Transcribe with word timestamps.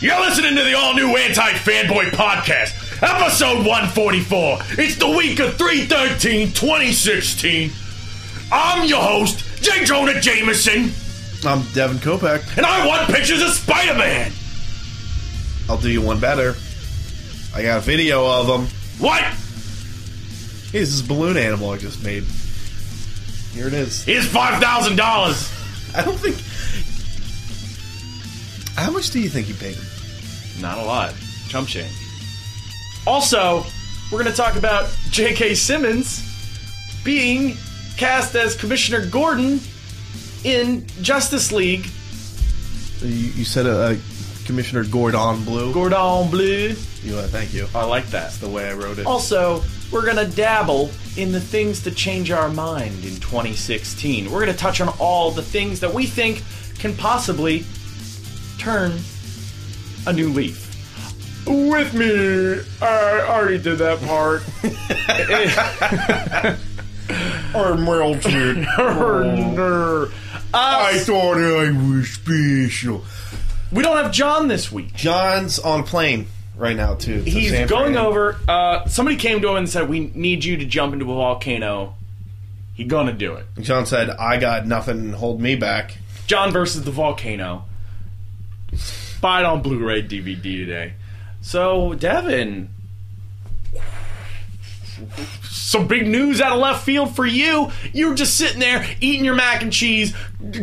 You're 0.00 0.18
listening 0.20 0.56
to 0.56 0.62
the 0.62 0.74
all 0.74 0.94
new 0.94 1.14
Anti 1.14 1.52
Fanboy 1.52 2.10
Podcast, 2.12 3.02
episode 3.02 3.66
144. 3.66 4.58
It's 4.82 4.96
the 4.96 5.10
week 5.10 5.40
of 5.40 5.58
313 5.58 6.52
2016. 6.52 7.70
I'm 8.50 8.88
your 8.88 9.02
host, 9.02 9.44
J. 9.62 9.84
Jonah 9.84 10.18
Jameson, 10.18 10.90
I'm 11.46 11.62
Devin 11.74 11.98
Kopeck. 11.98 12.56
and 12.56 12.64
I 12.64 12.86
want 12.86 13.10
pictures 13.14 13.42
of 13.42 13.50
Spider 13.50 13.92
Man. 13.98 14.32
I'll 15.68 15.76
do 15.78 15.90
you 15.90 16.00
one 16.00 16.18
better. 16.18 16.54
I 17.54 17.62
got 17.62 17.78
a 17.78 17.80
video 17.82 18.26
of 18.26 18.46
him. 18.46 18.68
What? 18.98 19.22
Hey, 19.22 20.78
this 20.78 20.88
is 20.94 21.00
a 21.04 21.08
balloon 21.08 21.36
animal 21.36 21.70
I 21.70 21.76
just 21.76 22.02
made. 22.02 22.24
Here 23.52 23.66
it 23.66 23.74
is. 23.74 24.02
Here's 24.04 24.26
$5,000. 24.26 25.94
I 25.94 26.04
don't 26.04 26.16
think. 26.18 26.36
How 28.76 28.90
much 28.90 29.10
do 29.10 29.20
you 29.20 29.28
think 29.28 29.48
you 29.48 29.54
paid 29.54 29.74
him? 29.74 29.84
Not 30.60 30.78
a 30.78 30.84
lot. 30.84 31.14
Chump 31.48 31.68
change. 31.68 31.92
Also, 33.06 33.64
we're 34.12 34.22
going 34.22 34.30
to 34.30 34.36
talk 34.36 34.56
about 34.56 34.90
J.K. 35.10 35.54
Simmons 35.54 36.26
being 37.04 37.56
cast 37.96 38.34
as 38.34 38.54
Commissioner 38.54 39.06
Gordon 39.06 39.60
in 40.44 40.86
Justice 41.02 41.52
League. 41.52 41.86
You, 43.00 43.08
you 43.08 43.44
said 43.44 43.66
uh, 43.66 43.94
Commissioner 44.44 44.84
Gordon 44.84 45.44
Blue. 45.44 45.72
Gordon 45.72 46.30
Blue. 46.30 46.74
You, 47.02 47.16
uh, 47.16 47.26
thank 47.28 47.54
you. 47.54 47.66
I 47.74 47.84
like 47.84 48.06
that. 48.08 48.32
The 48.32 48.48
way 48.48 48.68
I 48.68 48.74
wrote 48.74 48.98
it. 48.98 49.06
Also, 49.06 49.62
we're 49.90 50.04
going 50.04 50.16
to 50.16 50.36
dabble 50.36 50.90
in 51.16 51.32
the 51.32 51.40
things 51.40 51.82
to 51.84 51.90
change 51.90 52.30
our 52.30 52.48
mind 52.48 53.04
in 53.04 53.14
2016. 53.20 54.30
We're 54.30 54.40
going 54.44 54.52
to 54.52 54.58
touch 54.58 54.80
on 54.80 54.88
all 54.98 55.30
the 55.30 55.42
things 55.42 55.80
that 55.80 55.92
we 55.92 56.06
think 56.06 56.42
can 56.78 56.94
possibly 56.96 57.64
turn 58.58 58.92
a 60.06 60.12
new 60.12 60.28
leaf. 60.30 60.66
With 61.46 61.94
me, 61.94 62.60
I 62.82 63.20
already 63.28 63.58
did 63.58 63.78
that 63.78 64.00
part. 64.02 64.42
I'm 67.54 67.84
melted. 67.84 68.66
I 70.52 70.98
thought 70.98 71.38
I 71.38 71.70
was 71.70 72.08
special. 72.10 73.04
we 73.72 73.82
don't 73.82 73.96
have 73.96 74.12
John 74.12 74.48
this 74.48 74.70
week. 74.70 74.94
John's 74.94 75.58
on 75.58 75.80
a 75.80 75.82
plane 75.82 76.26
right 76.56 76.76
now 76.76 76.94
too. 76.94 77.24
to 77.24 77.30
He's 77.30 77.68
going 77.68 77.96
over. 77.96 78.36
Uh, 78.46 78.86
somebody 78.86 79.16
came 79.16 79.40
to 79.40 79.48
him 79.48 79.56
and 79.56 79.68
said, 79.68 79.88
"We 79.88 80.10
need 80.14 80.44
you 80.44 80.56
to 80.58 80.64
jump 80.64 80.92
into 80.92 81.10
a 81.10 81.14
volcano." 81.14 81.94
He 82.74 82.84
gonna 82.84 83.12
do 83.12 83.34
it. 83.34 83.46
John 83.60 83.86
said, 83.86 84.10
"I 84.10 84.36
got 84.38 84.66
nothing. 84.66 85.12
Hold 85.12 85.40
me 85.40 85.56
back." 85.56 85.96
John 86.26 86.52
versus 86.52 86.84
the 86.84 86.92
volcano. 86.92 87.64
Buy 89.20 89.40
it 89.40 89.46
on 89.46 89.62
Blu-ray 89.62 90.02
DVD 90.04 90.42
today. 90.42 90.92
So, 91.42 91.94
Devin, 91.94 92.68
some 95.42 95.86
big 95.86 96.06
news 96.06 96.40
out 96.40 96.52
of 96.52 96.58
left 96.58 96.84
field 96.84 97.14
for 97.14 97.26
you. 97.26 97.70
You're 97.92 98.14
just 98.14 98.36
sitting 98.36 98.60
there 98.60 98.86
eating 99.00 99.24
your 99.24 99.34
mac 99.34 99.62
and 99.62 99.72
cheese, 99.72 100.14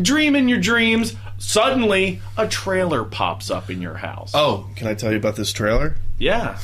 dreaming 0.01 0.47
your 0.49 0.59
dreams. 0.59 1.15
Suddenly, 1.39 2.21
a 2.37 2.47
trailer 2.47 3.03
pops 3.03 3.51
up 3.51 3.69
in 3.69 3.81
your 3.81 3.95
house. 3.95 4.31
Oh, 4.33 4.67
can 4.75 4.87
I 4.87 4.93
tell 4.95 5.11
you 5.11 5.17
about 5.17 5.35
this 5.35 5.51
trailer? 5.51 5.95
yeah. 6.17 6.57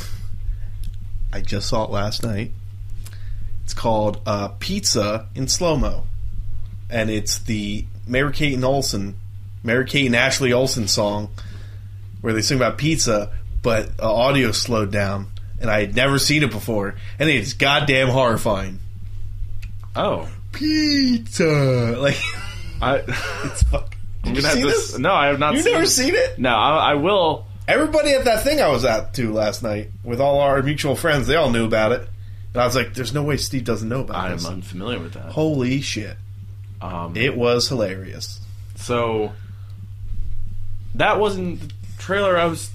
I 1.32 1.42
just 1.42 1.68
saw 1.68 1.84
it 1.86 1.90
last 1.90 2.22
night. 2.22 2.52
It's 3.64 3.74
called 3.74 4.22
uh, 4.24 4.50
Pizza 4.60 5.28
in 5.34 5.48
Slow 5.48 5.76
Mo, 5.76 6.06
and 6.92 7.10
it's 7.10 7.40
the 7.40 7.86
Mary 8.06 8.32
Kate 8.32 8.54
and 8.54 8.64
Olsen, 8.64 9.16
Mary 9.64 9.86
Kate 9.86 10.06
and 10.06 10.16
Ashley 10.16 10.54
Olsen 10.54 10.88
song, 10.88 11.30
where 12.24 12.32
they 12.32 12.42
sing 12.42 12.56
about 12.58 12.78
pizza, 12.78 13.34
but 13.62 13.90
uh, 14.02 14.10
audio 14.12 14.54
slowed 14.54 14.92
down, 14.94 15.28
and 15.60 15.70
I 15.70 15.82
had 15.82 15.94
never 15.94 16.18
seen 16.18 16.42
it 16.42 16.52
before, 16.52 16.96
and 17.20 17.30
it's 17.30 17.52
goddamn 17.52 18.08
horrifying. 18.08 18.80
Oh, 19.94 20.30
Pizza, 20.54 21.44
like 22.00 22.18
I. 22.82 22.96
it's 23.44 23.64
fuck. 23.64 23.94
I'm 24.24 24.34
Did 24.34 24.38
you 24.38 24.42
gonna 24.42 24.54
have 24.56 24.64
to 24.64 24.72
this? 24.72 24.98
No, 24.98 25.12
I 25.14 25.28
have 25.28 25.38
not. 25.40 25.54
You've 25.56 25.64
seen 25.64 25.74
never 25.74 25.84
it. 25.84 25.88
seen 25.88 26.16
it? 26.16 26.40
No, 26.40 26.50
I, 26.56 26.92
I 26.92 26.94
will. 26.94 27.46
Everybody 27.68 28.12
at 28.14 28.24
that 28.24 28.46
thing 28.46 28.62
I 28.62 28.70
was 28.70 28.86
at 28.86 29.14
to 29.16 29.34
last 29.34 29.64
night 29.64 29.90
with 30.02 30.22
all 30.22 30.40
our 30.40 30.62
mutual 30.64 30.96
friends, 30.96 31.28
they 31.28 31.36
all 31.36 31.50
knew 31.50 31.66
about 31.66 31.92
it, 31.92 32.08
and 32.54 32.62
I 32.62 32.66
was 32.66 32.74
like, 32.74 32.94
"There's 32.94 33.14
no 33.14 33.24
way 33.24 33.36
Steve 33.36 33.66
doesn't 33.66 33.90
know 33.90 34.00
about 34.00 34.16
it. 34.16 34.32
I'm 34.32 34.38
this." 34.38 34.46
unfamiliar 34.48 35.00
with 35.00 35.14
that. 35.14 35.26
Holy 35.34 35.82
shit! 35.82 36.16
Um, 36.82 37.18
It 37.18 37.36
was 37.36 37.68
hilarious. 37.68 38.40
So 38.76 39.34
that 40.96 41.20
wasn't 41.20 41.74
trailer 42.04 42.38
I 42.38 42.46
was 42.46 42.70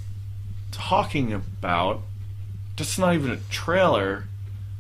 talking 0.73 1.33
about. 1.33 2.01
That's 2.77 2.99
not 2.99 3.15
even 3.15 3.31
a 3.33 3.37
trailer. 3.51 4.25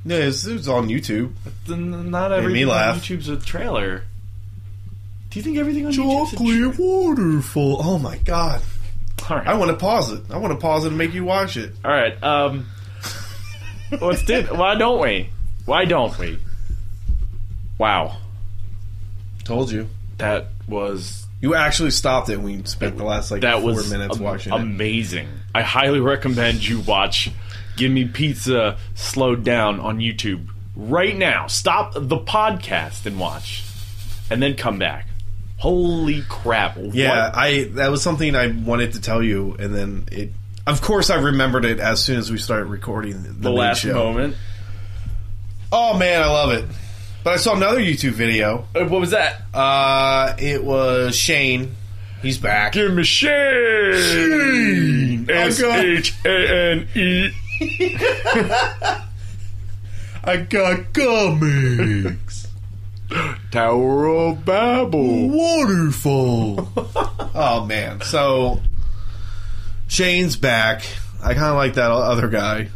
No, 0.05 0.17
it 0.17 0.27
was, 0.27 0.47
it 0.47 0.53
was 0.55 0.69
on 0.69 0.89
YouTube. 0.89 1.33
Then 1.67 2.11
Not 2.11 2.31
me 2.31 2.37
everything 2.39 2.63
on 2.65 2.69
laugh. 2.71 2.97
YouTube's 3.03 3.29
a 3.29 3.37
trailer. 3.37 4.05
Do 5.31 5.39
you 5.39 5.43
think 5.43 5.59
everything 5.59 5.85
on 5.87 5.93
YouTube's 5.93 6.33
a 6.33 6.37
trailer? 6.37 6.75
waterfall. 6.79 7.77
Oh 7.81 7.99
my 7.99 8.17
god! 8.19 8.63
All 9.29 9.37
right. 9.37 9.47
I 9.47 9.55
want 9.55 9.71
to 9.71 9.77
pause 9.77 10.13
it. 10.13 10.23
I 10.31 10.39
want 10.39 10.53
to 10.55 10.59
pause 10.59 10.85
it 10.85 10.89
and 10.89 10.97
make 10.99 11.13
you 11.13 11.25
watch 11.25 11.57
it. 11.59 11.73
All 11.85 11.91
right. 11.91 12.21
Um, 12.23 12.67
let's 14.01 14.23
do. 14.23 14.43
Why 14.45 14.75
don't 14.77 15.01
we? 15.03 15.29
Why 15.67 15.85
don't 15.85 16.17
we? 16.19 16.39
Wow, 17.77 18.17
Told 19.45 19.71
you. 19.71 19.89
that 20.17 20.49
was 20.67 21.28
You 21.41 21.55
actually 21.55 21.91
stopped 21.93 22.29
it. 22.31 22.37
when 22.39 22.59
We 22.59 22.65
spent 22.65 22.97
the 22.97 23.05
last 23.05 23.31
like 23.31 23.43
that 23.43 23.61
four 23.61 23.75
was 23.75 23.91
minutes 23.91 24.17
am- 24.17 24.23
watching 24.23 24.53
it. 24.53 24.57
amazing. 24.61 25.29
I 25.55 25.63
highly 25.63 26.01
recommend 26.01 26.67
you 26.67 26.81
watch 26.81 27.31
Give 27.77 27.91
Me 27.93 28.07
Pizza 28.07 28.77
slowed 28.95 29.45
down 29.45 29.79
on 29.81 29.99
YouTube 29.99 30.49
right 30.75 31.17
now. 31.17 31.47
Stop 31.47 31.93
the 31.95 32.19
podcast 32.19 33.07
and 33.07 33.19
watch, 33.21 33.65
and 34.31 34.43
then 34.43 34.55
come 34.57 34.79
back. 34.79 35.07
Holy 35.59 36.23
crap! 36.29 36.77
Yeah, 36.79 37.31
I 37.35 37.65
that 37.75 37.91
was 37.91 38.03
something 38.03 38.35
I 38.37 38.49
wanted 38.49 38.93
to 38.95 39.01
tell 39.01 39.23
you, 39.23 39.57
and 39.59 39.75
then 39.75 40.09
it. 40.13 40.33
Of 40.67 40.83
course, 40.83 41.09
I 41.11 41.17
remembered 41.17 41.65
it 41.65 41.81
as 41.81 42.03
soon 42.03 42.19
as 42.19 42.31
we 42.31 42.39
started 42.39 42.67
recording 42.67 43.23
the, 43.23 43.29
the 43.31 43.49
main 43.49 43.59
last 43.59 43.81
show. 43.81 43.95
moment. 43.95 44.37
Oh 45.73 45.99
man, 45.99 46.23
I 46.23 46.27
love 46.29 46.53
it. 46.53 46.65
But 47.25 47.35
I 47.35 47.37
saw 47.37 47.55
another 47.57 47.81
YouTube 47.81 48.13
video. 48.13 48.67
Uh, 48.75 48.85
What 48.87 49.01
was 49.01 49.11
that? 49.11 49.43
Uh, 49.53 50.35
it 50.39 50.63
was 50.65 51.17
Shane. 51.17 51.75
He's 52.23 52.39
back. 52.39 52.73
Give 52.73 52.93
me 52.95 53.03
Shane. 53.05 53.31
I 55.31 55.33
S 55.33 55.61
H 55.63 56.15
A 56.25 56.73
N 56.73 56.89
E. 56.95 57.31
I 60.25 60.37
got 60.49 60.93
comics. 60.93 62.49
Tower 63.51 64.07
of 64.07 64.45
Babel. 64.45 65.29
Waterfall. 65.29 66.69
oh 67.35 67.65
man, 67.67 68.01
so 68.03 68.61
Shane's 69.87 70.37
back. 70.37 70.83
I 71.23 71.35
kind 71.35 71.47
of 71.47 71.57
like 71.57 71.75
that 71.75 71.91
other 71.91 72.29
guy, 72.29 72.69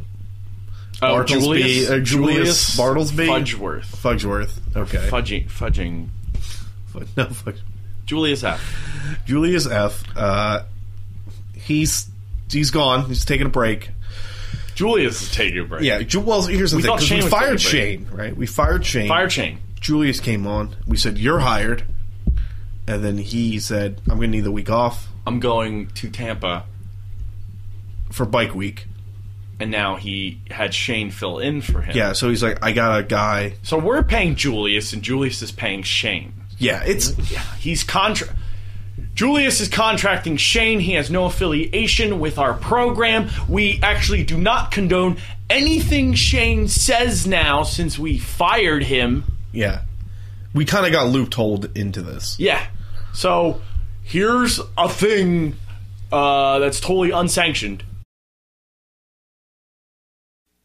Oh, 1.03 1.17
Bartlesby, 1.17 1.27
Julius, 1.41 1.91
uh, 1.91 1.99
Julius 1.99 2.77
Bartlesby? 2.77 3.27
Fudgeworth. 3.27 3.87
Fugsworth. 3.87 4.77
Okay, 4.77 4.99
Fudging, 5.09 5.49
fudging. 5.51 6.09
no, 7.17 7.25
Fudge. 7.27 7.61
Julius 8.07 8.45
F. 8.45 9.19
Julius 9.27 9.67
F. 9.67 10.05
Uh, 10.17 10.63
he's 11.55 12.09
he's 12.51 12.71
gone. 12.71 13.07
He's 13.07 13.25
taking 13.25 13.47
a 13.47 13.51
break. 13.51 13.91
Julius 14.75 15.23
is 15.23 15.33
taking 15.35 15.59
a 15.61 15.65
break. 15.65 15.83
Yeah. 15.83 16.01
Ju- 16.03 16.21
Well, 16.21 16.43
here's 16.43 16.71
the 16.71 16.79
We 16.79 16.83
thing. 16.83 16.99
Shane 16.99 17.25
we 17.25 17.31
fired 17.31 17.61
Shane, 17.61 18.09
right? 18.13 18.37
We 18.37 18.47
fired 18.47 18.85
Shane. 18.87 19.09
Fire 19.09 19.29
chain. 19.29 19.59
Julius 19.81 20.21
came 20.21 20.47
on. 20.47 20.77
We 20.87 20.97
said 20.97 21.19
you're 21.19 21.41
hired, 21.41 21.83
and 22.87 23.03
then 23.05 23.19
he 23.19 23.59
said 23.59 24.01
I'm 24.09 24.17
going 24.19 24.31
to 24.31 24.37
need 24.37 24.45
the 24.45 24.53
week 24.53 24.71
off 24.71 25.09
I'm 25.27 25.41
going 25.41 25.89
to 25.89 26.11
Tampa, 26.11 26.65
for 28.11 28.25
Bike 28.27 28.55
Week. 28.55 28.87
And 29.61 29.71
now 29.71 29.97
he 29.97 30.41
had 30.51 30.75
Shane 30.75 31.11
fill 31.11 31.39
in 31.39 31.61
for 31.63 31.81
him. 31.83 31.97
Yeah. 31.97 32.13
So 32.15 32.29
he's 32.29 32.43
like, 32.43 32.59
I 32.63 32.73
got 32.73 33.01
a 33.01 33.03
guy. 33.03 33.55
So 33.63 33.79
we're 33.79 34.03
paying 34.03 34.35
Julius, 34.35 34.93
and 34.93 35.03
Julius 35.03 35.43
is 35.43 35.53
paying 35.53 35.83
Shane. 35.83 36.33
Yeah. 36.59 36.83
It's 36.85 37.17
yeah, 37.31 37.41
He's 37.57 37.85
contra. 37.85 38.29
Julius 39.15 39.61
is 39.61 39.69
contracting 39.69 40.37
Shane. 40.37 40.81
He 40.81 40.93
has 40.95 41.11
no 41.11 41.25
affiliation 41.27 42.19
with 42.21 42.39
our 42.39 42.55
program. 42.55 43.29
We 43.49 43.79
actually 43.83 44.25
do 44.25 44.39
not 44.39 44.71
condone 44.71 45.17
anything 45.51 46.15
Shane 46.15 46.69
says 46.69 47.27
now 47.27 47.63
since 47.63 47.99
we 47.99 48.19
fired 48.19 48.85
him. 48.85 49.25
yeah. 49.53 49.83
We 50.55 50.67
kind 50.67 50.85
of 50.85 50.93
got 50.93 51.09
looped 51.09 51.39
into 51.77 52.03
this. 52.03 52.39
Yeah. 52.39 52.67
So 53.15 53.63
here's 54.03 54.61
a 54.77 54.87
thing 54.89 55.57
uh, 56.13 56.59
that's 56.59 56.79
totally 56.79 57.11
unsanctioned. 57.11 57.83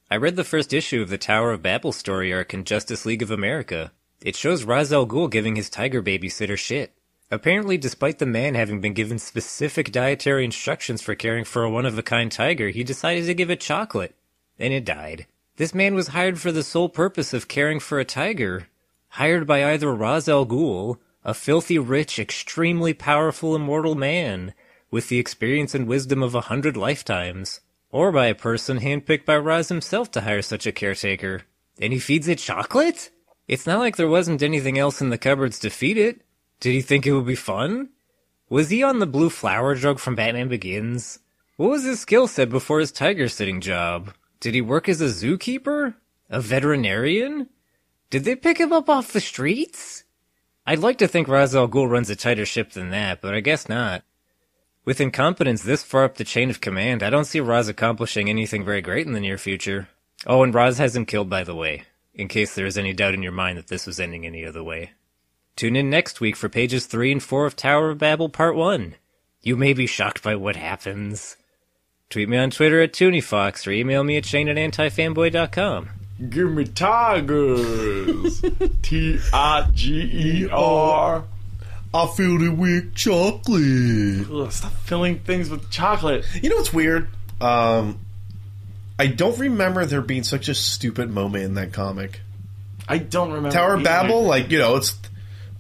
I 0.10 0.16
read 0.16 0.38
the 0.38 0.46
first 0.46 0.72
issue 0.72 1.02
of 1.02 1.10
the 1.10 1.18
Tower 1.18 1.52
of 1.52 1.62
Babel 1.62 1.92
story 1.92 2.34
arc 2.34 2.54
in 2.54 2.64
Justice 2.64 3.06
League 3.06 3.22
of 3.22 3.30
America. 3.30 3.92
It 4.22 4.38
shows 4.38 4.64
Ra's 4.64 4.94
al 4.94 5.06
Ghul 5.06 5.30
giving 5.30 5.58
his 5.58 5.70
tiger 5.70 6.02
babysitter 6.02 6.58
shit. 6.58 6.94
Apparently, 7.30 7.78
despite 7.78 8.20
the 8.20 8.26
man 8.26 8.56
having 8.56 8.80
been 8.80 8.94
given 8.94 9.20
specific 9.20 9.92
dietary 9.92 10.46
instructions 10.46 11.02
for 11.02 11.14
caring 11.14 11.44
for 11.44 11.66
a 11.66 11.70
one 11.70 11.86
of 11.86 11.98
a 11.98 12.04
kind 12.04 12.32
tiger, 12.32 12.70
he 12.70 12.86
decided 12.86 13.26
to 13.26 13.34
give 13.34 13.50
it 13.50 13.60
chocolate. 13.60 14.16
And 14.58 14.74
it 14.74 14.86
died. 14.86 15.28
This 15.58 15.76
man 15.76 15.94
was 15.94 16.10
hired 16.10 16.40
for 16.40 16.54
the 16.54 16.64
sole 16.64 16.88
purpose 16.88 17.34
of 17.34 17.50
caring 17.50 17.82
for 17.82 18.00
a 18.00 18.06
tiger. 18.06 18.70
Hired 19.10 19.46
by 19.46 19.74
either 19.74 19.94
Ra's 19.94 20.30
al 20.30 20.46
Ghul, 20.46 21.00
a 21.26 21.34
filthy 21.34 21.78
rich, 21.78 22.18
extremely 22.18 22.94
powerful 22.94 23.58
immortal 23.58 23.96
man, 23.96 24.54
with 24.90 25.10
the 25.10 25.20
experience 25.20 25.76
and 25.76 25.86
wisdom 25.86 26.24
of 26.24 26.34
a 26.34 26.48
hundred 26.48 26.78
lifetimes, 26.78 27.60
or 27.92 28.12
by 28.12 28.28
a 28.28 28.36
person 28.36 28.80
handpicked 28.80 29.26
by 29.26 29.36
Ra's 29.36 29.70
himself 29.70 30.12
to 30.12 30.22
hire 30.22 30.42
such 30.42 30.68
a 30.68 30.72
caretaker. 30.72 31.44
And 31.80 31.94
he 31.94 32.00
feeds 32.00 32.28
it 32.28 32.40
chocolate? 32.40 33.12
It's 33.48 33.66
not 33.66 33.80
like 33.80 33.96
there 33.96 34.08
wasn't 34.08 34.44
anything 34.44 34.78
else 34.78 35.02
in 35.02 35.10
the 35.10 35.18
cupboards 35.18 35.60
to 35.60 35.70
feed 35.70 35.98
it. 35.98 36.22
Did 36.60 36.74
he 36.74 36.82
think 36.82 37.06
it 37.06 37.14
would 37.14 37.26
be 37.26 37.36
fun? 37.36 37.90
Was 38.50 38.70
he 38.70 38.84
on 38.84 39.00
the 39.00 39.06
blue 39.06 39.30
flower 39.30 39.76
drug 39.76 40.00
from 40.00 40.16
Batman 40.16 40.48
Begins? 40.48 41.20
What 41.56 41.70
was 41.70 41.84
his 41.84 42.00
skill 42.00 42.28
set 42.28 42.50
before 42.50 42.80
his 42.80 42.92
tiger 42.92 43.30
sitting 43.30 43.62
job? 43.62 44.14
Did 44.40 44.54
he 44.54 44.62
work 44.62 44.88
as 44.90 45.02
a 45.02 45.06
zookeeper? 45.06 45.96
A 46.30 46.42
veterinarian? 46.42 47.50
Did 48.10 48.24
they 48.24 48.36
pick 48.36 48.60
him 48.60 48.74
up 48.74 48.90
off 48.90 49.12
the 49.12 49.22
streets? 49.22 50.04
I'd 50.66 50.80
like 50.80 50.98
to 51.00 51.08
think 51.08 51.28
Ra's 51.28 51.56
al 51.56 51.68
Ghul 51.68 51.90
runs 51.90 52.10
a 52.10 52.16
tighter 52.16 52.46
ship 52.46 52.72
than 52.72 52.90
that, 52.90 53.22
but 53.22 53.34
I 53.34 53.40
guess 53.40 53.70
not. 53.70 54.04
With 54.88 55.02
incompetence 55.02 55.64
this 55.64 55.84
far 55.84 56.06
up 56.06 56.16
the 56.16 56.24
chain 56.24 56.50
of 56.50 56.62
command, 56.62 57.04
I 57.04 57.10
don't 57.10 57.26
see 57.26 57.42
Ra's 57.42 57.68
accomplishing 57.68 58.30
anything 58.30 58.64
very 58.64 58.82
great 58.82 59.06
in 59.06 59.12
the 59.12 59.20
near 59.20 59.38
future. 59.38 59.90
Oh, 60.26 60.44
and 60.44 60.56
Ra's 60.56 60.78
has 60.78 60.96
him 60.96 61.06
killed, 61.06 61.30
by 61.30 61.44
the 61.44 61.54
way, 61.54 61.84
in 62.14 62.30
case 62.30 62.56
there 62.56 62.66
is 62.66 62.78
any 62.78 62.94
doubt 62.94 63.14
in 63.14 63.22
your 63.22 63.34
mind 63.34 63.58
that 63.58 63.68
this 63.68 63.86
was 63.86 64.00
ending 64.00 64.26
any 64.26 64.46
other 64.46 64.64
way. 64.64 64.92
Tune 65.58 65.76
in 65.76 65.90
next 65.90 66.22
week 66.22 66.38
for 66.38 66.48
pages 66.48 66.86
3 66.86 67.12
and 67.12 67.22
4 67.22 67.46
of 67.46 67.58
Tower 67.58 67.90
of 67.90 67.98
Babel 67.98 68.30
Part 68.30 68.56
1. 68.56 68.96
You 69.42 69.58
may 69.58 69.74
be 69.74 69.88
shocked 69.88 70.24
by 70.24 70.38
what 70.38 70.56
happens. 70.56 71.36
Tweet 72.10 72.30
me 72.30 72.38
on 72.38 72.50
Twitter 72.50 72.82
at 72.82 72.94
ToonieFox 72.94 73.68
or 73.68 73.72
email 73.72 74.06
me 74.06 74.16
at 74.16 74.26
Shane 74.26 74.48
at 74.48 74.56
antifanboy.com. 74.56 75.90
Give 76.30 76.50
me 76.50 76.64
tigers. 76.64 78.42
T 78.84 79.20
I 79.34 79.70
G 79.74 80.46
E 80.46 80.50
R. 80.50 81.26
I 81.94 82.06
filled 82.08 82.42
it 82.42 82.50
with 82.50 82.94
chocolate. 82.96 84.28
Ugh, 84.32 84.52
Stop 84.52 84.72
filling 84.74 85.20
things 85.20 85.50
with 85.50 85.70
chocolate. 85.72 86.26
You 86.42 86.50
know 86.50 86.58
what's 86.58 86.74
weird? 86.74 87.08
Um, 87.40 88.00
I 89.00 89.08
don't 89.08 89.38
remember 89.40 89.86
there 89.86 90.02
being 90.02 90.24
such 90.24 90.50
a 90.50 90.54
stupid 90.56 91.10
moment 91.10 91.46
in 91.46 91.54
that 91.56 91.72
comic. 91.74 92.22
I 92.88 92.98
don't 92.98 93.30
remember. 93.30 93.52
Tower 93.52 93.76
of. 93.76 93.84
Babel, 93.84 94.24
like 94.24 94.52
you 94.52 94.60
know, 94.60 94.76
it's 94.78 94.96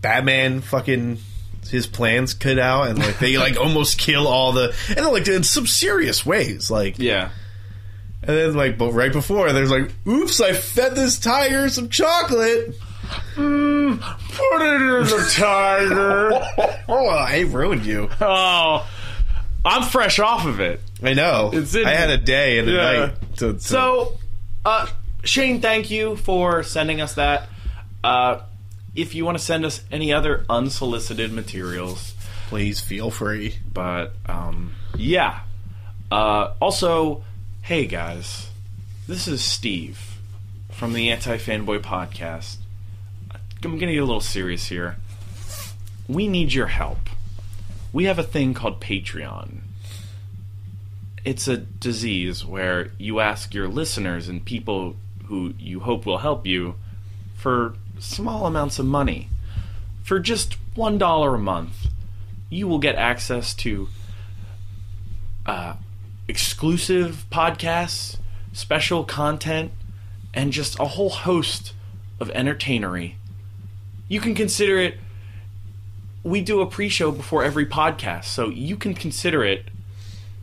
Batman 0.02 0.62
fucking 0.62 1.18
his 1.70 1.86
plans 1.88 2.34
cut 2.34 2.58
out, 2.60 2.88
and 2.88 2.98
like 3.00 3.20
they 3.20 3.38
like 3.38 3.58
almost 3.60 3.98
kill 3.98 4.28
all 4.28 4.54
the, 4.54 4.74
and 4.90 4.98
then, 4.98 5.12
like 5.12 5.28
in 5.28 5.44
some 5.44 5.68
serious 5.68 6.26
ways, 6.26 6.72
like 6.72 6.98
Yeah. 7.00 7.30
and 8.24 8.38
then 8.38 8.54
like 8.54 8.78
but 8.78 8.92
right 8.94 9.12
before 9.12 9.52
there's 9.54 9.72
like, 9.72 9.92
oops, 10.08 10.40
I 10.42 10.54
fed 10.54 10.96
this 10.96 11.20
tiger 11.20 11.68
some 11.70 11.90
chocolate. 11.90 12.76
Put 13.36 14.62
it 14.62 14.82
in 14.82 15.04
the 15.04 15.32
tiger. 15.36 16.32
Oh, 16.90 17.08
I 17.10 17.42
ruined 17.42 17.86
you. 17.86 18.10
oh, 18.22 18.88
I'm 19.66 19.84
fresh 19.84 20.20
off 20.20 20.46
of 20.46 20.62
it. 20.62 20.80
I 21.04 21.14
know. 21.14 21.52
It's 21.54 21.76
in 21.76 21.86
I 21.86 21.92
had 21.92 22.10
a 22.10 22.18
day 22.18 22.60
and 22.60 22.70
a 22.70 22.72
Yeah. 22.72 22.82
night 23.08 23.16
to, 23.38 23.54
to 23.54 23.60
So, 23.60 24.18
uh, 24.66 24.88
Shane, 25.26 25.60
thank 25.62 25.92
you 25.92 26.16
for 26.16 26.64
sending 26.64 27.02
us 27.02 27.16
that. 27.16 27.50
Uh, 28.04 28.40
if 28.96 29.16
you 29.16 29.26
want 29.26 29.38
to 29.38 29.44
send 29.44 29.66
us 29.66 29.84
any 29.92 30.14
other 30.14 30.46
unsolicited 30.50 31.34
materials, 31.34 32.14
please 32.48 32.80
feel 32.80 33.12
free. 33.12 33.58
but 33.74 34.14
um, 34.28 34.74
yeah. 34.96 35.42
Uh, 36.10 36.54
also, 36.62 37.24
hey 37.64 37.86
guys, 37.86 38.50
this 39.10 39.28
is 39.28 39.44
Steve 39.44 40.00
from 40.72 40.94
the 40.94 41.10
Anti 41.12 41.38
Fanboy 41.38 41.80
Podcast. 41.80 42.56
I'm 43.68 43.78
gonna 43.78 43.92
get 43.92 44.00
a 44.00 44.06
little 44.06 44.22
serious 44.22 44.68
here. 44.68 44.96
We 46.08 46.30
need 46.30 46.54
your 46.54 46.68
help. 46.68 47.10
We 47.92 48.06
have 48.06 48.18
a 48.18 48.24
thing 48.24 48.54
called 48.54 48.80
Patreon. 48.80 49.58
It's 51.26 51.50
a 51.50 51.58
disease 51.58 52.46
where 52.46 52.92
you 52.98 53.20
ask 53.20 53.54
your 53.54 53.68
listeners 53.68 54.30
and 54.30 54.46
people 54.46 54.96
who 55.26 55.54
you 55.60 55.82
hope 55.82 56.06
will 56.06 56.20
help 56.20 56.48
you 56.48 56.76
for 57.36 57.74
small 58.00 58.46
amounts 58.46 58.80
of 58.80 58.86
money. 58.86 59.28
For 60.02 60.18
just 60.18 60.56
$1 60.76 61.36
a 61.36 61.38
month, 61.38 61.88
you 62.50 62.70
will 62.70 62.80
get 62.80 62.96
access 62.96 63.54
to 63.56 63.90
uh, 65.46 65.76
exclusive 66.30 67.26
podcasts, 67.30 68.16
special 68.54 69.04
content, 69.04 69.74
and 70.34 70.54
just 70.54 70.80
a 70.80 70.86
whole 70.86 71.10
host 71.10 71.74
of 72.18 72.30
entertainery. 72.30 73.17
You 74.08 74.20
can 74.20 74.36
consider 74.36 74.78
it. 74.80 74.98
We 76.24 76.42
do 76.42 76.62
a 76.62 76.66
pre 76.66 76.90
show 76.90 77.12
before 77.12 77.44
every 77.44 77.66
podcast, 77.66 78.26
so 78.26 78.50
you 78.50 78.76
can 78.78 78.94
consider 78.94 79.44
it 79.44 79.66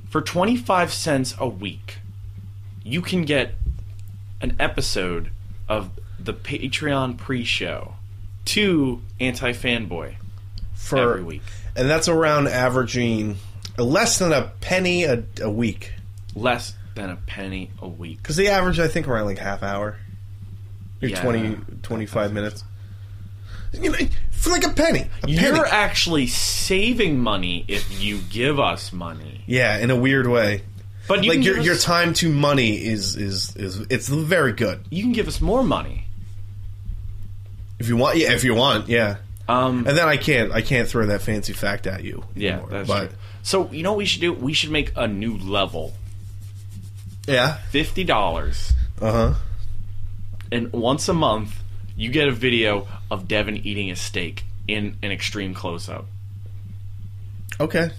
for 0.08 0.20
25 0.22 0.92
cents 0.92 1.34
a 1.38 1.48
week. 1.48 1.98
You 2.82 3.02
can 3.02 3.22
get 3.24 3.54
an 4.40 4.56
episode 4.60 5.30
of 5.68 5.90
the 6.18 6.32
Patreon 6.34 7.16
pre 7.18 7.44
show 7.44 7.94
to 8.46 9.00
Anti 9.20 9.52
Fanboy 9.52 10.16
For 10.74 10.98
every 10.98 11.22
week. 11.24 11.42
and 11.76 11.88
that's 11.88 12.08
around 12.08 12.48
averaging 12.48 13.36
less 13.78 14.18
than 14.18 14.32
a 14.32 14.52
penny 14.60 15.04
a, 15.04 15.24
a 15.40 15.50
week 15.50 15.94
Less 16.36 16.74
than 16.94 17.10
a 17.10 17.16
penny 17.16 17.70
a 17.80 17.88
week. 17.88 18.18
because 18.18 18.36
they 18.36 18.48
average 18.48 18.78
I 18.78 18.86
think 18.88 19.08
around 19.08 19.24
like 19.26 19.38
half 19.38 19.62
hour, 19.62 19.96
or 21.02 21.08
Yeah. 21.08 21.20
20, 21.22 21.56
25 21.82 22.32
minutes. 22.32 22.64
You 23.82 23.90
know, 23.90 23.98
for 24.30 24.50
like 24.50 24.64
a 24.64 24.70
penny, 24.70 25.06
a. 25.26 25.54
You're 25.56 25.66
actually 25.66 26.26
saving 26.26 27.18
money 27.18 27.64
if 27.68 28.00
you 28.02 28.18
give 28.30 28.58
us 28.60 28.92
money. 28.92 29.42
yeah, 29.46 29.78
in 29.78 29.90
a 29.90 29.96
weird 29.96 30.26
way. 30.26 30.62
But 31.06 31.22
you 31.24 31.30
like 31.30 31.44
your 31.44 31.56
give 31.56 31.66
your 31.66 31.76
time 31.76 32.14
to 32.14 32.30
money 32.30 32.76
is 32.84 33.16
is 33.16 33.54
is 33.56 33.80
it's 33.90 34.08
very 34.08 34.52
good 34.52 34.80
you 34.90 35.02
can 35.02 35.12
give 35.12 35.28
us 35.28 35.40
more 35.40 35.62
money. 35.62 36.06
if 37.78 37.88
you 37.88 37.96
want. 37.96 38.16
Yeah, 38.16 38.32
if 38.32 38.44
you 38.44 38.54
want, 38.54 38.88
yeah. 38.88 39.16
Um, 39.46 39.86
And 39.86 39.98
then 39.98 40.08
I 40.08 40.16
can't 40.16 40.52
I 40.52 40.62
can't 40.62 40.88
throw 40.88 41.04
that 41.06 41.20
fancy 41.20 41.52
fact 41.52 41.86
at 41.86 42.02
you. 42.04 42.24
yeah, 42.34 42.52
anymore, 42.52 42.68
that's 42.70 42.88
but 42.88 43.06
true. 43.08 43.18
So 43.42 43.70
you 43.70 43.82
know 43.82 43.92
what 43.92 43.98
we 43.98 44.06
should 44.06 44.22
do? 44.22 44.32
We 44.32 44.54
should 44.54 44.70
make 44.70 44.92
a 44.96 45.06
new 45.06 45.36
level. 45.36 45.92
yeah, 47.26 47.58
Fifty 47.70 48.04
dollars, 48.04 48.72
uh 49.02 49.12
huh. 49.12 49.34
and 50.50 50.72
once 50.72 51.08
a 51.10 51.14
month, 51.14 51.54
you 51.96 52.10
get 52.10 52.28
a 52.28 52.32
video 52.32 52.86
of 53.10 53.28
Devin 53.28 53.58
eating 53.58 53.90
a 53.90 53.96
steak 53.96 54.44
in 54.66 54.96
an 55.02 55.10
extreme 55.12 55.54
close 55.54 55.88
up. 55.88 56.06
Okay, 57.60 57.90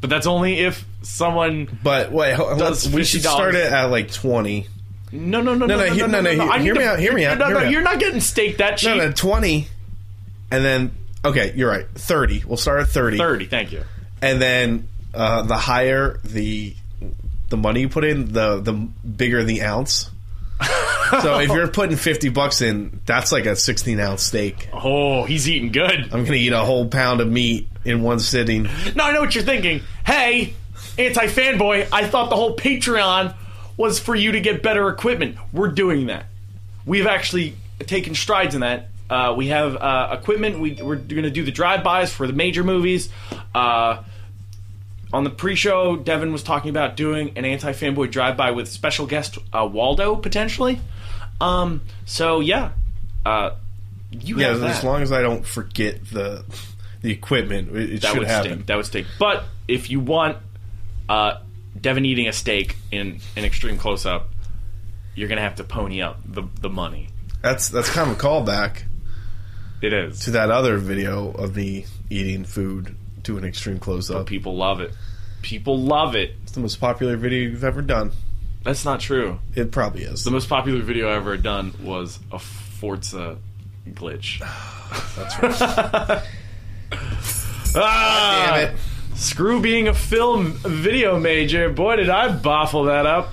But 0.00 0.08
that's 0.08 0.26
only 0.26 0.60
if 0.60 0.84
someone. 1.02 1.78
but 1.82 2.10
wait, 2.12 2.34
ho- 2.34 2.56
Does 2.56 2.86
let's, 2.86 2.94
we 2.94 3.04
should 3.04 3.20
$50. 3.20 3.24
start 3.24 3.54
it 3.54 3.70
at 3.72 3.84
like 3.86 4.10
twenty. 4.10 4.66
No, 5.12 5.40
no, 5.42 5.54
no, 5.54 5.66
no, 5.66 5.76
no, 5.76 5.86
no, 5.86 5.92
he- 5.92 6.00
no, 6.00 6.06
no, 6.06 6.20
no, 6.22 6.34
no, 6.34 6.44
no, 6.46 6.52
hear 6.58 6.74
me 6.74 6.80
to- 6.80 6.86
out, 6.88 6.98
hear 6.98 7.12
me 7.12 7.24
out, 7.26 7.38
No, 7.38 7.50
no, 7.50 7.62
you're 7.62 7.82
not 7.82 7.98
getting 7.98 8.20
steak 8.20 8.56
that 8.58 8.78
cheap. 8.78 8.88
No, 8.96 8.96
no, 9.06 9.12
twenty, 9.12 9.68
and 10.50 10.64
then 10.64 10.92
okay, 11.24 11.52
you're 11.56 11.68
right. 11.70 11.86
Thirty. 11.94 12.42
We'll 12.46 12.56
start 12.56 12.80
at 12.80 12.88
thirty. 12.88 13.18
Thirty. 13.18 13.46
thank 13.46 13.70
you. 13.72 13.82
and 14.22 14.40
then 14.40 14.88
uh, 15.12 15.42
the 15.42 15.56
higher 15.56 16.18
the 16.24 16.74
the 17.50 17.56
money 17.58 17.80
you 17.80 17.88
put 17.90 18.04
in, 18.04 18.32
the 18.32 18.60
the 18.60 18.72
bigger 18.72 19.44
the 19.44 19.62
ounce. 19.62 20.10
so 21.22 21.38
if 21.38 21.48
you're 21.50 21.68
putting 21.68 21.96
fifty 21.96 22.28
bucks 22.28 22.60
in, 22.60 23.00
that's 23.06 23.30
like 23.32 23.46
a 23.46 23.56
sixteen 23.56 24.00
ounce 24.00 24.24
steak. 24.24 24.68
Oh, 24.72 25.24
he's 25.24 25.48
eating 25.48 25.72
good. 25.72 26.12
I'm 26.12 26.24
gonna 26.24 26.34
eat 26.34 26.52
a 26.52 26.64
whole 26.64 26.88
pound 26.88 27.20
of 27.20 27.28
meat 27.28 27.68
in 27.84 28.02
one 28.02 28.20
sitting. 28.20 28.64
No, 28.94 29.04
I 29.04 29.12
know 29.12 29.20
what 29.20 29.34
you're 29.34 29.44
thinking. 29.44 29.82
Hey, 30.04 30.54
anti 30.98 31.26
fanboy, 31.26 31.88
I 31.92 32.06
thought 32.06 32.30
the 32.30 32.36
whole 32.36 32.56
Patreon 32.56 33.34
was 33.76 33.98
for 33.98 34.14
you 34.14 34.32
to 34.32 34.40
get 34.40 34.62
better 34.62 34.88
equipment. 34.88 35.36
We're 35.52 35.68
doing 35.70 36.06
that. 36.06 36.26
We've 36.84 37.06
actually 37.06 37.54
taken 37.80 38.14
strides 38.14 38.54
in 38.54 38.60
that. 38.62 38.88
Uh, 39.08 39.34
we 39.36 39.48
have 39.48 39.76
uh, 39.76 40.16
equipment. 40.20 40.58
We, 40.58 40.72
we're 40.82 40.96
going 40.96 41.22
to 41.22 41.30
do 41.30 41.44
the 41.44 41.52
drive-bys 41.52 42.12
for 42.12 42.26
the 42.26 42.32
major 42.34 42.64
movies. 42.64 43.08
Uh, 43.54 44.02
on 45.12 45.24
the 45.24 45.30
pre-show, 45.30 45.96
Devin 45.96 46.32
was 46.32 46.42
talking 46.42 46.70
about 46.70 46.96
doing 46.96 47.32
an 47.36 47.44
anti-fanboy 47.44 48.10
drive-by 48.10 48.50
with 48.52 48.68
special 48.68 49.06
guest 49.06 49.38
uh, 49.52 49.66
Waldo 49.70 50.16
potentially. 50.16 50.80
Um, 51.40 51.82
so 52.04 52.40
yeah, 52.40 52.72
uh, 53.24 53.50
you 54.10 54.38
Yeah, 54.38 54.48
have 54.48 54.60
that. 54.60 54.76
as 54.78 54.84
long 54.84 55.02
as 55.02 55.12
I 55.12 55.22
don't 55.22 55.46
forget 55.46 56.04
the 56.10 56.44
the 57.00 57.12
equipment, 57.12 57.74
it, 57.76 57.92
it 57.94 58.00
that 58.02 58.08
should 58.10 58.18
would 58.18 58.26
happen. 58.28 58.50
stink. 58.52 58.66
That 58.66 58.76
would 58.76 58.86
stink. 58.86 59.06
But 59.18 59.44
if 59.68 59.88
you 59.90 60.00
want 60.00 60.38
uh, 61.08 61.38
Devin 61.80 62.04
eating 62.04 62.26
a 62.28 62.32
steak 62.32 62.76
in 62.90 63.20
an 63.36 63.44
extreme 63.44 63.78
close 63.78 64.04
up, 64.04 64.28
you're 65.14 65.28
gonna 65.28 65.40
have 65.42 65.56
to 65.56 65.64
pony 65.64 66.02
up 66.02 66.18
the 66.26 66.42
the 66.60 66.68
money. 66.68 67.08
That's 67.40 67.68
that's 67.68 67.88
kind 67.90 68.10
of 68.10 68.18
a 68.18 68.20
callback. 68.20 68.82
It 69.80 69.92
is. 69.92 70.20
to 70.24 70.32
that 70.32 70.50
other 70.50 70.76
video 70.78 71.30
of 71.30 71.54
me 71.54 71.86
eating 72.10 72.42
food 72.44 72.96
to 73.28 73.36
an 73.36 73.44
extreme 73.44 73.78
close 73.78 74.10
up. 74.10 74.26
People 74.26 74.56
love 74.56 74.80
it. 74.80 74.90
People 75.42 75.78
love 75.78 76.16
it. 76.16 76.34
It's 76.44 76.52
the 76.52 76.60
most 76.60 76.80
popular 76.80 77.18
video 77.18 77.50
you've 77.50 77.62
ever 77.62 77.82
done. 77.82 78.10
That's 78.64 78.86
not 78.86 79.00
true. 79.00 79.38
It 79.54 79.70
probably 79.70 80.04
is. 80.04 80.24
The 80.24 80.30
most 80.30 80.48
popular 80.48 80.80
video 80.80 81.10
I 81.10 81.16
ever 81.16 81.36
done 81.36 81.74
was 81.82 82.18
a 82.32 82.38
Forza 82.38 83.36
glitch. 83.90 84.40
That's 85.16 85.42
right. 85.42 86.22
ah, 87.76 88.50
Damn 88.50 88.70
it. 88.70 88.80
Screw 89.14 89.60
being 89.60 89.88
a 89.88 89.94
film 89.94 90.52
video 90.62 91.20
major. 91.20 91.68
Boy, 91.68 91.96
did 91.96 92.08
I 92.08 92.28
baffle 92.34 92.84
that 92.84 93.04
up. 93.04 93.28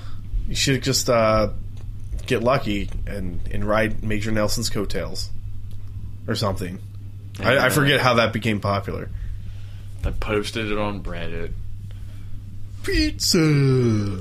You 0.46 0.54
should 0.54 0.82
just 0.82 1.08
uh, 1.08 1.52
get 2.26 2.42
lucky 2.42 2.90
and, 3.06 3.40
and 3.50 3.64
ride 3.64 4.04
Major 4.04 4.30
Nelson's 4.30 4.68
coattails. 4.68 5.30
Or 6.28 6.34
something. 6.34 6.80
I, 7.40 7.58
I 7.58 7.68
forget 7.70 8.00
how 8.00 8.14
that 8.14 8.34
became 8.34 8.60
popular. 8.60 9.08
I 10.06 10.12
posted 10.12 10.70
it 10.70 10.78
on 10.78 11.02
Reddit. 11.02 11.50
Pizza! 12.84 14.20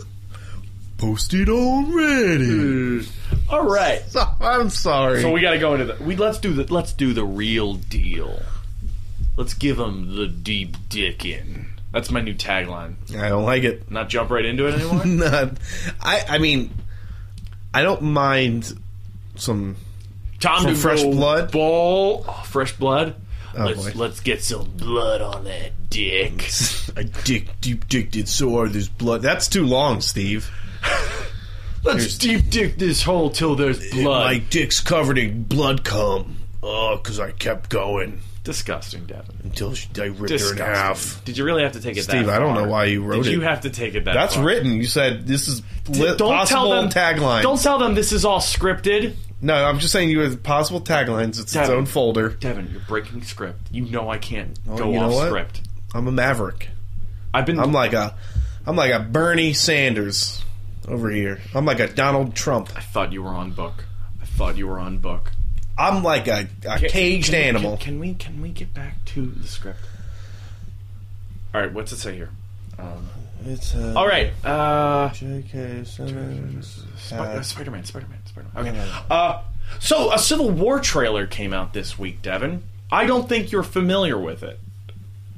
Posted 0.97 1.47
on 1.47 1.91
Reddit. 1.91 3.05
Hmm. 3.05 3.53
All 3.53 3.65
right. 3.65 4.01
I'm 4.41 4.71
sorry. 4.71 5.21
So 5.21 5.31
we 5.31 5.41
got 5.41 5.51
to 5.51 5.59
go 5.59 5.73
into 5.75 5.85
the 5.85 6.03
we 6.03 6.15
let's 6.15 6.39
do 6.39 6.53
the 6.53 6.73
let's 6.73 6.91
do 6.91 7.13
the 7.13 7.23
real 7.23 7.75
deal. 7.75 8.41
Let's 9.37 9.53
give 9.53 9.77
them 9.77 10.15
the 10.15 10.25
deep 10.25 10.75
dick 10.89 11.23
in. 11.23 11.67
That's 11.91 12.09
my 12.09 12.21
new 12.21 12.33
tagline. 12.33 12.95
I 13.15 13.29
don't 13.29 13.43
like 13.43 13.63
it. 13.63 13.91
Not 13.91 14.09
jump 14.09 14.31
right 14.31 14.43
into 14.43 14.67
it 14.67 14.73
anymore. 14.81 15.05
Not, 15.05 15.51
I, 16.01 16.23
I 16.27 16.37
mean, 16.39 16.73
I 17.75 17.83
don't 17.83 18.01
mind 18.01 18.73
some 19.35 19.75
Tom 20.39 20.63
From 20.63 20.75
fresh 20.75 21.03
blood? 21.03 21.51
Ball, 21.51 22.25
oh, 22.27 22.43
fresh 22.45 22.73
blood. 22.73 23.15
Oh, 23.57 23.65
let's 23.65 23.83
boy. 23.83 23.91
let's 23.95 24.19
get 24.19 24.43
some 24.43 24.69
blood 24.77 25.21
on 25.21 25.45
that 25.45 25.89
dick. 25.89 26.50
I 26.97 27.03
dick 27.24 27.47
deep 27.62 27.88
dicked 27.88 28.27
so 28.27 28.51
hard 28.51 28.74
there's 28.74 28.89
blood. 28.89 29.21
That's 29.21 29.47
too 29.47 29.65
long, 29.65 30.01
Steve. 30.01 30.50
Let's 31.83 32.17
deep 32.17 32.50
dick 32.50 32.77
this 32.77 33.03
hole 33.03 33.29
till 33.29 33.55
there's 33.55 33.91
blood. 33.91 34.25
My 34.25 34.38
dick's 34.39 34.81
covered 34.81 35.19
in 35.19 35.43
blood 35.43 35.83
cum. 35.83 36.38
Oh, 36.63 36.97
because 36.97 37.19
I 37.19 37.29
kept 37.29 37.69
going 37.69 38.21
Disgusting, 38.43 39.05
Devin. 39.05 39.35
until 39.43 39.75
she, 39.75 39.88
I 40.00 40.05
ripped 40.05 40.39
her 40.41 40.51
in 40.53 40.57
half. 40.57 41.24
Did 41.25 41.38
you 41.38 41.45
really 41.45 41.62
have 41.62 41.74
to 41.74 41.79
take 41.81 41.95
it 41.97 42.03
Steve, 42.03 42.25
that 42.25 42.35
I 42.35 42.39
don't 42.39 42.55
far? 42.55 42.63
know 42.65 42.71
why 42.71 42.85
you 42.85 43.03
wrote 43.03 43.24
Did 43.24 43.33
it. 43.33 43.35
you 43.35 43.41
have 43.41 43.62
to 43.62 43.69
take 43.69 43.93
it 43.93 44.05
that 44.05 44.13
That's 44.15 44.33
far? 44.35 44.43
written. 44.45 44.74
You 44.74 44.85
said 44.88 45.27
this 45.27 45.47
is 45.47 45.62
li- 45.88 46.15
don't 46.17 46.31
possible 46.31 46.45
tell 46.45 46.69
them 46.81 46.89
tagline. 46.89 47.43
Don't 47.43 47.62
tell 47.62 47.77
them 47.77 47.93
this 47.93 48.12
is 48.12 48.25
all 48.25 48.39
scripted. 48.39 49.15
No, 49.45 49.53
I'm 49.65 49.79
just 49.79 49.93
saying 49.93 50.09
you 50.09 50.19
have 50.21 50.41
possible 50.43 50.81
taglines. 50.81 51.29
It's 51.29 51.39
its 51.39 51.53
Devin. 51.53 51.75
own 51.75 51.85
folder. 51.85 52.29
Devin, 52.29 52.69
you're 52.71 52.81
breaking 52.81 53.23
script. 53.23 53.61
You 53.71 53.85
know 53.85 54.09
I 54.09 54.17
can't 54.17 54.57
Oh, 54.69 54.77
go 54.77 54.91
you 54.91 54.99
know 54.99 55.05
off 55.05 55.13
what? 55.13 55.27
script. 55.27 55.61
I'm 55.93 56.07
a 56.07 56.11
maverick. 56.11 56.69
I've 57.33 57.45
been 57.45 57.59
I'm 57.59 57.71
like 57.71 57.93
a, 57.93 58.15
I'm 58.65 58.75
like 58.75 58.91
a 58.91 58.99
Bernie 58.99 59.53
Sanders 59.53 60.43
over 60.87 61.09
here. 61.09 61.39
I'm 61.53 61.65
like 61.65 61.79
a 61.79 61.87
Donald 61.87 62.35
Trump. 62.35 62.69
I 62.75 62.81
thought 62.81 63.11
you 63.13 63.23
were 63.23 63.29
on 63.29 63.51
book. 63.51 63.85
I 64.21 64.25
thought 64.25 64.57
you 64.57 64.67
were 64.67 64.79
on 64.79 64.97
book. 64.99 65.31
I'm 65.77 66.03
like 66.03 66.27
a, 66.27 66.47
a 66.69 66.79
caged 66.79 67.31
can 67.31 67.35
animal. 67.55 67.77
Can, 67.77 67.99
we 67.99 68.13
can 68.13 68.41
we 68.41 68.49
get 68.49 68.73
back 68.73 69.03
to 69.05 69.25
the 69.25 69.45
script? 69.47 69.79
All 71.53 71.61
right, 71.61 71.71
what's 71.73 71.91
it 71.91 71.97
say 71.97 72.15
here? 72.15 72.29
Um, 72.79 73.07
It's 73.45 73.75
uh, 73.75 73.93
all 73.95 74.07
right, 74.07 74.31
uh, 74.45 75.09
J.K. 75.13 75.83
Simmons. 75.85 76.83
Sp- 76.99 77.13
Uh, 77.15 77.21
uh, 77.23 77.41
Spider-Man, 77.41 77.83
Spider-Man, 77.85 78.14
Okay. 78.55 78.91
Uh, 79.09 79.41
so 79.79 80.13
a 80.13 80.19
Civil 80.19 80.49
War 80.51 80.79
trailer 80.79 81.27
came 81.27 81.53
out 81.53 81.73
this 81.73 81.97
week, 81.97 82.21
Devin. 82.21 82.63
I 82.91 83.05
don't 83.05 83.27
think 83.27 83.51
you're 83.51 83.63
familiar 83.63 84.17
with 84.17 84.43
it. 84.43 84.59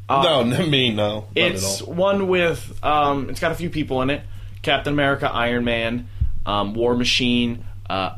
Uh, 0.09 0.43
no, 0.43 0.65
me 0.67 0.93
no. 0.93 1.27
It's 1.35 1.81
at 1.81 1.87
all. 1.87 1.93
one 1.93 2.27
with 2.27 2.83
um, 2.83 3.29
it's 3.29 3.39
got 3.39 3.51
a 3.51 3.55
few 3.55 3.69
people 3.69 4.01
in 4.01 4.09
it: 4.09 4.23
Captain 4.61 4.93
America, 4.93 5.29
Iron 5.31 5.65
Man, 5.65 6.07
um, 6.45 6.73
War 6.73 6.95
Machine, 6.95 7.65
uh, 7.89 8.17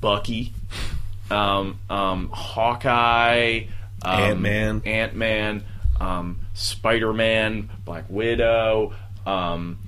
Bucky, 0.00 0.52
um, 1.30 1.78
um, 1.88 2.30
Hawkeye, 2.32 3.64
um, 4.02 4.20
Ant-Man. 4.20 4.82
Ant 4.84 5.14
Man, 5.14 5.64
um, 6.00 6.40
Spider 6.54 7.12
Man, 7.12 7.70
Black 7.84 8.04
Widow, 8.08 8.94
um, 9.24 9.78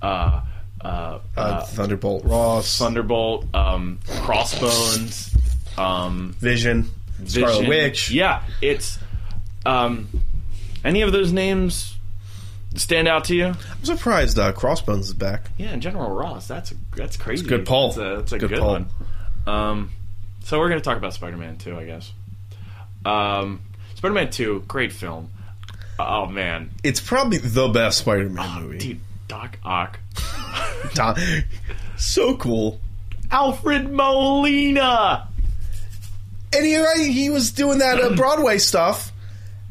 uh, 0.00 0.42
uh, 0.80 1.18
Uh, 1.36 1.40
uh, 1.40 1.62
Thunderbolt 1.64 2.24
Ross, 2.24 2.78
Thunderbolt, 2.78 3.46
um, 3.54 3.98
Crossbones, 4.22 5.36
um, 5.76 6.34
Vision, 6.38 6.90
Scarlet 7.26 7.68
Witch. 7.68 8.10
Yeah, 8.10 8.42
it's 8.62 8.98
um, 9.66 10.08
any 10.84 11.02
of 11.02 11.12
those 11.12 11.32
names 11.32 11.96
stand 12.76 13.08
out 13.08 13.24
to 13.24 13.34
you? 13.34 13.46
I'm 13.46 13.84
surprised 13.84 14.38
uh, 14.38 14.52
Crossbones 14.52 15.08
is 15.08 15.14
back. 15.14 15.50
Yeah, 15.58 15.68
and 15.68 15.82
General 15.82 16.10
Ross. 16.10 16.46
That's 16.46 16.72
a 16.72 16.74
that's 16.96 17.16
crazy. 17.16 17.44
good 17.46 17.66
pull. 17.66 17.88
That's 17.92 17.98
a, 17.98 18.16
that's 18.18 18.32
a 18.32 18.38
Good 18.38 18.50
good, 18.50 18.60
one. 18.60 18.86
Um, 19.46 19.92
so 20.44 20.58
we're 20.58 20.68
gonna 20.68 20.80
talk 20.80 20.96
about 20.96 21.12
Spider-Man 21.14 21.56
2, 21.56 21.76
I 21.76 21.84
guess. 21.84 22.12
Um, 23.04 23.60
Spider-Man 23.96 24.30
2, 24.30 24.64
great 24.68 24.92
film. 24.92 25.30
Oh 26.00 26.26
man, 26.26 26.70
It's 26.84 27.00
probably 27.00 27.38
the 27.38 27.68
best 27.68 27.98
Spider-Man 27.98 28.62
movie. 28.62 28.76
Oh, 28.76 28.78
dude, 28.80 29.00
Doc 29.26 29.58
Ock, 29.64 29.98
Tom- 30.94 31.16
so 31.96 32.36
cool. 32.36 32.80
Alfred 33.30 33.90
Molina. 33.90 35.28
And 36.54 36.64
he 36.64 37.12
he 37.12 37.30
was 37.30 37.52
doing 37.52 37.78
that 37.78 38.00
uh, 38.00 38.10
Broadway 38.16 38.58
stuff, 38.58 39.12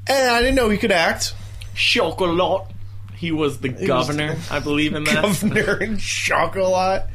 and 0.07 0.29
I 0.29 0.41
didn't 0.41 0.55
know 0.55 0.69
he 0.69 0.77
could 0.77 0.91
act. 0.91 1.33
Chocolat. 1.73 2.67
He 3.15 3.31
was 3.31 3.59
the 3.59 3.69
governor, 3.69 4.37
I 4.51 4.59
believe, 4.59 4.93
in 4.93 5.03
that. 5.05 5.23
Governor 5.23 5.73
and 5.77 5.99
chocolate. 6.01 7.05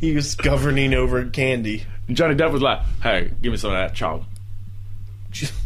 He 0.00 0.14
was 0.14 0.34
governing 0.34 0.94
over 0.94 1.26
candy. 1.26 1.84
Johnny 2.10 2.34
Depp 2.34 2.52
was 2.52 2.62
like, 2.62 2.80
"Hey, 3.02 3.30
give 3.42 3.52
me 3.52 3.58
some 3.58 3.70
of 3.70 3.76
that 3.76 3.94
chalk." 3.94 4.22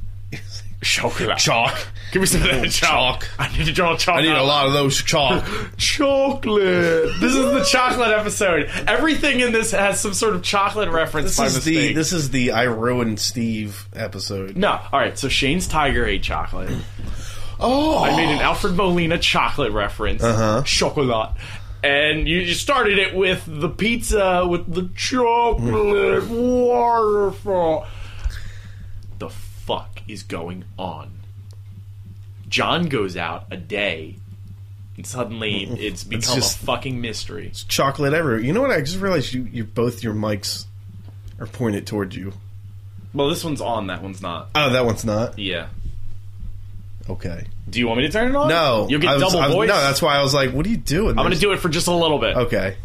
Chocolate. 0.83 1.39
Chalk. 1.39 1.75
Give 2.13 2.21
me 2.21 2.27
some 2.27 2.43
of 2.43 2.49
that 2.49 2.71
chalk. 2.71 3.23
chalk. 3.23 3.29
I 3.39 3.57
need 3.57 3.65
to 3.67 3.73
draw 3.73 3.97
chalk. 3.97 4.19
I 4.19 4.23
need 4.23 4.31
a 4.31 4.43
lot 4.43 4.67
of 4.67 4.73
those 4.73 5.03
chalk. 5.03 5.45
chocolate. 5.79 7.19
This 7.21 7.35
is 7.35 7.53
the 7.53 7.65
chocolate 7.71 8.11
episode. 8.11 8.71
Everything 8.87 9.41
in 9.41 9.53
this 9.53 9.73
has 9.73 9.99
some 10.01 10.15
sort 10.15 10.35
of 10.37 10.43
chocolate 10.43 10.91
reference 10.91 11.37
This 11.37 11.49
is 11.49 11.55
mistake. 11.67 11.75
the 11.89 11.93
this 11.95 12.13
is 12.13 12.31
the 12.31 12.53
I 12.53 12.65
ruined 12.65 13.19
Steve 13.19 13.89
episode. 13.95 14.57
no, 14.57 14.79
all 14.93 15.01
right. 15.01 15.19
So 15.19 15.29
Shane's 15.29 15.67
tiger 15.67 16.05
ate 16.07 16.23
chocolate. 16.23 16.71
Oh, 17.59 18.05
I 18.05 18.15
made 18.15 18.29
an 18.35 18.41
Alfred 18.41 18.75
Molina 18.75 19.17
chocolate 19.19 19.73
reference. 19.73 20.23
Uh-huh. 20.23 20.63
Chocolat. 20.65 21.33
And 21.83 22.29
you 22.29 22.37
you 22.41 22.53
started 22.53 22.99
it 22.99 23.15
with 23.15 23.45
the 23.47 23.71
pizza 23.71 24.47
with 24.47 24.71
the 24.75 24.91
chocolate 24.95 26.29
waterfall. 26.29 27.87
Fuck 29.67 30.01
is 30.09 30.23
going 30.23 30.65
on? 30.79 31.11
John 32.49 32.87
goes 32.89 33.17
out 33.17 33.47
a 33.51 33.57
day, 33.57 34.17
and 34.97 35.07
suddenly 35.07 35.65
it's 35.81 36.05
become 36.05 36.37
just- 36.37 36.63
a 36.63 36.67
fucking 36.67 37.01
mystery. 37.01 37.49
It's 37.49 37.65
chocolate 37.65 38.13
everywhere. 38.15 38.41
You 38.41 38.53
know 38.53 38.61
what? 38.63 38.71
I 38.71 38.81
just 38.81 39.01
realized 39.01 39.33
you, 39.33 39.43
you 39.51 39.65
both 39.65 40.03
your 40.03 40.15
mics 40.15 40.67
are 41.41 41.47
pointed 41.47 41.87
towards 41.87 42.15
you. 42.17 42.33
Well, 43.13 43.29
this 43.29 43.43
one's 43.45 43.61
on, 43.61 43.89
that 43.89 44.03
one's 44.03 44.23
not. 44.23 44.51
Oh, 44.55 44.71
that 44.71 44.85
one's 44.85 45.05
not. 45.05 45.39
Yeah. 45.39 45.69
Okay. 47.09 47.45
Do 47.69 47.79
you 47.81 47.87
want 47.89 47.99
me 47.99 48.07
to 48.07 48.13
turn 48.13 48.29
it 48.31 48.37
on? 48.37 48.49
No, 48.49 48.87
You'll 48.89 49.01
get 49.01 49.15
was- 49.15 49.23
double 49.33 49.41
was- 49.41 49.53
voice. 49.53 49.69
No, 49.69 49.77
that's 49.81 50.01
why 50.03 50.17
I 50.17 50.23
was 50.23 50.35
like, 50.35 50.53
"What 50.53 50.65
are 50.67 50.69
you 50.69 50.77
doing?" 50.77 51.11
I'm 51.19 51.25
gonna 51.25 51.37
do 51.37 51.53
it 51.53 51.59
for 51.59 51.69
just 51.69 51.89
a 51.89 51.93
little 51.95 52.19
bit. 52.19 52.37
Okay. 52.37 52.77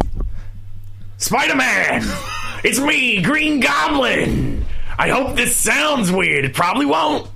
Spider 1.17 1.55
Man! 1.55 2.03
It's 2.63 2.79
me, 2.79 3.23
Green 3.23 3.59
Goblin! 3.59 4.63
I 5.01 5.09
hope 5.09 5.35
this 5.35 5.55
sounds 5.55 6.11
weird. 6.11 6.45
It 6.45 6.53
probably 6.53 6.85
won't. 6.85 7.27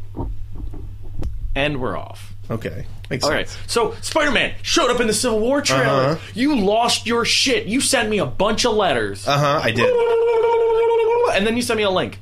And 1.56 1.82
we're 1.82 1.98
off. 1.98 2.32
Okay. 2.52 2.86
Makes 3.10 3.24
All 3.24 3.32
sense. 3.32 3.56
right. 3.58 3.70
So, 3.70 3.96
Spider 4.02 4.30
Man 4.30 4.54
showed 4.62 4.92
up 4.92 5.02
in 5.02 5.08
the 5.08 5.14
Civil 5.14 5.40
War 5.40 5.62
trailer. 5.62 5.84
Uh-huh. 6.12 6.32
You 6.36 6.58
lost 6.58 7.08
your 7.08 7.26
shit. 7.26 7.66
You 7.66 7.82
sent 7.82 8.08
me 8.08 8.20
a 8.20 8.26
bunch 8.28 8.66
of 8.66 8.76
letters. 8.76 9.28
Uh 9.28 9.40
huh. 9.40 9.62
I 9.64 9.72
did. 9.72 11.36
And 11.36 11.48
then 11.48 11.56
you 11.56 11.64
sent 11.64 11.78
me 11.78 11.84
a 11.84 11.90
link. 11.90 12.20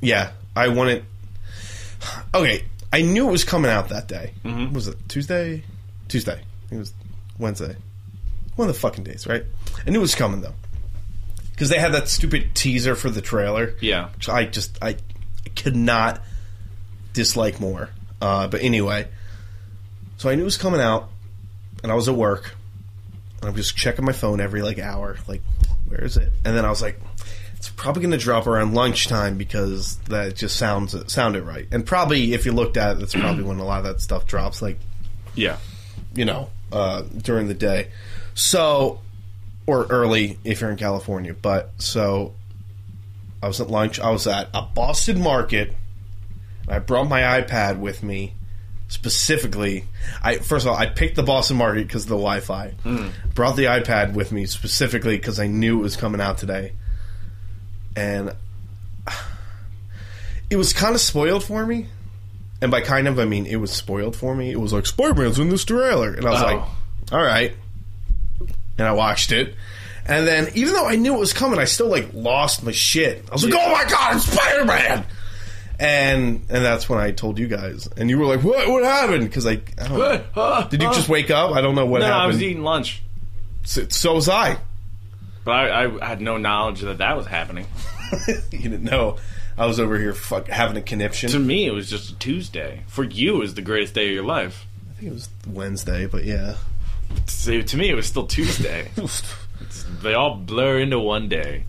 Yeah, 0.00 0.30
I 0.56 0.68
wanted. 0.68 1.04
Okay, 2.34 2.64
I 2.90 3.02
knew 3.02 3.28
it 3.28 3.30
was 3.30 3.44
coming 3.44 3.70
out 3.70 3.90
that 3.90 4.08
day. 4.08 4.32
Mm-hmm. 4.42 4.72
Was 4.72 4.88
it 4.88 4.96
Tuesday? 5.06 5.64
Tuesday. 6.08 6.40
It 6.70 6.78
was 6.78 6.94
Wednesday. 7.38 7.76
One 8.56 8.68
of 8.70 8.74
the 8.74 8.80
fucking 8.80 9.04
days, 9.04 9.26
right? 9.26 9.44
I 9.86 9.90
knew 9.90 9.98
it 9.98 10.02
was 10.02 10.14
coming 10.14 10.40
though, 10.40 10.54
because 11.52 11.68
they 11.68 11.78
had 11.78 11.92
that 11.92 12.08
stupid 12.08 12.54
teaser 12.54 12.94
for 12.94 13.10
the 13.10 13.20
trailer. 13.20 13.74
Yeah. 13.80 14.08
which 14.16 14.28
I 14.28 14.44
just 14.44 14.78
I, 14.82 14.88
I 14.90 15.48
could 15.54 15.76
not 15.76 16.20
dislike 17.12 17.60
more. 17.60 17.90
Uh, 18.20 18.48
but 18.48 18.62
anyway, 18.62 19.08
so 20.16 20.28
I 20.28 20.34
knew 20.34 20.42
it 20.42 20.44
was 20.44 20.56
coming 20.56 20.80
out, 20.80 21.08
and 21.82 21.90
I 21.90 21.94
was 21.94 22.08
at 22.08 22.14
work, 22.14 22.54
and 23.40 23.50
I'm 23.50 23.56
just 23.56 23.76
checking 23.76 24.04
my 24.04 24.12
phone 24.12 24.40
every 24.40 24.62
like 24.62 24.78
hour, 24.78 25.16
like 25.26 25.42
where 25.88 26.04
is 26.04 26.16
it? 26.16 26.32
And 26.44 26.56
then 26.56 26.64
I 26.64 26.70
was 26.70 26.80
like, 26.80 26.98
It's 27.56 27.68
probably 27.68 28.00
going 28.02 28.12
to 28.12 28.18
drop 28.18 28.46
around 28.46 28.74
lunchtime 28.74 29.36
because 29.36 29.96
that 30.08 30.36
just 30.36 30.56
sounds 30.56 30.94
sounded 31.12 31.42
right. 31.42 31.66
And 31.70 31.84
probably 31.84 32.32
if 32.32 32.46
you 32.46 32.52
looked 32.52 32.76
at 32.76 32.92
it, 32.96 33.00
that's 33.00 33.14
probably 33.14 33.42
when 33.44 33.58
a 33.58 33.64
lot 33.64 33.78
of 33.78 33.84
that 33.84 34.00
stuff 34.00 34.26
drops. 34.26 34.62
Like 34.62 34.78
Yeah. 35.34 35.58
you 36.14 36.24
know, 36.24 36.48
uh, 36.70 37.02
during 37.02 37.48
the 37.48 37.54
day. 37.54 37.88
So, 38.34 39.00
or 39.66 39.86
early 39.86 40.38
if 40.44 40.60
you're 40.60 40.70
in 40.70 40.76
California. 40.76 41.34
But 41.34 41.70
so, 41.78 42.34
I 43.42 43.46
was 43.48 43.60
at 43.60 43.68
lunch. 43.70 44.00
I 44.00 44.10
was 44.10 44.26
at 44.26 44.48
a 44.54 44.62
Boston 44.62 45.20
market. 45.20 45.74
I 46.68 46.78
brought 46.78 47.08
my 47.08 47.20
iPad 47.40 47.78
with 47.80 48.02
me 48.02 48.34
specifically. 48.88 49.84
I 50.22 50.36
first 50.36 50.66
of 50.66 50.72
all, 50.72 50.78
I 50.78 50.86
picked 50.86 51.16
the 51.16 51.22
Boston 51.22 51.56
market 51.56 51.86
because 51.86 52.04
of 52.04 52.08
the 52.10 52.14
Wi-Fi. 52.16 52.74
Hmm. 52.82 53.08
Brought 53.34 53.56
the 53.56 53.64
iPad 53.64 54.12
with 54.14 54.32
me 54.32 54.46
specifically 54.46 55.16
because 55.16 55.40
I 55.40 55.46
knew 55.46 55.80
it 55.80 55.82
was 55.82 55.96
coming 55.96 56.20
out 56.20 56.38
today, 56.38 56.72
and 57.96 58.34
it 60.50 60.56
was 60.56 60.72
kind 60.72 60.94
of 60.94 61.00
spoiled 61.00 61.44
for 61.44 61.64
me. 61.66 61.86
And 62.60 62.70
by 62.70 62.80
kind 62.80 63.08
of, 63.08 63.18
I 63.18 63.24
mean 63.24 63.46
it 63.46 63.56
was 63.56 63.72
spoiled 63.72 64.14
for 64.14 64.34
me. 64.36 64.50
It 64.52 64.60
was 64.60 64.72
like 64.72 64.86
Spider-Man's 64.86 65.38
in 65.38 65.48
this 65.48 65.64
trailer, 65.64 66.12
and 66.14 66.24
I 66.24 66.30
was 66.30 66.42
Oh. 66.42 66.46
like, 66.46 66.62
"All 67.12 67.24
right." 67.24 67.56
And 68.78 68.86
I 68.88 68.92
watched 68.92 69.32
it, 69.32 69.54
and 70.06 70.26
then 70.26 70.48
even 70.54 70.72
though 70.72 70.86
I 70.86 70.96
knew 70.96 71.14
it 71.14 71.18
was 71.20 71.32
coming, 71.32 71.58
I 71.58 71.64
still 71.66 71.88
like 71.88 72.08
lost 72.14 72.64
my 72.64 72.72
shit. 72.72 73.24
I 73.30 73.32
was 73.32 73.44
like, 73.44 73.54
"Oh 73.56 73.72
my 73.72 73.84
god, 73.88 74.16
it's 74.16 74.24
Spider-Man!" 74.32 75.04
And 75.78 76.42
and 76.48 76.64
that's 76.64 76.88
when 76.88 76.98
I 76.98 77.10
told 77.10 77.38
you 77.38 77.48
guys, 77.48 77.88
and 77.96 78.08
you 78.08 78.18
were 78.18 78.26
like, 78.26 78.42
"What? 78.44 78.68
What 78.68 78.84
happened?" 78.84 79.24
Because 79.24 79.46
I, 79.46 79.60
I 79.80 79.88
don't 79.88 79.98
know. 80.36 80.66
Did 80.70 80.82
you 80.82 80.88
just 80.92 81.08
wake 81.08 81.30
up? 81.30 81.52
I 81.52 81.60
don't 81.60 81.74
know 81.74 81.86
what 81.86 82.02
happened. 82.02 82.10
No, 82.10 82.18
happened. 82.18 82.22
I 82.22 82.26
was 82.26 82.42
eating 82.42 82.62
lunch, 82.62 83.02
So, 83.64 83.86
so 83.88 84.14
was 84.14 84.28
I. 84.28 84.58
but 85.44 85.52
I, 85.52 85.84
I 86.00 86.06
had 86.06 86.20
no 86.20 86.36
knowledge 86.38 86.80
that 86.80 86.98
that 86.98 87.16
was 87.16 87.26
happening. 87.26 87.66
you 88.50 88.58
didn't 88.58 88.84
know. 88.84 89.16
I 89.58 89.66
was 89.66 89.78
over 89.80 89.98
here 89.98 90.14
fuck, 90.14 90.48
having 90.48 90.76
a 90.76 90.82
conniption. 90.82 91.30
To 91.30 91.38
me, 91.38 91.66
it 91.66 91.72
was 91.72 91.90
just 91.90 92.10
a 92.10 92.14
Tuesday. 92.18 92.84
For 92.86 93.04
you, 93.04 93.36
it 93.36 93.40
was 93.40 93.54
the 93.54 93.62
greatest 93.62 93.94
day 93.94 94.08
of 94.08 94.14
your 94.14 94.24
life. 94.24 94.66
I 94.90 94.94
think 94.94 95.10
it 95.10 95.14
was 95.14 95.28
Wednesday, 95.46 96.06
but 96.06 96.24
yeah. 96.24 96.54
To, 97.44 97.62
to 97.62 97.76
me, 97.76 97.90
it 97.90 97.94
was 97.94 98.06
still 98.06 98.26
Tuesday. 98.26 98.90
they 100.02 100.14
all 100.14 100.36
blur 100.36 100.78
into 100.80 100.98
one 100.98 101.28
day. 101.28 101.64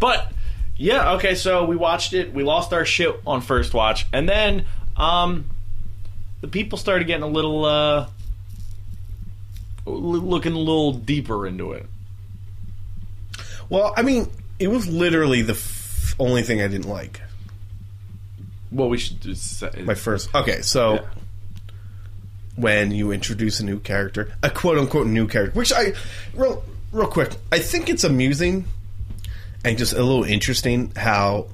But 0.00 0.32
yeah, 0.76 1.12
okay. 1.14 1.34
So 1.34 1.64
we 1.64 1.76
watched 1.76 2.12
it. 2.12 2.32
We 2.32 2.42
lost 2.42 2.72
our 2.72 2.84
shit 2.84 3.14
on 3.26 3.40
first 3.40 3.72
watch, 3.74 4.06
and 4.12 4.28
then 4.28 4.66
um, 4.96 5.48
the 6.40 6.48
people 6.48 6.78
started 6.78 7.06
getting 7.06 7.22
a 7.22 7.28
little 7.28 7.64
uh, 7.64 8.08
l- 9.86 9.92
looking 9.92 10.52
a 10.52 10.58
little 10.58 10.92
deeper 10.92 11.46
into 11.46 11.72
it. 11.72 11.86
Well, 13.68 13.94
I 13.96 14.02
mean, 14.02 14.30
it 14.58 14.68
was 14.68 14.86
literally 14.88 15.42
the 15.42 15.54
f- 15.54 16.14
only 16.18 16.42
thing 16.42 16.60
I 16.60 16.68
didn't 16.68 16.88
like. 16.88 17.20
What 18.70 18.90
we 18.90 18.98
should 18.98 19.20
do 19.20 19.34
My 19.84 19.94
first. 19.94 20.34
Okay, 20.34 20.60
so 20.62 20.94
Yeah. 20.94 21.00
When 22.56 22.90
you 22.92 23.10
introduce 23.12 23.60
a 23.60 23.64
new 23.64 23.80
character, 23.80 24.32
a 24.42 24.50
quote 24.50 24.78
unquote 24.78 25.06
new 25.06 25.26
character, 25.26 25.58
which 25.58 25.72
I 25.72 25.92
real 26.34 26.62
real 26.92 27.08
quick, 27.08 27.30
I 27.50 27.58
think 27.58 27.88
it's 27.88 28.04
amusing 28.04 28.64
and 29.64 29.76
just 29.78 29.92
a 29.92 30.02
little 30.02 30.24
interesting 30.24 30.92
how 30.94 31.46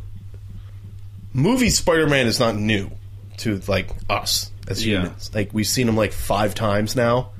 movie 1.33 1.71
Spider-Man 1.71 2.27
is 2.27 2.41
not 2.41 2.57
new 2.57 2.91
to 3.39 3.61
like 3.69 3.89
us 4.09 4.51
as 4.69 4.85
Yeah. 4.85 4.99
humans. 5.03 5.31
Like 5.35 5.51
we've 5.53 5.67
seen 5.67 5.89
him 5.89 5.97
like 5.97 6.13
five 6.13 6.55
times 6.55 6.97
now. 6.97 7.31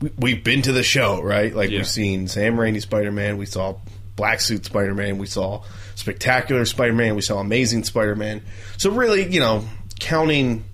We, 0.00 0.10
we've 0.18 0.42
been 0.44 0.62
to 0.62 0.72
the 0.72 0.82
show, 0.82 1.22
right? 1.22 1.54
Like 1.54 1.70
Yeah. 1.70 1.78
we've 1.78 1.88
seen 1.88 2.26
Sam 2.28 2.56
Raimi 2.56 2.80
Spider-Man, 2.80 3.36
we 3.36 3.46
saw 3.46 3.76
Black 4.16 4.40
Suit 4.40 4.64
Spider-Man, 4.64 5.18
we 5.18 5.26
saw 5.26 5.62
Spectacular 5.94 6.64
Spider-Man, 6.64 7.14
we 7.14 7.22
saw 7.22 7.38
Amazing 7.38 7.84
Spider-Man. 7.84 8.40
So 8.78 8.90
really, 8.90 9.30
you 9.32 9.40
know, 9.40 9.64
counting 9.98 10.64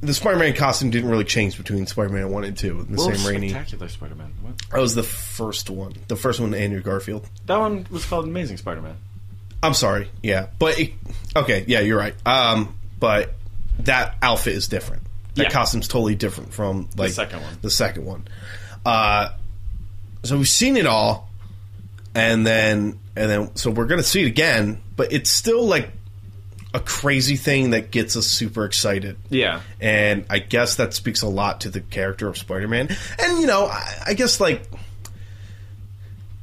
the 0.00 0.12
Spider-Man 0.14 0.54
costume 0.54 0.90
didn't 0.90 1.08
really 1.10 1.24
change 1.24 1.56
between 1.56 1.86
Spider-Man 1.86 2.30
one 2.30 2.44
and 2.44 2.56
two. 2.56 2.86
The 2.90 2.96
Well, 2.96 3.14
Sam 3.14 3.34
Raimi. 3.34 3.50
spectacular 3.50 3.88
Spider-Man. 3.88 4.32
What? 4.42 4.58
That 4.70 4.80
was 4.80 4.94
the 4.94 5.02
first 5.02 5.70
one. 5.70 5.94
The 6.08 6.16
first 6.16 6.40
one, 6.40 6.52
Andrew 6.54 6.80
Garfield. 6.82 7.26
That 7.46 7.58
one 7.58 7.86
was 7.90 8.04
called 8.04 8.24
Amazing 8.26 8.58
Spider-Man. 8.58 8.96
I'm 9.62 9.74
sorry. 9.74 10.10
Yeah, 10.22 10.48
but 10.58 10.78
it, 10.78 10.92
okay. 11.34 11.64
Yeah, 11.66 11.80
you're 11.80 11.96
right. 11.98 12.14
Um, 12.26 12.76
but 13.00 13.32
that 13.80 14.16
outfit 14.20 14.54
is 14.54 14.68
different. 14.68 15.02
That 15.36 15.44
Yeah. 15.44 15.50
costume's 15.50 15.88
totally 15.88 16.14
different 16.14 16.52
from 16.52 16.88
like 16.96 17.12
second 17.12 17.40
one. 17.40 17.56
The 17.62 17.70
second 17.70 18.04
one. 18.04 18.28
Uh, 18.84 19.30
so 20.22 20.36
we've 20.36 20.48
seen 20.48 20.76
it 20.76 20.86
all, 20.86 21.28
and 22.14 22.46
then 22.46 22.98
and 23.16 23.30
then 23.30 23.56
so 23.56 23.70
we're 23.70 23.86
gonna 23.86 24.02
see 24.02 24.22
it 24.22 24.26
again. 24.26 24.80
But 24.96 25.12
it's 25.12 25.30
still 25.30 25.66
like 25.66 25.90
a 26.74 26.80
crazy 26.80 27.36
thing 27.36 27.70
that 27.70 27.92
gets 27.92 28.16
us 28.16 28.26
super 28.26 28.64
excited. 28.64 29.16
Yeah. 29.30 29.60
And 29.80 30.26
I 30.28 30.40
guess 30.40 30.74
that 30.74 30.92
speaks 30.92 31.22
a 31.22 31.28
lot 31.28 31.60
to 31.60 31.70
the 31.70 31.80
character 31.80 32.26
of 32.26 32.36
Spider 32.36 32.66
Man. 32.66 32.88
And, 33.18 33.38
you 33.40 33.46
know, 33.46 33.66
I, 33.66 34.02
I 34.08 34.14
guess, 34.14 34.40
like, 34.40 34.68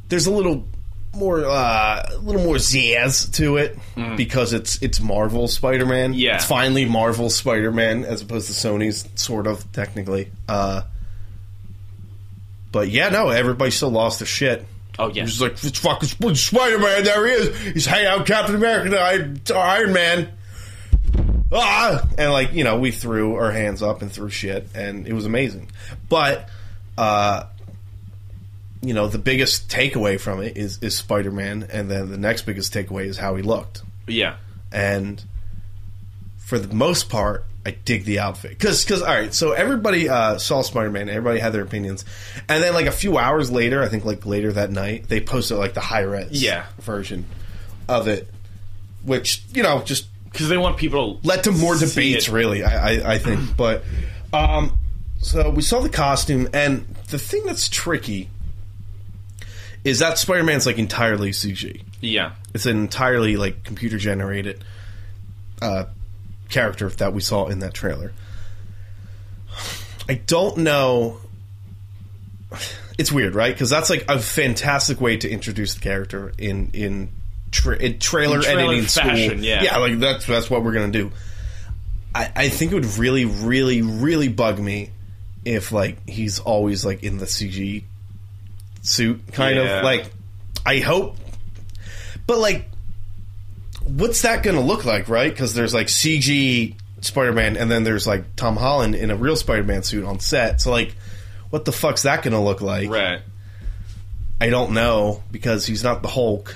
there's 0.08 0.28
a 0.28 0.32
little 0.32 0.66
more, 1.14 1.44
uh, 1.46 2.10
a 2.10 2.18
little 2.20 2.44
more 2.44 2.56
zazz 2.56 3.34
to 3.36 3.58
it 3.58 3.78
because 4.16 4.54
it's 4.54 4.82
it's 4.82 5.02
Marvel 5.02 5.50
Spider 5.50 5.86
Man. 5.86 6.12
Mm-hmm. 6.12 6.20
Yeah. 6.20 6.36
It's 6.36 6.46
finally 6.46 6.86
Marvel 6.86 7.30
Spider 7.30 7.72
Man 7.72 8.06
as 8.06 8.22
opposed 8.22 8.48
to 8.48 8.54
Sony's, 8.54 9.08
sort 9.16 9.48
of, 9.48 9.70
technically. 9.74 10.32
Uh, 10.48 10.84
but 12.72 12.88
yeah, 12.88 13.10
no, 13.10 13.28
everybody 13.28 13.72
still 13.72 13.92
lost 13.92 14.20
their 14.20 14.26
shit. 14.26 14.66
Oh 15.00 15.08
yeah. 15.10 15.24
He's 15.24 15.42
like, 15.42 15.54
it's 15.64 15.80
fucking 15.80 16.36
Spider 16.36 16.78
Man, 16.80 17.04
there 17.04 17.26
he 17.26 17.34
is. 17.34 17.60
He's 17.74 17.86
hanging 17.86 18.08
out 18.08 18.26
Captain 18.26 18.56
America, 18.56 19.00
Iron, 19.00 19.42
Iron 19.54 19.94
Man. 19.94 20.32
Ah! 21.52 22.08
And, 22.18 22.32
like, 22.32 22.54
you 22.54 22.64
know, 22.64 22.80
we 22.80 22.92
threw 22.92 23.36
our 23.36 23.52
hands 23.52 23.84
up 23.84 24.02
and 24.02 24.12
threw 24.12 24.30
shit, 24.30 24.68
and 24.74 25.06
it 25.06 25.14
was 25.14 25.26
amazing. 25.26 25.70
But, 26.08 26.48
uh, 26.98 27.44
you 28.82 28.94
know, 28.94 29.08
the 29.08 29.18
biggest 29.18 29.70
takeaway 29.70 30.20
from 30.20 30.42
it 30.42 30.56
is, 30.56 30.80
is 30.82 30.96
Spider 30.96 31.32
Man, 31.32 31.68
and 31.72 31.92
then 31.92 32.10
the 32.10 32.18
next 32.18 32.44
biggest 32.44 32.74
takeaway 32.74 33.06
is 33.06 33.18
how 33.18 33.36
he 33.36 33.44
looked. 33.44 33.82
Yeah. 34.08 34.38
And 34.72 35.22
for 36.38 36.58
the 36.58 36.74
most 36.74 37.10
part, 37.10 37.46
I 37.66 37.72
dig 37.72 38.06
the 38.06 38.20
outfit 38.20 38.52
because 38.52 38.84
because 38.84 39.02
all 39.04 39.08
right, 39.14 39.34
so 39.34 39.52
everybody 39.52 40.10
uh, 40.10 40.38
saw 40.40 40.62
Spider 40.64 40.90
Man, 40.90 41.10
everybody 41.10 41.40
had 41.40 41.54
their 41.54 41.62
opinions, 41.64 42.06
and 42.50 42.64
then 42.64 42.74
like 42.74 42.88
a 42.88 42.92
few 42.92 43.18
hours 43.20 43.52
later, 43.52 43.84
I 43.84 43.88
think 43.88 44.04
like 44.04 44.26
later 44.26 44.52
that 44.54 44.72
night, 44.72 45.08
they 45.10 45.22
posted 45.22 45.58
like 45.58 45.74
the 45.76 45.80
high 45.82 46.02
res 46.02 46.32
Yeah. 46.32 46.66
version 46.80 47.26
of 47.88 48.08
it, 48.08 48.28
which 49.04 49.44
you 49.54 49.62
know 49.64 49.82
just 49.84 50.08
Because 50.32 50.50
they 50.50 50.58
want 50.58 50.78
people 50.78 51.18
to 51.20 51.28
led 51.28 51.44
to 51.44 51.52
more 51.52 51.76
debates. 51.78 52.28
it. 52.28 52.32
Really, 52.32 52.64
I, 52.64 52.94
I, 52.96 53.14
I 53.14 53.18
think, 53.20 53.56
but 53.58 53.84
um, 54.34 54.80
so 55.20 55.52
we 55.52 55.62
saw 55.62 55.82
the 55.82 55.90
costume, 55.90 56.50
and 56.54 56.86
the 57.10 57.20
thing 57.20 57.46
that's 57.46 57.70
tricky 57.70 58.30
is 59.84 60.00
that 60.00 60.18
Spider 60.18 60.44
Man's 60.44 60.66
like 60.66 60.78
entirely 60.78 61.32
CG. 61.32 61.82
Yeah. 62.02 62.32
It's 62.54 62.66
an 62.66 62.78
entirely 62.78 63.38
like 63.38 63.64
computer 63.64 63.98
generated 63.98 64.64
uh, 65.62 65.86
character 66.52 66.90
that 66.90 67.14
we 67.14 67.22
saw 67.22 67.48
in 67.48 67.60
that 67.60 67.74
trailer. 67.74 68.14
I 70.08 70.16
don't 70.16 70.58
know. 70.58 71.18
It's 72.98 73.12
weird, 73.12 73.34
right? 73.36 73.54
Because 73.54 73.70
that's 73.70 73.90
like 73.90 74.06
a 74.10 74.20
fantastic 74.20 75.00
way 75.02 75.18
to 75.18 75.30
introduce 75.30 75.74
the 75.74 75.80
character 75.80 76.34
in 76.38 76.70
in, 76.74 77.10
tra- 77.52 77.78
in 77.78 77.98
trailer, 78.00 78.38
In 78.38 78.44
trailer 78.44 78.60
editing 78.62 78.84
fashion, 78.84 79.30
school. 79.30 79.44
yeah. 79.46 79.64
yeah, 79.64 79.78
like 79.78 80.00
that's 80.00 80.26
that's 80.26 80.50
what 80.50 80.64
we're 80.64 80.74
gonna 80.74 80.92
do. 80.92 81.12
I, 82.14 82.32
I 82.36 82.50
think 82.50 82.72
it 82.74 82.76
would 82.76 82.98
really, 82.98 83.26
really, 83.26 83.82
really 83.82 84.28
bug 84.28 84.60
me 84.60 84.90
if 85.46 85.72
like 85.72 86.08
he's 86.10 86.40
always 86.40 86.84
like 86.86 87.04
in 87.04 87.18
the 87.18 87.26
CG 87.26 87.84
suit, 88.82 89.22
kind 89.32 89.56
Yeah. 89.58 89.78
of 89.80 89.84
like. 89.84 90.12
I 90.64 90.78
hope, 90.80 91.16
but 92.28 92.38
like, 92.38 92.70
what's 93.86 94.22
that 94.24 94.44
going 94.44 94.56
to 94.56 94.62
look 94.62 94.86
like, 94.86 95.10
right? 95.10 95.32
Because 95.32 95.54
there's 95.54 95.74
like 95.74 95.88
CG 95.88 96.76
Spider 97.02 97.34
Man, 97.34 97.58
and 97.58 97.70
then 97.70 97.84
there's 97.84 98.08
like 98.08 98.36
Tom 98.36 98.56
Holland 98.56 98.96
in 98.96 99.12
a 99.12 99.16
real 99.16 99.36
Spider 99.36 99.64
Man 99.64 99.84
suit 99.84 100.06
on 100.06 100.20
set. 100.20 100.62
So 100.62 100.72
like, 100.72 100.96
what 101.50 101.66
the 101.66 101.72
fuck's 101.72 102.04
that 102.04 102.24
going 102.24 102.34
to 102.34 102.40
look 102.40 102.62
like? 102.62 102.90
Right. 102.90 103.22
I 104.40 104.50
don't 104.50 104.72
know 104.72 105.22
because 105.32 105.66
he's 105.66 105.84
not 105.84 106.02
the 106.02 106.08
Hulk. 106.08 106.56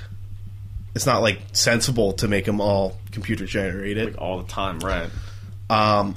It's 0.95 1.05
not 1.05 1.21
like 1.21 1.39
sensible 1.51 2.13
to 2.13 2.27
make 2.27 2.47
him 2.47 2.61
all 2.61 2.97
computer 3.11 3.45
generated. 3.45 4.13
Like 4.13 4.21
all 4.21 4.41
the 4.41 4.47
time. 4.47 4.79
Right. 4.79 5.09
Um, 5.69 6.15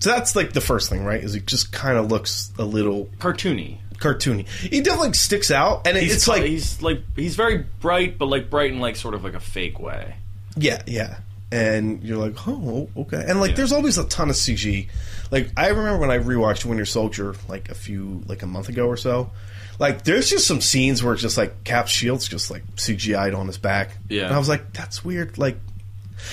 so 0.00 0.10
that's 0.10 0.34
like 0.34 0.52
the 0.52 0.60
first 0.60 0.90
thing, 0.90 1.04
right? 1.04 1.22
Is 1.22 1.34
it 1.34 1.46
just 1.46 1.72
kind 1.72 1.98
of 1.98 2.10
looks 2.10 2.52
a 2.58 2.64
little 2.64 3.06
Cartoony. 3.18 3.78
Cartoony. 4.02 4.46
He 4.48 4.80
definitely 4.80 5.12
sticks 5.14 5.50
out, 5.50 5.86
and 5.86 5.96
He's 5.96 6.14
it's 6.14 6.28
like 6.28 6.42
he's 6.44 6.82
like 6.82 7.02
he's 7.16 7.36
very 7.36 7.64
bright, 7.80 8.18
but 8.18 8.26
like 8.26 8.50
bright 8.50 8.72
in 8.72 8.80
like 8.80 8.96
sort 8.96 9.14
of 9.14 9.24
like 9.24 9.34
a 9.34 9.40
fake 9.40 9.78
way. 9.78 10.16
Yeah, 10.56 10.82
yeah. 10.86 11.18
and 11.50 12.02
you're 12.02 12.18
like, 12.18 12.34
oh, 12.48 12.88
okay. 12.96 13.24
And 13.26 13.40
like, 13.40 13.50
Yeah. 13.50 13.56
there's 13.56 13.72
always 13.72 13.96
a 13.98 14.04
ton 14.04 14.28
of 14.30 14.36
CG. 14.36 14.88
Like, 15.30 15.48
I 15.56 15.68
remember 15.68 15.98
when 15.98 16.10
I 16.10 16.18
rewatched 16.18 16.64
Winter 16.66 16.84
Soldier 16.84 17.34
like 17.48 17.70
a 17.70 17.74
few, 17.74 18.22
like 18.26 18.42
a 18.42 18.46
month 18.46 18.68
ago 18.68 18.86
or 18.86 18.96
so. 18.98 19.30
Like, 19.78 20.04
there's 20.04 20.28
just 20.28 20.46
some 20.46 20.60
scenes 20.60 21.02
where 21.02 21.14
it's 21.14 21.22
just 21.22 21.38
like 21.38 21.64
Cap's 21.64 21.90
shield's 21.90 22.28
just 22.28 22.50
like 22.50 22.64
CGI'd 22.76 23.32
on 23.34 23.46
his 23.46 23.56
back. 23.58 23.96
Yeah. 24.10 24.26
and 24.26 24.34
I 24.34 24.38
was 24.38 24.48
like, 24.48 24.72
that's 24.74 25.02
weird. 25.04 25.38
Like, 25.38 25.56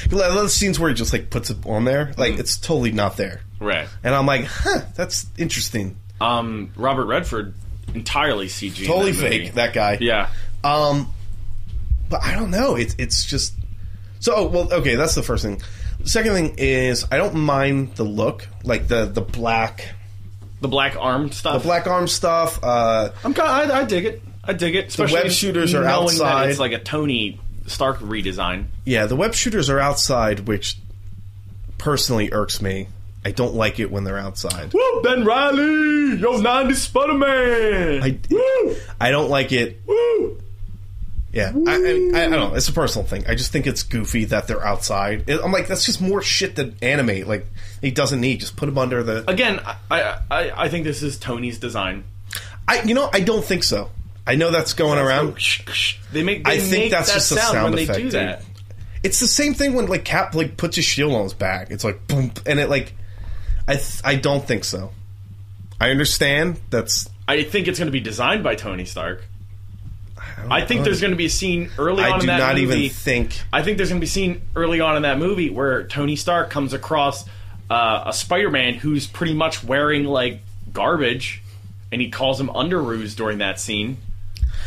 those 0.09 0.53
scenes 0.53 0.79
where 0.79 0.89
he 0.89 0.95
just 0.95 1.13
like 1.13 1.29
puts 1.29 1.49
it 1.49 1.57
on 1.65 1.85
there, 1.85 2.13
like 2.17 2.33
Mm-hmm. 2.33 2.39
it's 2.41 2.57
totally 2.57 2.91
not 2.91 3.17
there. 3.17 3.41
Right. 3.59 3.87
And 4.03 4.13
I'm 4.13 4.25
like, 4.25 4.45
huh, 4.45 4.81
that's 4.95 5.25
interesting. 5.37 5.97
Um, 6.21 6.71
Robert 6.75 7.05
Redford 7.05 7.53
entirely 7.93 8.47
CG. 8.47 8.85
Totally 8.85 9.11
that 9.11 9.21
fake. 9.29 9.53
That 9.53 9.73
guy. 9.73 9.97
Yeah. 10.01 10.29
Um, 10.63 11.13
but 12.09 12.23
I 12.23 12.35
don't 12.35 12.51
know. 12.51 12.75
It's 12.75 12.95
it's 12.97 13.25
just 13.25 13.53
so. 14.19 14.33
oh, 14.35 14.47
Well, 14.47 14.73
okay, 14.73 14.95
that's 14.95 15.15
the 15.15 15.23
first 15.23 15.43
thing. 15.43 15.61
The 16.01 16.09
second 16.09 16.33
thing 16.33 16.55
is 16.57 17.05
I 17.11 17.17
don't 17.17 17.35
mind 17.35 17.95
the 17.95 18.03
look, 18.03 18.47
like 18.63 18.87
the 18.87 19.05
the 19.05 19.21
black 19.21 19.93
The 20.61 20.67
black 20.67 20.95
arm 20.99 21.31
stuff. 21.31 21.61
the 21.61 21.67
black 21.67 21.87
arm 21.87 22.07
stuff. 22.07 22.59
Uh, 22.63 23.11
I'm 23.23 23.33
kind. 23.33 23.71
I, 23.71 23.81
I 23.81 23.83
dig 23.85 24.05
it. 24.05 24.21
I 24.43 24.53
dig 24.53 24.75
it. 24.75 24.87
Especially 24.87 25.21
web 25.23 25.31
shooters 25.31 25.73
are 25.73 25.85
outside. 25.85 26.45
That 26.45 26.49
it's 26.49 26.59
like 26.59 26.71
a 26.71 26.79
Tony 26.79 27.39
Stark 27.67 27.99
redesign. 27.99 28.65
yeah, 28.85 29.05
the 29.05 29.15
web 29.15 29.33
shooters 29.35 29.69
are 29.69 29.79
outside, 29.79 30.41
which 30.41 30.77
personally 31.77 32.29
irks 32.31 32.61
me. 32.61 32.87
I 33.25 33.31
don't 33.31 33.53
like 33.53 33.79
it 33.79 33.91
when 33.91 34.03
they're 34.05 34.17
outside. 34.17 34.73
Woo, 34.73 35.01
Ben 35.03 35.25
Reilly, 35.25 36.17
yo, 36.17 36.37
90 36.37 36.73
Spider 36.73 37.13
Man. 37.13 38.03
I, 38.03 38.19
Woo, 38.29 38.75
I 38.99 39.11
don't 39.11 39.29
like 39.29 39.51
it. 39.51 39.81
woo. 39.85 40.39
Yeah, 41.31 41.51
I, 41.67 41.73
I, 41.75 41.75
I 41.75 42.21
don't 42.27 42.31
know. 42.31 42.55
It's 42.55 42.69
a 42.69 42.73
personal 42.73 43.07
thing. 43.07 43.25
I 43.27 43.35
just 43.35 43.51
think 43.51 43.67
it's 43.67 43.83
goofy 43.83 44.25
that 44.25 44.47
they're 44.47 44.65
outside. 44.65 45.29
I'm 45.29 45.51
like, 45.51 45.67
that's 45.67 45.85
just 45.85 46.01
more 46.01 46.23
shit 46.23 46.55
to 46.55 46.73
animate. 46.81 47.27
Like, 47.27 47.45
he 47.81 47.91
doesn't 47.91 48.19
need. 48.19 48.39
Just 48.39 48.55
put 48.55 48.67
him 48.67 48.79
under 48.79 49.03
the. 49.03 49.29
Again, 49.29 49.59
I, 49.91 50.19
I 50.31 50.51
I 50.63 50.69
think 50.69 50.85
this 50.85 51.03
is 51.03 51.19
Tony's 51.19 51.59
design. 51.59 52.05
I, 52.67 52.81
you 52.81 52.95
know, 52.95 53.11
I 53.13 53.19
don't 53.19 53.45
think 53.45 53.63
so. 53.63 53.91
I 54.25 54.35
know 54.35 54.49
that's 54.49 54.73
going 54.73 54.97
around. 54.97 55.37
They 56.11 56.23
make. 56.23 56.45
They 56.45 56.51
I 56.51 56.57
think 56.57 56.71
make 56.71 56.91
that's 56.91 57.09
that 57.09 57.15
just 57.15 57.31
a 57.31 57.35
sound, 57.35 57.51
sound 57.51 57.73
when 57.73 57.83
effect, 57.83 57.97
they 57.97 58.03
do 58.03 58.09
that. 58.11 58.43
It's 59.03 59.19
the 59.19 59.27
same 59.27 59.53
thing 59.53 59.73
when 59.75 59.85
like 59.87 60.05
Cap 60.05 60.33
like 60.35 60.57
puts 60.57 60.75
his 60.75 60.85
shield 60.85 61.13
on 61.13 61.23
his 61.23 61.33
back. 61.33 61.69
It's 61.69 61.83
like 61.83 62.07
boom, 62.07 62.31
and 62.45 62.59
it 62.59 62.69
like, 62.69 62.93
I 63.69 63.75
th- 63.75 64.01
I 64.03 64.15
don't 64.15 64.45
think 64.45 64.63
so. 64.63 64.91
I 65.79 65.91
understand 65.91 66.59
that's. 66.71 67.07
I 67.27 67.43
think 67.43 67.67
it's 67.67 67.77
going 67.77 67.87
to 67.87 67.91
be 67.91 67.99
designed 67.99 68.43
by 68.43 68.55
Tony 68.55 68.85
Stark. 68.85 69.23
I, 70.17 70.61
I 70.61 70.65
think 70.65 70.79
know. 70.79 70.85
there's 70.85 71.01
going 71.01 71.11
to 71.11 71.17
be 71.17 71.25
a 71.25 71.29
scene 71.29 71.69
early 71.77 72.03
I 72.03 72.11
on 72.11 72.19
do 72.19 72.23
in 72.23 72.27
that 72.27 72.39
not 72.39 72.55
movie. 72.55 72.85
even 72.85 72.89
think. 72.89 73.39
I 73.53 73.61
think 73.61 73.77
there's 73.77 73.89
going 73.89 74.01
to 74.01 74.05
be 74.05 74.09
a 74.09 74.11
scene 74.11 74.41
early 74.55 74.81
on 74.81 74.95
in 74.95 75.03
that 75.03 75.19
movie 75.19 75.51
where 75.51 75.83
Tony 75.83 76.15
Stark 76.15 76.49
comes 76.49 76.73
across 76.73 77.25
uh, 77.69 78.05
a 78.07 78.13
Spider-Man 78.13 78.73
who's 78.73 79.05
pretty 79.05 79.35
much 79.35 79.63
wearing 79.63 80.05
like 80.05 80.41
garbage, 80.73 81.43
and 81.91 82.01
he 82.01 82.09
calls 82.09 82.39
him 82.39 82.47
underoos 82.47 83.15
during 83.15 83.37
that 83.37 83.59
scene. 83.59 83.97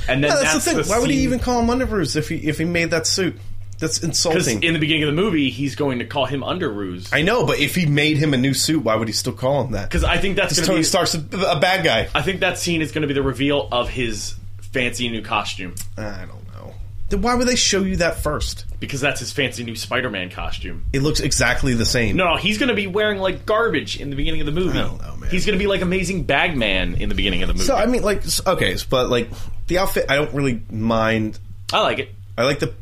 And 0.08 0.22
then 0.22 0.30
Yeah, 0.30 0.36
that's, 0.36 0.52
that's, 0.52 0.64
the 0.64 0.84
thing. 0.84 0.90
Why 0.90 1.00
would 1.00 1.10
he 1.10 1.24
even 1.24 1.38
call 1.38 1.60
him 1.60 1.66
Underoos 1.66 2.16
if 2.16 2.28
he 2.28 2.36
if 2.36 2.58
he 2.58 2.64
made 2.64 2.90
that 2.90 3.06
suit? 3.06 3.36
That's 3.82 3.98
Because 3.98 4.08
insulting. 4.24 4.62
in 4.62 4.72
the 4.72 4.78
beginning 4.78 5.02
of 5.02 5.08
the 5.14 5.20
movie, 5.20 5.50
he's 5.50 5.74
going 5.74 5.98
to 5.98 6.04
call 6.06 6.24
him 6.24 6.40
underoos. 6.40 7.10
I 7.12 7.20
know, 7.22 7.44
but 7.44 7.58
if 7.58 7.74
he 7.74 7.84
made 7.84 8.16
him 8.16 8.32
a 8.32 8.36
new 8.38 8.54
suit, 8.54 8.82
why 8.84 8.94
would 8.96 9.08
he 9.08 9.12
still 9.14 9.32
call 9.34 9.64
him 9.64 9.72
that? 9.72 9.88
Because 9.90 10.04
I 10.04 10.18
think 10.18 10.36
that's 10.36 10.56
Tony 10.56 10.66
to 10.68 10.74
be. 10.76 10.82
Stark's 10.84 11.14
a, 11.14 11.18
a 11.18 11.58
bad 11.60 11.84
guy. 11.84 12.08
I 12.14 12.22
think 12.22 12.40
that 12.40 12.58
scene 12.58 12.80
is 12.80 12.92
going 12.92 13.02
to 13.02 13.08
be 13.08 13.14
the 13.14 13.22
reveal 13.22 13.68
of 13.70 13.88
his 13.90 14.34
fancy 14.72 15.08
new 15.10 15.20
costume. 15.20 15.74
I 15.98 16.24
don't 16.26 16.46
know. 16.54 16.72
Then 17.08 17.20
why 17.20 17.34
would 17.34 17.46
they 17.46 17.56
show 17.56 17.80
you 17.82 17.96
that 17.96 18.22
first? 18.22 18.64
Because 18.80 19.00
that's 19.02 19.20
his 19.20 19.30
fancy 19.32 19.64
new 19.64 19.76
Spider-Man 19.76 20.30
costume. 20.30 20.84
It 20.94 21.02
looks 21.02 21.20
exactly 21.20 21.74
the 21.74 21.84
same. 21.84 22.16
No, 22.16 22.24
no, 22.32 22.36
he's 22.36 22.56
going 22.58 22.70
to 22.70 22.74
be 22.74 22.86
wearing 22.86 23.18
like 23.18 23.44
garbage 23.44 24.00
in 24.00 24.08
the 24.10 24.16
beginning 24.16 24.40
of 24.40 24.46
the 24.46 24.52
movie. 24.52 24.78
I 24.78 24.82
don't 24.82 25.02
know, 25.02 25.16
man. 25.16 25.28
He's 25.30 25.44
going 25.44 25.58
to 25.58 25.62
be 25.62 25.66
like 25.66 25.82
Amazing 25.82 26.22
Bagman 26.22 26.94
in 26.96 27.08
the 27.10 27.14
beginning 27.14 27.42
of 27.42 27.48
the 27.48 27.54
movie. 27.54 27.66
So 27.66 27.76
I 27.76 27.86
mean, 27.86 28.02
like, 28.02 28.18
s- 28.24 28.40
okay, 28.46 28.72
s- 28.74 28.84
but 28.84 29.10
like 29.10 29.28
the 29.66 29.78
outfit, 29.78 30.06
I 30.08 30.14
don't 30.16 30.32
really 30.32 30.62
mind. 30.70 31.38
I 31.72 31.80
like 31.80 31.98
it. 31.98 32.14
I 32.38 32.44
like 32.44 32.60
the, 32.60 32.72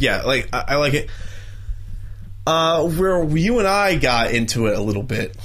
yeah, 0.00 0.22
like 0.22 0.48
I, 0.52 0.64
I 0.68 0.76
like 0.76 0.94
it. 0.94 1.10
Uh, 2.46 2.88
where 2.88 3.22
you 3.36 3.58
and 3.58 3.68
I 3.68 3.96
got 3.96 4.32
into 4.32 4.66
it 4.66 4.76
a 4.76 4.80
little 4.80 5.02
bit 5.02 5.36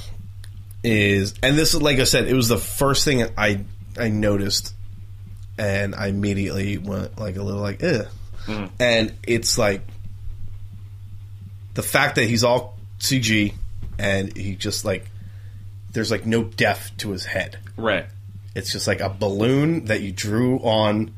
is, 0.82 1.34
and 1.42 1.56
this 1.56 1.74
is 1.74 1.82
like 1.82 1.98
I 1.98 2.04
said, 2.04 2.26
it 2.26 2.34
was 2.34 2.48
the 2.48 2.58
first 2.58 3.04
thing 3.04 3.26
I 3.36 3.64
I 3.98 4.08
noticed, 4.08 4.74
and 5.58 5.94
I 5.94 6.08
immediately 6.08 6.78
went 6.78 7.18
like 7.18 7.36
a 7.36 7.42
little 7.42 7.60
like, 7.60 7.82
ugh. 7.82 8.08
and 8.80 9.12
it's 9.26 9.58
like 9.58 9.82
the 11.74 11.82
fact 11.82 12.16
that 12.16 12.24
he's 12.24 12.44
all 12.44 12.78
CG, 12.98 13.52
and 13.98 14.36
he 14.36 14.56
just 14.56 14.84
like 14.84 15.08
there's 15.92 16.10
like 16.10 16.26
no 16.26 16.44
depth 16.44 16.96
to 16.98 17.10
his 17.10 17.24
head. 17.24 17.58
Right. 17.76 18.06
It's 18.54 18.72
just 18.72 18.86
like 18.86 19.00
a 19.00 19.08
balloon 19.08 19.86
that 19.86 20.02
you 20.02 20.12
drew 20.12 20.58
on 20.58 21.14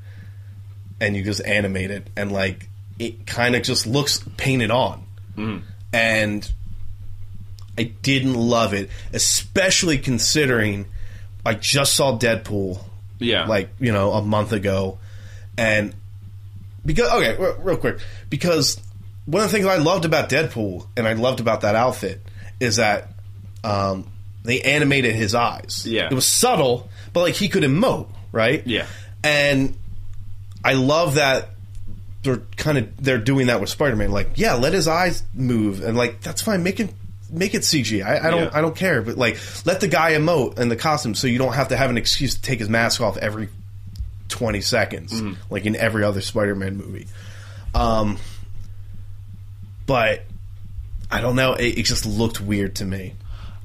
and 1.00 1.16
you 1.16 1.22
just 1.22 1.44
animate 1.44 1.90
it 1.90 2.08
and 2.16 2.32
like 2.32 2.68
it 2.98 3.26
kind 3.26 3.54
of 3.56 3.62
just 3.62 3.86
looks 3.86 4.22
painted 4.36 4.70
on. 4.70 5.04
And 5.92 6.52
I 7.78 7.84
didn't 7.84 8.34
love 8.34 8.74
it, 8.74 8.90
especially 9.12 9.98
considering 9.98 10.86
I 11.46 11.54
just 11.54 11.94
saw 11.94 12.18
Deadpool 12.18 12.82
Yeah. 13.20 13.46
like, 13.46 13.70
you 13.78 13.92
know, 13.92 14.12
a 14.12 14.22
month 14.22 14.52
ago 14.52 14.98
and 15.56 15.94
because 16.84 17.10
okay, 17.12 17.36
re- 17.36 17.54
real 17.60 17.76
quick, 17.76 17.98
because 18.30 18.80
one 19.26 19.42
of 19.44 19.50
the 19.50 19.56
things 19.56 19.66
I 19.66 19.76
loved 19.76 20.04
about 20.04 20.28
Deadpool 20.28 20.86
and 20.96 21.06
I 21.06 21.12
loved 21.12 21.38
about 21.40 21.60
that 21.60 21.74
outfit 21.74 22.20
is 22.60 22.76
that 22.76 23.10
um, 23.62 24.10
they 24.42 24.60
animated 24.62 25.14
his 25.14 25.34
eyes. 25.34 25.84
Yeah. 25.86 26.08
it 26.10 26.14
was 26.14 26.26
subtle, 26.26 26.88
but 27.12 27.20
like 27.20 27.34
he 27.34 27.48
could 27.48 27.62
emote, 27.62 28.08
right? 28.32 28.66
Yeah. 28.66 28.86
and 29.22 29.76
I 30.64 30.72
love 30.74 31.14
that 31.14 31.50
they're 32.22 32.42
kind 32.56 32.78
of 32.78 33.02
they're 33.02 33.18
doing 33.18 33.46
that 33.46 33.60
with 33.60 33.70
Spider-Man. 33.70 34.10
Like, 34.10 34.30
yeah, 34.36 34.54
let 34.54 34.72
his 34.72 34.88
eyes 34.88 35.22
move, 35.34 35.82
and 35.82 35.96
like 35.96 36.20
that's 36.20 36.42
fine. 36.42 36.62
Make 36.62 36.80
it 36.80 36.92
make 37.30 37.54
it 37.54 37.62
CG. 37.62 38.04
I, 38.04 38.26
I 38.26 38.30
don't 38.30 38.44
Yeah. 38.44 38.50
I 38.52 38.60
don't 38.60 38.74
care, 38.76 39.02
but 39.02 39.16
like 39.16 39.38
let 39.64 39.80
the 39.80 39.88
guy 39.88 40.12
emote 40.12 40.58
in 40.58 40.68
the 40.68 40.76
costume, 40.76 41.14
so 41.14 41.26
you 41.26 41.38
don't 41.38 41.52
have 41.54 41.68
to 41.68 41.76
have 41.76 41.90
an 41.90 41.96
excuse 41.98 42.34
to 42.34 42.42
take 42.42 42.58
his 42.58 42.68
mask 42.68 43.00
off 43.00 43.16
every 43.18 43.48
twenty 44.28 44.60
seconds, 44.60 45.12
Mm-hmm. 45.12 45.34
like 45.52 45.64
in 45.66 45.76
every 45.76 46.04
other 46.04 46.20
Spider-Man 46.20 46.76
movie. 46.76 47.06
Um, 47.74 48.18
but 49.86 50.22
I 51.10 51.20
don't 51.20 51.36
know. 51.36 51.54
It, 51.54 51.78
it 51.78 51.82
just 51.84 52.04
looked 52.06 52.40
weird 52.40 52.76
to 52.76 52.84
me 52.84 53.14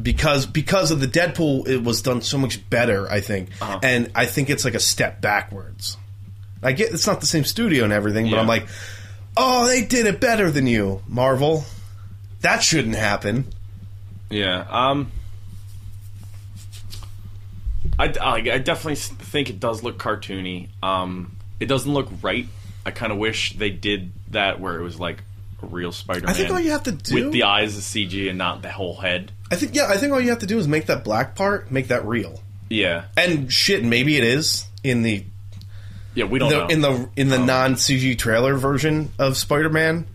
because 0.01 0.45
because 0.45 0.91
of 0.91 0.99
the 0.99 1.07
Deadpool, 1.07 1.67
it 1.67 1.83
was 1.83 2.01
done 2.01 2.21
so 2.21 2.37
much 2.37 2.67
better. 2.69 3.09
I 3.09 3.19
think, 3.21 3.49
Uh-huh. 3.61 3.79
and 3.83 4.11
I 4.15 4.25
think 4.25 4.49
it's 4.49 4.65
like 4.65 4.75
a 4.75 4.79
step 4.79 5.21
backwards. 5.21 5.97
I 6.63 6.71
get 6.71 6.91
it's 6.93 7.05
not 7.07 7.19
the 7.21 7.27
same 7.27 7.43
studio 7.43 7.83
and 7.83 7.93
everything, 7.93 8.25
but 8.25 8.33
Yeah. 8.33 8.41
I'm 8.41 8.47
like, 8.47 8.67
oh, 9.37 9.67
they 9.67 9.83
did 9.85 10.05
it 10.05 10.19
better 10.19 10.49
than 10.51 10.67
you, 10.67 11.01
Marvel. 11.07 11.65
That 12.41 12.61
shouldn't 12.63 12.95
happen. 12.95 13.45
Yeah. 14.29 14.65
Um. 14.69 15.11
I, 17.99 18.05
I, 18.19 18.33
I 18.35 18.57
definitely 18.57 18.93
s- 18.93 19.09
think 19.09 19.49
it 19.49 19.59
does 19.59 19.83
look 19.83 19.97
cartoony. 19.99 20.69
Um, 20.81 21.35
it 21.59 21.67
doesn't 21.67 21.91
look 21.93 22.09
right. 22.21 22.47
I 22.85 22.91
kind 22.91 23.11
of 23.11 23.17
wish 23.17 23.55
they 23.57 23.69
did 23.69 24.11
that 24.31 24.59
where 24.59 24.79
it 24.79 24.83
was 24.83 24.99
like 24.99 25.23
a 25.61 25.65
real 25.67 25.91
Spider-Man. 25.91 26.29
I 26.29 26.33
think 26.33 26.49
all 26.49 26.59
you 26.59 26.71
have 26.71 26.83
to 26.83 26.91
do 26.91 27.15
with 27.25 27.31
the 27.33 27.43
eyes 27.43 27.77
as 27.77 27.83
CG 27.83 28.27
and 28.29 28.37
not 28.37 28.61
the 28.61 28.71
whole 28.71 28.95
head. 28.95 29.31
I 29.51 29.55
think 29.55 29.75
yeah, 29.75 29.87
I 29.87 29.97
think 29.97 30.11
all 30.11 30.19
you 30.19 30.29
have 30.31 30.39
to 30.39 30.45
do 30.47 30.57
is 30.57 30.67
make 30.67 30.87
that 30.87 31.03
black 31.03 31.35
part, 31.35 31.71
make 31.71 31.89
that 31.89 32.05
real. 32.05 32.41
Yeah. 32.69 33.05
And 33.15 33.51
shit, 33.53 33.83
maybe 33.83 34.17
it 34.17 34.23
is 34.23 34.65
in 34.83 35.03
the 35.03 35.23
Yeah. 36.15 36.25
We 36.25 36.39
don't 36.39 36.49
the, 36.49 36.57
know. 36.59 36.67
in 36.67 36.81
the 36.81 37.09
in 37.15 37.29
the 37.29 37.39
non 37.39 37.75
CG 37.75 38.17
trailer 38.17 38.55
version 38.55 39.11
of 39.19 39.37
Spider 39.37 39.69
Man. 39.69 40.07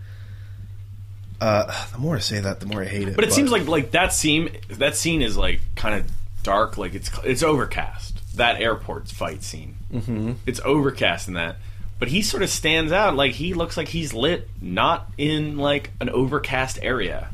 Uh, 1.41 1.73
the 1.93 1.99
more 1.99 2.17
I 2.17 2.19
say 2.19 2.41
that, 2.41 2.59
the 2.59 2.67
more 2.67 2.83
I 2.83 2.87
hate 2.87 3.07
it. 3.07 3.15
but 3.15 3.25
it 3.25 3.33
seems 3.33 3.53
like 3.53 3.69
like 3.69 3.93
that 3.93 4.13
scene 4.13 4.57
that 4.71 4.97
scene 4.97 5.23
is 5.23 5.37
like 5.37 5.61
kind 5.77 5.95
of 5.95 6.11
dark. 6.43 6.77
Like 6.79 6.95
it's 6.95 7.11
it's 7.25 7.43
overcast. 7.43 8.37
That 8.37 8.61
airport 8.61 9.09
fight 9.09 9.43
scene. 9.43 9.77
Mm-hmm. 9.93 10.33
It's 10.47 10.61
overcast 10.65 11.29
in 11.29 11.35
that. 11.35 11.57
But 11.99 12.09
he 12.09 12.23
sort 12.23 12.43
of 12.43 12.51
stands 12.51 12.93
out. 12.93 13.17
Like 13.17 13.33
he 13.33 13.55
looks 13.55 13.77
like 13.77 13.89
he's 13.89 14.15
lit, 14.15 14.49
not 14.61 15.11
in 15.19 15.59
like 15.59 15.91
an 16.01 16.09
overcast 16.09 16.79
area. 16.83 17.31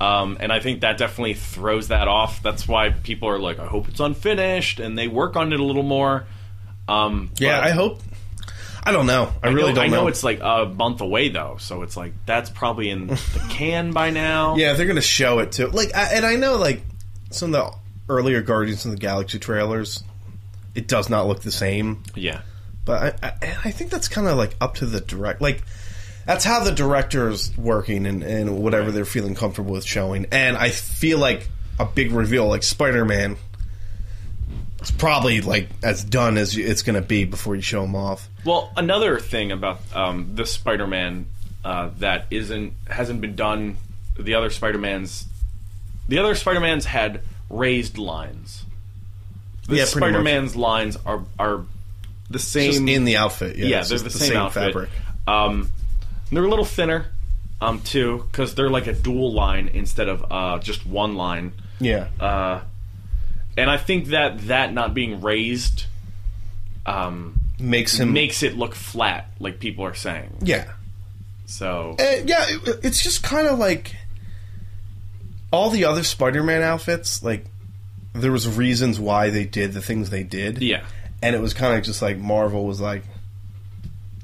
Um, 0.00 0.36
and 0.40 0.52
I 0.52 0.60
think 0.60 0.80
that 0.80 0.98
definitely 0.98 1.34
throws 1.34 1.88
that 1.88 2.08
off. 2.08 2.42
That's 2.42 2.68
why 2.68 2.90
people 2.90 3.28
are 3.28 3.38
like, 3.38 3.58
I 3.58 3.66
hope 3.66 3.88
it's 3.88 4.00
unfinished, 4.00 4.78
and 4.78 4.98
they 4.98 5.08
work 5.08 5.36
on 5.36 5.52
it 5.52 5.60
a 5.60 5.64
little 5.64 5.82
more. 5.82 6.24
Um, 6.88 7.30
yeah, 7.38 7.60
I 7.60 7.70
hope. 7.70 8.00
I 8.82 8.92
don't 8.92 9.06
know. 9.06 9.32
I, 9.42 9.48
I 9.48 9.50
really 9.50 9.72
know, 9.72 9.74
don't 9.74 9.74
know 9.76 9.82
I 9.82 9.88
know, 9.88 10.02
know. 10.02 10.08
it's 10.08 10.22
like 10.22 10.38
a 10.40 10.66
month 10.66 11.00
away 11.00 11.28
though, 11.28 11.56
so 11.58 11.82
it's 11.82 11.96
like 11.96 12.12
that's 12.24 12.50
probably 12.50 12.90
in 12.90 13.08
the 13.08 13.46
can 13.50 13.90
by 13.90 14.10
now. 14.10 14.56
yeah, 14.56 14.74
they're 14.74 14.86
gonna 14.86 15.00
show 15.00 15.40
it 15.40 15.52
too. 15.52 15.66
Like, 15.66 15.94
I, 15.94 16.14
and 16.14 16.24
I 16.24 16.36
know 16.36 16.56
like 16.56 16.82
some 17.30 17.52
of 17.52 17.60
the 17.60 18.12
earlier 18.12 18.42
Guardians 18.42 18.84
of 18.84 18.92
the 18.92 18.96
Galaxy 18.96 19.40
trailers, 19.40 20.04
it 20.76 20.86
does 20.86 21.10
not 21.10 21.26
look 21.26 21.42
the 21.42 21.50
same. 21.52 22.02
yeah. 22.14 22.42
But 22.84 23.18
I, 23.20 23.28
I, 23.28 23.56
I 23.64 23.70
think 23.72 23.90
that's 23.90 24.06
kind 24.06 24.28
of 24.28 24.36
like 24.36 24.54
up 24.60 24.76
to 24.76 24.86
the 24.86 25.00
direct. 25.00 25.40
Like 25.40 25.64
that's 26.24 26.44
how 26.44 26.62
the 26.62 26.70
director's 26.70 27.56
working 27.58 28.06
and, 28.06 28.22
and 28.22 28.62
whatever 28.62 28.92
they're 28.92 29.04
feeling 29.04 29.34
comfortable 29.34 29.72
with 29.72 29.84
showing. 29.84 30.26
And 30.30 30.56
I 30.56 30.70
feel 30.70 31.18
like 31.18 31.48
a 31.80 31.84
big 31.84 32.12
reveal 32.12 32.46
like 32.46 32.62
Spider 32.62 33.04
Man 33.04 33.36
it's 34.80 34.90
probably 34.90 35.40
like 35.40 35.68
as 35.82 36.04
done 36.04 36.36
as 36.36 36.56
it's 36.56 36.82
going 36.82 37.00
to 37.00 37.06
be 37.06 37.24
before 37.24 37.56
you 37.56 37.62
show 37.62 37.82
them 37.82 37.94
off. 37.94 38.28
Well, 38.44 38.72
another 38.76 39.18
thing 39.18 39.52
about 39.52 39.80
um, 39.94 40.34
the 40.34 40.46
Spider-Man 40.46 41.26
uh, 41.64 41.90
that 41.98 42.26
isn't 42.30 42.74
hasn't 42.88 43.20
been 43.20 43.34
done. 43.36 43.76
The 44.18 44.34
other 44.34 44.50
Spider-Mans, 44.50 45.26
the 46.08 46.18
other 46.18 46.34
Spider-Mans 46.34 46.84
had 46.84 47.20
raised 47.50 47.98
lines. 47.98 48.64
The 49.68 49.76
Yeah. 49.76 49.84
Spider-Man's 49.84 50.56
lines 50.56 50.96
are 51.04 51.22
are 51.38 51.64
the 52.30 52.38
same 52.38 52.88
in 52.88 53.04
the 53.04 53.16
outfit, 53.16 53.56
yeah. 53.56 53.66
yeah, 53.66 53.70
they're 53.82 53.98
just 53.98 54.04
the, 54.04 54.10
same, 54.10 54.36
outfit. 54.36 54.72
fabric. 54.72 54.90
Um, 55.28 55.70
they're 56.32 56.44
a 56.44 56.48
little 56.48 56.64
thinner, 56.64 57.06
um, 57.60 57.80
too, 57.82 58.26
because 58.30 58.54
they're 58.56 58.70
like 58.70 58.86
a 58.88 58.92
dual 58.92 59.32
line 59.32 59.68
instead 59.68 60.08
of 60.08 60.24
uh, 60.30 60.58
just 60.58 60.84
one 60.86 61.14
line. 61.16 61.52
Yeah, 61.78 62.08
Uh, 62.18 62.60
and 63.56 63.70
I 63.70 63.76
think 63.78 64.06
that 64.08 64.46
that 64.48 64.72
not 64.72 64.94
being 64.94 65.20
raised 65.20 65.86
um, 66.84 67.40
makes 67.58 67.98
him 67.98 68.12
makes 68.12 68.42
it 68.42 68.56
look 68.56 68.74
flat, 68.74 69.30
like 69.40 69.58
people 69.60 69.84
are 69.84 69.94
saying. 69.94 70.36
yeah. 70.40 70.72
So 71.46 71.94
Uh, 71.98 72.02
yeah, 72.24 72.44
it, 72.48 72.80
it's 72.82 73.00
just 73.02 73.22
kind 73.22 73.46
of 73.46 73.58
like 73.58 73.94
all 75.52 75.70
the 75.70 75.84
other 75.84 76.02
Spider-Man 76.02 76.62
outfits. 76.62 77.22
Like 77.22 77.46
there 78.14 78.32
was 78.32 78.48
reasons 78.48 78.98
why 78.98 79.30
they 79.30 79.44
did 79.44 79.72
the 79.72 79.80
things 79.80 80.10
they 80.10 80.24
did. 80.24 80.60
yeah, 80.62 80.84
and 81.22 81.36
it 81.36 81.40
was 81.40 81.54
kind 81.54 81.78
of 81.78 81.84
just 81.84 82.02
like 82.02 82.18
Marvel 82.18 82.66
was 82.66 82.80
like, 82.80 83.04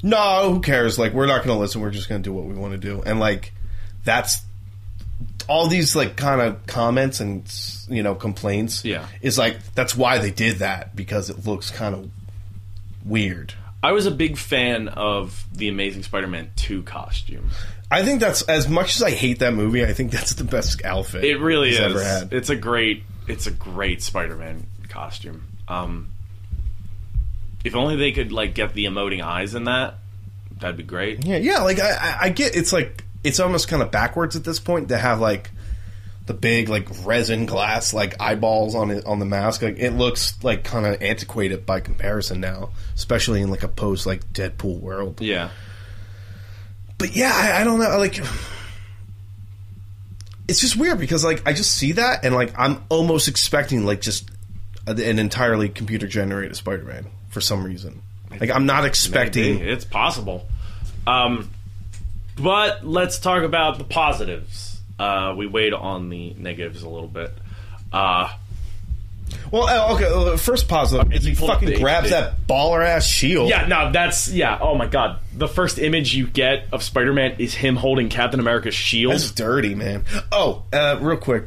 "No, 0.03 0.53
who 0.55 0.61
cares? 0.61 0.99
Like 0.99 1.13
we're 1.13 1.27
not 1.27 1.45
going 1.45 1.55
to 1.57 1.61
listen. 1.61 1.81
We're 1.81 1.91
just 1.91 2.09
going 2.09 2.23
to 2.23 2.29
do 2.29 2.33
what 2.35 2.45
we 2.47 2.55
want 2.55 2.73
to 2.73 2.79
do." 2.79 3.03
And 3.07 3.21
like 3.21 3.53
that's 4.05 4.43
all 5.53 5.67
these 5.67 5.95
like 5.95 6.17
kind 6.17 6.41
of 6.41 6.67
comments 6.67 7.21
and 7.21 7.45
you 7.89 8.03
know 8.03 8.15
complaints. 8.15 8.85
Yeah. 8.85 9.07
is 9.21 9.37
like 9.37 9.59
that's 9.75 9.95
why 9.95 10.17
they 10.19 10.31
did 10.31 10.57
that 10.61 10.97
because 10.97 11.29
it 11.29 11.47
looks 11.47 11.71
kind 11.71 11.95
of 11.95 12.11
weird. 13.05 13.53
I 13.83 13.93
was 13.93 14.07
a 14.07 14.11
big 14.11 14.39
fan 14.39 14.89
of 14.89 15.45
the 15.53 15.69
Amazing 15.69 16.05
Spider-Man 16.05 16.53
two 16.57 16.83
costume. 16.85 17.51
I 17.91 18.03
think 18.05 18.21
that's 18.21 18.41
as 18.43 18.69
much 18.69 18.95
as 18.97 19.03
I 19.03 19.11
hate 19.11 19.41
that 19.41 19.53
movie. 19.53 19.85
I 19.85 19.93
think 19.93 20.11
that's 20.13 20.35
the 20.35 20.45
best 20.45 20.83
outfit 20.85 21.25
It 21.25 21.37
really 21.39 21.69
he's 21.71 21.79
is. 21.81 21.85
ever 21.85 22.03
had. 22.03 22.33
It's 22.33 22.49
a 22.49 22.57
great, 22.57 23.03
it's 23.29 23.47
a 23.47 23.51
great 23.51 24.01
Spider-Man 24.01 24.67
costume. 24.89 25.43
Um, 25.69 26.09
if 27.65 27.75
only 27.77 27.97
they 27.97 28.13
could 28.13 28.33
like 28.33 28.55
get 28.55 28.73
the 28.75 28.85
emoting 28.87 29.21
eyes 29.23 29.55
in 29.55 29.65
that, 29.65 29.95
that'd 30.61 30.77
be 30.77 30.83
great. 30.85 31.27
Yeah, 31.27 31.37
yeah. 31.39 31.59
Like 31.59 31.81
I, 31.81 31.91
I- 31.91 32.17
I 32.23 32.29
get 32.31 32.57
it's 32.57 32.73
like 32.73 33.02
it's 33.25 33.41
almost 33.41 33.69
kind 33.69 33.83
of 33.83 33.91
backwards 33.91 34.37
at 34.37 34.45
this 34.45 34.59
point 34.59 34.89
to 34.89 34.99
have 34.99 35.21
like 35.21 35.51
the 36.27 36.35
big 36.35 36.69
like 36.69 36.89
resin 37.05 37.47
glass 37.47 37.93
like 37.93 38.21
eyeballs 38.21 38.75
on 38.75 38.91
it 38.91 39.05
on 39.07 39.19
the 39.19 39.25
mask. 39.25 39.63
Like 39.63 39.79
it 39.79 39.93
looks 39.93 40.43
like 40.43 40.65
kind 40.65 40.87
of 40.87 41.03
antiquated 41.03 41.67
by 41.67 41.81
comparison 41.81 42.41
now, 42.41 42.71
especially 42.95 43.43
in 43.43 43.51
like 43.51 43.63
a 43.63 43.69
post 43.69 44.07
like 44.07 44.33
Deadpool 44.33 44.81
world. 44.81 45.21
Yeah, 45.21 45.51
But 46.99 47.17
yeah, 47.17 47.33
I, 47.35 47.61
I 47.61 47.65
don't 47.65 47.81
know. 47.81 47.99
Like 47.99 48.19
it's 50.49 50.61
just 50.61 50.77
weird 50.77 50.99
because 50.99 51.25
like 51.25 51.47
I 51.47 51.53
just 51.53 51.73
see 51.73 51.93
that 51.93 52.25
and 52.25 52.35
like 52.35 52.53
I'm 52.59 52.85
almost 52.89 53.29
expecting 53.29 53.85
like 53.85 54.01
just 54.01 54.31
an 54.87 55.19
entirely 55.19 55.69
computer 55.69 56.07
generated 56.07 56.57
Spider-Man 56.57 57.07
for 57.31 57.41
some 57.41 57.65
reason. 57.65 58.03
Like 58.41 58.51
I'm 58.51 58.67
not 58.67 58.85
expecting. 58.85 59.57
Maybe. 59.57 59.71
it's 59.71 59.85
possible. 59.85 60.47
Um, 61.07 61.51
but 62.43 62.85
let's 62.87 63.19
talk 63.19 63.43
about 63.43 63.79
the 63.79 63.85
positives. 63.85 64.81
Uh, 64.99 65.35
we 65.37 65.47
weighed 65.47 65.73
on 65.73 66.09
the 66.11 66.35
negatives 66.39 66.83
a 66.83 66.89
little 66.89 67.09
bit. 67.09 67.33
Uh, 67.93 68.33
Well, 69.51 69.65
uh, 69.69 69.95
okay. 69.95 70.05
Uh, 70.07 70.37
first 70.37 70.69
positive 70.69 71.13
is 71.13 71.25
he 71.25 71.35
fucking 71.35 71.79
grabs 71.81 72.11
that 72.11 72.47
baller 72.47 72.85
ass 72.85 73.07
shield. 73.07 73.49
Yeah, 73.49 73.67
no, 73.67 73.91
that's 73.93 74.29
yeah. 74.29 74.59
Oh 74.61 74.75
my 74.75 74.87
god, 74.87 75.19
the 75.35 75.49
first 75.49 75.79
image 75.79 76.15
you 76.15 76.27
get 76.27 76.67
of 76.73 76.83
Spider-Man 76.83 77.37
is 77.39 77.55
him 77.55 77.77
holding 77.77 78.09
Captain 78.09 78.41
America's 78.41 78.75
shield. 78.75 79.13
that's 79.15 79.31
dirty, 79.33 79.75
man. 79.75 80.05
Oh, 80.31 80.65
uh, 80.73 80.99
real 81.01 81.17
quick, 81.17 81.45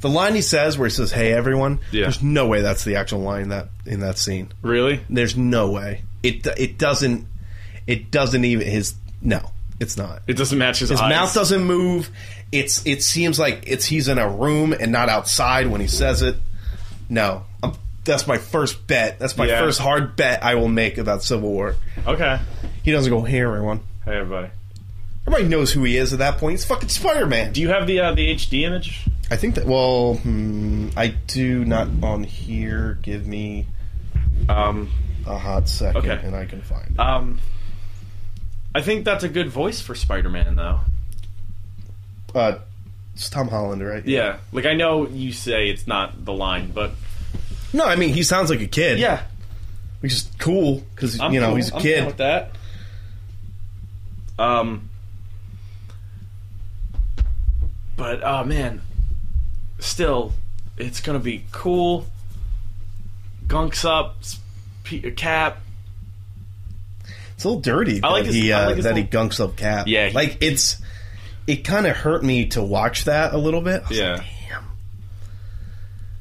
the 0.00 0.08
line 0.08 0.34
he 0.34 0.42
says 0.42 0.78
where 0.78 0.88
he 0.88 0.94
says 0.94 1.10
"Hey, 1.12 1.32
everyone." 1.32 1.80
Yeah. 1.90 2.02
There's 2.02 2.22
no 2.22 2.46
way 2.46 2.60
that's 2.62 2.84
the 2.84 2.96
actual 2.96 3.20
line 3.20 3.42
in 3.42 3.48
that 3.50 3.68
in 3.84 4.00
that 4.00 4.16
scene. 4.18 4.52
really? 4.62 5.00
There's 5.10 5.36
no 5.36 5.70
way. 5.70 6.02
It 6.22 6.46
it 6.56 6.78
doesn't. 6.78 7.26
It 7.86 8.10
doesn't 8.12 8.44
even 8.44 8.66
his 8.66 8.94
no. 9.20 9.50
It's 9.80 9.96
not. 9.96 10.22
It 10.26 10.34
doesn't 10.36 10.58
match 10.58 10.78
his, 10.78 10.90
His 10.90 11.00
eyes. 11.00 11.10
mouth 11.10 11.34
doesn't 11.34 11.64
move. 11.64 12.10
It's 12.52 12.86
it 12.86 13.02
seems 13.02 13.38
like 13.38 13.64
it's 13.66 13.84
he's 13.84 14.08
in 14.08 14.18
a 14.18 14.28
room 14.28 14.72
and 14.72 14.92
not 14.92 15.08
outside 15.08 15.66
when 15.66 15.80
he 15.80 15.86
says 15.88 16.22
it. 16.22 16.36
No, 17.08 17.44
Um 17.62 17.74
that's 18.04 18.26
my 18.26 18.36
first 18.38 18.86
bet. 18.86 19.18
That's 19.18 19.36
my 19.36 19.46
Yeah. 19.46 19.60
first 19.60 19.78
hard 19.80 20.16
bet 20.16 20.42
I 20.44 20.54
will 20.56 20.68
make 20.68 20.98
about 20.98 21.22
Civil 21.22 21.50
War. 21.50 21.76
Okay. 22.06 22.38
He 22.82 22.90
doesn't 22.92 23.10
go, 23.10 23.22
"Hey, 23.22 23.40
everyone." 23.42 23.80
Hey 24.04 24.16
everybody. 24.16 24.48
Everybody 25.26 25.48
knows 25.48 25.70
who 25.72 25.84
he 25.84 25.96
is 25.96 26.12
at 26.12 26.18
that 26.18 26.38
point. 26.38 26.52
He's 26.54 26.64
fucking 26.64 26.88
Spider 26.88 27.26
Man. 27.26 27.52
Do 27.52 27.60
you 27.60 27.68
have 27.68 27.86
the 27.86 28.00
uh, 28.00 28.12
the 28.14 28.28
HD 28.34 28.64
image? 28.64 29.06
I 29.30 29.36
think 29.36 29.54
that. 29.54 29.66
Well, 29.66 30.14
hmm, 30.14 30.88
I 30.96 31.08
do 31.08 31.64
not 31.64 31.88
on 32.02 32.24
here. 32.24 32.98
Give 33.02 33.24
me 33.26 33.66
Um, 34.48 34.90
a 35.26 35.38
hot 35.38 35.68
second, 35.68 35.98
Okay. 35.98 36.20
and 36.26 36.34
I 36.34 36.44
can 36.46 36.60
find. 36.62 36.90
it. 36.90 36.98
um, 37.00 37.38
I 38.74 38.80
think 38.82 39.04
that's 39.04 39.22
a 39.24 39.28
good 39.28 39.48
voice 39.50 39.80
for 39.80 39.94
Spider-Man, 39.94 40.56
though. 40.56 40.80
Uh, 42.34 42.58
it's 43.14 43.28
Tom 43.28 43.48
Holland, 43.48 43.86
right? 43.86 44.04
Yeah, 44.06 44.38
like 44.52 44.64
I 44.64 44.72
know 44.74 45.06
you 45.06 45.32
say 45.32 45.68
it's 45.68 45.86
not 45.86 46.24
the 46.24 46.32
line, 46.32 46.70
but 46.74 46.92
No, 47.74 47.84
I 47.84 47.96
mean 47.96 48.14
he 48.14 48.22
sounds 48.22 48.48
like 48.48 48.60
a 48.62 48.66
kid. 48.66 48.98
yeah, 48.98 49.24
which 50.00 50.12
is 50.12 50.30
cool 50.38 50.82
because 50.94 51.20
I'm 51.20 51.32
you 51.34 51.40
know 51.40 51.48
cool. 51.48 51.56
he's 51.56 51.70
a 51.70 51.74
I'm 51.76 51.82
kid. 51.82 52.06
with 52.06 52.16
that. 52.16 52.52
Um, 54.38 54.88
but 57.96 58.22
oh 58.24 58.44
man, 58.44 58.80
still, 59.78 60.32
it's 60.78 61.00
gonna 61.02 61.18
be 61.18 61.44
cool. 61.52 62.06
Gunks 63.46 63.84
up, 63.84 64.16
sp- 64.24 65.12
cap. 65.16 65.58
It's 67.34 67.44
a 67.44 67.48
little 67.48 67.60
dirty 67.62 68.00
I 68.02 68.08
like 68.10 68.24
that 68.24 68.32
his- 68.34 68.42
he 68.42 68.52
I 68.52 68.62
uh, 68.62 68.66
like 68.66 68.76
his 68.76 68.84
that 68.84 68.96
he 68.96 69.04
gunks 69.04 69.40
up 69.42 69.56
Cap. 69.56 69.86
Yeah, 69.88 70.10
like 70.14 70.38
it's 70.40 70.76
it 71.46 71.64
kind 71.64 71.86
of 71.86 71.96
hurt 71.96 72.22
me 72.24 72.46
to 72.50 72.62
watch 72.62 73.04
that 73.04 73.34
a 73.34 73.38
little 73.38 73.60
bit. 73.60 73.82
I 73.84 73.88
was 73.88 73.98
Yeah. 73.98 74.12
like, 74.14 74.26
damn. 74.48 74.64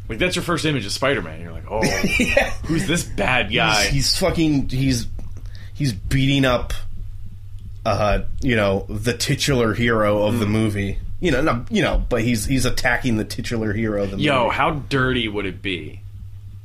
Like 0.10 0.18
that's 0.20 0.36
your 0.36 0.44
first 0.44 0.66
image 0.66 0.86
of 0.86 0.92
Spider-Man. 0.92 1.42
You're 1.42 1.52
like, 1.52 1.70
oh, 1.70 1.84
Yeah. 2.20 2.50
who's 2.66 2.88
this 2.88 3.04
bad 3.04 3.54
guy? 3.54 3.84
He's, 3.84 3.92
he's 3.92 4.18
fucking 4.20 4.70
he's 4.70 5.08
he's 5.74 5.94
beating 5.94 6.46
up 6.46 6.74
uh 7.86 8.20
you 8.42 8.56
know 8.56 8.86
the 8.90 9.14
titular 9.14 9.74
hero 9.74 10.24
of 10.24 10.40
the 10.40 10.46
movie. 10.46 10.98
You 11.20 11.30
know, 11.32 11.42
no, 11.42 11.66
you 11.70 11.84
know, 11.84 12.04
but 12.10 12.24
he's 12.24 12.46
he's 12.46 12.66
attacking 12.66 13.18
the 13.18 13.26
titular 13.26 13.74
hero 13.74 14.04
of 14.04 14.12
the 14.12 14.18
Yo, 14.18 14.46
movie. 14.46 14.56
how 14.56 14.72
dirty 14.72 15.28
would 15.28 15.46
it 15.46 15.62
be 15.62 16.02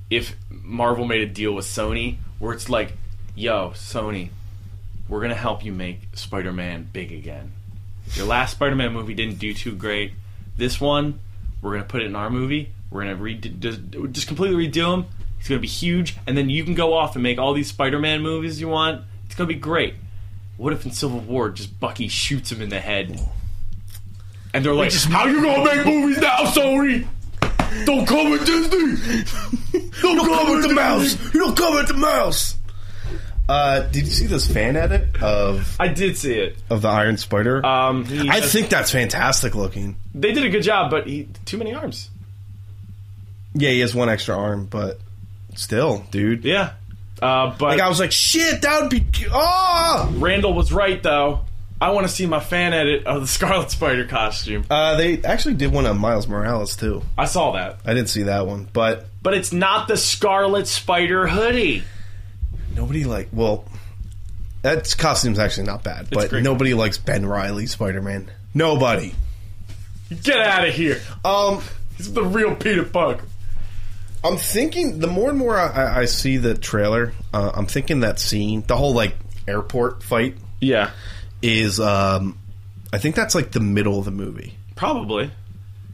if 0.09 0.35
Marvel 0.51 1.05
made 1.05 1.21
a 1.21 1.27
deal 1.27 1.53
with 1.53 1.67
Sony 1.67 2.17
where 2.39 2.53
it's 2.55 2.69
like, 2.71 2.95
yo, 3.37 3.73
Sony, 3.75 4.31
we're 5.09 5.21
gonna 5.21 5.35
help 5.35 5.65
you 5.65 5.73
make 5.73 6.01
Spider-Man 6.15 6.89
big 6.93 7.13
again. 7.13 7.53
Your 8.15 8.27
last 8.27 8.53
Spider-Man 8.53 8.93
movie 8.93 9.15
didn't 9.15 9.39
do 9.39 9.55
too 9.55 9.77
great. 9.77 10.13
This 10.57 10.81
one, 10.81 11.21
we're 11.61 11.73
gonna 11.73 11.85
put 11.85 12.03
it 12.03 12.07
in 12.07 12.17
our 12.17 12.31
movie. 12.31 12.73
We're 12.91 13.05
gonna 13.05 13.17
redo, 13.17 13.59
just, 13.59 13.81
just 14.13 14.27
completely 14.27 14.67
redo 14.67 14.95
him. 14.95 15.07
He's 15.39 15.49
gonna 15.49 15.61
be 15.61 15.69
huge, 15.69 16.17
and 16.27 16.37
then 16.37 16.49
you 16.49 16.65
can 16.65 16.75
go 16.75 16.95
off 16.95 17.15
and 17.15 17.23
make 17.23 17.39
all 17.39 17.53
these 17.53 17.69
Spider-Man 17.69 18.23
movies 18.23 18.61
you 18.61 18.69
want. 18.69 19.05
It's 19.27 19.35
gonna 19.35 19.49
be 19.49 19.55
great. 19.55 19.95
What 20.57 20.73
if 20.73 20.87
in 20.87 20.93
Civil 20.93 21.21
War, 21.21 21.51
just 21.51 21.79
Bucky 21.79 22.09
shoots 22.09 22.51
him 22.51 22.63
in 22.63 22.71
the 22.71 22.81
head, 22.81 23.21
and 24.55 24.65
they're 24.65 24.73
like, 24.73 24.93
"How 24.95 25.27
you 25.27 25.43
gonna 25.43 25.65
make 25.65 25.87
movies 25.87 26.19
now, 26.19 26.37
Sony? 26.47 27.07
Don't 27.85 28.07
come 28.07 28.31
with 28.31 28.47
Disney. 28.47 29.81
Don't, 30.01 30.19
come 30.19 30.51
with 30.51 30.63
the 30.63 30.69
Disney." 30.69 30.75
mouse. 30.75 31.35
You 31.35 31.41
don't 31.41 31.57
cover 31.57 31.83
the 31.83 31.95
mouse. 31.95 32.56
Uh, 33.49 33.81
did 33.81 34.05
you 34.07 34.11
see 34.11 34.27
this 34.27 34.51
fan 34.51 34.77
edit 34.77 35.23
of 35.23 35.77
I 35.79 35.89
did 35.89 36.17
see 36.17 36.35
it. 36.35 36.57
of 36.69 36.83
the 36.83 36.89
Iron 36.89 37.17
Spider? 37.17 37.65
Um, 37.65 38.05
he 38.05 38.29
I 38.29 38.41
think 38.41 38.69
that's 38.71 38.91
fantastic 38.91 39.55
looking. 39.55 39.97
they 40.15 40.33
did 40.33 40.45
a 40.45 40.49
good 40.51 40.63
job, 40.63 40.91
but 40.91 41.07
he 41.07 41.29
too 41.45 41.57
many 41.57 41.73
arms. 41.75 42.11
Yeah, 43.55 43.71
he 43.71 43.81
has 43.81 43.95
one 43.95 44.09
extra 44.09 44.37
arm, 44.37 44.67
but 44.67 44.99
still, 45.55 46.05
dude. 46.11 46.45
Yeah, 46.45 46.73
uh, 47.23 47.55
but 47.59 47.69
Like 47.71 47.81
I 47.81 47.89
was 47.89 48.01
like, 48.01 48.13
shit, 48.13 48.63
that 48.63 48.83
would 48.83 48.91
be. 48.91 49.07
Oh! 49.31 50.13
Randall 50.17 50.53
was 50.53 50.73
right 50.73 51.03
though. 51.03 51.45
I 51.81 51.91
want 51.91 52.07
to 52.07 52.13
see 52.13 52.27
my 52.27 52.41
fan 52.41 52.73
edit 52.73 53.07
of 53.07 53.21
the 53.21 53.27
Scarlet 53.29 53.71
Spider 53.71 54.07
costume. 54.07 54.65
Uh, 54.69 54.97
they 54.97 55.23
actually 55.23 55.55
did 55.55 55.73
one 55.73 55.87
of 55.87 55.97
Miles 55.99 56.27
Morales 56.27 56.75
too. 56.77 57.03
I 57.17 57.27
saw 57.27 57.53
that, 57.53 57.79
I 57.85 57.95
didn't 57.95 58.09
see 58.09 58.25
that 58.25 58.47
one, 58.47 58.69
but 58.73 59.07
but 59.23 59.35
it's 59.35 59.53
not 59.53 59.87
the 59.89 59.97
Scarlet 59.97 60.67
Spider 60.67 61.27
hoodie. 61.29 61.85
Nobody 62.77 63.05
like. 63.05 63.29
Well, 63.33 63.65
That 64.63 64.95
costume's 64.99 65.39
actually 65.39 65.67
not 65.67 65.83
bad, 65.83 66.09
but 66.11 66.31
great. 66.31 66.43
nobody 66.43 66.75
likes 66.75 66.99
Ben 66.99 67.25
Reilly 67.27 67.67
Spider 67.67 68.03
Man. 68.03 68.31
Nobody. 68.55 69.15
Get 70.23 70.39
out 70.41 70.67
of 70.69 70.75
here. 70.75 71.01
Um, 71.25 71.63
He's 71.97 72.13
the 72.13 72.23
real 72.25 72.55
Peter 72.55 72.85
Parker. 72.85 73.25
I'm 74.25 74.37
thinking 74.37 74.99
the 74.99 75.07
more 75.07 75.31
and 75.31 75.39
more 75.39 75.57
I, 75.57 76.01
I 76.01 76.05
see 76.07 76.37
the 76.37 76.55
trailer, 76.55 77.13
uh, 77.33 77.53
I'm 77.55 77.67
thinking 77.67 78.01
that 78.01 78.19
scene, 78.19 78.63
the 78.67 78.77
whole 78.77 78.93
like 78.93 79.15
airport 79.47 80.03
fight, 80.03 80.37
Yeah, 80.61 80.91
is 81.43 81.79
um, 81.79 82.39
I 82.93 82.99
think 82.99 83.15
that's 83.15 83.35
like 83.37 83.53
the 83.53 83.61
middle 83.61 83.99
of 84.01 84.05
the 84.05 84.11
movie 84.11 84.57
probably. 84.75 85.31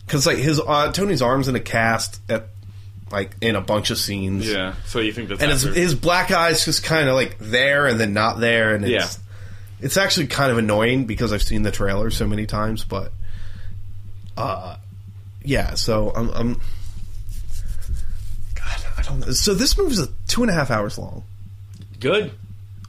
because 0.06 0.26
like 0.26 0.38
his 0.38 0.60
uh, 0.60 0.90
Tony's 0.92 1.20
arms 1.20 1.48
in 1.48 1.56
a 1.56 1.60
cast 1.60 2.20
at 2.30 2.46
like 3.12 3.36
in 3.40 3.54
a 3.56 3.60
bunch 3.60 3.90
of 3.90 3.98
scenes, 3.98 4.50
Yeah. 4.50 4.74
So 4.86 4.98
you 5.00 5.12
think 5.12 5.28
that's 5.28 5.42
and 5.42 5.50
his, 5.50 5.62
his 5.62 5.94
black 5.94 6.30
eyes 6.30 6.64
just 6.64 6.82
kind 6.84 7.08
of 7.08 7.14
like 7.14 7.38
there 7.38 7.86
and 7.86 8.00
then 8.00 8.12
not 8.14 8.40
there, 8.40 8.74
and 8.74 8.84
it's 8.84 8.90
Yeah. 9.18 9.22
it's 9.86 9.96
actually 9.96 10.26
kind 10.28 10.50
of 10.50 10.58
annoying 10.58 11.04
because 11.04 11.32
I've 11.32 11.42
seen 11.42 11.62
the 11.62 11.70
trailer 11.70 12.10
so 12.10 12.26
many 12.26 12.46
times, 12.46 12.84
but 12.84 13.12
uh, 14.36 14.76
yeah. 15.44 15.74
So 15.74 16.10
I'm, 16.14 16.30
I'm 16.30 16.54
God, 18.54 18.84
I 18.98 19.02
don't 19.02 19.20
know. 19.20 19.32
So 19.32 19.54
this 19.54 19.76
movie's 19.76 19.98
a 19.98 20.08
two 20.28 20.42
and 20.42 20.50
a 20.50 20.54
half 20.54 20.70
hours 20.70 20.98
long. 20.98 21.24
good? 22.00 22.32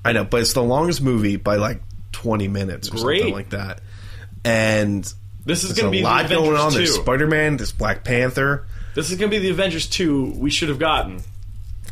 I 0.05 0.11
know, 0.11 0.25
but 0.25 0.41
it's 0.41 0.51
the 0.53 0.61
longest 0.63 1.01
movie 1.01 1.37
by 1.37 1.55
like 1.55 1.81
20 2.11 2.49
minutes 2.49 2.89
or 2.89 2.97
Great. 3.03 3.19
something 3.19 3.33
like 3.33 3.49
that. 3.51 3.79
And 4.43 5.03
This 5.45 5.63
is 5.63 5.69
there's 5.75 5.79
going 5.79 5.93
a 5.93 5.97
to 5.97 6.01
be 6.01 6.03
lot 6.03 6.27
the 6.27 6.35
Avengers 6.35 6.47
going 6.49 6.59
on. 6.61 6.71
2. 6.71 6.77
There's 6.77 6.95
Spider 6.95 7.27
Man, 7.27 7.55
there's 7.57 7.71
Black 7.71 8.03
Panther. 8.03 8.67
This 8.95 9.09
is 9.11 9.17
going 9.17 9.29
to 9.31 9.35
be 9.37 9.41
the 9.41 9.49
Avengers 9.49 9.87
2 9.87 10.33
we 10.37 10.49
should 10.49 10.69
have 10.69 10.79
gotten. 10.79 11.21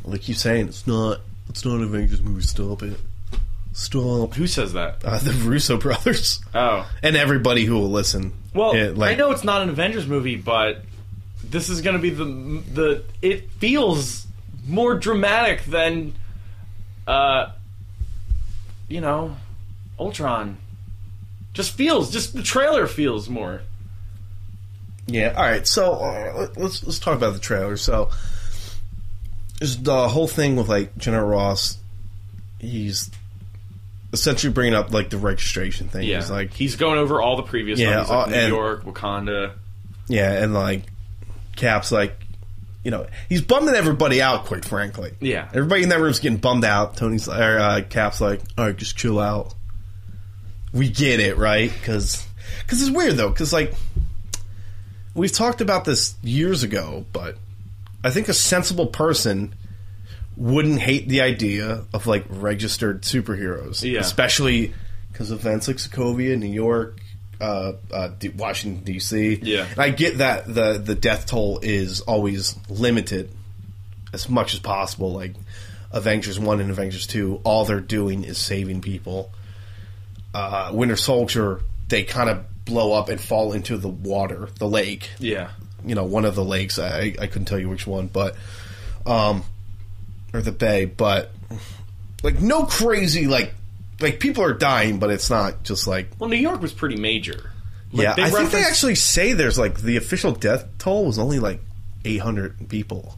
Like 0.04 0.28
you 0.28 0.34
saying, 0.36 0.68
it's 0.68 0.86
not. 0.88 1.20
It's 1.50 1.66
not 1.66 1.76
an 1.76 1.84
Avengers 1.84 2.22
movie. 2.22 2.42
Stop 2.42 2.84
it. 2.84 2.98
Stop. 3.74 4.34
Who 4.36 4.48
says 4.48 4.74
that? 4.74 5.04
Uh, 5.04 5.18
the 5.20 5.32
Russo 5.32 5.78
brothers 5.78 6.42
Oh. 6.54 6.90
and 7.04 7.16
everybody 7.16 7.66
who 7.66 7.76
will 7.76 7.90
listen. 7.90 8.34
Well, 8.54 8.74
It, 8.74 8.98
like, 8.98 9.14
I 9.14 9.16
know 9.16 9.32
it's 9.32 9.44
not 9.44 9.62
an 9.62 9.70
Avengers 9.70 10.08
movie, 10.08 10.36
but 10.36 10.84
this 11.44 11.70
is 11.70 11.82
going 11.82 11.96
to 11.96 12.02
be 12.02 12.10
the 12.10 12.26
the. 12.74 13.04
It 13.22 13.50
feels 13.52 14.28
more 14.68 14.96
dramatic 14.96 15.64
than, 15.66 16.14
uh, 17.08 17.52
you 18.88 19.02
know, 19.02 19.36
Ultron. 20.00 20.58
Just 21.54 21.74
feels, 21.74 22.12
just 22.12 22.34
the 22.34 22.44
trailer 22.44 22.88
feels 22.88 23.28
more. 23.30 23.62
Yeah. 25.08 25.34
All 25.36 25.44
right. 25.44 25.66
So 25.68 25.94
uh, 25.94 26.34
let- 26.38 26.58
let's 26.58 26.84
let's 26.84 27.00
talk 27.00 27.16
about 27.18 27.34
the 27.34 27.40
trailer. 27.40 27.78
So 27.78 28.10
there's 29.60 29.78
the 29.78 30.08
whole 30.10 30.28
thing 30.28 30.56
with 30.56 30.70
like 30.70 30.98
General 30.98 31.28
Ross. 31.28 31.78
He's 32.60 33.10
essentially 34.14 34.52
bringing 34.54 34.74
up 34.74 34.92
like 34.92 35.10
the 35.10 35.18
registration 35.18 35.88
thing. 35.88 36.08
Yeah, 36.08 36.18
He's 36.18 36.30
like, 36.30 36.54
he's 36.54 36.76
going 36.76 36.98
over 37.00 37.22
all 37.22 37.38
the 37.38 37.44
previous 37.44 37.80
Yeah, 37.80 37.98
ones, 37.98 38.10
like 38.10 38.28
uh, 38.28 38.30
New 38.30 38.36
and- 38.36 38.50
York, 38.50 38.84
Wakanda. 38.84 39.54
Yeah, 40.08 40.32
and 40.44 40.54
like 40.54 40.84
Cap's 41.56 41.92
like, 41.92 42.16
you 42.84 42.92
know, 42.92 43.06
he's 43.30 43.42
bumming 43.42 43.76
everybody 43.76 44.22
out. 44.22 44.46
Quite 44.46 44.66
frankly, 44.66 45.14
Yeah. 45.22 45.48
everybody 45.54 45.84
in 45.84 45.90
that 45.90 46.00
room's 46.00 46.20
getting 46.20 46.40
bummed 46.40 46.66
out. 46.66 46.98
Tony's 46.98 47.28
or, 47.30 47.60
uh, 47.60 47.82
Cap's 47.90 48.20
like, 48.20 48.42
all 48.58 48.66
right, 48.66 48.76
just 48.76 48.98
chill 48.98 49.20
out. 49.20 49.54
We 50.74 50.90
get 50.90 51.20
it, 51.20 51.38
right? 51.38 51.72
Because 51.72 52.26
Because 52.66 52.82
it's 52.82 52.92
weird 52.92 53.16
though. 53.18 53.30
Because 53.30 53.54
like 53.54 53.74
we've 55.14 55.32
talked 55.32 55.62
about 55.62 55.86
this 55.86 56.16
years 56.24 56.64
ago, 56.64 57.06
but 57.14 57.38
I 58.04 58.10
think 58.10 58.28
a 58.30 58.34
sensible 58.34 58.88
person 58.88 59.54
wouldn't 60.38 60.80
hate 60.80 61.08
the 61.10 61.22
idea 61.22 61.84
of 61.94 62.08
like 62.08 62.26
registered 62.30 63.02
superheroes, 63.04 63.84
Yeah. 63.84 64.00
especially 64.00 64.74
because 65.12 65.32
events 65.32 65.68
like 65.68 65.78
Sokovia, 65.78 66.38
New 66.38 66.48
York, 66.52 67.00
uh, 67.40 67.74
uh, 67.92 68.10
D- 68.20 68.30
Washington 68.30 68.84
D.C. 68.84 69.40
Yeah. 69.44 69.66
And 69.72 69.80
I 69.80 69.90
get 69.90 70.20
that 70.20 70.46
the 70.52 70.78
the 70.78 70.96
death 70.96 71.26
toll 71.26 71.60
is 71.62 72.02
always 72.02 72.56
limited 72.70 73.30
as 74.14 74.30
much 74.30 74.54
as 74.54 74.60
possible. 74.60 75.12
Like 75.12 75.34
Avengers 75.92 76.40
One 76.40 76.60
and 76.62 76.70
Avengers 76.72 77.06
Two, 77.08 77.42
all 77.44 77.66
they're 77.66 77.80
doing 77.82 78.24
is 78.24 78.38
saving 78.38 78.82
people. 78.82 79.32
Uh, 80.34 80.72
Winter 80.74 80.96
Soldier, 80.96 81.62
they 81.90 82.04
kind 82.04 82.30
of 82.30 82.46
blow 82.66 82.94
up 82.94 83.10
and 83.10 83.20
fall 83.20 83.54
into 83.54 83.78
the 83.78 83.90
water, 83.90 84.50
the 84.60 84.68
lake 84.68 85.10
Yeah, 85.20 85.52
you 85.86 85.96
know 85.96 86.06
one 86.06 86.26
of 86.26 86.36
the 86.36 86.44
lakes. 86.44 86.80
I, 86.80 87.16
I 87.20 87.28
couldn't 87.28 87.46
tell 87.46 87.60
you 87.60 87.70
which 87.70 87.88
one, 87.88 88.08
but 88.08 88.36
um, 89.06 89.44
or 90.34 90.42
the 90.42 90.52
bay, 90.52 90.86
but 90.86 91.32
like 92.24 92.40
no 92.40 92.66
crazy 92.66 93.28
like 93.28 93.54
like 94.00 94.20
people 94.20 94.44
are 94.44 94.54
dying, 94.54 95.00
but 95.00 95.10
it's 95.12 95.30
not 95.30 95.64
just 95.64 95.88
like 95.88 96.10
well, 96.20 96.30
New 96.30 96.38
York 96.38 96.62
was 96.62 96.74
pretty 96.74 96.98
major. 96.98 97.52
Like, 97.94 98.18
yeah. 98.18 98.26
I 98.26 98.30
think 98.30 98.52
they 98.52 98.64
actually 98.64 98.96
say 98.96 99.34
there's 99.34 99.60
like 99.60 99.82
the 99.82 99.98
official 99.98 100.32
death 100.32 100.66
toll 100.78 101.06
was 101.06 101.20
only 101.20 101.40
like 101.40 101.62
800 102.06 102.70
people. 102.70 103.18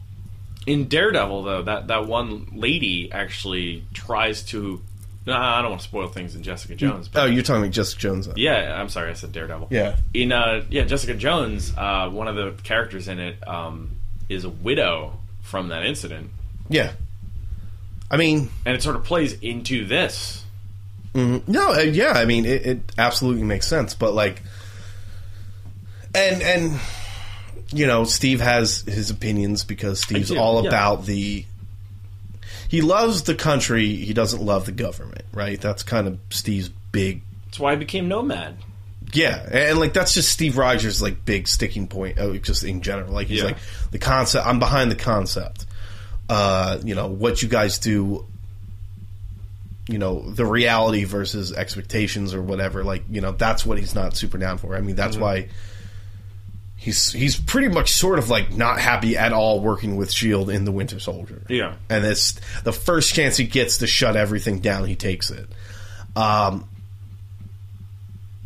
in 0.66 0.88
Daredevil 0.88 1.42
though 1.44 1.62
that 1.62 1.88
that 1.88 2.06
one 2.06 2.48
lady 2.54 3.10
actually 3.12 3.84
tries 3.92 4.42
to. 4.44 4.82
No, 5.26 5.34
I 5.34 5.62
don't 5.62 5.70
want 5.70 5.80
to 5.80 5.88
spoil 5.88 6.08
things 6.08 6.36
in 6.36 6.42
Jessica 6.42 6.74
Jones. 6.74 7.08
But 7.08 7.22
Oh, 7.22 7.26
you're 7.26 7.42
talking 7.42 7.62
about 7.62 7.72
Jessica 7.72 8.00
Jones? 8.00 8.26
Though. 8.26 8.34
yeah, 8.36 8.78
I'm 8.78 8.90
sorry, 8.90 9.10
I 9.10 9.14
said 9.14 9.32
Daredevil. 9.32 9.68
Yeah. 9.70 9.96
In 10.12 10.32
uh, 10.32 10.64
yeah, 10.68 10.84
Jessica 10.84 11.14
Jones, 11.14 11.72
uh, 11.76 12.10
one 12.10 12.28
of 12.28 12.36
the 12.36 12.54
characters 12.62 13.08
in 13.08 13.18
it 13.18 13.36
um, 13.48 13.96
is 14.28 14.44
a 14.44 14.50
widow 14.50 15.18
from 15.42 15.68
that 15.68 15.84
incident, 15.86 16.30
yeah. 16.68 16.92
I 18.10 18.16
mean, 18.16 18.50
and 18.64 18.76
it 18.76 18.82
sort 18.82 18.96
of 18.96 19.04
plays 19.04 19.32
into 19.40 19.86
this. 19.86 20.42
No, 21.14 21.72
uh, 21.72 21.78
yeah, 21.78 22.12
I 22.12 22.24
mean 22.24 22.44
it, 22.44 22.66
it 22.66 22.92
absolutely 22.98 23.44
makes 23.44 23.66
sense, 23.66 23.94
but 23.94 24.14
like, 24.14 24.42
and 26.14 26.42
and 26.42 26.80
you 27.72 27.86
know, 27.86 28.04
Steve 28.04 28.40
has 28.40 28.82
his 28.82 29.10
opinions 29.10 29.64
because 29.64 30.00
Steve's 30.00 30.30
all 30.30 30.62
yeah. 30.62 30.68
about 30.68 31.06
the. 31.06 31.44
He 32.74 32.80
loves 32.80 33.22
the 33.22 33.36
country. 33.36 33.94
He 33.94 34.12
doesn't 34.14 34.42
love 34.42 34.66
the 34.66 34.72
government, 34.72 35.24
right? 35.32 35.60
That's 35.60 35.84
kind 35.84 36.08
of 36.08 36.18
Steve's 36.30 36.70
big. 36.90 37.22
That's 37.44 37.60
why 37.60 37.70
I 37.70 37.76
became 37.76 38.08
Nomad. 38.08 38.56
Yeah, 39.12 39.48
and, 39.48 39.78
like 39.78 39.92
that's 39.92 40.12
just 40.12 40.28
Steve 40.32 40.58
Rogers' 40.58 41.00
like 41.00 41.24
big 41.24 41.46
sticking 41.46 41.86
point, 41.86 42.18
uh, 42.18 42.32
just 42.38 42.64
in 42.64 42.80
general. 42.80 43.12
Like 43.12 43.28
he's 43.28 43.38
Yeah. 43.38 43.44
like 43.44 43.58
the 43.92 44.00
concept. 44.00 44.44
I'm 44.44 44.58
behind 44.58 44.90
the 44.90 44.96
concept. 44.96 45.66
Uh, 46.28 46.80
you 46.82 46.96
know 46.96 47.06
what 47.06 47.42
you 47.42 47.48
guys 47.48 47.78
do 47.78 48.26
you 49.88 49.98
know 49.98 50.28
the 50.32 50.44
reality 50.44 51.04
versus 51.04 51.52
expectations 51.52 52.34
or 52.34 52.42
whatever 52.42 52.82
like 52.82 53.04
you 53.08 53.20
know 53.20 53.30
that's 53.32 53.64
what 53.64 53.78
he's 53.78 53.94
not 53.94 54.16
super 54.16 54.38
down 54.38 54.56
for 54.56 54.74
i 54.74 54.80
mean 54.80 54.96
that's 54.96 55.14
why 55.18 55.46
he's 56.84 57.12
he's 57.12 57.36
pretty 57.40 57.68
much 57.68 57.92
sort 57.92 58.18
of 58.18 58.28
like 58.28 58.52
not 58.52 58.78
happy 58.78 59.16
at 59.16 59.32
all 59.32 59.60
working 59.60 59.96
with 59.96 60.12
shield 60.12 60.50
in 60.50 60.64
the 60.64 60.72
winter 60.72 61.00
soldier 61.00 61.42
Yeah. 61.48 61.74
and 61.88 62.04
it's 62.04 62.32
the 62.62 62.72
first 62.72 63.14
chance 63.14 63.36
he 63.38 63.44
gets 63.46 63.78
to 63.78 63.86
shut 63.86 64.16
everything 64.16 64.58
down 64.60 64.84
he 64.84 64.94
takes 64.94 65.30
it 65.30 65.48
um 66.14 66.68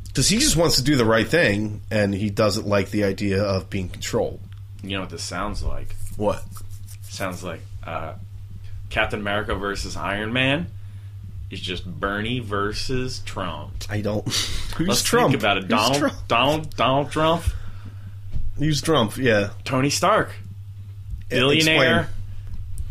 because 0.07 0.29
he 0.29 0.39
just 0.39 0.57
wants 0.57 0.77
to 0.77 0.83
do 0.83 0.97
the 0.97 1.05
right 1.05 1.27
thing 1.29 1.81
and 1.91 2.15
he 2.15 2.31
doesn't 2.31 2.67
like 2.67 2.91
the 2.91 3.05
idea 3.05 3.43
of 3.43 3.69
being 3.71 3.89
controlled 3.89 4.41
You 4.83 4.91
know 4.97 5.01
what 5.01 5.11
this 5.11 5.23
sounds 5.25 5.63
like? 5.63 5.95
what 6.17 6.43
Sounds 7.03 7.43
like 7.43 7.61
uh, 7.85 8.15
Captain 8.91 9.21
America 9.21 9.55
versus 9.55 9.97
Iron 9.97 10.33
Man 10.33 10.67
is 11.51 11.61
just 11.61 11.85
Bernie 11.87 12.39
versus 12.41 13.21
Trump. 13.25 13.73
i 13.89 14.01
don't 14.01 14.25
who's 14.77 14.89
Let's 14.89 15.03
trump 15.03 15.31
think 15.33 15.41
about 15.43 15.59
it. 15.59 15.69
Donald, 15.69 15.99
trump? 15.99 16.15
Donald, 16.29 16.77
Donald 16.77 17.11
Trump, 17.11 17.43
who's 18.59 18.81
trump 18.83 19.17
yeah 19.17 19.51
Tony 19.65 19.91
Stark, 19.91 20.33
billionaire, 21.29 22.09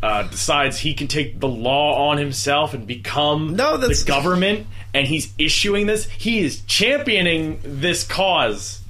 uh, 0.03 0.23
decides 0.23 0.77
he 0.79 0.93
can 0.93 1.07
take 1.07 1.39
the 1.39 1.47
law 1.47 2.09
on 2.09 2.17
himself 2.17 2.73
and 2.73 2.85
become 2.87 3.55
No, 3.55 3.77
that's- 3.77 4.03
the 4.03 4.07
government, 4.07 4.67
and 4.93 5.07
he's 5.07 5.33
issuing 5.37 5.87
this. 5.87 6.05
He 6.05 6.39
is 6.39 6.61
championing 6.61 7.59
this 7.63 8.03
cause. 8.03 8.81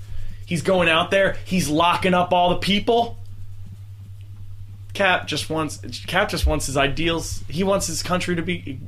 He's 0.46 0.62
going 0.62 0.88
out 0.90 1.12
there. 1.12 1.38
He's 1.46 1.68
locking 1.70 2.14
up 2.14 2.32
all 2.34 2.50
the 2.50 2.58
people. 2.58 3.18
Cap 4.94 5.28
just 5.28 5.50
wants 5.50 5.78
Cap 6.08 6.30
just 6.30 6.46
wants 6.46 6.66
his 6.66 6.76
ideals. 6.78 7.44
He 7.50 7.64
wants 7.64 7.88
his 7.88 8.02
country 8.04 8.36
to 8.36 8.42
be 8.42 8.80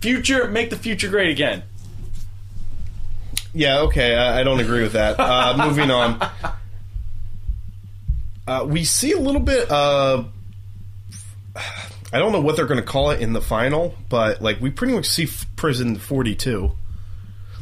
future, 0.00 0.48
make 0.48 0.70
the 0.70 0.76
future 0.76 1.08
great 1.08 1.30
again. 1.30 1.62
Yeah, 3.52 3.80
okay, 3.80 4.14
I, 4.16 4.40
I 4.40 4.42
don't 4.44 4.60
agree 4.60 4.82
with 4.82 4.92
that. 4.94 5.18
Uh, 5.18 5.66
moving 5.68 5.90
on. 5.90 6.20
Uh, 8.46 8.64
we 8.68 8.84
see 8.84 9.12
a 9.12 9.18
little 9.18 9.40
bit 9.40 9.70
of. 9.70 10.30
I 12.12 12.18
don't 12.18 12.32
know 12.32 12.40
what 12.40 12.56
they're 12.56 12.66
going 12.66 12.80
to 12.80 12.86
call 12.86 13.10
it 13.10 13.20
in 13.20 13.32
the 13.32 13.40
final, 13.40 13.94
but 14.08 14.40
like 14.42 14.60
we 14.60 14.70
pretty 14.70 14.94
much 14.94 15.06
see 15.06 15.24
f- 15.24 15.46
Prison 15.56 15.96
42. 15.96 16.70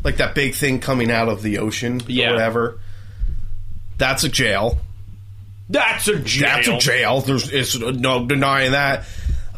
Like 0.04 0.16
that 0.16 0.34
big 0.34 0.54
thing 0.54 0.80
coming 0.80 1.10
out 1.10 1.28
of 1.28 1.42
the 1.42 1.58
ocean 1.58 2.00
Yeah. 2.06 2.28
or 2.28 2.32
whatever. 2.32 2.80
That's 3.98 4.24
a 4.24 4.28
jail. 4.28 4.78
That's 5.70 6.08
a 6.08 6.18
jail. 6.18 6.42
That's 6.56 6.68
a 6.68 6.78
jail. 6.78 7.20
There's 7.20 7.50
it's 7.52 7.78
no 7.78 8.26
denying 8.26 8.72
that. 8.72 9.06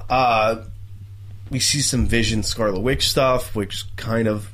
Uh, 0.09 0.65
we 1.51 1.59
see 1.61 1.81
some 1.81 2.07
Vision 2.07 2.43
Scarlet 2.43 2.81
Witch 2.81 3.09
stuff, 3.09 3.55
which 3.57 3.85
kind 3.97 4.29
of 4.29 4.49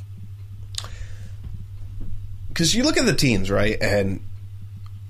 because 2.48 2.74
you 2.74 2.82
look 2.84 2.96
at 2.96 3.04
the 3.06 3.14
teams 3.14 3.50
right, 3.50 3.76
and 3.82 4.20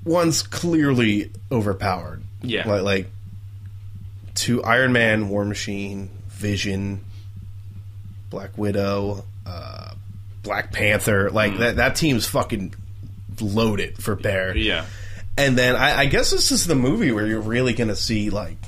one's 0.05 0.43
clearly 0.43 1.31
overpowered. 1.51 2.23
Yeah. 2.43 2.67
like 2.69 2.83
like 2.83 3.11
to 4.37 4.63
Iron 4.65 4.93
Man, 4.93 5.29
War 5.29 5.45
Machine, 5.45 6.09
Vision, 6.29 7.05
Black 8.31 8.57
Widow, 8.57 9.25
uh, 9.47 9.91
Black 10.43 10.73
Panther. 10.73 11.31
Like 11.31 11.59
that 11.59 11.77
that 11.77 11.97
team's 11.97 12.27
fucking 12.27 12.75
loaded 13.41 14.03
for 14.03 14.15
bear. 14.17 14.57
Yeah. 14.57 14.87
And 15.37 15.57
then 15.57 15.77
I, 15.77 16.01
I 16.01 16.07
guess 16.07 16.31
this 16.31 16.51
is 16.53 16.67
the 16.67 16.75
movie 16.75 17.13
where 17.13 17.27
you're 17.27 17.41
really 17.41 17.73
going 17.73 17.89
to 17.89 17.97
see 17.97 18.31
like 18.31 18.59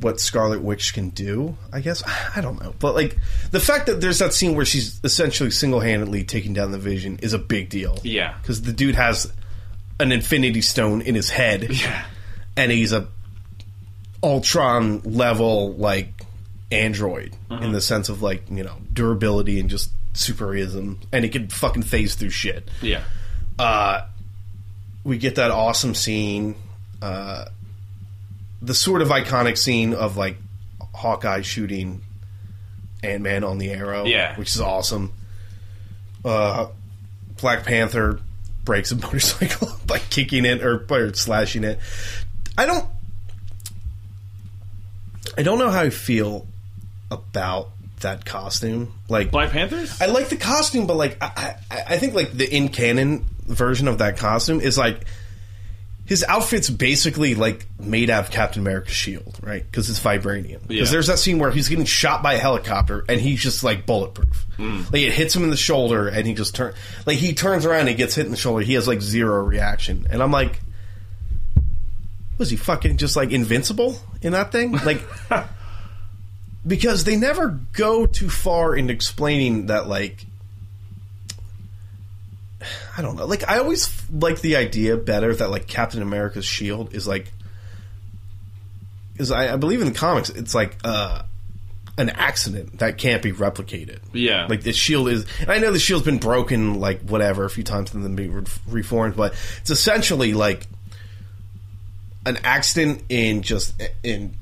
what 0.00 0.20
Scarlet 0.20 0.60
Witch 0.62 0.94
can 0.94 1.10
do. 1.10 1.56
I 1.72 1.80
guess 1.80 2.02
I 2.36 2.40
don't 2.40 2.60
know, 2.62 2.74
but 2.78 2.94
like 2.94 3.16
the 3.50 3.60
fact 3.60 3.86
that 3.86 4.00
there's 4.00 4.18
that 4.18 4.32
scene 4.32 4.54
where 4.54 4.64
she's 4.66 5.00
essentially 5.04 5.50
single 5.50 5.80
handedly 5.80 6.24
taking 6.24 6.52
down 6.54 6.72
the 6.72 6.78
Vision 6.78 7.18
is 7.22 7.32
a 7.32 7.38
big 7.38 7.68
deal. 7.68 7.98
Yeah. 8.02 8.34
because 8.40 8.62
the 8.62 8.72
dude 8.72 8.94
has 8.94 9.32
an 10.00 10.12
Infinity 10.12 10.60
Stone 10.62 11.02
in 11.02 11.14
his 11.14 11.30
head, 11.30 11.68
Yeah. 11.70 12.04
and 12.56 12.70
he's 12.70 12.92
a 12.92 13.08
Ultron 14.22 15.00
level 15.04 15.74
like 15.74 16.22
android 16.70 17.34
in 17.50 17.72
the 17.72 17.80
sense 17.80 18.08
of 18.10 18.20
like 18.20 18.42
you 18.50 18.62
know 18.62 18.76
durability 18.92 19.58
and 19.60 19.70
just 19.70 19.90
superism, 20.14 20.96
and 21.12 21.24
he 21.24 21.30
can 21.30 21.48
fucking 21.48 21.82
phase 21.82 22.14
through 22.16 22.30
shit 22.30 22.68
Yeah. 22.82 23.02
uh, 23.58 24.02
we 25.04 25.16
get 25.18 25.36
that 25.36 25.50
awesome 25.52 25.94
scene, 25.94 26.56
uh, 27.00 27.46
the 28.60 28.74
sort 28.74 29.00
of 29.00 29.08
iconic 29.08 29.56
scene 29.56 29.94
of 29.94 30.16
like 30.16 30.36
Hawkeye 30.94 31.42
shooting 31.42 32.02
Ant 33.02 33.22
Man 33.22 33.44
on 33.44 33.58
the 33.58 33.70
arrow, 33.70 34.04
Yeah. 34.04 34.36
which 34.36 34.48
is 34.50 34.60
awesome. 34.60 35.12
Uh, 36.24 36.66
Black 37.40 37.64
Panther 37.64 38.20
breaks 38.68 38.92
a 38.92 38.96
motorcycle 39.06 39.70
by 39.86 39.98
kicking 39.98 40.44
it 40.44 40.62
or, 40.62 40.84
or 40.90 41.14
slashing 41.14 41.64
it. 41.64 41.80
I 42.58 42.66
don't, 42.66 42.84
I 45.38 45.42
don't 45.42 45.58
know 45.58 45.70
how 45.70 45.80
I 45.80 45.90
feel 45.90 46.46
about 47.10 47.70
that 48.00 48.26
costume. 48.26 48.92
Like 49.08 49.30
Black 49.30 49.52
Panthers? 49.52 50.02
I 50.02 50.06
like 50.06 50.28
the 50.28 50.36
costume, 50.36 50.86
but 50.86 50.98
like 50.98 51.16
I, 51.22 51.56
I, 51.70 51.82
I 51.88 51.96
think 51.96 52.12
like 52.12 52.32
the 52.32 52.44
in 52.44 52.68
canon 52.68 53.24
version 53.46 53.88
of 53.88 53.98
that 53.98 54.18
costume 54.18 54.60
is 54.60 54.76
like 54.76 55.06
his 56.08 56.24
outfit's 56.24 56.70
basically 56.70 57.34
like 57.34 57.66
made 57.78 58.08
out 58.08 58.24
of 58.24 58.30
Captain 58.30 58.62
America's 58.62 58.94
shield, 58.94 59.38
right? 59.42 59.62
Because 59.62 59.90
it's 59.90 60.00
vibranium. 60.00 60.66
Because 60.66 60.88
Yeah. 60.88 60.92
there's 60.92 61.06
that 61.08 61.18
scene 61.18 61.38
where 61.38 61.50
he's 61.50 61.68
getting 61.68 61.84
shot 61.84 62.22
by 62.22 62.32
a 62.34 62.38
helicopter 62.38 63.04
and 63.08 63.20
he's 63.20 63.42
just 63.42 63.62
like 63.62 63.84
bulletproof. 63.84 64.46
Hmm. 64.56 64.82
Like 64.90 65.02
it 65.02 65.12
hits 65.12 65.36
him 65.36 65.44
in 65.44 65.50
the 65.50 65.56
shoulder 65.56 66.08
and 66.08 66.26
he 66.26 66.32
just 66.32 66.54
turn 66.54 66.72
like 67.06 67.18
he 67.18 67.34
turns 67.34 67.66
around 67.66 67.80
and 67.80 67.88
he 67.90 67.94
gets 67.94 68.14
hit 68.14 68.24
in 68.24 68.30
the 68.32 68.38
shoulder. 68.38 68.64
He 68.64 68.72
has 68.72 68.88
like 68.88 69.02
zero 69.02 69.44
reaction, 69.44 70.06
and 70.10 70.22
I'm 70.22 70.32
like, 70.32 70.60
was 72.38 72.48
he 72.50 72.56
fucking 72.56 72.96
just 72.96 73.14
like 73.14 73.30
invincible 73.30 74.00
in 74.22 74.32
that 74.32 74.50
thing? 74.50 74.72
Like. 74.84 75.02
because 76.66 77.04
they 77.04 77.16
never 77.16 77.48
go 77.72 78.06
too 78.06 78.28
far 78.28 78.74
into 78.74 78.92
explaining 78.92 79.66
that 79.66 79.88
like 79.88 80.24
I 82.96 83.02
don't 83.02 83.16
know. 83.16 83.26
Like 83.26 83.48
I 83.48 83.58
always 83.58 83.86
f- 83.86 84.06
like 84.10 84.40
the 84.40 84.56
idea 84.56 84.96
better 84.96 85.34
that 85.34 85.50
like 85.50 85.66
Captain 85.66 86.02
America's 86.02 86.44
shield 86.44 86.94
is 86.94 87.06
like 87.06 87.32
is 89.18 89.30
I, 89.30 89.54
I 89.54 89.56
believe 89.56 89.80
in 89.80 89.86
the 89.88 89.98
comics 89.98 90.28
it's 90.30 90.54
like 90.54 90.76
uh 90.84 91.22
an 91.98 92.10
accident 92.10 92.78
that 92.78 92.96
can't 92.96 93.22
be 93.22 93.32
replicated. 93.32 93.98
Yeah. 94.12 94.46
Like 94.46 94.62
the 94.62 94.72
shield 94.72 95.08
is, 95.08 95.26
and 95.40 95.50
I 95.50 95.58
know 95.58 95.72
the 95.72 95.80
shield's 95.80 96.04
been 96.04 96.18
broken 96.18 96.78
like 96.78 97.00
whatever 97.00 97.44
a 97.44 97.50
few 97.50 97.64
times 97.64 97.92
and 97.92 98.04
then 98.04 98.14
be 98.14 98.28
re- 98.28 98.44
reformed, 98.68 99.16
but 99.16 99.34
it's 99.60 99.70
essentially 99.70 100.32
like 100.32 100.64
an 102.24 102.38
accident 102.44 103.02
in 103.08 103.42
just 103.42 103.74
in, 104.04 104.36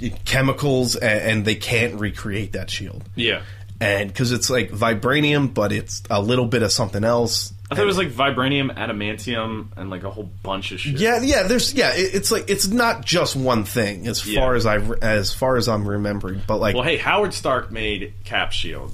in 0.00 0.12
chemicals, 0.24 0.96
and, 0.96 1.20
and 1.20 1.44
they 1.44 1.54
can't 1.54 2.00
recreate 2.00 2.52
that 2.52 2.70
shield. 2.70 3.04
yeah. 3.14 3.42
And 3.78 4.08
because 4.08 4.30
it's 4.30 4.48
like 4.48 4.70
vibranium, 4.70 5.52
but 5.52 5.72
it's 5.72 6.02
a 6.08 6.22
little 6.22 6.46
bit 6.46 6.62
of 6.62 6.70
something 6.70 7.02
else. 7.02 7.52
I 7.72 7.74
thought 7.74 7.82
it 7.82 7.86
was 7.86 7.96
like 7.98 8.10
vibranium, 8.10 8.74
adamantium, 8.76 9.68
and 9.76 9.90
like 9.90 10.04
a 10.04 10.10
whole 10.10 10.28
bunch 10.42 10.72
of 10.72 10.80
shit. 10.80 11.00
Yeah, 11.00 11.20
yeah. 11.22 11.44
There's 11.44 11.72
yeah. 11.74 11.94
It, 11.94 12.14
it's 12.14 12.30
like 12.30 12.48
it's 12.48 12.66
not 12.68 13.04
just 13.04 13.34
one 13.34 13.64
thing 13.64 14.06
as 14.06 14.26
Yeah. 14.26 14.40
far 14.40 14.54
as 14.54 14.66
I 14.66 14.76
as 14.76 15.32
far 15.34 15.56
as 15.56 15.68
I'm 15.68 15.86
remembering, 15.88 16.42
but 16.46 16.58
like 16.58 16.74
Well, 16.74 16.84
hey, 16.84 16.96
Howard 16.98 17.34
Stark 17.34 17.70
made 17.72 18.14
Cap 18.24 18.52
Shield. 18.52 18.92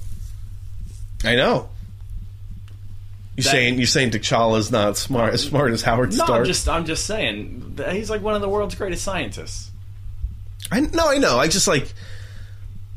I 1.24 1.34
know. 1.36 1.68
You're 3.36 3.44
That- 3.44 3.50
saying 3.50 3.74
you're 3.78 3.86
saying 3.86 4.10
T'Challa's 4.10 4.70
not 4.72 4.96
smart 4.96 5.34
as 5.34 5.42
smart 5.42 5.72
as 5.72 5.82
Howard 5.82 6.10
No, 6.10 6.24
Stark. 6.24 6.30
I'm 6.40 6.44
just 6.44 6.68
I'm 6.68 6.84
just 6.86 7.06
saying 7.06 7.78
he's 7.90 8.10
like 8.10 8.22
one 8.22 8.34
of 8.34 8.40
the 8.40 8.48
world's 8.48 8.74
greatest 8.74 9.04
scientists. 9.04 9.70
I 10.72 10.80
no, 10.80 11.08
I 11.08 11.18
know. 11.18 11.38
I 11.38 11.46
just 11.48 11.68
like 11.68 11.92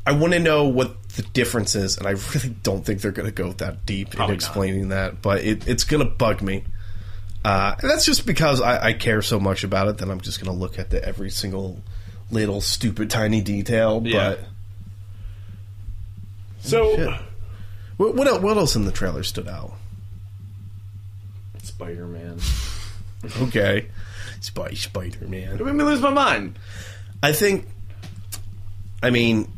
I 0.04 0.12
want 0.12 0.32
to 0.32 0.40
know 0.40 0.64
what 0.66 0.96
the 1.16 1.22
differences, 1.22 1.98
and 1.98 2.06
I 2.06 2.12
really 2.34 2.54
don't 2.62 2.84
think 2.84 3.00
they're 3.00 3.12
going 3.12 3.28
to 3.28 3.34
go 3.34 3.52
that 3.52 3.84
deep 3.86 4.10
Probably 4.10 4.32
in 4.32 4.36
explaining 4.36 4.88
that. 4.88 5.22
But 5.22 5.42
it, 5.44 5.66
it's 5.68 5.84
going 5.84 6.02
to 6.02 6.10
bug 6.10 6.42
me. 6.42 6.64
Uh, 7.44 7.74
and 7.80 7.90
that's 7.90 8.04
just 8.04 8.24
because 8.24 8.60
I, 8.60 8.86
I 8.86 8.92
care 8.92 9.20
so 9.20 9.40
much 9.40 9.64
about 9.64 9.88
it 9.88 9.98
that 9.98 10.08
I'm 10.08 10.20
just 10.20 10.42
going 10.42 10.52
to 10.52 10.58
look 10.58 10.78
at 10.78 10.90
the 10.90 11.04
every 11.04 11.30
single 11.30 11.80
little 12.30 12.60
stupid 12.60 13.10
tiny 13.10 13.40
detail. 13.42 14.00
Yeah. 14.04 14.36
But 14.36 14.40
So 16.60 16.96
Shit. 16.96 17.20
what 17.96 18.14
what, 18.14 18.42
what 18.42 18.56
else 18.56 18.76
in 18.76 18.84
the 18.84 18.92
trailer 18.92 19.22
stood 19.22 19.48
out? 19.48 19.74
Spider 21.62 22.06
Man. 22.06 22.38
Okay, 23.40 23.86
Spy 24.40 24.72
Spider 24.74 25.26
Man. 25.28 25.54
It 25.54 25.64
made 25.64 25.74
me 25.74 25.84
lose 25.84 26.00
my 26.00 26.10
mind. 26.10 26.58
I 27.22 27.32
think. 27.32 27.68
I 29.02 29.10
mean, 29.10 29.50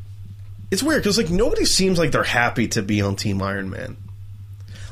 it's 0.74 0.82
weird 0.82 1.04
because 1.04 1.16
like 1.16 1.30
nobody 1.30 1.64
seems 1.64 2.00
like 2.00 2.10
they're 2.10 2.24
happy 2.24 2.66
to 2.66 2.82
be 2.82 3.00
on 3.00 3.14
Team 3.14 3.40
Iron 3.40 3.70
Man. 3.70 3.96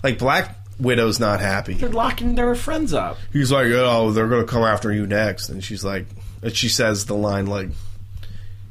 Like 0.04 0.16
Black 0.16 0.56
Widow's 0.78 1.18
not 1.18 1.40
happy. 1.40 1.74
They're 1.74 1.88
locking 1.88 2.36
their 2.36 2.54
friends 2.54 2.94
up. 2.94 3.18
He's 3.32 3.50
like, 3.50 3.66
"Oh, 3.66 4.12
they're 4.12 4.28
gonna 4.28 4.44
come 4.44 4.62
after 4.62 4.92
you 4.92 5.08
next," 5.08 5.48
and 5.48 5.62
she's 5.62 5.84
like, 5.84 6.06
and 6.40 6.54
she 6.54 6.68
says 6.68 7.06
the 7.06 7.16
line 7.16 7.46
like, 7.46 7.68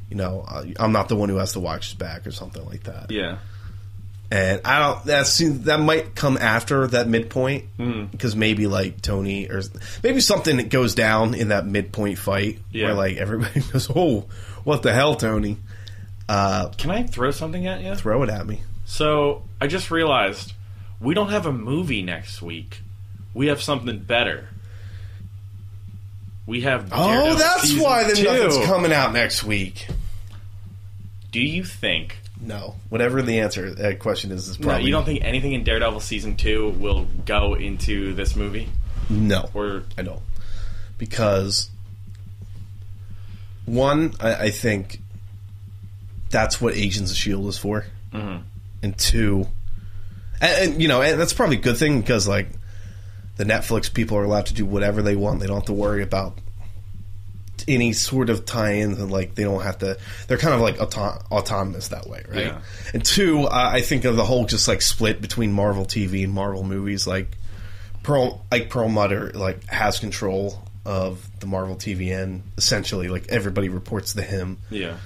"You 0.08 0.16
know, 0.16 0.46
I'm 0.80 0.92
not 0.92 1.10
the 1.10 1.16
one 1.16 1.28
who 1.28 1.36
has 1.36 1.52
to 1.52 1.60
watch 1.60 1.90
his 1.90 1.94
back" 1.94 2.26
or 2.26 2.30
something 2.30 2.64
like 2.64 2.84
that. 2.84 3.10
Yeah. 3.10 3.36
And 4.30 4.62
I 4.64 4.78
don't. 4.78 5.04
That 5.04 5.26
seems 5.26 5.64
that 5.64 5.80
might 5.80 6.14
come 6.14 6.38
after 6.38 6.86
that 6.86 7.08
midpoint 7.08 7.66
hmm. 7.76 8.06
because 8.06 8.34
maybe 8.34 8.66
like 8.66 9.02
Tony 9.02 9.50
or 9.50 9.60
maybe 10.02 10.20
something 10.20 10.56
that 10.56 10.70
goes 10.70 10.94
down 10.94 11.34
in 11.34 11.48
that 11.48 11.66
midpoint 11.66 12.16
fight 12.16 12.58
Yeah. 12.70 12.86
where 12.86 12.94
like 12.94 13.18
everybody 13.18 13.60
goes, 13.72 13.90
"Oh, 13.94 14.24
what 14.64 14.82
the 14.82 14.94
hell, 14.94 15.14
Tony?" 15.16 15.58
Uh, 16.32 16.68
Can 16.78 16.90
I 16.90 17.02
throw 17.02 17.30
something 17.30 17.66
at 17.66 17.82
you? 17.82 17.94
throw 17.94 18.22
it 18.22 18.30
at 18.30 18.46
me. 18.46 18.62
So 18.86 19.42
I 19.60 19.66
just 19.66 19.90
realized 19.90 20.54
we 21.00 21.12
don't 21.14 21.28
have 21.30 21.44
a 21.44 21.52
movie 21.52 22.02
next 22.02 22.40
week. 22.40 22.80
We 23.34 23.48
have 23.48 23.60
something 23.60 23.98
better. 23.98 24.48
We 26.46 26.62
have. 26.62 26.88
Oh, 26.90 27.34
that's 27.34 27.62
season 27.62 27.82
why 27.82 28.04
then 28.04 28.16
two. 28.16 28.24
nothing's 28.24 28.66
coming 28.66 28.92
out 28.92 29.12
next 29.12 29.44
week. 29.44 29.86
Do 31.30 31.40
you 31.40 31.64
think? 31.64 32.16
No, 32.40 32.76
whatever 32.88 33.20
the 33.22 33.38
answer 33.40 33.72
that 33.74 33.98
question 34.00 34.32
is 34.32 34.48
is 34.48 34.58
No, 34.58 34.66
probably 34.68 34.86
you 34.86 34.90
don't 34.90 35.04
think 35.04 35.22
anything 35.22 35.52
in 35.52 35.64
Daredevil 35.64 36.00
season 36.00 36.36
two 36.36 36.70
will 36.70 37.06
go 37.26 37.54
into 37.54 38.14
this 38.14 38.34
movie? 38.34 38.68
no. 39.10 39.48
Or 39.54 39.84
I 39.98 40.02
don't 40.02 40.22
because 40.98 41.68
one, 43.64 44.14
I, 44.18 44.34
I 44.46 44.50
think 44.50 45.00
that's 46.32 46.60
what 46.60 46.74
Agents 46.74 47.12
of 47.12 47.16
Shield 47.16 47.46
is 47.46 47.56
for, 47.58 47.86
Mhm. 48.12 48.42
and 48.82 48.98
two, 48.98 49.46
and, 50.40 50.72
and 50.72 50.82
you 50.82 50.88
know, 50.88 51.00
and 51.02 51.20
that's 51.20 51.32
probably 51.32 51.58
a 51.58 51.60
good 51.60 51.76
thing 51.76 52.00
because 52.00 52.26
like 52.26 52.48
the 53.36 53.44
Netflix 53.44 53.92
people 53.92 54.16
are 54.18 54.24
allowed 54.24 54.46
to 54.46 54.54
do 54.54 54.66
whatever 54.66 55.00
they 55.02 55.14
want; 55.14 55.38
they 55.38 55.46
don't 55.46 55.56
have 55.58 55.66
to 55.66 55.72
worry 55.72 56.02
about 56.02 56.36
any 57.68 57.92
sort 57.92 58.28
of 58.28 58.44
tie-ins, 58.44 58.98
and 58.98 59.10
like 59.12 59.34
they 59.36 59.44
don't 59.44 59.62
have 59.62 59.78
to. 59.78 59.96
They're 60.26 60.38
kind 60.38 60.54
of 60.54 60.60
like 60.60 60.80
auto- 60.80 61.22
autonomous 61.30 61.88
that 61.88 62.08
way, 62.08 62.24
right? 62.28 62.46
Yeah. 62.46 62.60
And 62.92 63.04
two, 63.04 63.42
uh, 63.44 63.70
I 63.72 63.82
think 63.82 64.04
of 64.04 64.16
the 64.16 64.24
whole 64.24 64.46
just 64.46 64.66
like 64.66 64.82
split 64.82 65.20
between 65.20 65.52
Marvel 65.52 65.84
TV 65.84 66.24
and 66.24 66.32
Marvel 66.32 66.64
movies, 66.64 67.06
like. 67.06 67.36
Pearl 68.02 68.44
like 68.50 68.68
Perlmutter 68.68 69.30
like 69.32 69.64
has 69.68 70.00
control 70.00 70.60
of 70.84 71.24
the 71.38 71.46
Marvel 71.46 71.76
TVN 71.76 72.40
essentially 72.58 73.06
like 73.06 73.28
everybody 73.28 73.68
reports 73.68 74.14
to 74.14 74.22
him 74.22 74.58
yeah, 74.70 74.96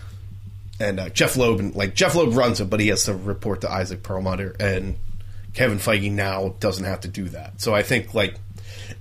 and 0.78 1.00
uh, 1.00 1.08
Jeff 1.08 1.36
Loeb 1.36 1.74
like 1.74 1.94
Jeff 1.94 2.14
Loeb 2.14 2.34
runs 2.34 2.60
it 2.60 2.70
but 2.70 2.80
he 2.80 2.88
has 2.88 3.04
to 3.04 3.14
report 3.14 3.62
to 3.62 3.70
Isaac 3.70 4.02
Perlmutter 4.02 4.56
and 4.60 4.96
Kevin 5.54 5.78
Feige 5.78 6.10
now 6.10 6.54
doesn't 6.60 6.84
have 6.84 7.00
to 7.00 7.08
do 7.08 7.24
that 7.30 7.60
so 7.60 7.74
I 7.74 7.82
think 7.82 8.14
like 8.14 8.36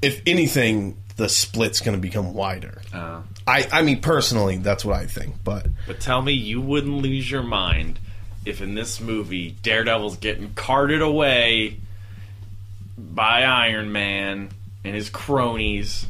if 0.02 0.22
anything 0.26 0.98
the 1.16 1.30
split's 1.30 1.80
going 1.82 1.96
to 1.96 2.02
become 2.02 2.34
wider. 2.34 2.82
Uh, 2.94 3.22
I 3.48 3.68
I 3.72 3.82
mean 3.82 4.02
personally, 4.02 4.58
that's 4.58 4.84
what 4.84 4.96
I 4.96 5.06
think. 5.06 5.36
But 5.44 5.68
but 5.88 6.00
tell 6.00 6.22
me 6.22 6.34
you 6.34 6.62
wouldn't 6.62 7.02
lose 7.02 7.30
your 7.30 7.44
mind 7.44 8.00
if 8.46 8.62
in 8.62 8.76
this 8.76 9.00
movie 9.00 9.56
Daredevil's 9.64 10.18
getting 10.18 10.54
carted 10.54 11.02
away 11.02 11.78
by 12.98 13.44
Iron 13.44 13.92
Man 13.92 14.50
and 14.84 14.96
his 14.96 15.10
cronies, 15.10 16.08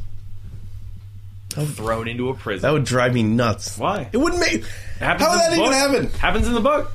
thrown 1.64 2.08
into 2.08 2.28
a 2.28 2.34
prison. 2.34 2.62
that 2.62 2.72
would 2.72 2.84
drive 2.84 3.14
me 3.14 3.22
nuts. 3.22 3.78
Why? 3.78 4.08
It 4.12 4.16
wouldn't 4.18 4.40
make. 4.40 4.54
It 4.56 4.64
How 5.00 5.12
would 5.12 5.20
that 5.20 5.52
even 5.52 5.64
book. 5.64 5.72
happen? 5.74 6.10
Happens 6.18 6.46
in 6.46 6.54
the 6.54 6.60
book. 6.60 6.92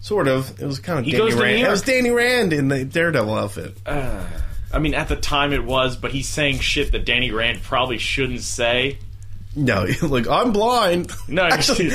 Sort 0.00 0.26
of. 0.28 0.60
It 0.60 0.66
was 0.66 0.80
kind 0.80 0.98
of 0.98 1.04
He 1.04 1.12
Danny 1.12 1.24
goes 1.24 1.30
to 1.30 1.36
New 1.36 1.42
Rand. 1.44 1.56
It 1.56 1.60
York. 1.60 1.70
was 1.70 1.82
Danny 1.82 2.10
Rand 2.10 2.52
in 2.52 2.68
the 2.68 2.84
Daredevil 2.84 3.34
outfit. 3.34 3.76
I 3.86 4.78
mean, 4.78 4.94
at 4.94 5.08
the 5.08 5.16
time 5.16 5.52
it 5.52 5.64
was, 5.64 5.96
but 5.96 6.10
he's 6.12 6.28
saying 6.28 6.58
shit 6.60 6.92
that 6.92 7.04
Danny 7.04 7.30
Rand 7.30 7.62
probably 7.62 7.98
shouldn't 7.98 8.40
say. 8.42 8.98
No, 9.54 9.86
like 10.02 10.26
I'm 10.28 10.52
blind. 10.52 11.12
No, 11.28 11.42
Actually, 11.44 11.90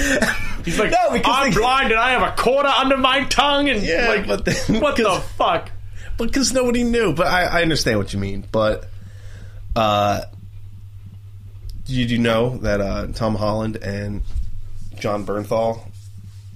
he's 0.64 0.78
like, 0.80 0.92
No, 0.92 1.12
because 1.12 1.36
I'm 1.36 1.50
they- 1.52 1.58
blind 1.60 1.92
and 1.92 2.00
I 2.00 2.12
have 2.12 2.22
a 2.22 2.40
quarter 2.42 2.70
under 2.70 2.98
my 2.98 3.24
tongue, 3.26 3.68
and 3.70 3.82
Yeah, 3.84 4.08
like, 4.10 4.28
but 4.28 4.46
then- 4.46 4.80
what 4.80 4.96
the 4.96 5.22
fuck? 5.38 5.72
because 6.18 6.54
nobody 6.54 6.84
knew. 6.84 7.14
But 7.14 7.28
I, 7.28 7.44
I 7.46 7.62
understand 7.64 7.98
what 8.00 8.14
you 8.14 8.20
mean. 8.20 8.46
But 8.52 8.88
uh, 9.76 10.22
did 11.88 12.12
you 12.12 12.18
know 12.20 12.58
that 12.58 12.82
uh, 12.82 13.08
Tom 13.08 13.36
Holland 13.36 13.78
and 13.78 14.22
Jon 15.00 15.26
Bernthal 15.26 15.82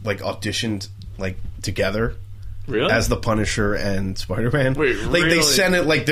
like 0.04 0.20
auditioned 0.20 0.88
like 1.18 1.38
together 1.62 2.16
Really? 2.68 2.92
as 2.92 3.08
the 3.10 3.18
Punisher 3.18 3.74
and 3.74 4.18
Spider 4.18 4.52
Man? 4.52 4.74
Wait, 4.76 4.98
like 5.04 5.24
they 5.24 5.42
sent 5.42 5.76
it 5.76 5.84
like 5.84 6.08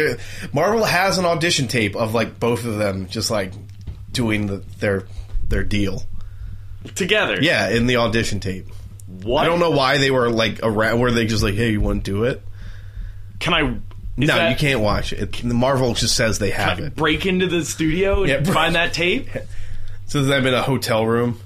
Marvel 0.53 0.83
has 0.83 1.17
an 1.17 1.25
audition 1.25 1.67
tape 1.67 1.95
of 1.95 2.13
like 2.13 2.39
both 2.39 2.65
of 2.65 2.77
them 2.77 3.07
just 3.07 3.29
like 3.31 3.51
doing 4.11 4.47
the, 4.47 4.57
their 4.79 5.03
their 5.47 5.63
deal. 5.63 6.03
Together. 6.95 7.37
Yeah, 7.41 7.69
in 7.69 7.87
the 7.87 7.97
audition 7.97 8.39
tape. 8.39 8.67
What? 9.07 9.43
I 9.43 9.45
don't 9.47 9.59
know 9.59 9.71
why 9.71 9.97
they 9.97 10.11
were 10.11 10.29
like 10.29 10.59
around. 10.63 10.99
Were 10.99 11.11
they 11.11 11.25
just 11.25 11.43
like, 11.43 11.55
"Hey, 11.55 11.71
you 11.71 11.81
want 11.81 12.05
to 12.05 12.11
do 12.11 12.23
it?" 12.23 12.41
Can 13.39 13.53
I? 13.53 13.77
Is 14.21 14.27
no, 14.27 14.35
that- 14.35 14.49
you 14.51 14.55
can't 14.57 14.79
watch 14.81 15.13
it. 15.13 15.19
it. 15.39 15.43
Marvel 15.43 15.93
just 15.93 16.15
says 16.15 16.39
they 16.39 16.51
have 16.51 16.79
it. 16.79 16.95
break 16.95 17.25
into 17.25 17.47
the 17.47 17.63
studio 17.65 18.21
and 18.21 18.29
Yeah, 18.29 18.39
bro. 18.41 18.53
find 18.53 18.75
that 18.75 18.93
tape. 18.93 19.29
So 20.07 20.23
them 20.23 20.47
in 20.47 20.55
a 20.55 20.63
hotel 20.63 21.05
room. 21.05 21.39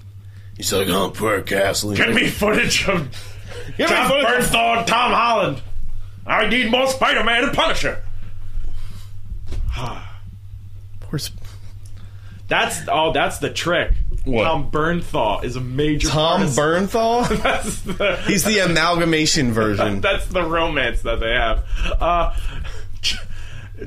He's 0.55 0.71
like, 0.71 0.87
"Oh, 0.87 1.09
poor 1.09 1.41
Castle." 1.41 1.93
Get 1.95 2.15
me 2.15 2.29
footage 2.29 2.87
of 2.87 3.09
Give 3.77 3.89
me 3.89 3.95
footage. 4.07 4.25
Bernthal 4.25 4.77
and 4.77 4.87
Tom 4.87 5.11
Holland. 5.11 5.61
I 6.25 6.47
need 6.47 6.71
more 6.71 6.87
Spider-Man 6.87 7.43
and 7.43 7.53
Punisher. 7.53 8.01
Poor 11.01 11.19
Sp- 11.19 11.43
That's 12.47 12.79
oh, 12.87 13.11
that's 13.11 13.39
the 13.39 13.49
trick. 13.49 13.91
What? 14.25 14.43
Tom 14.45 14.71
Bernthal 14.71 15.43
is 15.43 15.55
a 15.57 15.61
major 15.61 16.07
Tom 16.07 16.39
part 16.39 16.47
of- 16.49 16.55
Bernthal. 16.55 17.27
That's 17.43 17.81
the, 17.81 18.15
He's 18.25 18.43
the 18.45 18.59
amalgamation 18.59 19.51
version. 19.51 19.99
That's 20.01 20.25
the 20.27 20.43
romance 20.43 21.01
that 21.01 21.19
they 21.19 21.33
have. 21.33 21.65
Uh, 21.99 22.33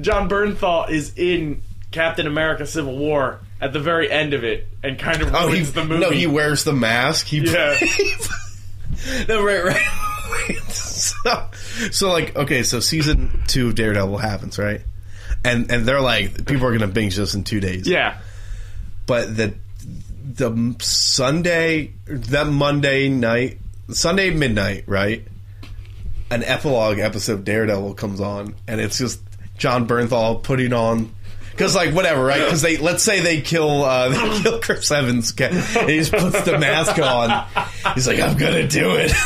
Jon 0.01 0.28
Bernthal 0.28 0.91
is 0.91 1.12
in 1.16 1.62
Captain 1.91 2.26
America: 2.26 2.66
Civil 2.66 2.97
War 2.99 3.41
at 3.61 3.72
the 3.72 3.80
very 3.80 4.11
end 4.11 4.34
of 4.34 4.45
it, 4.45 4.68
and 4.82 4.99
kind 4.99 5.22
of 5.22 5.34
Oh, 5.34 5.47
he 5.49 5.55
ruins 5.55 5.72
the 5.72 5.84
movie. 5.84 6.01
no, 6.01 6.11
he 6.11 6.26
wears 6.26 6.64
the 6.64 6.72
mask. 6.74 7.26
He 7.26 7.39
Yeah. 7.39 7.78
no, 9.28 9.43
right, 9.43 9.64
right. 9.64 10.61
so, 10.68 11.49
so, 11.91 12.11
like, 12.12 12.37
okay, 12.37 12.62
so 12.62 12.80
season 12.80 13.43
two 13.47 13.68
of 13.68 13.74
Daredevil 13.74 14.18
happens, 14.18 14.59
right? 14.59 14.82
And 15.45 15.70
and 15.70 15.87
they're 15.87 16.01
like, 16.01 16.45
people 16.47 16.66
are 16.66 16.72
gonna 16.72 16.89
binge 16.93 17.16
this 17.16 17.34
in 17.34 17.45
two 17.45 17.61
days. 17.61 17.87
yeah, 17.89 18.18
but 19.07 19.34
the 19.37 19.55
the 20.37 20.76
Sunday 20.80 21.93
that 22.07 22.47
Monday 22.47 23.09
night 23.09 23.59
Sunday 23.91 24.30
midnight 24.30 24.84
right? 24.87 25.26
An 26.30 26.43
epilogue 26.43 26.99
episode 26.99 27.32
of 27.34 27.45
Daredevil 27.45 27.95
comes 27.95 28.20
on 28.20 28.55
and 28.68 28.80
it's 28.80 28.99
just 28.99 29.20
Jon 29.57 29.87
Bernthal 29.89 30.43
putting 30.43 30.72
on 30.72 31.14
because 31.53 31.74
like 31.74 31.95
whatever 31.95 32.22
right? 32.24 32.41
Because 32.45 32.61
they 32.62 32.76
let's 32.76 33.03
say 33.03 33.20
they 33.20 33.41
kill 33.41 33.82
uh, 33.84 34.09
they 34.11 34.43
kill 34.43 34.61
Chris 34.61 34.91
Evans 34.91 35.32
ca- 35.32 35.47
and 35.51 35.89
he 35.91 35.99
just 35.99 36.12
puts 36.12 36.43
the 36.43 36.59
mask 36.59 36.99
on. 36.99 37.47
He's 37.95 38.07
like 38.07 38.20
I'm 38.20 38.37
gonna 38.37 38.68
do 38.68 38.97
it. 38.97 39.12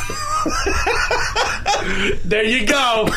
There 2.24 2.44
you 2.44 2.66
go. 2.66 3.08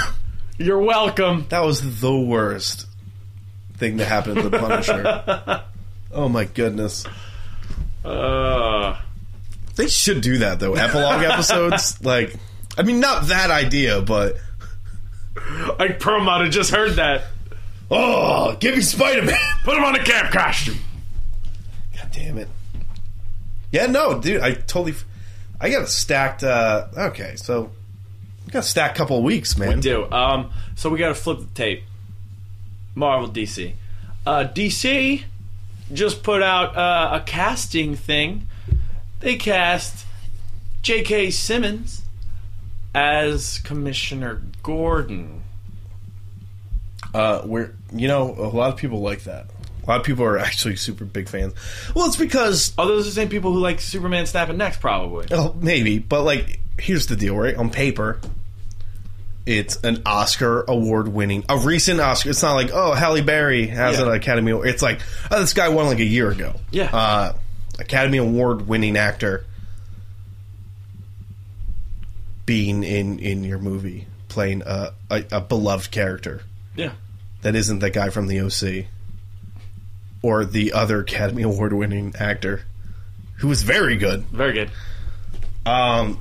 You're 0.58 0.82
welcome. 0.82 1.46
that 1.50 1.64
was 1.64 2.00
the 2.00 2.16
worst 2.16 2.88
thing 3.78 3.98
to 3.98 4.06
happen 4.06 4.36
to 4.36 4.50
the 4.50 4.58
Punisher. 4.58 5.64
Oh 6.16 6.30
my 6.30 6.46
goodness 6.46 7.08
Uh, 8.04 9.00
They 9.76 9.88
should 9.88 10.22
do 10.22 10.40
that 10.40 10.60
though. 10.60 10.74
Epilogue 10.76 11.24
episodes, 11.32 12.04
like, 12.04 12.36
I 12.78 12.84
mean, 12.84 13.00
not 13.00 13.28
that 13.28 13.50
idea, 13.52 14.02
but 14.02 14.38
like 15.80 16.00
have 16.42 16.52
just 16.52 16.72
heard 16.72 16.94
that. 16.94 17.26
oh, 17.90 18.56
give 18.60 18.76
me 18.76 18.82
Spider 18.82 19.24
Man. 19.24 19.36
Put 19.64 19.78
him 19.78 19.84
on 19.84 19.96
a 19.96 20.04
camp 20.04 20.32
costume. 20.32 20.78
God 21.96 22.10
damn 22.12 22.38
it. 22.38 22.48
Yeah, 23.72 23.88
no, 23.88 24.20
dude, 24.20 24.42
I 24.42 24.54
totally. 24.54 24.92
f- 24.92 25.06
I 25.60 25.70
got 25.70 25.82
a 25.84 25.88
stacked. 25.88 26.44
uh 26.44 26.88
Okay, 26.96 27.36
so 27.38 27.72
I 28.48 28.52
got 28.52 28.60
a 28.60 28.68
stacked 28.68 28.96
couple 28.98 29.18
of 29.18 29.24
weeks, 29.24 29.58
man. 29.58 29.76
We 29.78 29.82
do. 29.82 30.12
Um, 30.12 30.52
so 30.76 30.90
we 30.90 31.00
got 31.00 31.08
to 31.10 31.16
flip 31.16 31.40
the 31.40 31.46
tape. 31.56 31.84
Marvel, 32.96 33.28
DC. 33.30 33.74
Uh, 34.26 34.46
DC 34.54 35.24
just 35.92 36.24
put 36.24 36.42
out 36.42 36.76
uh, 36.78 37.20
a 37.20 37.26
casting 37.26 37.96
thing. 37.96 38.48
They 39.20 39.36
cast 39.36 40.06
J.K. 40.82 41.32
Simmons 41.32 42.04
as 42.94 43.60
Commissioner 43.60 44.42
Gordon. 44.62 45.44
Uh, 47.14 47.42
where 47.42 47.74
you 47.94 48.08
know 48.08 48.32
a 48.32 48.50
lot 48.50 48.72
of 48.72 48.78
people 48.78 49.00
like 49.02 49.24
that. 49.24 49.48
A 49.84 49.90
lot 49.90 50.00
of 50.00 50.06
people 50.06 50.24
are 50.26 50.38
actually 50.40 50.76
super 50.78 51.06
big 51.06 51.28
fans. 51.28 51.54
Well, 51.94 52.08
it's 52.08 52.16
because 52.16 52.74
Oh, 52.78 52.88
those 52.88 53.06
are 53.06 53.10
the 53.10 53.16
same 53.16 53.30
people 53.30 53.52
who 53.52 53.60
like 53.60 53.82
Superman 53.82 54.26
snapping 54.26 54.58
necks, 54.58 54.78
probably. 54.78 55.28
Oh, 55.32 55.56
maybe, 55.60 56.00
but 56.00 56.24
like, 56.24 56.60
here's 56.80 57.08
the 57.08 57.16
deal, 57.16 57.36
right? 57.36 57.56
On 57.56 57.70
paper, 57.70 58.20
it's 59.46 59.76
an 59.84 60.02
Oscar 60.06 60.62
award 60.68 61.08
winning, 61.10 61.44
a 61.50 61.58
recent 61.58 62.00
Oscar. 62.00 62.30
It's 62.30 62.42
not 62.42 62.54
like, 62.54 62.72
oh, 62.72 62.94
Halle 62.94 63.22
Berry 63.22 63.68
has 63.68 63.98
Yeah. 64.00 64.06
an 64.08 64.12
Academy 64.14 64.52
Award. 64.52 64.68
It's 64.70 64.82
like, 64.82 65.02
oh, 65.32 65.40
this 65.42 65.54
guy 65.54 65.70
won 65.70 65.86
like 65.88 66.00
a 66.00 66.04
year 66.06 66.30
ago. 66.32 66.56
Yeah. 66.72 66.90
Uh, 66.96 67.34
Academy 67.80 68.20
Award 68.20 68.68
winning 68.68 68.96
actor 68.98 69.46
being 72.46 72.84
in 72.84 73.20
in 73.20 73.44
your 73.44 73.58
movie, 73.60 74.06
playing 74.28 74.64
a, 74.66 74.94
a, 75.10 75.24
a 75.32 75.42
beloved 75.42 75.92
character 75.92 76.42
Yeah. 76.76 76.92
that 77.42 77.56
isn't 77.56 77.80
the 77.80 77.90
guy 77.90 78.10
from 78.10 78.28
the 78.28 78.42
OC 78.42 78.86
or 80.22 80.46
the 80.46 80.74
other 80.74 81.00
Academy 81.00 81.44
Award 81.44 81.74
winning 81.74 82.14
actor 82.20 82.62
who 83.38 83.48
was 83.48 83.64
very 83.64 83.98
good. 83.98 84.24
Very 84.26 84.54
good. 84.54 84.72
Um, 85.66 86.20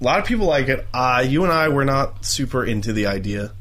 a 0.00 0.04
lot 0.04 0.18
of 0.18 0.24
people 0.24 0.46
like 0.46 0.68
it. 0.68 0.86
Uh, 0.94 1.24
you 1.26 1.44
and 1.44 1.52
I 1.52 1.68
were 1.68 1.84
not 1.84 2.24
super 2.24 2.64
into 2.64 2.92
the 2.92 3.06
idea 3.06 3.52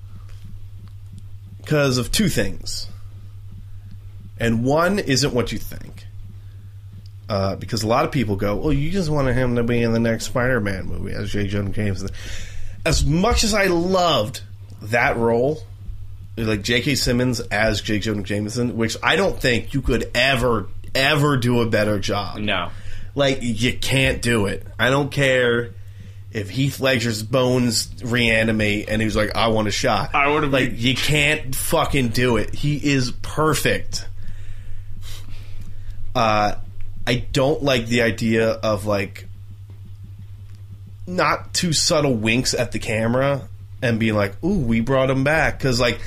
because 1.57 1.97
of 1.97 2.11
two 2.11 2.29
things. 2.29 2.87
And 4.39 4.63
one 4.63 4.99
isn't 4.99 5.33
what 5.33 5.51
you 5.51 5.57
think. 5.57 6.05
Uh, 7.27 7.55
because 7.55 7.83
a 7.83 7.87
lot 7.87 8.05
of 8.05 8.11
people 8.11 8.35
go, 8.35 8.55
well, 8.55 8.73
you 8.73 8.89
just 8.89 9.09
wanted 9.09 9.35
him 9.35 9.57
to 9.57 9.63
be 9.63 9.83
in 9.83 9.93
the 9.93 9.99
next 9.99 10.25
Spider 10.25 10.59
Man 10.59 10.85
movie 10.87 11.11
as 11.11 11.31
J. 11.31 11.45
Jonah 11.47 11.69
Jameson. 11.69 12.09
As 12.85 13.05
much 13.05 13.43
as 13.43 13.53
I 13.53 13.65
loved 13.65 14.41
that 14.81 15.17
role, 15.17 15.61
like 16.37 16.63
J.K. 16.63 16.95
Simmons 16.95 17.39
as 17.39 17.81
J. 17.81 17.99
Jonah 17.99 18.23
Jameson, 18.23 18.77
which 18.77 18.97
I 19.03 19.15
don't 19.15 19.39
think 19.39 19.73
you 19.73 19.81
could 19.81 20.09
ever, 20.15 20.67
ever 20.95 21.37
do 21.37 21.61
a 21.61 21.67
better 21.67 21.99
job. 21.99 22.39
No. 22.39 22.69
Like 23.13 23.39
you 23.41 23.77
can't 23.77 24.21
do 24.21 24.47
it. 24.47 24.65
I 24.79 24.89
don't 24.89 25.11
care 25.11 25.71
if 26.31 26.49
Heath 26.49 26.79
Ledger's 26.79 27.23
bones 27.23 27.89
reanimate 28.03 28.87
and 28.89 29.01
he's 29.01 29.15
like, 29.15 29.35
"I 29.35 29.47
want 29.47 29.67
a 29.67 29.71
shot." 29.71 30.13
I 30.13 30.27
would've 30.29 30.51
like 30.51 30.69
been- 30.71 30.79
you 30.79 30.95
can't 30.95 31.55
fucking 31.55 32.09
do 32.09 32.37
it. 32.37 32.53
He 32.53 32.75
is 32.77 33.11
perfect. 33.21 34.07
Uh, 36.15 36.55
I 37.07 37.15
don't 37.31 37.63
like 37.63 37.87
the 37.87 38.01
idea 38.01 38.49
of 38.51 38.85
like 38.85 39.25
not 41.07 41.53
too 41.53 41.73
subtle 41.73 42.13
winks 42.13 42.53
at 42.53 42.71
the 42.71 42.79
camera 42.79 43.41
and 43.81 43.99
being 43.99 44.15
like, 44.15 44.41
"Ooh, 44.43 44.59
we 44.59 44.79
brought 44.81 45.09
him 45.09 45.23
back," 45.23 45.57
because 45.57 45.79
like 45.79 45.99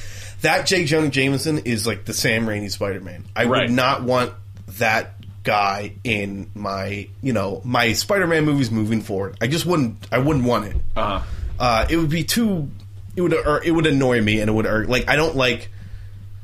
that 0.43 0.67
J. 0.67 0.85
Jonah 0.85 1.09
Jameson 1.09 1.59
is 1.59 1.87
like 1.87 2.05
the 2.05 2.13
Sam 2.15 2.47
Raimi 2.47 2.71
Spider 2.71 3.01
Man. 3.01 3.25
I 3.35 3.45
Right. 3.45 3.63
would 3.63 3.71
not 3.71 4.03
want 4.03 4.33
that 4.79 5.15
guy 5.43 5.95
in 6.05 6.51
my 6.55 7.09
you 7.21 7.33
know 7.33 7.61
my 7.65 7.93
Spider 7.93 8.27
Man 8.27 8.45
movies 8.45 8.71
moving 8.71 9.03
forward. 9.03 9.37
I 9.41 9.47
just 9.47 9.67
wouldn't. 9.67 10.07
I 10.13 10.19
wouldn't 10.19 10.45
want 10.45 10.67
it. 10.67 10.77
Uh 10.97 11.19
huh. 11.19 11.27
Uh, 11.59 11.87
it 11.89 11.97
would 11.97 12.11
be 12.11 12.25
too. 12.25 12.71
It 13.15 13.23
would 13.23 13.35
or 13.35 13.63
it 13.63 13.71
would 13.71 13.87
annoy 13.87 14.21
me 14.21 14.41
and 14.41 14.49
it 14.49 14.53
would. 14.53 14.89
Like 14.89 15.09
I 15.09 15.17
don't 15.17 15.37
like 15.37 15.71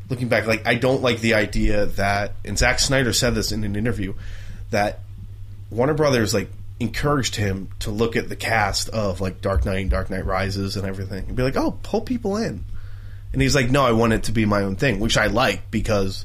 looking 0.09 0.29
back, 0.29 0.47
like 0.47 0.67
I 0.67 0.75
don't 0.75 1.03
like 1.03 1.21
the 1.21 1.35
idea 1.35 1.87
that, 1.87 2.35
and 2.45 2.59
Zack 2.59 2.79
Snyder 2.79 3.13
said 3.13 3.35
this 3.35 3.53
in 3.53 3.65
an 3.65 3.77
interview 3.77 4.15
that 4.71 5.01
Warner 5.71 5.95
Brothers 5.95 6.35
like 6.35 6.51
encouraged 6.81 7.37
him 7.37 7.69
to 7.81 7.91
look 7.91 8.17
at 8.17 8.29
the 8.29 8.37
cast 8.37 8.89
of 8.91 9.21
like 9.21 9.41
Dark 9.41 9.65
Knight 9.65 9.79
and 9.81 9.91
Dark 9.91 10.11
Knight 10.11 10.25
Rises 10.25 10.77
and 10.77 10.87
everything 10.87 11.27
and 11.27 11.37
be 11.37 11.43
like, 11.43 11.57
oh, 11.57 11.79
pull 11.83 12.01
people 12.01 12.37
in. 12.37 12.65
And 13.33 13.43
he's 13.43 13.55
like, 13.55 13.71
no, 13.71 13.85
I 13.85 13.93
want 13.93 14.13
it 14.13 14.25
to 14.25 14.33
be 14.33 14.47
my 14.47 14.63
own 14.63 14.77
thing, 14.77 15.01
which 15.01 15.19
I 15.19 15.27
like 15.27 15.71
because 15.71 16.25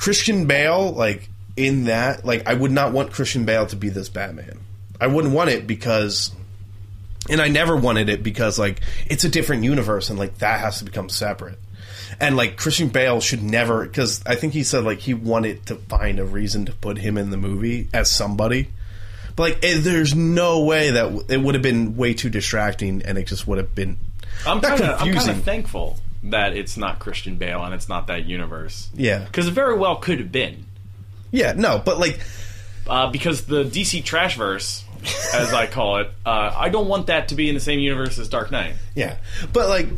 Christian 0.00 0.46
Bale, 0.46 0.92
like 0.92 1.28
in 1.56 1.84
that, 1.84 2.24
like 2.24 2.48
I 2.48 2.54
would 2.54 2.70
not 2.70 2.92
want 2.92 3.12
Christian 3.12 3.44
Bale 3.44 3.66
to 3.66 3.76
be 3.76 3.90
this 3.90 4.08
Batman. 4.08 4.58
I 4.98 5.08
wouldn't 5.08 5.34
want 5.34 5.50
it 5.50 5.66
because, 5.66 6.34
and 7.28 7.38
I 7.38 7.48
never 7.48 7.76
wanted 7.76 8.08
it 8.08 8.22
because 8.22 8.58
like 8.58 8.80
it's 9.04 9.24
a 9.24 9.28
different 9.28 9.62
universe 9.64 10.08
and 10.08 10.18
like 10.18 10.38
that 10.38 10.60
has 10.60 10.78
to 10.78 10.86
become 10.86 11.10
separate. 11.10 11.58
And 12.18 12.34
like 12.34 12.56
Christian 12.56 12.88
Bale 12.88 13.20
should 13.20 13.42
never, 13.42 13.84
because 13.84 14.22
I 14.24 14.36
think 14.36 14.54
he 14.54 14.62
said 14.62 14.84
like 14.84 15.00
he 15.00 15.12
wanted 15.12 15.66
to 15.66 15.76
find 15.76 16.18
a 16.18 16.24
reason 16.24 16.64
to 16.64 16.72
put 16.72 16.96
him 16.96 17.18
in 17.18 17.28
the 17.28 17.36
movie 17.36 17.88
as 17.92 18.10
somebody. 18.10 18.68
But 19.36 19.42
like, 19.42 19.64
eh, 19.64 19.80
there's 19.80 20.14
no 20.14 20.64
way 20.64 20.92
that 20.92 21.02
w- 21.02 21.24
it 21.28 21.42
would 21.42 21.54
have 21.54 21.62
been 21.62 21.98
way 21.98 22.14
too 22.14 22.30
distracting, 22.30 23.02
and 23.02 23.18
it 23.18 23.26
just 23.26 23.46
would 23.46 23.58
have 23.58 23.74
been 23.74 23.98
I'm 24.46 24.62
kind 24.62 24.80
of 24.80 25.02
I'm 25.02 25.12
kind 25.12 25.30
of 25.30 25.44
thankful 25.44 25.98
that 26.24 26.54
it's 26.56 26.76
not 26.76 26.98
Christian 26.98 27.36
Bale 27.36 27.62
and 27.64 27.74
it's 27.74 27.88
not 27.88 28.06
that 28.08 28.26
universe. 28.26 28.90
Yeah. 28.94 29.24
because 29.24 29.46
it 29.48 29.52
very 29.52 29.76
well 29.78 29.96
could 29.96 30.18
have 30.18 30.30
been. 30.32 30.66
yeah, 31.30 31.52
no, 31.56 31.80
but 31.84 31.98
like 31.98 32.20
Uh, 32.86 33.10
because 33.10 33.44
the 33.46 33.64
DC 33.64 34.02
Trashverse, 34.02 34.82
as 35.34 35.52
I 35.54 35.66
call 35.66 35.98
it, 35.98 36.10
uh, 36.26 36.52
I 36.56 36.68
don't 36.70 36.88
want 36.88 37.06
that 37.06 37.28
to 37.28 37.34
be 37.34 37.48
in 37.48 37.54
the 37.54 37.60
same 37.60 37.78
universe 37.78 38.18
as 38.18 38.28
Dark 38.28 38.50
Knight. 38.50 38.74
Yeah, 38.94 39.16
but 39.52 39.68
like, 39.68 39.88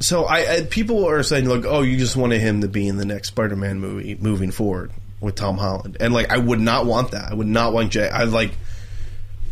so 0.00 0.24
I, 0.24 0.54
I 0.56 0.60
people 0.62 1.08
are 1.08 1.22
saying 1.22 1.46
like, 1.46 1.64
oh, 1.64 1.82
you 1.82 1.96
just 1.96 2.16
wanted 2.16 2.40
him 2.40 2.60
to 2.60 2.68
be 2.68 2.86
in 2.88 2.96
the 2.96 3.04
next 3.04 3.28
Spider-Man 3.28 3.80
movie 3.80 4.16
moving 4.20 4.50
forward 4.50 4.92
with 5.20 5.34
Tom 5.36 5.56
Holland, 5.56 5.96
and 6.00 6.12
like, 6.12 6.30
I 6.30 6.38
would 6.38 6.60
not 6.60 6.84
want 6.86 7.12
that. 7.12 7.30
I 7.30 7.34
would 7.34 7.46
not 7.46 7.72
want 7.72 7.92
Jay. 7.92 8.08
I 8.08 8.24
like. 8.24 8.52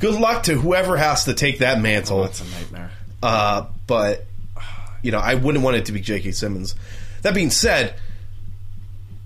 Good 0.00 0.18
luck 0.18 0.44
to 0.44 0.54
whoever 0.54 0.96
has 0.96 1.24
to 1.26 1.34
take 1.34 1.58
that 1.58 1.80
mantle. 1.80 2.22
That's 2.22 2.40
a 2.40 2.44
nightmare. 2.44 2.90
Uh, 3.22 3.66
but 3.86 4.24
you 5.02 5.10
know, 5.12 5.18
I 5.18 5.34
wouldn't 5.34 5.62
want 5.64 5.76
it 5.76 5.86
to 5.86 5.92
be 5.92 6.00
J.K. 6.00 6.32
Simmons. 6.32 6.74
That 7.22 7.34
being 7.34 7.50
said, 7.50 7.94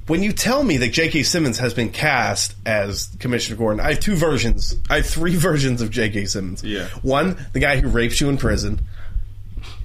when 0.06 0.22
you 0.22 0.32
tell 0.32 0.62
me 0.62 0.76
that 0.78 0.88
J.K. 0.92 1.22
Simmons 1.22 1.58
has 1.58 1.72
been 1.74 1.90
cast 1.90 2.54
as 2.66 3.08
Commissioner 3.20 3.56
Gordon, 3.56 3.80
I 3.80 3.90
have 3.90 4.00
two 4.00 4.14
versions. 4.16 4.76
I 4.90 4.96
have 4.96 5.06
three 5.06 5.36
versions 5.36 5.80
of 5.80 5.90
J.K. 5.90 6.26
Simmons. 6.26 6.62
Yeah. 6.62 6.88
One, 7.02 7.36
the 7.52 7.60
guy 7.60 7.80
who 7.80 7.88
rapes 7.88 8.20
you 8.20 8.28
in 8.28 8.36
prison. 8.36 8.80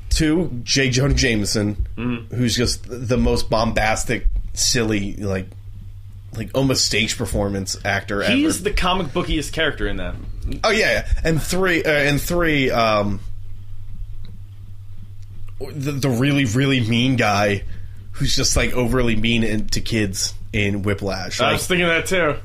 Two, 0.09 0.59
J. 0.63 0.89
Jonah 0.89 1.13
Jameson, 1.13 1.87
Mm-hmm. 1.95 2.35
who's 2.35 2.55
just 2.55 2.83
the 2.89 3.17
most 3.17 3.49
bombastic, 3.49 4.27
silly, 4.53 5.13
like, 5.15 5.45
like 6.35 6.49
almost 6.55 6.85
stage 6.85 7.17
performance 7.17 7.77
actor 7.85 8.23
ever. 8.23 8.33
He's 8.33 8.63
the 8.63 8.71
comic 8.71 9.13
bookiest 9.13 9.53
character 9.53 9.87
in 9.87 9.97
that. 9.97 10.15
Oh 10.63 10.71
yeah, 10.71 10.91
yeah. 10.91 11.07
and 11.23 11.41
three, 11.41 11.83
uh, 11.83 11.89
and 11.91 12.19
three, 12.19 12.71
um, 12.71 13.19
the, 15.59 15.91
the 15.91 16.09
really 16.09 16.45
really 16.45 16.79
mean 16.79 17.15
guy 17.15 17.63
who's 18.13 18.35
just 18.35 18.55
like 18.57 18.73
overly 18.73 19.15
mean 19.15 19.43
in, 19.43 19.67
to 19.67 19.81
kids 19.81 20.33
in 20.51 20.81
Whiplash. 20.83 21.39
I 21.39 21.45
Like, 21.45 21.53
was 21.53 21.67
thinking 21.67 21.87
that 21.87 22.05
too. 22.07 22.35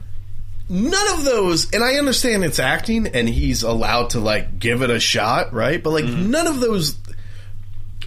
none 0.69 1.19
of 1.19 1.25
those, 1.25 1.73
and 1.73 1.83
I 1.83 1.95
understand 1.97 2.45
it's 2.45 2.59
acting, 2.59 3.07
and 3.09 3.29
he's 3.29 3.62
allowed 3.62 4.11
to 4.11 4.21
like 4.21 4.59
give 4.59 4.83
it 4.83 4.91
a 4.91 5.01
shot, 5.01 5.53
right? 5.53 5.83
But 5.83 5.91
like 5.91 6.05
none 6.05 6.47
of 6.47 6.61
those 6.61 6.97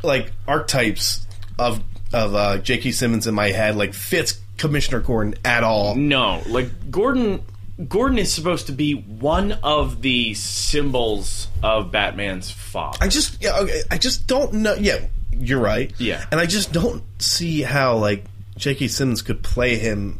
like 0.03 0.31
archetypes 0.47 1.25
of 1.59 1.83
of 2.13 2.35
uh, 2.35 2.57
J.K. 2.59 2.91
Simmons 2.91 3.27
in 3.27 3.35
my 3.35 3.49
head 3.49 3.75
like 3.75 3.93
fits 3.93 4.39
Commissioner 4.57 5.01
Gordon 5.01 5.35
at 5.43 5.63
all. 5.63 5.95
No, 5.95 6.41
like 6.47 6.89
Gordon. 6.91 7.41
Gordon 7.87 8.17
is 8.17 8.33
supposed 8.33 8.67
to 8.67 8.71
be 8.71 8.93
one 8.93 9.51
of 9.63 10.01
the 10.01 10.33
symbols 10.33 11.47
of 11.61 11.91
Batman's 11.91 12.49
father. 12.49 12.97
I 13.01 13.07
just, 13.07 13.41
yeah, 13.41 13.57
okay, 13.59 13.81
I 13.91 13.97
just 13.99 14.25
don't 14.25 14.51
know. 14.53 14.73
Yeah, 14.73 15.05
you're 15.31 15.59
right. 15.59 15.93
Yeah. 15.99 16.25
and 16.31 16.39
I 16.39 16.45
just 16.47 16.73
don't 16.73 17.03
see 17.21 17.61
how 17.61 17.97
like 17.97 18.25
J.K. 18.57 18.87
Simmons 18.87 19.21
could 19.21 19.43
play 19.43 19.75
him 19.75 20.19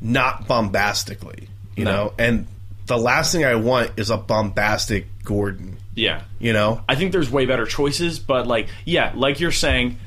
not 0.00 0.48
bombastically, 0.48 1.48
you 1.76 1.84
No. 1.84 1.90
know. 1.92 2.12
And 2.18 2.46
the 2.86 2.98
last 2.98 3.32
thing 3.32 3.44
I 3.44 3.54
want 3.54 3.92
is 3.96 4.10
a 4.10 4.16
bombastic 4.16 5.06
Gordon, 5.24 5.76
yeah, 5.94 6.22
you 6.38 6.52
know. 6.52 6.82
I 6.88 6.94
think 6.96 7.12
there's 7.12 7.30
way 7.30 7.44
better 7.46 7.66
choices, 7.66 8.18
but 8.18 8.46
like, 8.46 8.68
yeah, 8.84 9.12
like 9.14 9.40
you're 9.40 9.52
saying, 9.52 9.98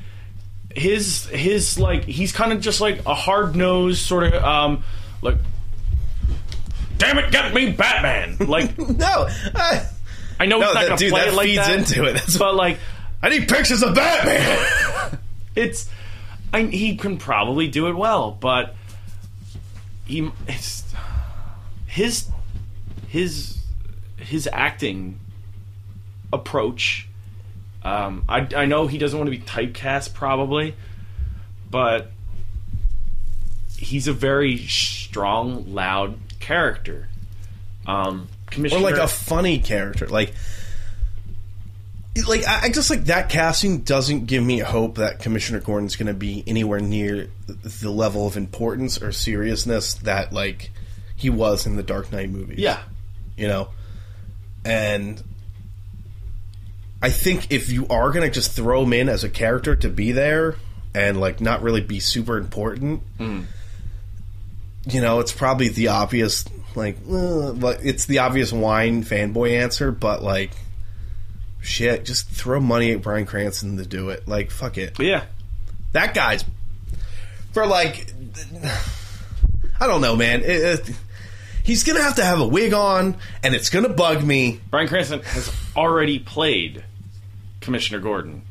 his 0.74 1.26
his 1.26 1.78
like 1.78 2.04
he's 2.04 2.32
kind 2.32 2.52
of 2.52 2.60
just 2.60 2.80
like 2.80 3.06
a 3.06 3.14
hard 3.14 3.54
nosed 3.56 4.00
sort 4.02 4.24
of 4.24 4.42
um 4.42 4.84
like, 5.20 5.36
damn 7.02 7.18
it, 7.18 7.30
get 7.30 7.52
me 7.54 7.70
Batman. 7.72 8.36
Like 8.48 8.78
No, 8.96 9.28
I, 9.54 9.86
I 10.40 10.46
know 10.46 10.58
No, 10.58 10.66
he's 10.66 10.74
not 10.74 10.80
that- 10.80 10.88
gonna 10.88 10.98
dude, 10.98 11.10
play 11.10 11.20
that 11.24 11.28
it 11.28 11.34
like 11.34 11.46
feeds 11.46 11.66
that, 11.66 11.78
into 11.78 12.04
it. 12.04 12.12
That's- 12.14 12.36
but 12.38 12.54
like 12.54 12.78
I 13.22 13.28
need 13.28 13.48
pictures 13.48 13.82
of 13.82 13.94
Batman. 13.94 15.18
it's 15.56 15.88
I, 16.52 16.62
he 16.64 16.96
can 16.96 17.16
probably 17.18 17.68
do 17.68 17.86
it 17.88 17.94
well, 17.94 18.30
but 18.32 18.74
he 20.06 20.30
it's 20.48 20.84
his 21.86 22.28
his 23.08 23.58
his 24.16 24.48
acting 24.52 25.18
approach. 26.32 27.08
Um, 27.84 28.24
I 28.28 28.46
I 28.56 28.66
know 28.66 28.86
he 28.86 28.98
doesn't 28.98 29.18
want 29.18 29.30
to 29.32 29.36
be 29.36 29.42
typecast 29.44 30.14
probably, 30.14 30.74
but 31.70 32.10
he's 33.76 34.06
a 34.08 34.12
very 34.12 34.58
strong, 34.58 35.72
loud 35.74 36.16
character. 36.42 37.08
Um, 37.86 38.28
Commissioner, 38.46 38.80
or 38.80 38.90
like 38.90 39.00
a 39.00 39.08
funny 39.08 39.58
character, 39.58 40.06
like. 40.08 40.34
Like 42.28 42.46
I 42.46 42.64
I 42.64 42.68
just 42.68 42.90
like 42.90 43.06
that 43.06 43.30
casting 43.30 43.78
doesn't 43.78 44.26
give 44.26 44.44
me 44.44 44.58
hope 44.58 44.96
that 44.96 45.20
Commissioner 45.20 45.60
Gordon's 45.60 45.96
going 45.96 46.08
to 46.08 46.12
be 46.14 46.44
anywhere 46.46 46.78
near 46.78 47.30
the 47.46 47.90
level 47.90 48.26
of 48.26 48.36
importance 48.36 49.00
or 49.00 49.12
seriousness 49.12 49.94
that 49.94 50.30
like 50.30 50.72
he 51.16 51.30
was 51.30 51.64
in 51.64 51.76
the 51.76 51.82
Dark 51.82 52.12
Knight 52.12 52.28
movies. 52.28 52.58
yeah, 52.58 52.82
you 53.34 53.48
know, 53.48 53.70
and 54.62 55.22
I 57.00 57.08
think 57.08 57.50
if 57.50 57.70
you 57.70 57.86
are 57.88 58.10
going 58.10 58.28
to 58.28 58.30
just 58.30 58.52
throw 58.52 58.82
him 58.82 58.92
in 58.92 59.08
as 59.08 59.24
a 59.24 59.30
character 59.30 59.74
to 59.76 59.88
be 59.88 60.12
there 60.12 60.56
and 60.94 61.18
like 61.18 61.40
not 61.40 61.62
really 61.62 61.80
be 61.80 61.98
super 61.98 62.36
important, 62.36 63.02
you 64.86 65.00
know, 65.00 65.20
it's 65.20 65.32
probably 65.32 65.68
the 65.68 65.88
obvious 65.88 66.44
like, 66.74 66.96
uh, 67.10 67.52
it's 67.82 68.06
the 68.06 68.20
obvious 68.20 68.52
wine 68.52 69.04
fanboy 69.04 69.60
answer, 69.60 69.92
but 69.92 70.22
like. 70.22 70.50
Shit, 71.64 72.04
just 72.04 72.28
throw 72.28 72.58
money 72.58 72.90
at 72.90 73.02
Bryan 73.02 73.24
Cranston 73.24 73.76
to 73.76 73.86
do 73.86 74.10
it. 74.10 74.26
Like, 74.26 74.50
fuck 74.50 74.78
it. 74.78 74.98
yeah. 74.98 75.26
That 75.92 76.12
guy's 76.12 76.44
for 77.52 77.66
like, 77.66 78.12
I 79.80 79.86
don't 79.86 80.00
know, 80.00 80.16
man. 80.16 80.40
It, 80.40 80.46
it, 80.46 80.90
he's 81.62 81.84
gonna 81.84 82.02
have 82.02 82.16
to 82.16 82.24
have 82.24 82.40
a 82.40 82.46
wig 82.46 82.72
on, 82.72 83.16
and 83.42 83.54
it's 83.54 83.70
gonna 83.70 83.90
bug 83.90 84.24
me. 84.24 84.60
Bryan 84.70 84.88
Cranston 84.88 85.22
has 85.22 85.52
already 85.76 86.18
played 86.18 86.84
Commissioner 87.60 88.00
Gordon. 88.00 88.42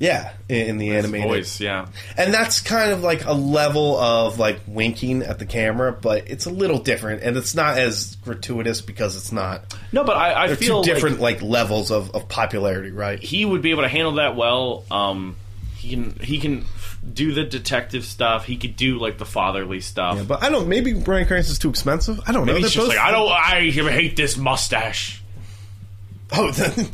Yeah, 0.00 0.32
in, 0.48 0.66
in 0.66 0.78
the 0.78 0.96
animated, 0.96 1.28
Voice, 1.28 1.60
yeah. 1.60 1.86
and 2.16 2.32
that's 2.32 2.60
kind 2.60 2.90
of 2.90 3.02
like 3.02 3.26
a 3.26 3.34
level 3.34 3.98
of 3.98 4.38
like 4.38 4.60
winking 4.66 5.22
at 5.22 5.38
the 5.38 5.44
camera, 5.44 5.92
but 5.92 6.30
it's 6.30 6.46
a 6.46 6.50
little 6.50 6.78
different, 6.78 7.22
and 7.22 7.36
it's 7.36 7.54
not 7.54 7.76
as 7.76 8.16
gratuitous 8.24 8.80
because 8.80 9.14
it's 9.14 9.30
not. 9.30 9.76
No, 9.92 10.02
but 10.02 10.16
I, 10.16 10.44
I 10.44 10.54
feel 10.54 10.82
two 10.82 10.90
different 10.90 11.20
like 11.20 11.42
like, 11.42 11.42
levels 11.42 11.90
of, 11.90 12.14
of 12.14 12.28
popularity, 12.30 12.90
right? 12.90 13.22
he 13.22 13.44
would 13.44 13.60
be 13.60 13.72
able 13.72 13.82
to 13.82 13.90
handle 13.90 14.14
that 14.14 14.36
well. 14.36 14.84
Um, 14.90 15.36
he 15.76 15.90
can 15.90 16.18
he 16.18 16.38
can 16.38 16.64
do 17.12 17.32
the 17.32 17.44
detective 17.44 18.04
stuff. 18.04 18.44
He 18.44 18.56
could 18.56 18.76
do 18.76 18.98
like 18.98 19.18
the 19.18 19.26
fatherly 19.26 19.80
stuff. 19.80 20.26
But 20.26 20.42
I 20.42 20.48
don't. 20.48 20.68
Maybe 20.68 20.92
Bryan 20.92 21.26
Cranston's 21.26 21.58
too 21.58 21.70
expensive. 21.70 22.20
I 22.26 22.32
don't 22.32 22.46
know. 22.46 22.54
He's 22.54 22.72
just 22.72 22.76
both- 22.78 22.88
like 22.88 22.98
I 22.98 23.10
don't. 23.10 23.30
I 23.30 23.70
hate 23.70 24.16
this 24.16 24.36
mustache. 24.36 25.22
Oh, 26.32 26.52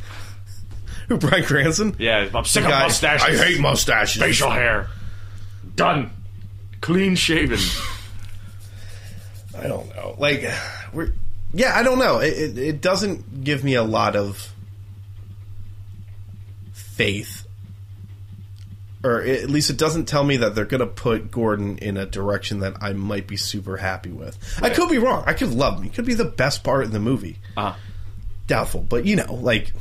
who? 1.09 1.19
Bryan 1.19 1.45
Cranston? 1.45 1.97
Yeah, 1.99 2.29
I'm 2.35 2.45
sick 2.45 2.65
of 2.65 2.71
Guy- 2.71 2.83
mustaches. 2.85 3.41
I 3.41 3.45
hate 3.45 3.61
mustaches. 3.61 4.23
facial 4.23 4.51
hair. 4.51 4.89
Done. 5.75 6.11
Clean 6.81 7.15
shaven. 7.17 7.59
I 9.59 9.67
don't 9.69 9.89
know. 9.95 10.15
Like, 10.19 10.45
we're 10.93 11.13
yeah, 11.53 11.73
I 11.75 11.83
don't 11.83 11.99
know. 11.99 12.19
It, 12.19 12.33
it, 12.35 12.59
it 12.59 12.81
doesn't 12.83 13.45
give 13.45 13.65
me 13.65 13.75
a 13.75 13.83
lot 13.83 14.17
of 14.17 14.53
faith, 16.73 17.47
or 19.05 19.23
at 19.23 19.49
least 19.49 19.71
it 19.71 19.79
doesn't 19.79 20.07
tell 20.07 20.25
me 20.25 20.39
that 20.39 20.55
they're 20.55 20.65
going 20.65 20.81
to 20.81 20.87
put 20.87 21.31
Gordon 21.31 21.79
in 21.79 21.97
a 21.97 22.07
direction 22.07 22.61
that 22.61 22.75
I 22.83 22.93
might 22.93 23.27
be 23.27 23.37
super 23.37 23.77
happy 23.77 24.11
with. 24.11 24.39
I 24.63 24.71
could 24.71 24.89
be 24.91 24.99
wrong. 24.99 25.25
I 25.27 25.35
could 25.35 25.51
love 25.51 25.79
him. 25.79 25.85
He 25.85 25.91
could 25.91 26.07
be 26.07 26.15
the 26.15 26.25
best 26.25 26.65
part 26.65 26.85
in 26.85 26.91
the 26.93 27.01
movie. 27.01 27.39
Uh, 27.57 27.75
Doubtful, 28.47 28.83
but 28.83 29.05
you 29.07 29.17
know, 29.17 29.35
like. 29.35 29.73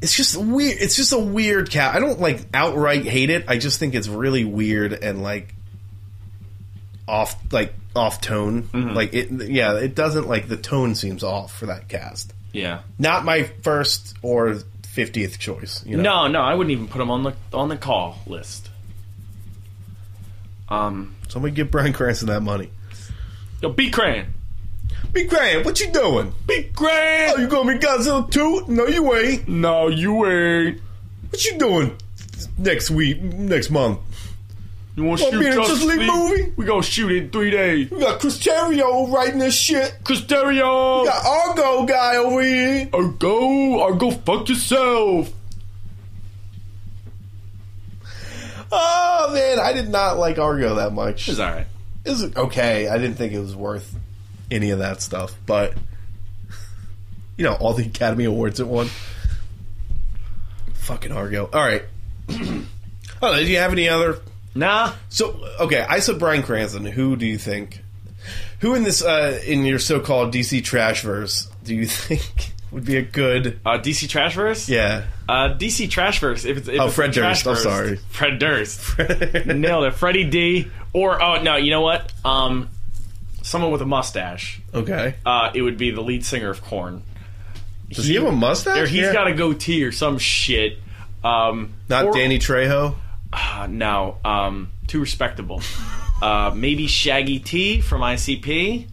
It's 0.00 0.14
just 0.14 0.36
weird. 0.36 0.78
It's 0.80 0.96
just 0.96 1.12
a 1.12 1.18
weird 1.18 1.70
cat. 1.70 1.94
I 1.94 2.00
don't 2.00 2.20
like 2.20 2.40
outright 2.54 3.04
hate 3.04 3.30
it. 3.30 3.44
I 3.48 3.58
just 3.58 3.78
think 3.78 3.94
it's 3.94 4.08
really 4.08 4.44
weird 4.44 4.92
and 4.92 5.22
like 5.22 5.54
off, 7.06 7.36
like 7.52 7.74
off 7.96 8.20
tone. 8.20 8.64
Mm-hmm. 8.64 8.94
Like 8.94 9.14
it, 9.14 9.30
yeah, 9.30 9.74
it 9.76 9.94
doesn't 9.94 10.28
like 10.28 10.48
the 10.48 10.56
tone 10.56 10.94
seems 10.94 11.24
off 11.24 11.56
for 11.56 11.66
that 11.66 11.88
cast. 11.88 12.32
Yeah. 12.52 12.80
Not 12.98 13.24
my 13.24 13.44
first 13.62 14.16
or 14.22 14.58
fiftieth 14.84 15.38
choice. 15.38 15.84
You 15.84 15.96
know? 15.96 16.02
No, 16.02 16.26
no, 16.28 16.40
I 16.40 16.54
wouldn't 16.54 16.72
even 16.72 16.88
put 16.88 17.00
him 17.00 17.10
on 17.10 17.22
the 17.22 17.34
on 17.52 17.68
the 17.68 17.76
call 17.76 18.18
list. 18.26 18.70
Um, 20.68 21.16
somebody 21.28 21.54
give 21.54 21.70
Bryan 21.70 21.92
Cranston 21.92 22.28
that 22.28 22.40
money. 22.40 22.70
yo, 23.62 23.70
B 23.70 23.90
Cran, 23.90 24.34
Be 25.12 25.24
Grant, 25.24 25.64
what 25.64 25.80
you 25.80 25.90
doing? 25.90 26.32
B 26.46 26.64
Cran. 26.74 27.32
Oh, 27.34 27.40
you 27.40 27.48
gonna 27.48 27.72
be 27.72 27.78
Godzilla 27.78 28.30
too? 28.30 28.64
No, 28.68 28.86
you 28.86 29.14
ain't. 29.14 29.48
no, 29.48 29.88
you 29.88 30.26
ain't. 30.26 30.80
What 31.30 31.44
you 31.44 31.58
doing 31.58 31.96
next 32.58 32.90
week? 32.90 33.20
Next 33.22 33.70
month? 33.70 34.00
You 34.96 35.04
want 35.04 35.20
to 35.20 35.30
shoot 35.30 35.38
be 35.38 35.46
in 35.46 35.52
a 35.52 35.56
Justice 35.56 35.78
Justice 35.80 35.96
League 35.98 36.10
movie? 36.10 36.52
We 36.56 36.64
gonna 36.66 36.82
shoot 36.82 37.12
it 37.12 37.16
in 37.24 37.30
three 37.30 37.50
days. 37.50 37.90
We 37.90 38.00
got 38.00 38.20
Chris 38.20 38.38
Terrio 38.38 39.10
writing 39.12 39.38
this 39.38 39.54
shit. 39.54 39.94
Chris 40.04 40.20
Terrio, 40.22 41.02
We 41.02 41.08
got 41.08 41.24
Argo 41.24 41.84
guy 41.86 42.16
over 42.16 42.42
here. 42.42 42.88
Argo, 42.92 43.80
Argo, 43.80 44.10
fuck 44.10 44.48
yourself. 44.48 45.32
Oh 48.70 49.30
man, 49.32 49.58
I 49.58 49.72
did 49.72 49.88
not 49.88 50.18
like 50.18 50.38
Argo 50.38 50.74
that 50.76 50.92
much. 50.92 51.28
It's 51.28 51.38
all 51.38 51.50
right. 51.50 51.66
It 52.04 52.10
was 52.10 52.36
okay. 52.36 52.88
I 52.88 52.98
didn't 52.98 53.16
think 53.16 53.32
it 53.32 53.40
was 53.40 53.56
worth 53.56 53.94
any 54.50 54.70
of 54.70 54.78
that 54.80 55.02
stuff, 55.02 55.34
but 55.46 55.74
you 57.36 57.44
know, 57.44 57.54
all 57.54 57.72
the 57.74 57.84
Academy 57.86 58.24
Awards 58.24 58.58
it 58.60 58.66
won. 58.66 58.88
Fucking 60.74 61.12
Argo. 61.12 61.48
All 61.52 61.60
right. 61.64 61.84
oh, 63.22 63.36
did 63.36 63.48
you 63.48 63.58
have 63.58 63.72
any 63.72 63.88
other? 63.88 64.18
Nah, 64.54 64.92
So 65.08 65.44
okay, 65.60 65.84
I 65.88 66.00
said 66.00 66.18
Bryan 66.18 66.42
Cranston. 66.42 66.84
Who 66.84 67.14
do 67.16 67.26
you 67.26 67.38
think? 67.38 67.82
Who 68.60 68.74
in 68.74 68.82
this 68.82 69.02
uh, 69.04 69.40
in 69.46 69.64
your 69.64 69.78
so-called 69.78 70.34
DC 70.34 70.62
Trashverse 70.62 71.48
do 71.62 71.74
you 71.74 71.86
think 71.86 72.52
would 72.72 72.84
be 72.84 72.96
a 72.96 73.02
good? 73.02 73.60
uh, 73.64 73.78
DC 73.78 74.08
Trashverse. 74.08 74.68
Yeah. 74.68 75.04
Uh, 75.28 75.54
DC 75.56 75.88
Trashverse. 75.88 76.44
If 76.44 76.56
it's 76.56 76.68
if 76.68 76.80
Oh, 76.80 76.86
it's 76.86 76.94
Fred 76.94 77.12
Durst, 77.12 77.46
I'm 77.46 77.54
Trashverse, 77.54 77.62
sorry. 77.62 77.96
Fred 78.08 78.38
Durst. 78.38 78.98
Nailed 79.46 79.84
it. 79.84 79.94
Freddie 79.94 80.24
D. 80.24 80.68
Or 80.92 81.22
oh 81.22 81.40
no, 81.42 81.56
you 81.56 81.70
know 81.70 81.82
what? 81.82 82.12
Um, 82.24 82.70
someone 83.48 83.70
with 83.72 83.82
a 83.82 83.86
mustache. 83.86 84.60
okay. 84.74 85.14
Uh, 85.26 85.50
it 85.54 85.62
would 85.62 85.78
be 85.78 85.90
the 85.90 86.00
lead 86.02 86.24
singer 86.24 86.50
of 86.50 86.62
Korn. 86.62 87.02
Does 87.90 88.06
he 88.06 88.14
have 88.16 88.24
a 88.24 88.32
mustache? 88.32 88.76
Or 88.78 88.86
he's 88.86 89.00
Yeah. 89.02 89.12
got 89.12 89.28
a 89.28 89.34
goatee 89.34 89.82
or 89.84 89.92
some 89.92 90.18
shit. 90.18 90.78
Um, 91.24 91.72
Not 91.88 92.04
or- 92.06 92.12
Danny 92.12 92.38
Trejo. 92.38 92.94
Uh, 93.32 93.66
no, 93.70 94.16
um, 94.24 94.70
too 94.86 95.00
respectable. 95.00 95.62
uh, 96.22 96.52
maybe 96.54 96.86
Shaggy 96.86 97.38
T 97.40 97.80
from 97.80 98.02
ICP. 98.02 98.86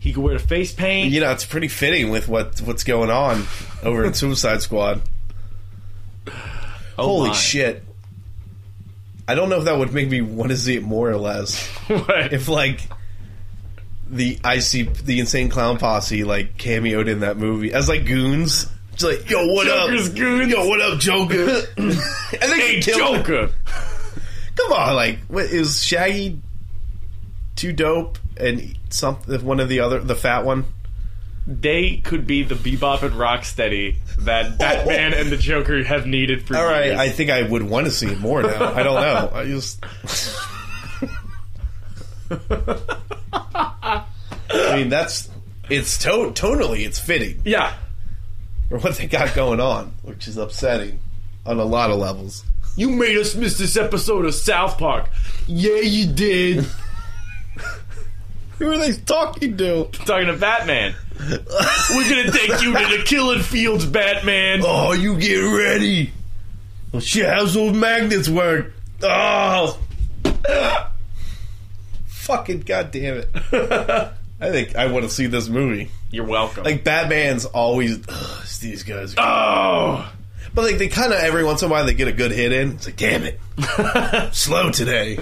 He 0.00 0.12
could 0.12 0.22
wear 0.22 0.34
the 0.36 0.44
face 0.44 0.72
paint. 0.72 1.12
You 1.12 1.20
know, 1.20 1.30
it's 1.30 1.44
pretty 1.44 1.68
fitting 1.68 2.10
with 2.10 2.26
what 2.28 2.60
what's 2.62 2.82
going 2.84 3.10
on 3.10 3.46
over 3.84 4.04
in 4.04 4.14
Suicide 4.14 4.60
Squad. 4.62 5.00
Oh 6.98 7.06
Holy 7.06 7.30
my. 7.30 7.34
shit! 7.36 7.84
I 9.28 9.34
don't 9.34 9.48
know 9.48 9.58
if 9.58 9.64
that 9.64 9.78
would 9.78 9.92
make 9.92 10.08
me 10.08 10.20
want 10.20 10.50
to 10.50 10.56
see 10.56 10.76
it 10.76 10.82
more 10.82 11.08
or 11.10 11.16
less. 11.16 11.68
What? 11.88 12.32
If 12.32 12.48
like 12.48 12.80
the 14.12 14.38
IC, 14.44 14.94
the 15.04 15.18
Insane 15.20 15.48
Clown 15.48 15.78
Posse, 15.78 16.22
like 16.22 16.56
cameoed 16.58 17.08
in 17.08 17.20
that 17.20 17.36
movie 17.38 17.72
as 17.72 17.88
like 17.88 18.04
goons. 18.06 18.68
It's 18.92 19.02
like, 19.02 19.28
yo, 19.30 19.46
what 19.46 19.66
Joker's 19.66 20.10
up? 20.10 20.14
goons. 20.16 20.52
Yo, 20.52 20.68
what 20.68 20.80
up, 20.82 21.00
Joker? 21.00 21.62
and 21.78 21.92
they 21.92 22.60
Hey, 22.60 22.72
can 22.74 22.82
kill 22.82 23.14
him. 23.14 23.24
Joker. 23.24 23.52
Come 24.56 24.72
on, 24.72 24.94
like, 24.94 25.18
what, 25.28 25.46
is 25.46 25.82
Shaggy 25.82 26.38
2 27.56 27.72
Dope? 27.72 28.18
And 28.36 28.76
some 28.90 29.14
one 29.16 29.60
of 29.60 29.68
the 29.70 29.80
other, 29.80 29.98
the 29.98 30.14
fat 30.14 30.44
one. 30.44 30.66
They 31.46 31.96
could 32.04 32.26
be 32.26 32.42
the 32.42 32.54
Bebop 32.54 33.02
and 33.02 33.14
Rocksteady 33.14 33.96
that 34.20 34.58
Batman 34.58 35.14
and 35.14 35.30
the 35.30 35.36
Joker 35.38 35.82
have 35.82 36.06
needed 36.06 36.46
for 36.46 36.56
All 36.56 36.64
right, 36.64 36.86
years. 36.86 36.98
I 37.00 37.08
think 37.08 37.30
I 37.30 37.42
would 37.42 37.62
want 37.62 37.86
to 37.86 37.90
see 37.92 38.08
it 38.08 38.20
more 38.20 38.42
now. 38.42 38.74
I 38.74 38.82
don't 38.82 39.00
know. 39.00 39.30
I 39.34 39.44
just. 39.46 39.82
I 44.50 44.76
mean, 44.76 44.88
that's 44.88 45.28
it's 45.70 45.98
to- 45.98 46.32
tonally 46.32 46.86
it's 46.86 46.98
fitting 46.98 47.40
yeah. 47.44 47.74
for 48.68 48.78
what 48.78 48.96
they 48.96 49.06
got 49.06 49.34
going 49.34 49.60
on, 49.60 49.94
which 50.02 50.28
is 50.28 50.36
upsetting 50.36 51.00
on 51.46 51.58
a 51.58 51.64
lot 51.64 51.90
of 51.90 51.98
levels. 51.98 52.44
You 52.76 52.90
made 52.90 53.16
us 53.18 53.34
miss 53.34 53.58
this 53.58 53.76
episode 53.76 54.24
of 54.24 54.34
South 54.34 54.78
Park. 54.78 55.10
Yeah, 55.46 55.80
you 55.80 56.06
did. 56.12 56.64
Who 58.58 58.70
are 58.72 58.78
they 58.78 58.92
talking 58.92 59.56
to? 59.58 59.84
Talking 59.92 60.28
to 60.28 60.36
Batman. 60.36 60.94
We're 61.18 62.08
gonna 62.08 62.30
take 62.32 62.62
you 62.62 62.72
to 62.72 62.96
the 62.96 63.02
killing 63.04 63.42
fields, 63.42 63.84
Batman. 63.84 64.62
Oh, 64.64 64.92
you 64.92 65.18
get 65.18 65.38
ready. 65.38 66.12
Well, 66.92 67.00
shit, 67.00 67.28
how's 67.28 67.54
those 67.54 67.74
magnets 67.74 68.28
work? 68.28 68.72
Oh, 69.02 69.78
fucking 72.22 72.60
goddamn 72.60 73.18
it! 73.18 73.28
I 74.40 74.50
think 74.50 74.74
I 74.76 74.86
want 74.90 75.04
to 75.04 75.10
see 75.10 75.26
this 75.26 75.48
movie. 75.48 75.90
You're 76.10 76.26
welcome. 76.26 76.64
Like 76.64 76.82
Batman's 76.84 77.44
always 77.44 77.98
Ugh, 78.08 78.40
it's 78.42 78.58
these 78.58 78.82
guys, 78.82 79.14
oh, 79.16 80.12
but 80.54 80.64
like 80.64 80.78
they 80.78 80.88
kind 80.88 81.12
of 81.12 81.18
every 81.20 81.44
once 81.44 81.62
in 81.62 81.68
a 81.68 81.70
while 81.72 81.84
they 81.86 81.94
get 81.94 82.08
a 82.08 82.12
good 82.12 82.32
hit 82.32 82.52
in. 82.52 82.72
It's 82.72 82.86
like, 82.86 82.96
damn 82.96 83.22
it, 83.24 83.40
slow 84.34 84.70
today. 84.70 85.18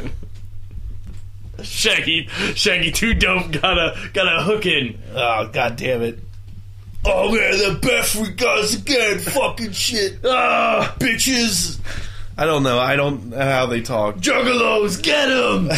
Shaggy, 1.62 2.26
Shaggy, 2.54 2.90
too 2.90 3.12
dope. 3.14 3.50
Got 3.52 3.78
a 3.78 4.10
got 4.14 4.26
a 4.38 4.42
hook 4.42 4.64
in. 4.64 4.98
Oh 5.14 5.48
god 5.52 5.76
damn 5.76 6.00
it! 6.02 6.18
Oh 7.04 7.30
man, 7.30 7.52
the 7.74 7.78
best 7.80 8.16
we 8.16 8.30
guys 8.30 8.74
again. 8.74 9.18
Fucking 9.18 9.72
shit, 9.72 10.18
Ah, 10.24 10.94
bitches. 10.98 11.78
I 12.38 12.46
don't 12.46 12.62
know. 12.62 12.78
I 12.78 12.96
don't 12.96 13.26
know 13.30 13.38
how 13.38 13.66
they 13.66 13.82
talk. 13.82 14.16
juggalos, 14.16 15.02
get 15.02 15.28
him. 15.28 15.68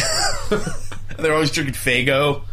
They're 1.17 1.33
always 1.33 1.51
drinking 1.51 1.75
Faygo. 1.75 2.43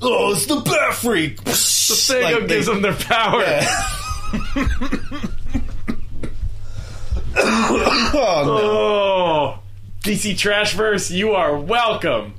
Oh, 0.00 0.32
it's 0.32 0.46
the 0.46 0.60
Bat 0.60 0.94
Freak. 0.94 1.42
The 1.44 1.50
Faygo 1.50 2.22
Like 2.22 2.40
they- 2.42 2.46
gives 2.54 2.66
them 2.66 2.82
their 2.82 2.94
power. 2.94 3.42
oh 7.40 8.42
no. 8.46 8.58
Oh, 8.60 9.58
DC 10.02 10.32
Trashverse, 10.34 11.10
you 11.10 11.32
are 11.32 11.56
welcome. 11.58 12.34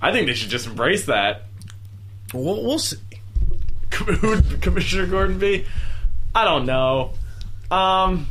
I 0.00 0.12
think 0.12 0.26
they 0.26 0.34
should 0.34 0.50
just 0.50 0.66
embrace 0.66 1.06
that. 1.06 1.42
We'll, 2.32 2.62
we'll 2.62 2.78
see. 2.78 2.96
Who 3.94 4.28
would 4.30 4.60
Commissioner 4.60 5.06
Gordon 5.06 5.38
be? 5.38 5.64
I 6.34 6.44
don't 6.44 6.66
know. 6.66 7.12
Um, 7.70 8.26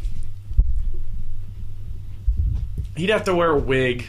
he'd 2.95 3.09
have 3.09 3.23
to 3.25 3.35
wear 3.35 3.51
a 3.51 3.57
wig. 3.57 4.05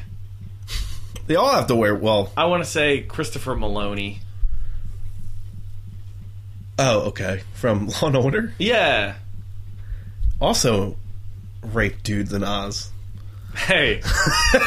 They 1.26 1.36
all 1.36 1.52
have 1.52 1.66
to 1.68 1.74
wear. 1.76 1.94
Well, 1.94 2.30
I 2.36 2.44
want 2.46 2.62
to 2.64 2.68
say 2.70 3.00
Christopher 3.02 3.54
Meloni. 3.56 4.18
oh, 6.78 7.00
okay. 7.08 7.42
From 7.54 7.86
Law 8.02 8.08
and 8.08 8.16
Order. 8.16 8.52
Yeah. 8.58 9.14
Also, 10.40 10.96
raped 11.62 12.02
dudes 12.04 12.32
in 12.32 12.42
Oz. 12.44 12.90
Hey, 13.56 14.02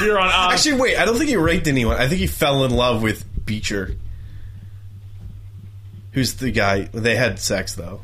you're 0.02 0.18
on 0.18 0.28
Oz. 0.34 0.54
Actually, 0.54 0.80
wait. 0.82 0.98
I 0.98 1.06
don't 1.06 1.18
think 1.18 1.30
he 1.30 1.36
raped 1.36 1.68
anyone. 1.68 1.98
I 1.98 2.08
think 2.08 2.20
he 2.22 2.28
fell 2.28 2.64
in 2.64 2.72
love 2.72 3.02
with 3.04 3.26
Beecher. 3.46 3.96
Who's 6.14 6.36
the 6.36 6.52
guy? 6.52 6.84
They 6.94 7.16
had 7.16 7.38
sex 7.40 7.76
though. 7.76 8.02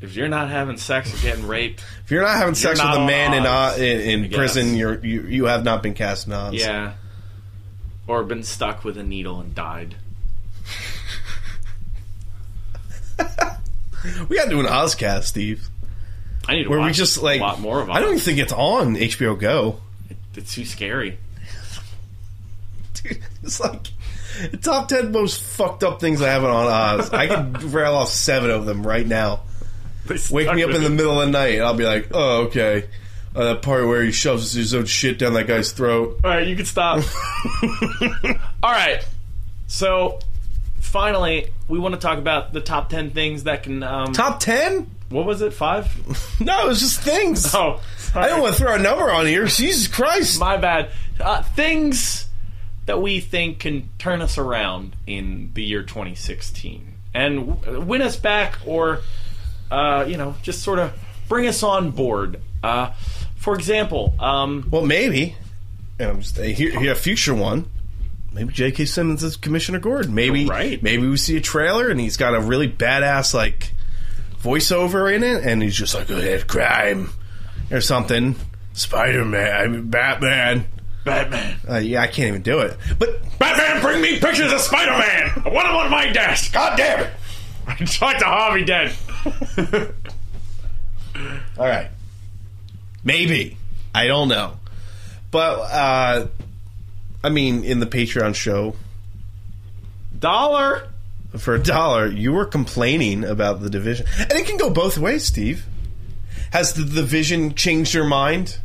if 0.00 0.16
you're 0.16 0.28
not 0.28 0.48
having 0.48 0.76
sex 0.78 1.12
or 1.14 1.22
getting 1.22 1.46
raped, 1.46 1.84
If 2.04 2.10
you're 2.10 2.22
not 2.22 2.36
having 2.36 2.54
sex 2.54 2.78
not 2.78 2.92
with 2.96 3.02
a 3.04 3.06
man 3.06 3.34
in 3.34 3.46
uh, 3.46 3.50
Oz, 3.50 3.78
in, 3.78 4.00
in 4.00 4.22
guess. 4.30 4.36
prison, 4.36 4.74
you're 4.74 5.04
you 5.04 5.22
you 5.22 5.44
have 5.44 5.62
not 5.62 5.82
been 5.82 5.94
cast 5.94 6.26
in 6.26 6.32
Oz. 6.32 6.54
yeah, 6.54 6.94
or 8.08 8.24
been 8.24 8.42
stuck 8.42 8.82
with 8.82 8.98
a 8.98 9.02
needle 9.04 9.38
and 9.40 9.54
died. 9.54 9.94
we 14.28 14.36
got 14.36 14.44
to 14.44 14.50
do 14.50 14.60
an 14.60 14.66
Ozcast, 14.66 15.24
Steve. 15.24 15.68
I 16.48 16.54
need 16.54 16.64
to 16.64 16.70
Where 16.70 16.78
watch 16.78 16.88
we 16.88 16.92
just 16.94 17.22
like 17.22 17.40
a 17.40 17.44
lot 17.44 17.60
more 17.60 17.80
of 17.80 17.86
them. 17.86 17.94
I 17.94 18.00
don't 18.00 18.08
even 18.10 18.20
think 18.20 18.38
it's 18.38 18.52
on 18.52 18.96
HBO 18.96 19.38
Go. 19.38 19.80
It's 20.34 20.54
too 20.54 20.64
scary. 20.64 21.18
Dude, 22.94 23.18
it's 23.42 23.60
like 23.60 23.88
the 24.50 24.56
top 24.56 24.88
ten 24.88 25.12
most 25.12 25.42
fucked 25.42 25.84
up 25.84 26.00
things 26.00 26.22
I 26.22 26.30
have 26.30 26.44
on 26.44 27.00
Oz. 27.00 27.12
I 27.12 27.26
could 27.26 27.62
rail 27.74 27.94
off 27.94 28.08
seven 28.08 28.50
of 28.50 28.64
them 28.64 28.86
right 28.86 29.06
now. 29.06 29.40
Wake 30.30 30.54
me 30.54 30.62
up 30.62 30.70
in 30.70 30.82
the 30.82 30.88
middle 30.88 31.20
of 31.20 31.26
the 31.26 31.32
night, 31.32 31.56
and 31.56 31.64
I'll 31.64 31.74
be 31.74 31.84
like, 31.84 32.08
"Oh, 32.12 32.44
okay." 32.44 32.84
Uh, 33.38 33.54
that 33.54 33.62
part 33.62 33.86
where 33.86 34.02
he 34.02 34.10
shoves 34.10 34.52
his 34.52 34.74
own 34.74 34.84
shit 34.84 35.16
down 35.16 35.32
that 35.34 35.46
guy's 35.46 35.70
throat. 35.70 36.18
All 36.24 36.30
right, 36.30 36.44
you 36.44 36.56
can 36.56 36.64
stop. 36.64 37.04
All 38.64 38.72
right. 38.72 39.06
So, 39.68 40.18
finally, 40.80 41.52
we 41.68 41.78
want 41.78 41.94
to 41.94 42.00
talk 42.00 42.18
about 42.18 42.52
the 42.52 42.60
top 42.60 42.90
10 42.90 43.10
things 43.12 43.44
that 43.44 43.62
can 43.62 43.84
um, 43.84 44.12
Top 44.12 44.40
ten? 44.40 44.90
What 45.08 45.24
was 45.24 45.40
it? 45.40 45.52
Five? 45.52 45.86
No, 46.40 46.64
it 46.64 46.68
was 46.68 46.80
just 46.80 47.00
things. 47.00 47.54
Oh, 47.54 47.80
I 48.14 48.26
don't 48.28 48.40
want 48.40 48.56
to 48.56 48.62
throw 48.62 48.74
a 48.74 48.78
number 48.78 49.10
on 49.10 49.26
here. 49.26 49.46
Jesus 49.46 49.86
Christ. 49.88 50.40
My 50.40 50.56
bad. 50.56 50.90
Uh, 51.20 51.42
things 51.42 52.26
that 52.86 53.00
we 53.00 53.20
think 53.20 53.60
can 53.60 53.88
turn 53.98 54.20
us 54.20 54.36
around 54.38 54.96
in 55.06 55.50
the 55.54 55.62
year 55.62 55.82
2016 55.82 56.94
and 57.14 57.60
w- 57.62 57.80
win 57.82 58.02
us 58.02 58.16
back, 58.16 58.58
or 58.66 59.00
uh, 59.70 60.04
you 60.08 60.16
know, 60.16 60.34
just 60.42 60.62
sort 60.62 60.78
of 60.80 60.92
bring 61.28 61.46
us 61.46 61.62
on 61.62 61.90
board. 61.92 62.40
Uh, 62.62 62.92
for 63.38 63.54
example, 63.54 64.14
um, 64.20 64.66
Well, 64.70 64.84
maybe. 64.84 65.36
And 65.98 66.10
I'm 66.10 66.20
just, 66.20 66.36
here, 66.36 66.78
here, 66.78 66.92
a 66.92 66.94
future 66.94 67.34
one. 67.34 67.68
Maybe 68.32 68.52
J.K. 68.52 68.84
Simmons 68.84 69.22
is 69.24 69.36
Commissioner 69.36 69.78
Gordon. 69.80 70.14
Maybe, 70.14 70.46
Right. 70.46 70.80
maybe 70.82 71.06
we 71.08 71.16
see 71.16 71.36
a 71.36 71.40
trailer 71.40 71.88
and 71.88 71.98
he's 71.98 72.16
got 72.16 72.34
a 72.34 72.40
really 72.40 72.68
badass 72.68 73.32
like 73.34 73.72
voiceover 74.42 75.12
in 75.12 75.22
it, 75.24 75.42
and 75.44 75.60
he's 75.62 75.74
just 75.74 75.94
like, 75.94 76.06
"Go 76.08 76.16
ahead, 76.18 76.46
crime," 76.46 77.10
or 77.70 77.80
something. 77.80 78.36
Spider 78.74 79.24
Man, 79.24 79.52
I 79.60 79.66
mean, 79.66 79.88
Batman. 79.90 80.66
Batman. 81.04 81.56
Uh, 81.68 81.78
yeah, 81.78 82.02
I 82.02 82.06
can't 82.06 82.28
even 82.28 82.42
do 82.42 82.60
it. 82.60 82.76
But 82.98 83.20
Batman, 83.38 83.80
bring 83.82 84.00
me 84.02 84.20
pictures 84.20 84.52
of 84.52 84.60
Spider-Man. 84.60 85.42
I 85.44 85.48
want 85.48 85.66
them 85.66 85.76
on 85.76 85.90
my 85.90 86.06
desk. 86.12 86.52
God 86.52 86.76
damn 86.76 87.00
it! 87.00 87.10
I 87.66 87.74
talked 87.76 88.20
to 88.20 88.26
Harvey 88.26 88.64
Dent. 88.64 88.92
all 91.58 91.66
right, 91.66 91.88
maybe 93.04 93.56
I 93.94 94.06
don't 94.06 94.28
know. 94.28 94.54
But 95.30 95.58
uh, 95.60 96.26
I 97.22 97.28
mean, 97.28 97.64
in 97.64 97.80
the 97.80 97.86
Patreon 97.86 98.34
show, 98.34 98.74
Dollar. 100.18 100.88
for 101.36 101.54
a 101.54 101.62
dollar, 101.62 102.06
you 102.06 102.32
were 102.32 102.46
complaining 102.46 103.24
about 103.24 103.60
the 103.60 103.70
division, 103.70 104.06
and 104.18 104.32
it 104.32 104.46
can 104.46 104.56
go 104.56 104.70
both 104.70 104.98
ways. 104.98 105.24
Steve, 105.24 105.66
has 106.52 106.74
the 106.74 106.84
division 106.84 107.54
changed 107.54 107.94
your 107.94 108.04
mind 108.06 108.58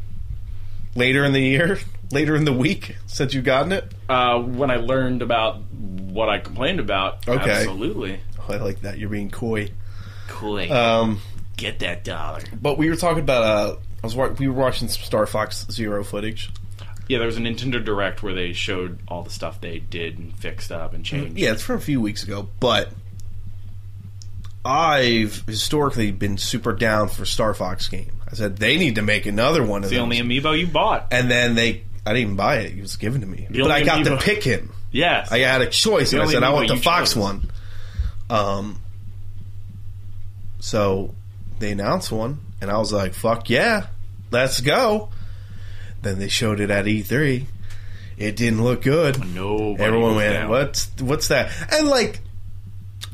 later 0.95 1.23
in 1.25 1.33
the 1.33 1.41
year, 1.41 1.79
later 2.11 2.35
in 2.35 2.45
the 2.45 2.53
week 2.53 2.95
since 3.05 3.33
you've 3.33 3.43
gotten 3.43 3.71
it? 3.71 3.91
Uh, 4.07 4.39
when 4.39 4.71
I 4.71 4.77
learned 4.77 5.21
about 5.21 5.57
what 5.61 6.29
I 6.29 6.39
complained 6.39 6.79
about, 6.79 7.27
Okay. 7.27 7.51
absolutely. 7.51 8.19
Oh, 8.39 8.53
I 8.53 8.57
like 8.57 8.81
that. 8.81 8.97
You're 8.97 9.09
being 9.09 9.29
coy. 9.29 9.69
Cool. 10.27 10.71
Um, 10.71 11.19
Get 11.57 11.79
that 11.79 12.03
dollar. 12.03 12.41
but 12.61 12.77
we 12.77 12.89
were 12.89 12.95
talking 12.95 13.21
about. 13.23 13.43
Uh, 13.43 13.75
I 14.03 14.07
was 14.07 14.15
wa- 14.15 14.27
we 14.37 14.47
were 14.47 14.53
watching 14.53 14.87
some 14.89 15.01
Star 15.03 15.25
Fox 15.25 15.65
Zero 15.71 16.03
footage. 16.03 16.51
Yeah, 17.07 17.17
there 17.19 17.27
was 17.27 17.37
a 17.37 17.41
Nintendo 17.41 17.83
Direct 17.83 18.21
where 18.23 18.33
they 18.33 18.53
showed 18.53 18.99
all 19.07 19.23
the 19.23 19.29
stuff 19.29 19.59
they 19.61 19.79
did 19.79 20.17
and 20.17 20.33
fixed 20.35 20.71
up 20.71 20.93
and 20.93 21.03
changed. 21.05 21.37
Yeah, 21.37 21.51
it's 21.53 21.61
from 21.63 21.77
a 21.77 21.81
few 21.81 21.99
weeks 22.01 22.23
ago, 22.23 22.47
but 22.59 22.89
I've 24.65 25.43
historically 25.47 26.11
been 26.11 26.37
super 26.37 26.71
down 26.73 27.09
for 27.09 27.25
Star 27.25 27.53
Fox 27.53 27.87
game. 27.87 28.11
I 28.31 28.35
said 28.35 28.57
they 28.57 28.77
need 28.77 28.95
to 28.95 29.01
make 29.01 29.25
another 29.25 29.63
one 29.63 29.79
of 29.79 29.85
It's 29.85 29.89
the 29.91 29.97
those. 29.97 30.03
only 30.03 30.19
amiibo 30.19 30.57
you 30.57 30.67
bought. 30.67 31.07
and 31.11 31.29
then 31.29 31.55
they, 31.55 31.83
I 32.05 32.13
didn't 32.13 32.17
even 32.21 32.35
buy 32.35 32.57
it; 32.59 32.77
it 32.77 32.81
was 32.81 32.95
given 32.95 33.21
to 33.21 33.27
me. 33.27 33.47
The 33.49 33.61
But 33.61 33.71
I 33.71 33.83
got 33.83 34.05
to 34.05 34.17
pick 34.17 34.43
him. 34.43 34.71
Yes. 34.91 35.31
I 35.31 35.39
had 35.39 35.61
a 35.61 35.67
choice, 35.69 36.11
The 36.11 36.21
and 36.21 36.29
I 36.29 36.31
said 36.31 36.43
I 36.43 36.51
want 36.53 36.67
the 36.69 36.77
Fox 36.77 37.13
chose. 37.13 37.21
one. 37.21 37.51
Um, 38.29 38.81
so 40.59 41.13
they 41.59 41.71
announced 41.71 42.11
one, 42.11 42.39
and 42.61 42.71
I 42.71 42.77
was 42.77 42.93
like, 42.93 43.13
"Fuck 43.13 43.49
yeah, 43.49 43.87
let's 44.33 44.59
go!" 44.59 45.09
Then 46.01 46.19
they 46.19 46.27
showed 46.27 46.59
it 46.59 46.69
at 46.69 46.85
E3. 46.85 47.45
It 48.17 48.35
didn't 48.35 48.63
look 48.63 48.81
good. 48.81 49.25
No, 49.33 49.75
Everyone 49.79 50.15
went, 50.15 50.33
down. 50.33 50.49
"What's 50.49 50.89
what's 50.99 51.29
that?" 51.29 51.51
And 51.71 51.87
like, 51.87 52.19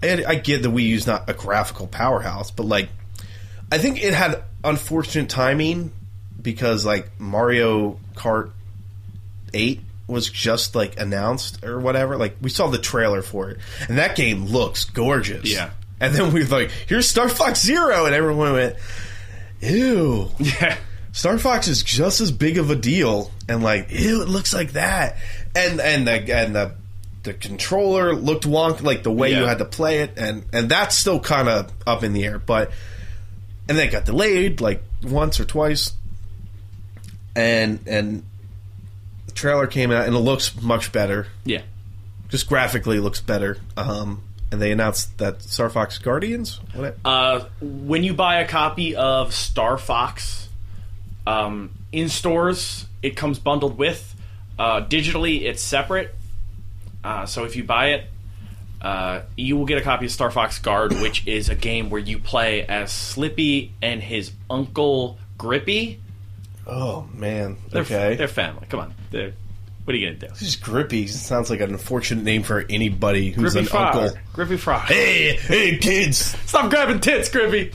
and 0.02 0.26
I 0.26 0.36
get 0.36 0.64
the 0.64 0.70
Wii 0.70 0.84
U's 0.84 1.06
not 1.08 1.30
a 1.30 1.34
graphical 1.34 1.88
powerhouse, 1.88 2.52
but 2.52 2.66
like, 2.66 2.90
I 3.72 3.78
think 3.78 4.04
it 4.04 4.14
had 4.14 4.44
unfortunate 4.64 5.30
timing 5.30 5.92
because 6.42 6.86
like 6.86 7.20
Mario 7.20 8.00
Kart 8.16 8.52
Eight 9.54 9.82
was 10.08 10.30
just 10.30 10.76
like 10.76 11.00
announced 11.00 11.64
or 11.64 11.80
whatever. 11.80 12.18
Like 12.18 12.36
we 12.42 12.50
saw 12.50 12.68
the 12.68 12.78
trailer 12.80 13.22
for 13.22 13.52
it, 13.52 13.60
and 13.88 13.98
that 14.00 14.16
game 14.16 14.46
looks 14.46 14.84
gorgeous. 14.86 15.52
Yeah. 15.54 15.70
And 16.02 16.14
then 16.16 16.34
we 16.34 16.44
were 16.44 16.50
like, 16.50 16.72
"Here's 16.88 17.08
Star 17.10 17.30
Fox 17.30 17.62
Zero, 17.62 18.06
and 18.06 18.16
everyone 18.16 18.54
went, 18.54 18.76
"Ew." 19.62 20.30
Yeah. 20.40 20.78
Star 21.12 21.38
Fox 21.38 21.68
is 21.68 21.82
just 21.84 22.22
as 22.22 22.32
big 22.32 22.58
of 22.58 22.70
a 22.70 22.76
deal, 22.76 23.32
and 23.48 23.64
like, 23.64 23.92
ew, 23.92 24.22
it 24.22 24.30
looks 24.30 24.54
like 24.54 24.74
that, 24.74 25.18
and 25.56 25.80
and 25.82 26.08
the 26.08 26.36
and 26.36 26.56
the 26.56 26.72
the 27.24 27.34
controller 27.34 28.14
looked 28.16 28.46
wonk, 28.46 28.82
like 28.82 29.04
the 29.04 29.12
way 29.12 29.32
you 29.32 29.44
had 29.46 29.58
to 29.58 29.66
play 29.66 30.00
it, 30.00 30.14
and 30.18 30.46
and 30.54 30.70
that's 30.70 30.96
still 30.96 31.20
kind 31.20 31.50
of 31.50 31.72
up 31.88 32.04
in 32.04 32.14
the 32.14 32.24
air, 32.26 32.40
but 32.40 32.72
and 33.68 33.78
then 33.78 33.88
it 33.88 33.92
got 33.92 34.06
delayed 34.06 34.62
like 34.62 34.82
once 35.04 35.40
or 35.40 35.46
twice, 35.46 35.94
and 37.36 37.80
and 37.88 38.24
the 39.26 39.32
trailer 39.34 39.68
came 39.68 39.92
out 39.92 40.06
and 40.08 40.16
it 40.16 40.20
looks 40.20 40.60
much 40.62 40.92
better, 40.92 41.28
Yeah. 41.46 41.62
just 42.30 42.48
graphically 42.48 43.00
looks 43.00 43.22
better, 43.22 43.58
um, 43.78 44.24
and 44.52 44.62
they 44.62 44.72
announced 44.72 45.18
that 45.18 45.42
Star 45.42 45.70
Fox 45.70 45.98
Guardians, 45.98 46.60
what? 46.74 46.98
Uh, 47.06 47.46
when 47.62 48.04
you 48.04 48.14
buy 48.14 48.40
a 48.42 48.48
copy 48.48 48.96
of 48.96 49.34
Star 49.34 49.78
Fox 49.78 50.49
um, 51.28 51.72
in 51.92 52.10
stores, 52.10 52.86
it 53.02 53.16
comes 53.16 53.40
bundled 53.40 53.78
with. 53.78 54.16
Uh, 54.58 54.86
digitally, 54.86 55.44
it's 55.44 55.62
separate. 55.62 56.14
Uh, 57.04 57.26
so 57.26 57.46
if 57.46 57.56
you 57.56 57.64
buy 57.64 57.92
it, 57.92 58.06
uh, 58.82 59.22
you 59.36 59.58
will 59.58 59.66
get 59.66 59.78
a 59.78 59.82
copy 59.82 60.06
of 60.06 60.12
Star 60.12 60.32
Fox 60.32 60.60
Guard, 60.60 60.94
which 61.02 61.26
is 61.28 61.50
a 61.50 61.56
game 61.56 61.90
where 61.90 62.02
you 62.02 62.20
play 62.20 62.66
as 62.66 62.92
Slippy 62.92 63.72
and 63.82 64.02
his 64.02 64.32
uncle 64.50 65.18
Grippy. 65.38 66.00
oh 66.68 67.08
man, 67.14 67.58
They're, 67.70 67.82
okay, 67.84 68.16
they're 68.16 68.28
family. 68.28 68.68
Come 68.70 68.82
on. 68.82 68.94
They're, 69.12 69.34
what 69.86 69.96
are 69.96 69.98
you 69.98 70.08
to 70.14 70.16
do? 70.16 70.28
Just 70.38 70.62
Grippy 70.62 71.08
sounds 71.08 71.50
like 71.50 71.62
an 71.62 71.72
unfortunate 71.72 72.24
name 72.24 72.44
for 72.44 72.66
anybody 72.70 73.32
who's 73.32 73.54
Grippy 73.54 73.60
an 73.60 73.72
Frog. 73.72 73.96
uncle. 73.96 74.20
Grippy 74.34 74.58
Frog. 74.58 74.82
Hey, 74.88 75.36
hey, 75.38 75.78
kids! 75.78 76.18
Stop 76.46 76.70
grabbing 76.70 77.00
tits, 77.00 77.30
Grippy. 77.30 77.72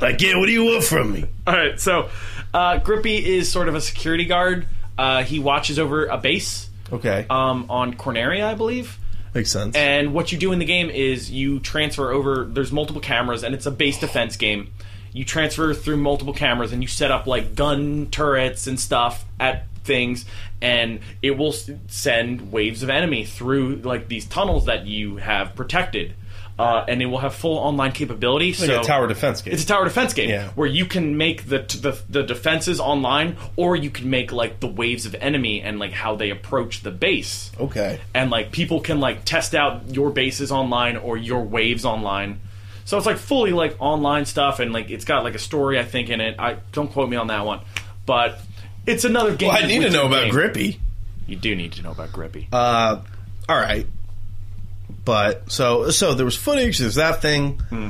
Like, 0.00 0.20
yeah, 0.20 0.36
what 0.36 0.46
do 0.46 0.52
you 0.52 0.64
want 0.64 0.84
from 0.84 1.12
me? 1.12 1.24
All 1.46 1.54
right, 1.54 1.80
so 1.80 2.10
uh, 2.54 2.78
Grippy 2.78 3.16
is 3.36 3.50
sort 3.50 3.68
of 3.68 3.74
a 3.74 3.80
security 3.80 4.24
guard. 4.24 4.66
Uh, 4.96 5.22
he 5.22 5.38
watches 5.38 5.78
over 5.78 6.06
a 6.06 6.18
base 6.18 6.68
Okay, 6.92 7.26
um, 7.30 7.66
on 7.68 7.94
Corneria, 7.94 8.44
I 8.44 8.54
believe. 8.54 8.98
makes 9.34 9.50
sense. 9.52 9.76
And 9.76 10.12
what 10.14 10.32
you 10.32 10.38
do 10.38 10.52
in 10.52 10.58
the 10.58 10.64
game 10.64 10.90
is 10.90 11.30
you 11.30 11.60
transfer 11.60 12.10
over. 12.10 12.44
There's 12.44 12.72
multiple 12.72 13.02
cameras, 13.02 13.42
and 13.44 13.54
it's 13.54 13.66
a 13.66 13.70
base 13.70 13.98
defense 14.00 14.36
game. 14.36 14.72
You 15.12 15.24
transfer 15.24 15.72
through 15.74 15.98
multiple 15.98 16.32
cameras, 16.34 16.72
and 16.72 16.82
you 16.82 16.88
set 16.88 17.10
up 17.10 17.26
like 17.26 17.54
gun 17.54 18.08
turrets 18.10 18.66
and 18.66 18.78
stuff 18.80 19.24
at 19.38 19.66
things, 19.84 20.24
and 20.60 21.00
it 21.22 21.32
will 21.32 21.52
s- 21.52 21.70
send 21.88 22.52
waves 22.52 22.82
of 22.82 22.90
enemy 22.90 23.24
through 23.24 23.76
like 23.76 24.08
these 24.08 24.26
tunnels 24.26 24.64
that 24.66 24.86
you 24.86 25.16
have 25.16 25.54
protected. 25.54 26.14
Uh, 26.58 26.84
and 26.88 27.00
it 27.00 27.06
will 27.06 27.18
have 27.18 27.34
full 27.36 27.56
online 27.56 27.92
capability. 27.92 28.48
like 28.48 28.56
so 28.56 28.80
a 28.80 28.82
tower 28.84 29.06
defense 29.06 29.42
game. 29.42 29.54
it's 29.54 29.62
a 29.62 29.66
tower 29.66 29.84
defense 29.84 30.12
game 30.12 30.28
Yeah. 30.28 30.48
where 30.56 30.66
you 30.66 30.86
can 30.86 31.16
make 31.16 31.48
the, 31.48 31.58
the 31.80 31.96
the 32.08 32.22
defenses 32.24 32.80
online, 32.80 33.36
or 33.54 33.76
you 33.76 33.90
can 33.90 34.10
make 34.10 34.32
like 34.32 34.58
the 34.58 34.66
waves 34.66 35.06
of 35.06 35.14
enemy 35.20 35.62
and 35.62 35.78
like 35.78 35.92
how 35.92 36.16
they 36.16 36.30
approach 36.30 36.82
the 36.82 36.90
base, 36.90 37.52
okay, 37.60 38.00
and 38.12 38.30
like 38.30 38.50
people 38.50 38.80
can 38.80 38.98
like 38.98 39.24
test 39.24 39.54
out 39.54 39.94
your 39.94 40.10
bases 40.10 40.50
online 40.50 40.96
or 40.96 41.16
your 41.16 41.42
waves 41.44 41.84
online. 41.84 42.40
So 42.84 42.96
it's 42.96 43.06
like 43.06 43.18
fully 43.18 43.52
like 43.52 43.76
online 43.78 44.24
stuff, 44.24 44.58
and 44.58 44.72
like 44.72 44.90
it's 44.90 45.04
got 45.04 45.22
like 45.22 45.34
a 45.36 45.38
story 45.38 45.78
I 45.78 45.84
think 45.84 46.08
in 46.10 46.20
it. 46.20 46.36
I 46.40 46.56
don't 46.72 46.90
quote 46.90 47.08
me 47.08 47.16
on 47.16 47.28
that 47.28 47.44
one, 47.46 47.60
but 48.04 48.40
it's 48.86 49.04
another 49.04 49.36
game. 49.36 49.50
well, 49.50 49.62
I 49.62 49.66
need 49.66 49.82
to 49.82 49.90
know 49.90 50.06
about 50.06 50.24
game. 50.24 50.32
Grippy. 50.32 50.80
You 51.26 51.36
do 51.36 51.54
need 51.54 51.72
to 51.74 51.82
know 51.82 51.90
about 51.92 52.10
Grippy. 52.12 52.48
Uh, 52.50 53.02
all 53.48 53.56
right, 53.56 53.86
but 55.08 55.50
so 55.50 55.88
so 55.90 56.12
there 56.12 56.26
was 56.26 56.36
footage. 56.36 56.76
There's 56.78 56.96
that 56.96 57.22
thing. 57.22 57.58
Hmm. 57.70 57.88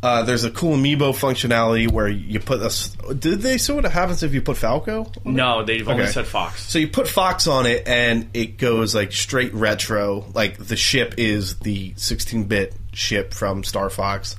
Uh, 0.00 0.22
there's 0.24 0.44
a 0.44 0.50
cool 0.50 0.76
amiibo 0.76 1.12
functionality 1.12 1.90
where 1.90 2.08
you 2.08 2.38
put 2.40 2.60
us. 2.62 2.88
Did 3.18 3.40
they 3.40 3.58
say 3.58 3.72
what 3.72 3.84
happens 3.84 4.22
if 4.22 4.32
you 4.34 4.40
put 4.42 4.56
Falco? 4.56 5.10
no, 5.24 5.64
they've 5.64 5.88
only 5.88 6.04
Okay. 6.04 6.12
said 6.12 6.26
Fox. 6.26 6.62
So 6.62 6.78
you 6.78 6.86
put 6.88 7.06
Fox 7.08 7.46
on 7.46 7.66
it, 7.66 7.86
and 7.88 8.28
it 8.34 8.58
goes 8.58 8.94
like 8.94 9.10
straight 9.12 9.54
retro. 9.54 10.24
Like 10.34 10.56
the 10.58 10.76
ship 10.76 11.14
is 11.18 11.56
the 11.60 11.92
16-bit 11.92 12.74
ship 12.92 13.32
from 13.34 13.62
Star 13.64 13.90
Fox. 13.90 14.36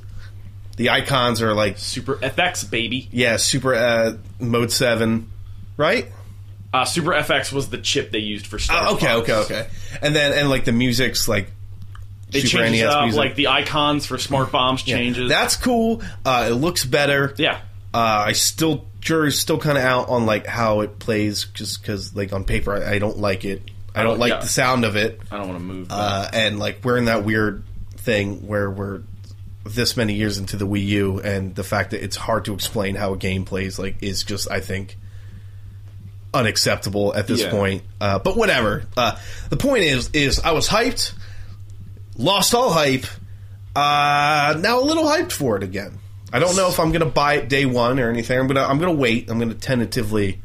The 0.78 0.89
icons 0.89 1.41
are 1.41 1.53
like 1.53 1.78
Super 1.78 2.15
FX 2.15 2.69
baby. 2.69 3.07
yeah, 3.11 3.38
Super 3.38 3.74
uh, 3.76 4.17
Mode 4.39 4.71
Seven, 4.71 5.30
right? 5.78 6.07
Uh, 6.74 6.84
Super 6.84 7.11
FX 7.11 7.53
was 7.53 7.69
the 7.69 7.78
chip 7.78 8.11
they 8.11 8.17
used 8.19 8.47
for 8.47 8.59
Star 8.59 8.88
Uh, 8.88 8.93
okay, 8.95 9.05
Fox. 9.05 9.30
okay, 9.30 9.34
okay. 9.59 9.67
And 10.01 10.13
then 10.15 10.34
and 10.38 10.49
like 10.49 10.65
the 10.65 10.71
music's 10.74 11.28
like 11.30 11.51
It 12.34 12.42
Super 12.48 12.64
changes 12.64 12.82
NES 12.82 12.94
up, 12.94 13.02
music. 13.04 13.18
like 13.18 13.36
the 13.36 13.48
icons 13.48 14.06
for 14.06 14.18
smart 14.18 14.52
bombs 14.52 14.84
Yeah. 14.88 14.98
changes. 14.98 15.30
That's 15.30 15.56
cool. 15.56 16.02
Uh, 16.26 16.48
it 16.52 16.56
looks 16.56 16.84
better. 16.86 17.34
yeah, 17.38 17.60
Uh, 17.94 17.98
I 18.28 18.32
still 18.34 18.86
jury's 19.02 19.38
still 19.40 19.58
kind 19.60 19.78
of 19.78 19.84
out 19.84 20.10
on 20.10 20.26
like 20.26 20.48
how 20.48 20.82
it 20.82 20.98
plays, 21.00 21.46
just 21.54 21.82
because 21.82 22.16
like 22.16 22.34
on 22.34 22.44
paper 22.46 22.74
I, 22.76 22.94
I 22.96 23.00
don't 23.00 23.20
like 23.20 23.46
it. 23.46 23.62
I 23.96 24.02
don't 24.04 24.12
don't- 24.14 24.20
like 24.20 24.32
yeah. 24.32 24.40
the 24.40 24.48
sound 24.48 24.86
of 24.86 24.96
it. 24.96 25.20
I 25.32 25.38
don't 25.38 25.48
want 25.48 25.60
to 25.60 25.64
move. 25.66 25.88
uh, 25.92 26.28
and 26.34 26.58
like 26.58 26.84
wearing 26.84 27.06
that 27.06 27.24
weird 27.24 27.64
thing 27.98 28.48
where 28.48 28.70
we're 28.70 29.02
this 29.66 29.96
many 29.96 30.14
years 30.16 30.38
into 30.40 30.58
the 30.58 30.68
Wii 30.68 30.86
U, 30.88 31.20
and 31.22 31.54
the 31.56 31.64
fact 31.64 31.92
that 31.92 32.04
it's 32.04 32.16
hard 32.18 32.46
to 32.46 32.54
explain 32.54 32.96
how 32.96 33.14
a 33.14 33.18
game 33.18 33.46
plays, 33.46 33.78
like, 33.80 33.96
is 34.02 34.24
just 34.24 34.50
I 34.52 34.60
think 34.60 34.98
unacceptable 36.34 37.14
at 37.16 37.28
this 37.28 37.42
Yeah. 37.42 37.52
point. 37.52 37.84
Uh, 38.02 38.20
but 38.20 38.36
whatever. 38.36 38.84
Uh, 38.98 39.16
the 39.50 39.58
point 39.58 39.84
is, 39.84 40.10
is 40.14 40.40
I 40.40 40.52
was 40.52 40.68
hyped, 40.68 41.14
lost 42.18 42.53
all 42.53 42.72
hype. 42.72 43.05
Uh, 43.76 44.55
now 44.59 44.80
a 44.80 44.84
little 44.86 45.05
hyped 45.05 45.32
for 45.32 45.57
it 45.57 45.64
again. 45.64 45.99
I 46.32 46.39
don't 46.39 46.55
know 46.55 46.68
if 46.68 46.80
I'm 46.80 46.91
gonna 46.91 47.05
buy 47.05 47.36
it 47.36 47.49
day 47.49 47.66
one 47.66 47.99
or 47.99 48.09
anything. 48.09 48.39
I'm 48.39 48.47
gonna 48.47 48.64
I'm 48.64 48.80
gonna 48.80 48.91
wait. 48.93 49.30
I'm 49.30 49.39
gonna 49.39 49.53
tentatively 49.53 50.41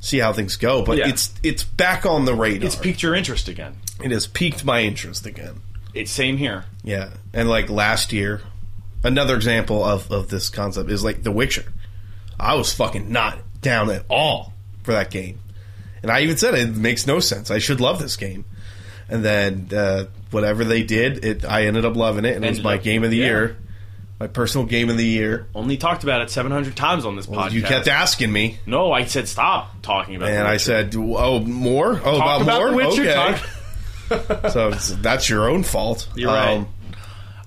see 0.00 0.18
how 0.18 0.32
things 0.32 0.56
go. 0.56 0.82
But 0.82 0.98
Yeah. 0.98 1.08
it's 1.08 1.32
it's 1.42 1.62
back 1.64 2.04
on 2.06 2.24
the 2.24 2.34
radar. 2.34 2.66
It's 2.66 2.76
piqued 2.76 3.02
your 3.02 3.14
interest 3.14 3.48
again. 3.48 3.76
it 4.02 4.10
has 4.10 4.26
piqued 4.26 4.64
my 4.64 4.82
interest 4.82 5.26
again. 5.26 5.60
It's 5.94 6.10
same 6.10 6.36
here. 6.36 6.64
Yeah, 6.84 7.10
and 7.34 7.48
like 7.48 7.68
last 7.68 8.12
year, 8.12 8.40
another 9.02 9.34
example 9.34 9.84
of 9.84 10.10
of 10.10 10.28
this 10.28 10.48
concept 10.50 10.90
is 10.90 11.02
like 11.04 11.22
The 11.22 11.32
Witcher. 11.32 11.72
I 12.38 12.54
was 12.54 12.72
fucking 12.72 13.10
not 13.12 13.38
down 13.60 13.90
at 13.90 14.04
all 14.08 14.52
for 14.82 14.92
that 14.92 15.10
game, 15.10 15.38
and 16.02 16.10
I 16.10 16.20
even 16.20 16.36
said 16.38 16.54
it 16.54 16.74
makes 16.74 17.06
no 17.06 17.20
sense. 17.20 17.50
I 17.50 17.58
should 17.58 17.80
love 17.80 17.98
this 17.98 18.16
game, 18.16 18.44
and 19.08 19.22
then 19.24 19.68
uh, 19.74 20.04
whatever 20.30 20.64
they 20.64 20.82
did, 20.82 21.24
it 21.24 21.44
I 21.44 21.66
ended 21.66 21.84
up 21.84 21.96
loving 21.96 22.24
it, 22.24 22.36
and 22.36 22.44
it 22.44 22.50
was 22.50 22.62
my 22.62 22.76
up- 22.76 22.82
game 22.82 23.04
of 23.04 23.10
the 23.10 23.18
yeah. 23.18 23.26
year, 23.26 23.56
my 24.18 24.26
personal 24.26 24.66
game 24.66 24.90
of 24.90 24.96
the 24.96 25.06
year. 25.06 25.46
Only 25.54 25.76
talked 25.76 26.02
about 26.02 26.22
it 26.22 26.30
700 26.30 26.76
times 26.76 27.04
on 27.04 27.16
this 27.16 27.26
podcast. 27.26 27.52
You 27.52 27.62
kept 27.62 27.88
asking 27.88 28.32
me, 28.32 28.58
No, 28.66 28.92
I 28.92 29.04
said 29.04 29.28
stop 29.28 29.82
talking 29.82 30.16
about. 30.16 30.28
It. 30.30 30.34
And 30.34 30.46
I 30.46 30.58
said, 30.58 30.94
"Oh, 30.96 31.40
more? 31.40 31.92
Oh, 32.04 32.18
Talk 32.18 32.42
about, 32.42 32.42
about 32.42 32.60
more? 32.60 32.74
Witcher. 32.74 33.08
okay." 33.08 33.40
so 34.50 34.70
that's 34.70 35.28
your 35.28 35.48
own 35.48 35.62
fault. 35.62 36.08
You're 36.14 36.32
right. 36.32 36.66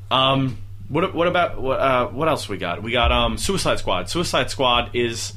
Um, 0.10 0.58
what 0.90 1.14
what 1.14 1.28
about 1.28 1.62
what 1.62 1.80
uh, 1.80 2.08
what 2.08 2.28
else 2.28 2.48
we 2.48 2.58
got? 2.58 2.84
We 2.84 2.92
got 2.92 3.12
um 3.12 3.38
Suicide 3.38 3.80
Squad. 3.80 4.10
Suicide 4.10 4.50
Squad 4.50 4.96
is 4.96 5.34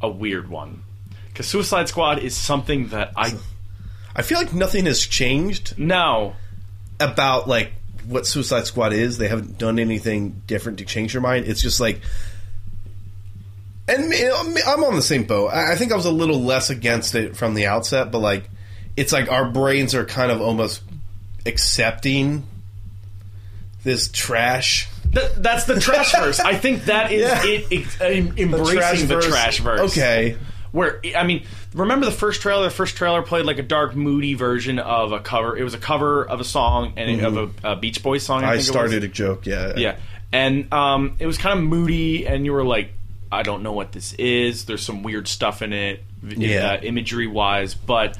a 0.00 0.08
weird 0.08 0.48
one 0.48 0.82
because 1.28 1.46
Suicide 1.46 1.88
Squad 1.88 2.18
is 2.18 2.36
something 2.36 2.88
that 2.88 3.12
I 3.16 3.34
I 4.14 4.22
feel 4.22 4.38
like 4.38 4.52
nothing 4.52 4.86
has 4.86 5.06
changed 5.06 5.78
no 5.78 6.34
about 7.00 7.48
like 7.48 7.72
what 8.06 8.26
Suicide 8.26 8.66
Squad 8.66 8.92
is. 8.92 9.18
They 9.18 9.28
haven't 9.28 9.58
done 9.58 9.78
anything 9.78 10.42
different 10.46 10.78
to 10.78 10.84
change 10.84 11.12
your 11.14 11.22
mind. 11.22 11.46
It's 11.46 11.60
just 11.62 11.80
like, 11.80 12.00
and 13.88 14.12
I'm 14.14 14.84
on 14.84 14.94
the 14.94 15.02
same 15.02 15.24
boat. 15.24 15.48
I 15.48 15.72
I 15.72 15.74
think 15.76 15.92
I 15.92 15.96
was 15.96 16.06
a 16.06 16.12
little 16.12 16.40
less 16.40 16.70
against 16.70 17.14
it 17.14 17.36
from 17.36 17.54
the 17.54 17.66
outset, 17.66 18.10
but 18.12 18.18
like, 18.20 18.48
it's 18.96 19.12
like 19.12 19.30
our 19.30 19.50
brains 19.50 19.94
are 19.94 20.04
kind 20.04 20.30
of 20.30 20.40
almost 20.40 20.82
accepting 21.46 22.46
this 23.82 24.08
trash. 24.08 24.88
Th- 25.12 25.32
that's 25.38 25.64
the 25.64 25.80
trash 25.80 26.12
verse. 26.12 26.38
I 26.38 26.54
think 26.54 26.84
that 26.84 27.10
is 27.10 27.22
Yeah. 27.22 27.42
it, 27.44 27.72
it, 27.72 28.00
em- 28.00 28.34
embracing 28.38 29.08
the 29.08 29.20
trash 29.20 29.58
verse. 29.60 29.90
Okay. 29.92 30.36
Where 30.72 31.00
I 31.16 31.24
mean, 31.24 31.44
remember 31.74 32.06
the 32.06 32.12
first 32.12 32.40
trailer? 32.42 32.64
The 32.64 32.70
first 32.70 32.96
trailer 32.96 33.22
played 33.22 33.44
like 33.46 33.58
a 33.58 33.62
dark, 33.62 33.94
moody 33.94 34.34
version 34.34 34.78
of 34.78 35.12
a 35.12 35.20
cover. 35.20 35.56
It 35.56 35.62
was 35.64 35.74
a 35.74 35.78
cover 35.78 36.24
of 36.24 36.40
a 36.40 36.44
song 36.44 36.94
and 36.96 37.10
it- 37.10 37.24
of 37.24 37.36
a, 37.64 37.72
a 37.72 37.76
Beach 37.76 38.02
Boys 38.02 38.22
song. 38.22 38.42
I, 38.42 38.42
Mm-hmm. 38.42 38.50
I 38.52 38.54
it 38.56 38.62
started 38.62 39.04
a 39.04 39.08
joke. 39.08 39.46
Yeah. 39.46 39.74
Yeah, 39.76 39.96
and 40.32 40.72
um, 40.72 41.16
it 41.18 41.26
was 41.26 41.38
kind 41.38 41.58
of 41.58 41.64
moody, 41.64 42.26
and 42.26 42.44
you 42.44 42.52
were 42.52 42.64
like, 42.64 42.92
I 43.32 43.42
don't 43.42 43.62
know 43.62 43.72
what 43.72 43.92
this 43.92 44.12
is. 44.14 44.64
There's 44.64 44.82
some 44.82 45.02
weird 45.02 45.28
stuff 45.28 45.62
in 45.62 45.72
it, 45.72 46.02
Yeah. 46.26 46.72
uh, 46.72 46.80
imagery 46.82 47.26
wise, 47.28 47.74
but 47.74 48.18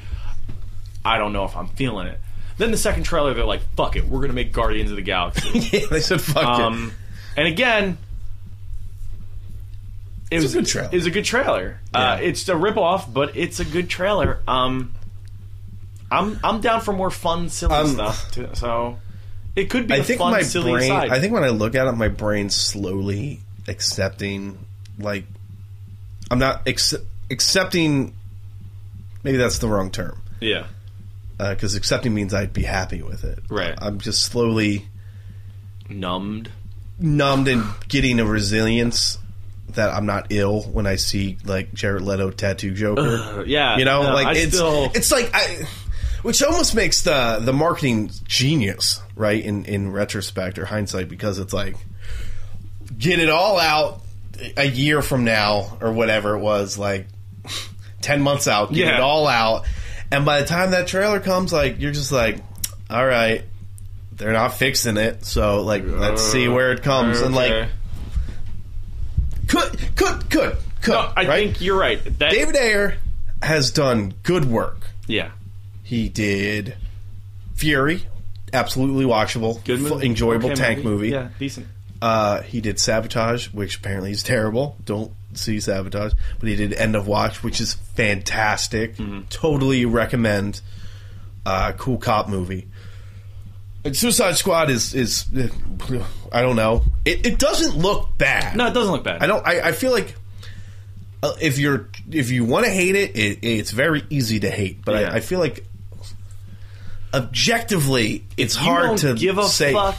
I 1.03 1.17
don't 1.17 1.33
know 1.33 1.45
if 1.45 1.55
I'm 1.57 1.67
feeling 1.67 2.07
it. 2.07 2.19
Then 2.57 2.71
the 2.71 2.77
second 2.77 3.03
trailer, 3.03 3.33
they're 3.33 3.43
like, 3.43 3.61
"Fuck 3.75 3.95
it, 3.95 4.05
we're 4.05 4.21
gonna 4.21 4.33
make 4.33 4.53
Guardians 4.53 4.91
of 4.91 4.95
the 4.97 5.01
Galaxy." 5.01 5.49
Yeah, 5.71 5.85
they 5.89 5.99
said 5.99 6.21
fuck 6.21 6.43
um, 6.45 6.93
and 7.35 7.47
again, 7.47 7.97
it 10.31 10.37
It's 10.37 10.43
a 10.43 10.47
was 10.47 10.53
good 10.55 10.65
trailer. 10.65 10.89
It 10.91 10.95
was 10.95 11.05
a 11.05 11.11
good 11.11 11.25
trailer. 11.25 11.79
Uh, 11.93 12.17
it's 12.21 12.47
a 12.49 12.55
rip 12.55 12.77
off, 12.77 13.11
but 13.13 13.35
it's 13.37 13.59
a 13.59 13.65
good 13.65 13.89
trailer. 13.89 14.39
Um, 14.47 14.93
I'm 16.09 16.39
I'm 16.43 16.61
down 16.61 16.81
for 16.81 16.93
more 16.93 17.11
fun, 17.11 17.49
silly 17.49 17.73
Um, 17.75 17.87
stuff. 17.87 18.31
Too, 18.31 18.49
so 18.53 18.97
it 19.55 19.69
could 19.69 19.87
be 19.87 19.93
I 19.95 19.97
a 19.97 20.03
think 20.03 20.19
fun, 20.19 20.31
my 20.31 20.41
silly 20.41 20.71
brain. 20.71 20.87
side. 20.87 21.09
I 21.11 21.19
think 21.19 21.33
when 21.33 21.43
I 21.43 21.49
look 21.49 21.75
at 21.75 21.85
it, 21.87 21.91
my 21.93 22.07
brain's 22.07 22.55
slowly 22.55 23.41
accepting. 23.67 24.57
Like, 24.97 25.25
I'm 26.31 26.39
not 26.39 26.61
ex- 26.67 26.95
accepting. 27.29 28.13
Maybe 29.23 29.37
that's 29.37 29.59
the 29.59 29.67
wrong 29.67 29.91
term 29.91 30.21
yeah. 30.39 30.65
because 31.37 31.75
accepting 31.75 32.13
means 32.13 32.33
I'd 32.33 32.53
be 32.53 32.63
happy 32.63 33.01
with 33.03 33.23
it. 33.23 33.39
Right. 33.49 33.75
I'm 33.77 33.99
just 33.99 34.23
slowly 34.23 34.87
numbed. 35.89 36.49
numbed 36.99 37.47
and 37.47 37.63
getting 37.87 38.19
a 38.19 38.25
resilience 38.25 39.17
that 39.75 39.91
I'm 39.91 40.05
not 40.05 40.27
ill 40.29 40.61
when 40.63 40.85
I 40.87 40.95
see 40.95 41.37
like 41.45 41.73
Jared 41.73 42.01
Leto 42.03 42.31
tattoo 42.31 42.73
Joker. 42.73 43.43
Yeah, 43.45 43.77
You 43.77 43.85
know, 43.85 44.03
no, 44.03 44.13
like 44.13 44.27
I 44.27 44.33
it's 44.35 44.55
still, 44.55 44.91
it's 44.93 45.11
like 45.11 45.29
I, 45.33 45.65
which 46.21 46.41
almost 46.43 46.75
makes 46.75 47.01
the 47.03 47.39
the 47.41 47.53
marketing 47.53 48.11
genius, 48.25 49.01
right? 49.15 49.43
In 49.43 49.65
in 49.65 49.91
retrospect 49.91 50.59
or 50.59 50.65
hindsight, 50.65 51.09
because 51.09 51.39
it's 51.39 51.53
like 51.53 51.75
get 52.97 53.19
it 53.19 53.29
all 53.29 53.59
out 53.59 54.01
a 54.57 54.65
year 54.67 55.01
from 55.01 55.23
now 55.23 55.77
or 55.81 55.91
whatever 55.91 56.35
it 56.35 56.39
was, 56.39 56.77
like 56.77 57.07
ten 58.01 58.21
months 58.21 58.47
out, 58.47 58.69
get 58.73 58.87
Yeah. 58.87 58.95
it 58.95 59.01
all 59.01 59.27
out, 59.27 59.65
and 60.11 60.25
by 60.25 60.41
the 60.41 60.47
time 60.47 60.71
that 60.71 60.87
trailer 60.87 61.19
comes, 61.19 61.51
like 61.53 61.79
you're 61.79 61.91
just 61.91 62.11
like, 62.11 62.37
all 62.89 63.05
right. 63.05 63.43
They're 64.13 64.33
not 64.33 64.53
fixing 64.53 64.97
it, 64.97 65.25
so 65.25 65.61
like 65.63 65.81
let's 65.83 66.21
see 66.21 66.47
uh, 66.47 66.51
where 66.53 66.73
it 66.73 66.83
comes. 66.83 67.21
And 67.21 67.33
like 67.33 67.51
Okay. 67.51 67.69
Could 69.51 69.95
could 69.95 70.29
could 70.29 70.57
could 70.81 70.93
no, 70.93 71.13
I 71.15 71.27
right? 71.27 71.27
think 71.45 71.61
you're 71.61 71.77
right. 71.77 72.01
That, 72.19 72.31
David 72.31 72.55
Ayer 72.55 72.97
has 73.41 73.71
done 73.71 74.13
good 74.23 74.45
work. 74.45 74.87
yeah, 75.07 75.31
He 75.83 76.09
did 76.09 76.75
Fury, 77.55 78.05
absolutely 78.53 79.05
watchable, 79.05 79.63
good 79.65 79.81
movie, 79.81 80.05
enjoyable 80.07 80.51
Okay 80.51 80.55
tank 80.55 80.83
movie. 80.83 81.09
Yeah, 81.09 81.29
decent. 81.37 81.67
Uh, 82.01 82.41
he 82.41 82.61
did 82.61 82.79
Sabotage, 82.79 83.47
which 83.49 83.77
apparently 83.77 84.11
is 84.11 84.23
terrible. 84.23 84.75
Don't 84.85 85.11
see 85.33 85.59
Sabotage, 85.59 86.13
but 86.39 86.49
he 86.49 86.55
did 86.55 86.73
End 86.73 86.95
of 86.95 87.07
Watch, 87.07 87.43
which 87.43 87.61
is 87.61 87.73
fantastic. 87.73 88.95
Mm-hmm. 88.95 89.21
Totally 89.29 89.85
recommend. 89.85 90.61
Uh, 91.45 91.71
cool 91.73 91.97
cop 91.97 92.29
movie. 92.29 92.67
Suicide 93.93 94.35
Squad 94.35 94.69
is 94.69 94.93
is 94.93 95.25
I 96.31 96.41
don't 96.41 96.55
know. 96.55 96.83
It, 97.03 97.25
it 97.25 97.39
doesn't 97.39 97.77
look 97.77 98.17
bad. 98.17 98.55
No, 98.55 98.67
it 98.67 98.73
doesn't 98.73 98.91
look 98.91 99.03
bad. 99.03 99.21
I 99.23 99.27
don't. 99.27 99.45
I, 99.45 99.61
I 99.69 99.71
feel 99.71 99.91
like 99.91 100.15
uh, 101.23 101.33
if 101.41 101.57
you're 101.57 101.89
if 102.11 102.29
you 102.29 102.45
want 102.45 102.65
to 102.65 102.71
hate 102.71 102.95
it, 102.95 103.15
it, 103.15 103.39
it's 103.43 103.71
very 103.71 104.03
easy 104.09 104.39
to 104.41 104.49
hate. 104.51 104.85
But 104.85 105.01
Yeah. 105.01 105.11
I, 105.11 105.15
I 105.15 105.19
feel 105.19 105.39
like 105.39 105.65
objectively, 107.13 108.23
it's 108.37 108.55
You 108.55 108.61
hard 108.61 108.85
don't 108.87 108.97
to 108.99 109.13
give 109.15 109.37
a 109.37 109.45
say. 109.47 109.73
fuck. 109.73 109.97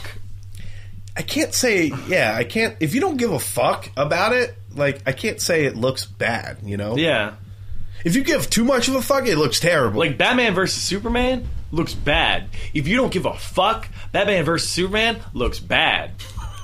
I 1.15 1.21
can't 1.21 1.53
say. 1.53 1.91
Yeah, 2.07 2.33
I 2.35 2.43
can't. 2.43 2.75
If 2.79 2.95
you 2.95 3.01
don't 3.01 3.17
give 3.17 3.31
a 3.31 3.39
fuck 3.39 3.89
about 3.95 4.33
it, 4.33 4.55
like 4.75 5.01
I 5.05 5.11
can't 5.11 5.39
say 5.39 5.65
it 5.65 5.75
looks 5.75 6.05
bad. 6.05 6.57
You 6.63 6.77
know. 6.77 6.97
Yeah, 6.97 7.33
If 8.03 8.15
you 8.15 8.23
give 8.23 8.49
too 8.49 8.63
much 8.63 8.87
of 8.87 8.95
a 8.95 9.01
fuck, 9.01 9.27
it 9.27 9.37
looks 9.37 9.59
terrible. 9.59 9.99
like 9.99 10.17
Batman 10.17 10.53
versus 10.53 10.81
Superman 10.81 11.47
looks 11.71 11.93
bad. 11.93 12.49
If 12.73 12.87
you 12.87 12.97
don't 12.97 13.11
give 13.11 13.25
a 13.25 13.33
fuck, 13.33 13.87
Batman 14.11 14.43
versus 14.45 14.69
Superman 14.69 15.19
looks 15.33 15.59
bad. 15.59 16.11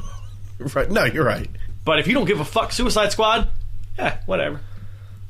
right? 0.75 0.89
No, 0.89 1.05
you're 1.05 1.25
right. 1.25 1.49
But 1.85 1.99
if 1.99 2.07
you 2.07 2.13
don't 2.13 2.25
give 2.25 2.39
a 2.39 2.45
fuck, 2.45 2.71
Suicide 2.71 3.11
Squad, 3.11 3.49
yeah, 3.97 4.17
whatever. 4.25 4.59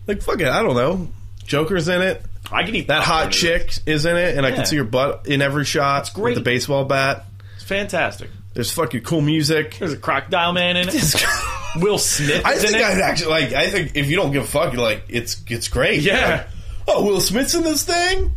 Like 0.08 0.22
fuck 0.22 0.40
it. 0.42 0.48
I 0.48 0.64
don't 0.64 0.76
know. 0.76 1.08
Joker's 1.46 1.88
in 1.88 2.02
it. 2.02 2.24
I 2.52 2.64
can 2.64 2.76
eat 2.76 2.88
That 2.88 3.04
hot 3.04 3.32
chick 3.32 3.78
is 3.86 4.06
in 4.06 4.16
it, 4.18 4.36
and 4.36 4.46
I 4.46 4.52
can 4.52 4.66
see 4.66 4.78
her 4.78 4.84
butt 4.84 5.28
in 5.28 5.42
every 5.42 5.66
shot 5.66 6.02
It's 6.02 6.10
great. 6.10 6.36
with 6.36 6.36
the 6.36 6.42
baseball 6.44 6.86
bat. 6.86 7.26
It's 7.56 7.64
fantastic. 7.64 8.30
There's 8.56 8.72
fucking 8.72 9.04
cool 9.04 9.22
music. 9.22 9.78
There's 9.78 9.94
a 9.94 9.98
crocodile 9.98 10.54
man 10.54 10.76
in 10.78 10.90
it. 10.90 10.96
Will 11.78 11.98
Smith 11.98 12.42
I 12.46 12.56
think. 12.56 12.76
I'd 12.76 13.00
actually 13.00 13.32
like. 13.32 13.54
I 13.54 13.70
think 13.70 13.96
if 13.96 14.10
you 14.10 14.16
don't 14.16 14.32
give 14.32 14.44
a 14.44 14.48
fuck, 14.48 14.74
you're 14.74 14.82
like 14.82 15.04
it's 15.10 15.42
it's 15.48 15.68
great. 15.68 16.02
Yeah. 16.02 16.30
Like, 16.30 16.48
oh, 16.88 17.06
Will 17.06 17.22
Smith's 17.22 17.56
in 17.56 17.64
this 17.64 17.84
thing. 17.84 18.36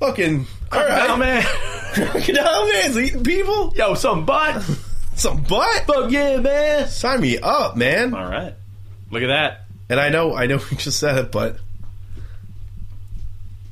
Fucking 0.00 0.46
all 0.72 0.86
right. 0.86 1.18
man. 1.18 1.42
Crocodile 1.94 2.68
man's 2.68 2.96
eating 2.96 3.22
people. 3.22 3.72
Yo, 3.76 3.94
some 3.94 4.24
butt. 4.24 4.64
Some 5.14 5.42
butt. 5.42 5.84
Fuck 5.86 6.10
yeah, 6.10 6.38
man. 6.38 6.88
Sign 6.88 7.20
me 7.20 7.38
up, 7.38 7.76
man. 7.76 8.14
All 8.14 8.24
right. 8.24 8.54
Look 9.10 9.22
at 9.22 9.28
that. 9.28 9.66
And 9.90 10.00
I 10.00 10.08
know, 10.08 10.34
I 10.34 10.46
know, 10.46 10.58
we 10.70 10.76
just 10.78 10.98
said 10.98 11.18
it, 11.18 11.30
but 11.30 11.58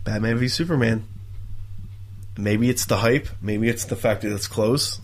Batman 0.05 0.37
v 0.37 0.49
Superman. 0.49 1.05
Maybe 2.37 2.69
it's 2.69 2.85
the 2.85 2.99
hype. 2.99 3.29
Maybe 3.41 3.69
it's 3.69 3.85
the 3.85 3.97
fact 3.97 4.23
that 4.23 4.33
it's 4.33 4.47
close. 4.47 5.01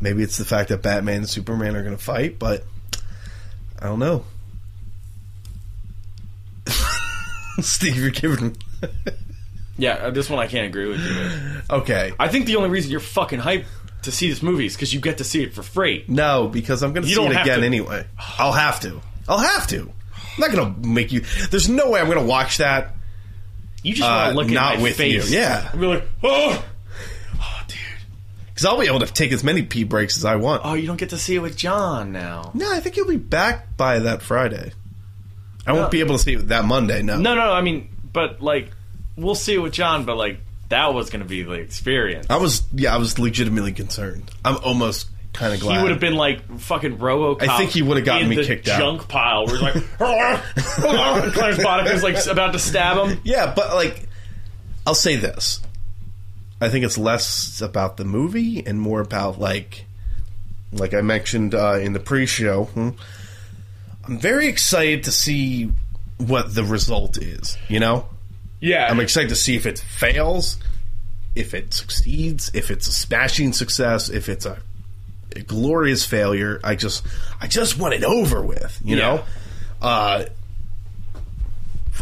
Maybe 0.00 0.22
it's 0.22 0.38
the 0.38 0.44
fact 0.44 0.68
that 0.68 0.82
Batman 0.82 1.18
and 1.18 1.28
Superman 1.28 1.74
are 1.76 1.82
going 1.82 1.96
to 1.96 2.02
fight, 2.02 2.38
but 2.38 2.64
I 3.80 3.86
don't 3.86 3.98
know. 3.98 4.24
Steve, 7.60 7.96
you're 7.96 8.10
giving. 8.10 8.56
Yeah, 9.80 9.92
uh, 9.92 10.10
this 10.10 10.28
one 10.28 10.40
I 10.40 10.48
can't 10.48 10.66
agree 10.66 10.88
with 10.88 10.98
you. 10.98 11.14
with. 11.14 11.70
okay. 11.70 12.12
I 12.18 12.26
think 12.26 12.46
the 12.46 12.56
only 12.56 12.68
reason 12.68 12.90
you're 12.90 12.98
fucking 12.98 13.38
hype 13.38 13.64
to 14.02 14.10
see 14.10 14.28
this 14.28 14.42
movie 14.42 14.66
is 14.66 14.74
because 14.74 14.92
you 14.92 14.98
get 15.00 15.18
to 15.18 15.24
see 15.24 15.44
it 15.44 15.54
for 15.54 15.62
free. 15.62 16.04
No, 16.08 16.48
because 16.48 16.82
I'm 16.82 16.92
going 16.92 17.04
to 17.06 17.08
see 17.08 17.22
it 17.24 17.30
again 17.30 17.60
to. 17.60 17.64
anyway. 17.64 18.04
I'll 18.40 18.50
have 18.50 18.80
to. 18.80 19.00
I'll 19.28 19.38
have 19.38 19.68
to. 19.68 19.82
I'm 20.16 20.40
not 20.40 20.50
going 20.50 20.74
to 20.82 20.88
make 20.88 21.12
you. 21.12 21.20
There's 21.52 21.68
no 21.68 21.90
way 21.90 22.00
I'm 22.00 22.06
going 22.06 22.18
to 22.18 22.24
watch 22.24 22.56
that. 22.58 22.96
You 23.84 23.94
just 23.94 24.02
Uh, 24.10 24.14
want 24.14 24.30
to 24.32 24.36
look 24.38 24.50
not 24.50 24.72
at 24.72 24.76
my 24.78 24.82
with 24.82 24.96
face. 24.96 25.30
you, 25.30 25.38
yeah. 25.38 25.70
And 25.70 25.80
be 25.80 25.86
like, 25.86 26.04
oh. 26.24 26.64
Because 28.58 28.72
I'll 28.72 28.80
be 28.80 28.88
able 28.88 28.98
to 28.98 29.06
take 29.06 29.30
as 29.30 29.44
many 29.44 29.62
pee 29.62 29.84
breaks 29.84 30.16
as 30.16 30.24
I 30.24 30.34
want. 30.34 30.62
Oh, 30.64 30.74
you 30.74 30.88
don't 30.88 30.96
get 30.96 31.10
to 31.10 31.16
see 31.16 31.36
it 31.36 31.38
with 31.38 31.56
John 31.56 32.10
now. 32.10 32.50
No, 32.54 32.68
I 32.72 32.80
think 32.80 32.96
you'll 32.96 33.06
be 33.06 33.16
back 33.16 33.76
by 33.76 34.00
that 34.00 34.20
Friday. 34.20 34.72
I 35.64 35.74
won't 35.74 35.92
be 35.92 36.00
able 36.00 36.16
to 36.16 36.20
see 36.20 36.32
it 36.32 36.48
that 36.48 36.64
Monday. 36.64 37.02
No. 37.02 37.20
No, 37.20 37.36
no, 37.36 37.52
I 37.52 37.60
mean, 37.60 37.88
but 38.12 38.42
like, 38.42 38.72
we'll 39.16 39.36
see 39.36 39.54
it 39.54 39.58
with 39.58 39.72
John, 39.72 40.04
but 40.06 40.16
like, 40.16 40.40
that 40.70 40.92
was 40.92 41.08
going 41.08 41.22
to 41.22 41.28
be 41.28 41.44
the 41.44 41.52
experience. 41.52 42.26
I 42.28 42.38
was. 42.38 42.64
Yeah, 42.72 42.92
I 42.92 42.98
was 42.98 43.16
legitimately 43.20 43.74
concerned. 43.74 44.28
I'm 44.44 44.56
almost 44.56 45.06
kind 45.34 45.54
of 45.54 45.60
glad. 45.60 45.76
He 45.76 45.82
would 45.84 45.92
have 45.92 46.00
been 46.00 46.16
like 46.16 46.58
fucking 46.58 46.98
RoboCop. 46.98 47.48
I 47.48 47.58
think 47.58 47.70
he 47.70 47.82
would 47.82 47.98
have 47.98 48.06
gotten 48.06 48.24
in 48.24 48.28
me 48.28 48.36
the 48.36 48.44
kicked 48.44 48.66
out. 48.66 48.80
junk 48.80 49.06
pile. 49.06 49.46
Where 49.46 49.54
he's 49.54 49.62
like, 49.62 49.74
Clarence 49.98 51.62
Boddick 51.62 51.94
is 51.94 52.02
like 52.02 52.26
about 52.26 52.54
to 52.54 52.58
stab 52.58 53.06
him. 53.06 53.20
Yeah, 53.22 53.52
but 53.54 53.72
like, 53.76 54.08
I'll 54.84 54.96
say 54.96 55.14
this. 55.14 55.60
I 56.60 56.68
think 56.68 56.84
it's 56.84 56.98
less 56.98 57.60
about 57.60 57.96
the 57.96 58.04
movie 58.04 58.66
and 58.66 58.80
more 58.80 59.00
about 59.00 59.38
like, 59.38 59.84
like 60.72 60.92
I 60.94 61.00
mentioned 61.02 61.54
uh, 61.54 61.74
in 61.80 61.92
the 61.92 62.00
pre-show. 62.00 62.64
hmm, 62.64 62.90
I'm 64.04 64.18
very 64.18 64.48
excited 64.48 65.04
to 65.04 65.12
see 65.12 65.70
what 66.18 66.54
the 66.54 66.64
result 66.64 67.16
is. 67.18 67.56
You 67.68 67.78
know, 67.80 68.06
Yeah, 68.60 68.88
I'm 68.90 69.00
excited 69.00 69.28
to 69.28 69.36
see 69.36 69.54
if 69.54 69.66
it 69.66 69.78
fails, 69.78 70.56
if 71.34 71.54
it 71.54 71.72
succeeds, 71.72 72.50
if 72.54 72.70
it's 72.70 72.88
a 72.88 72.92
smashing 72.92 73.52
success, 73.52 74.08
if 74.08 74.28
it's 74.28 74.44
a, 74.46 74.58
a 75.36 75.40
glorious 75.42 76.04
failure. 76.04 76.58
I 76.64 76.74
just, 76.74 77.06
I 77.40 77.46
just 77.46 77.78
want 77.78 77.94
it 77.94 78.02
over 78.02 78.42
with. 78.42 78.80
You 78.84 78.96
Yeah. 78.96 79.02
know, 79.02 79.24
uh, 79.80 80.24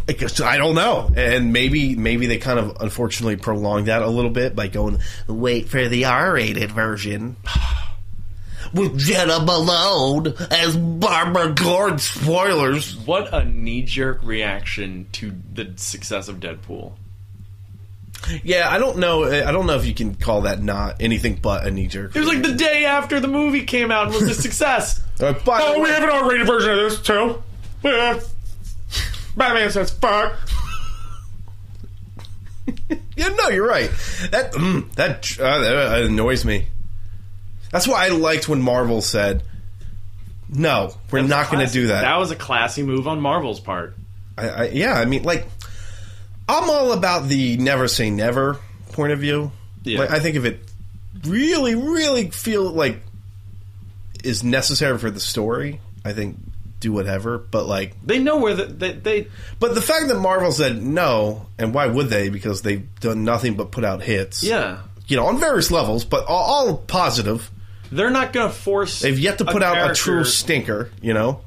I 0.08 0.12
guess- 0.12 0.40
I 0.40 0.56
don't 0.56 0.74
know, 0.74 1.10
and 1.16 1.52
maybe 1.52 1.94
maybe 1.96 2.26
they 2.26 2.38
kind 2.38 2.58
of 2.58 2.76
unfortunately 2.80 3.36
prolonged 3.36 3.86
that 3.86 4.02
a 4.02 4.08
little 4.08 4.30
bit 4.30 4.54
by 4.54 4.68
going 4.68 4.98
wait 5.26 5.68
for 5.68 5.88
the 5.88 6.04
R-rated 6.04 6.70
version. 6.72 7.36
With 8.74 8.98
Jena 8.98 9.38
Malone 9.40 10.34
as 10.50 10.76
Barbara 10.76 11.52
Gordon. 11.52 11.98
Spoilers. 12.00 12.96
What 12.96 13.32
a 13.32 13.44
knee 13.44 13.82
jerk 13.82 14.20
reaction 14.24 15.06
to 15.12 15.32
the 15.54 15.72
success 15.76 16.26
of 16.28 16.40
Deadpool. 16.40 16.94
Yeah, 18.42 18.68
I 18.68 18.78
don't 18.78 18.98
know. 18.98 19.24
I 19.24 19.52
don't 19.52 19.66
know 19.66 19.76
if 19.76 19.86
you 19.86 19.94
can 19.94 20.16
call 20.16 20.42
that 20.42 20.60
not 20.60 20.96
anything 21.00 21.38
but 21.40 21.64
a 21.64 21.70
knee 21.70 21.86
jerk. 21.86 22.16
It 22.16 22.18
was 22.18 22.28
like 22.28 22.42
the 22.42 22.54
day 22.54 22.84
after 22.86 23.20
the 23.20 23.28
movie 23.28 23.62
came 23.64 23.92
out 23.92 24.06
and 24.06 24.14
was 24.14 24.24
a 24.24 24.34
success. 24.42 25.00
Uh, 25.20 25.32
oh, 25.46 25.80
we 25.80 25.88
have 25.88 26.02
an 26.02 26.10
R-rated 26.10 26.46
version 26.46 26.70
of 26.70 26.76
this 26.90 27.00
too. 27.00 27.42
Yeah. 27.84 28.18
Batman 29.36 29.70
says 29.70 29.90
fuck. 29.90 30.36
Yeah, 33.16 33.28
no, 33.28 33.48
you're 33.48 33.66
right. 33.66 33.90
That 34.30 34.52
mm, 34.52 34.92
that, 34.94 35.40
uh, 35.40 35.58
that 35.60 36.02
annoys 36.02 36.44
me. 36.44 36.66
That's 37.70 37.88
why 37.88 38.04
I 38.04 38.08
liked 38.08 38.48
when 38.48 38.60
Marvel 38.60 39.00
said, 39.00 39.42
"No, 40.50 40.94
we're 41.10 41.22
not 41.22 41.50
going 41.50 41.66
to 41.66 41.72
do 41.72 41.86
that." 41.86 42.02
That 42.02 42.18
was 42.18 42.30
a 42.30 42.36
classy 42.36 42.82
move 42.82 43.08
on 43.08 43.20
Marvel's 43.20 43.58
part. 43.58 43.96
I, 44.36 44.48
I, 44.48 44.68
yeah, 44.68 44.94
I 44.94 45.06
mean, 45.06 45.22
like, 45.22 45.48
I'm 46.48 46.68
all 46.68 46.92
about 46.92 47.28
the 47.28 47.56
never 47.56 47.88
say 47.88 48.10
never 48.10 48.58
point 48.92 49.12
of 49.12 49.20
view. 49.20 49.50
Yeah. 49.82 50.00
Like, 50.00 50.10
I 50.10 50.18
think 50.18 50.36
if 50.36 50.44
it 50.44 50.60
really, 51.24 51.74
really 51.74 52.30
feel 52.30 52.70
like 52.70 53.00
is 54.22 54.44
necessary 54.44 54.98
for 54.98 55.10
the 55.10 55.20
story, 55.20 55.80
I 56.04 56.12
think 56.12 56.36
do 56.80 56.92
whatever. 56.92 57.38
But 57.38 57.66
like, 57.66 57.94
They 58.04 58.18
know 58.18 58.38
where 58.38 58.54
the, 58.54 58.66
they, 58.66 58.92
they 58.92 59.28
but 59.58 59.74
the 59.74 59.82
fact 59.82 60.08
that 60.08 60.18
Marvel 60.18 60.52
said 60.52 60.82
no, 60.82 61.46
and 61.58 61.72
why 61.74 61.86
would 61.86 62.08
they? 62.08 62.28
Because 62.28 62.62
they've 62.62 62.88
done 63.00 63.24
nothing 63.24 63.54
but 63.54 63.70
put 63.70 63.84
out 63.84 64.02
hits. 64.02 64.42
yeah. 64.42 64.80
you 65.06 65.16
know, 65.16 65.26
on 65.26 65.38
various 65.40 65.70
levels, 65.70 66.04
but 66.04 66.26
all, 66.26 66.66
all 66.68 66.76
positive. 66.76 67.50
They're 67.92 68.10
not 68.10 68.32
going 68.32 68.48
to 68.48 68.54
force. 68.54 69.00
They've 69.00 69.18
yet 69.18 69.38
to 69.38 69.44
put 69.44 69.62
out 69.62 69.90
a 69.90 69.94
true 69.94 70.24
stinker, 70.24 70.90
you 71.00 71.14
know. 71.14 71.40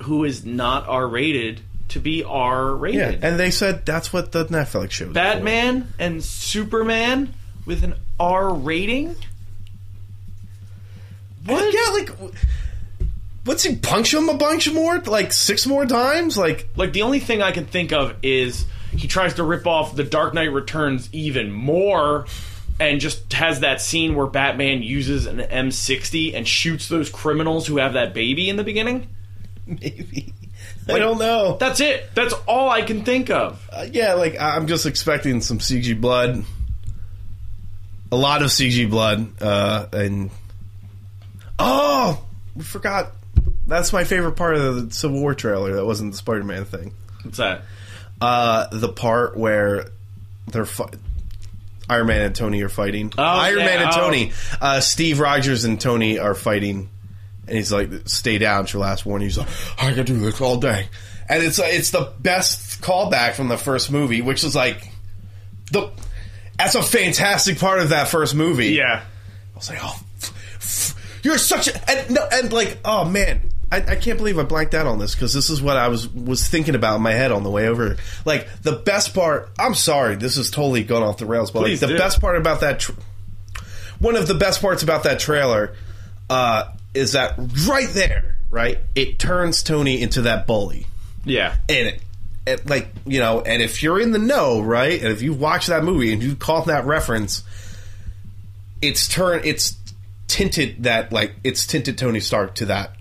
who 0.00 0.24
is 0.24 0.44
not 0.44 0.88
R 0.88 1.06
rated 1.06 1.60
to 1.90 2.00
be 2.00 2.24
R 2.24 2.74
rated. 2.74 3.20
Yeah, 3.22 3.28
and 3.28 3.38
they 3.38 3.52
said 3.52 3.86
that's 3.86 4.12
what 4.12 4.32
the 4.32 4.46
Netflix 4.46 4.90
show. 4.90 5.04
is 5.04 5.08
for. 5.08 5.14
Batman 5.14 5.86
and 5.98 6.22
Superman 6.24 7.32
with 7.64 7.84
an 7.84 7.94
R 8.18 8.52
rating. 8.52 9.14
What? 11.46 11.74
Yeah, 11.74 11.90
like, 11.92 12.34
what's 13.44 13.62
he 13.62 13.76
punch 13.76 14.12
him 14.12 14.28
a 14.28 14.34
bunch 14.34 14.70
more, 14.72 14.98
like 15.00 15.32
six 15.32 15.66
more 15.66 15.86
times? 15.86 16.36
Like, 16.36 16.68
Like 16.76 16.92
the 16.92 17.02
only 17.02 17.20
thing 17.20 17.42
I 17.42 17.52
can 17.52 17.66
think 17.66 17.92
of 17.92 18.16
is 18.22 18.64
he 18.92 19.08
tries 19.08 19.34
to 19.34 19.42
rip 19.44 19.66
off 19.66 19.96
The 19.96 20.04
Dark 20.04 20.34
Knight 20.34 20.52
Returns 20.52 21.08
even 21.12 21.52
more 21.52 22.26
and 22.80 23.00
just 23.00 23.32
has 23.32 23.60
that 23.60 23.80
scene 23.80 24.14
where 24.14 24.26
Batman 24.26 24.82
uses 24.82 25.26
an 25.26 25.38
M60 25.38 26.34
and 26.34 26.46
shoots 26.46 26.88
those 26.88 27.08
criminals 27.08 27.66
who 27.66 27.76
have 27.78 27.92
that 27.92 28.14
baby 28.14 28.48
in 28.48 28.56
the 28.56 28.64
beginning. 28.64 29.08
maybe 29.66 30.34
I 30.88 30.98
don't 30.98 31.18
know. 31.18 31.56
That's 31.58 31.80
it. 31.80 32.10
That's 32.14 32.34
all 32.46 32.68
I 32.68 32.82
can 32.82 33.04
think 33.04 33.30
of. 33.30 33.66
Uh, 33.72 33.86
yeah, 33.90 34.14
like 34.14 34.38
I'm 34.38 34.66
just 34.66 34.86
expecting 34.86 35.40
some 35.40 35.58
CG 35.58 35.98
blood, 35.98 36.44
a 38.12 38.16
lot 38.16 38.42
of 38.42 38.48
CG 38.48 38.90
blood, 38.90 39.32
uh, 39.40 39.86
and 39.92 40.30
oh, 41.58 42.24
we 42.54 42.64
forgot. 42.64 43.12
That's 43.66 43.92
my 43.92 44.04
favorite 44.04 44.32
part 44.32 44.56
of 44.56 44.88
the 44.88 44.94
Civil 44.94 45.20
War 45.20 45.34
trailer. 45.34 45.74
That 45.76 45.86
wasn't 45.86 46.12
the 46.12 46.18
Spider-Man 46.18 46.64
thing. 46.64 46.92
What's 47.22 47.38
that? 47.38 47.62
Uh, 48.20 48.66
the 48.70 48.88
part 48.88 49.36
where 49.36 49.86
they're 50.46 50.66
fi- 50.66 50.90
Iron 51.88 52.06
Man 52.06 52.22
and 52.22 52.34
Tony 52.34 52.62
are 52.62 52.68
fighting. 52.68 53.12
Iron 53.18 53.58
yeah, 53.58 53.64
Man 53.64 53.82
and 53.82 53.90
oh. 53.92 54.00
Tony. 54.00 54.32
Uh, 54.60 54.80
Steve 54.80 55.20
Rogers 55.20 55.64
and 55.64 55.80
Tony 55.80 56.18
are 56.18 56.34
fighting, 56.34 56.88
and 57.46 57.56
he's 57.56 57.72
like, 57.72 57.90
"Stay 58.06 58.38
down." 58.38 58.64
It's 58.64 58.72
your 58.72 58.82
last 58.82 59.04
warning. 59.04 59.28
He's 59.28 59.38
like, 59.38 59.48
"I 59.78 59.92
can 59.92 60.04
do 60.06 60.18
this 60.18 60.40
all 60.40 60.58
day," 60.58 60.88
and 61.28 61.42
it's 61.42 61.58
uh, 61.58 61.64
it's 61.66 61.90
the 61.90 62.12
best 62.20 62.80
callback 62.80 63.34
from 63.34 63.48
the 63.48 63.58
first 63.58 63.90
movie, 63.90 64.22
which 64.22 64.44
is 64.44 64.54
like 64.54 64.90
the. 65.72 65.90
That's 66.56 66.76
a 66.76 66.82
fantastic 66.82 67.58
part 67.58 67.80
of 67.80 67.88
that 67.88 68.06
first 68.06 68.34
movie. 68.34 68.68
Yeah. 68.68 69.02
I 69.02 69.56
was 69.56 69.68
like, 69.68 69.80
oh, 69.82 69.98
f- 70.22 70.94
f- 70.94 71.20
you're 71.24 71.36
such 71.36 71.66
a 71.66 71.90
and 71.90 72.10
no 72.10 72.28
and 72.30 72.52
like, 72.52 72.78
oh 72.84 73.04
man, 73.04 73.50
I, 73.74 73.92
I 73.92 73.96
can't 73.96 74.16
believe 74.18 74.38
I 74.38 74.42
blanked 74.44 74.74
out 74.74 74.86
on 74.86 74.98
this 74.98 75.14
because 75.14 75.32
this 75.34 75.50
is 75.50 75.60
what 75.60 75.76
I 75.76 75.88
was 75.88 76.08
was 76.08 76.46
thinking 76.48 76.74
about 76.74 76.96
in 76.96 77.02
my 77.02 77.12
head 77.12 77.32
on 77.32 77.42
the 77.42 77.50
way 77.50 77.68
over. 77.68 77.96
Like 78.24 78.48
the 78.62 78.72
best 78.72 79.14
part. 79.14 79.50
I'm 79.58 79.74
sorry, 79.74 80.16
this 80.16 80.36
is 80.36 80.50
totally 80.50 80.84
gone 80.84 81.02
off 81.02 81.18
the 81.18 81.26
rails, 81.26 81.50
but 81.50 81.62
like 81.62 81.80
the 81.80 81.88
do. 81.88 81.98
best 81.98 82.20
part 82.20 82.36
about 82.36 82.60
that, 82.60 82.80
tr 82.80 82.92
one 83.98 84.16
of 84.16 84.26
the 84.26 84.34
best 84.34 84.60
parts 84.60 84.82
about 84.82 85.04
that 85.04 85.18
trailer, 85.20 85.74
uh, 86.28 86.72
is 86.94 87.12
that 87.12 87.34
right 87.68 87.88
there, 87.90 88.36
right, 88.50 88.78
it 88.94 89.18
turns 89.18 89.62
Tony 89.62 90.00
into 90.02 90.22
that 90.22 90.46
bully 90.46 90.86
Yeah. 91.24 91.54
and 91.68 91.88
it, 91.88 92.02
it 92.46 92.66
like 92.68 92.88
you 93.06 93.20
know 93.20 93.40
and 93.40 93.62
if 93.62 93.82
you're 93.82 94.00
in 94.00 94.10
the 94.10 94.18
know 94.18 94.60
right 94.60 95.00
and 95.00 95.10
if 95.10 95.22
you 95.22 95.32
watch 95.32 95.68
that 95.68 95.82
movie 95.84 96.12
and 96.12 96.22
you 96.22 96.36
caught 96.36 96.66
that 96.66 96.84
reference 96.84 97.42
it's 98.82 99.08
turn 99.08 99.40
it's 99.44 99.76
tinted 100.28 100.82
that 100.82 101.10
like 101.12 101.34
it's 101.42 101.66
tinted 101.66 101.96
tony 101.96 102.20
stark 102.20 102.54
to 102.56 102.66
that 102.66 102.94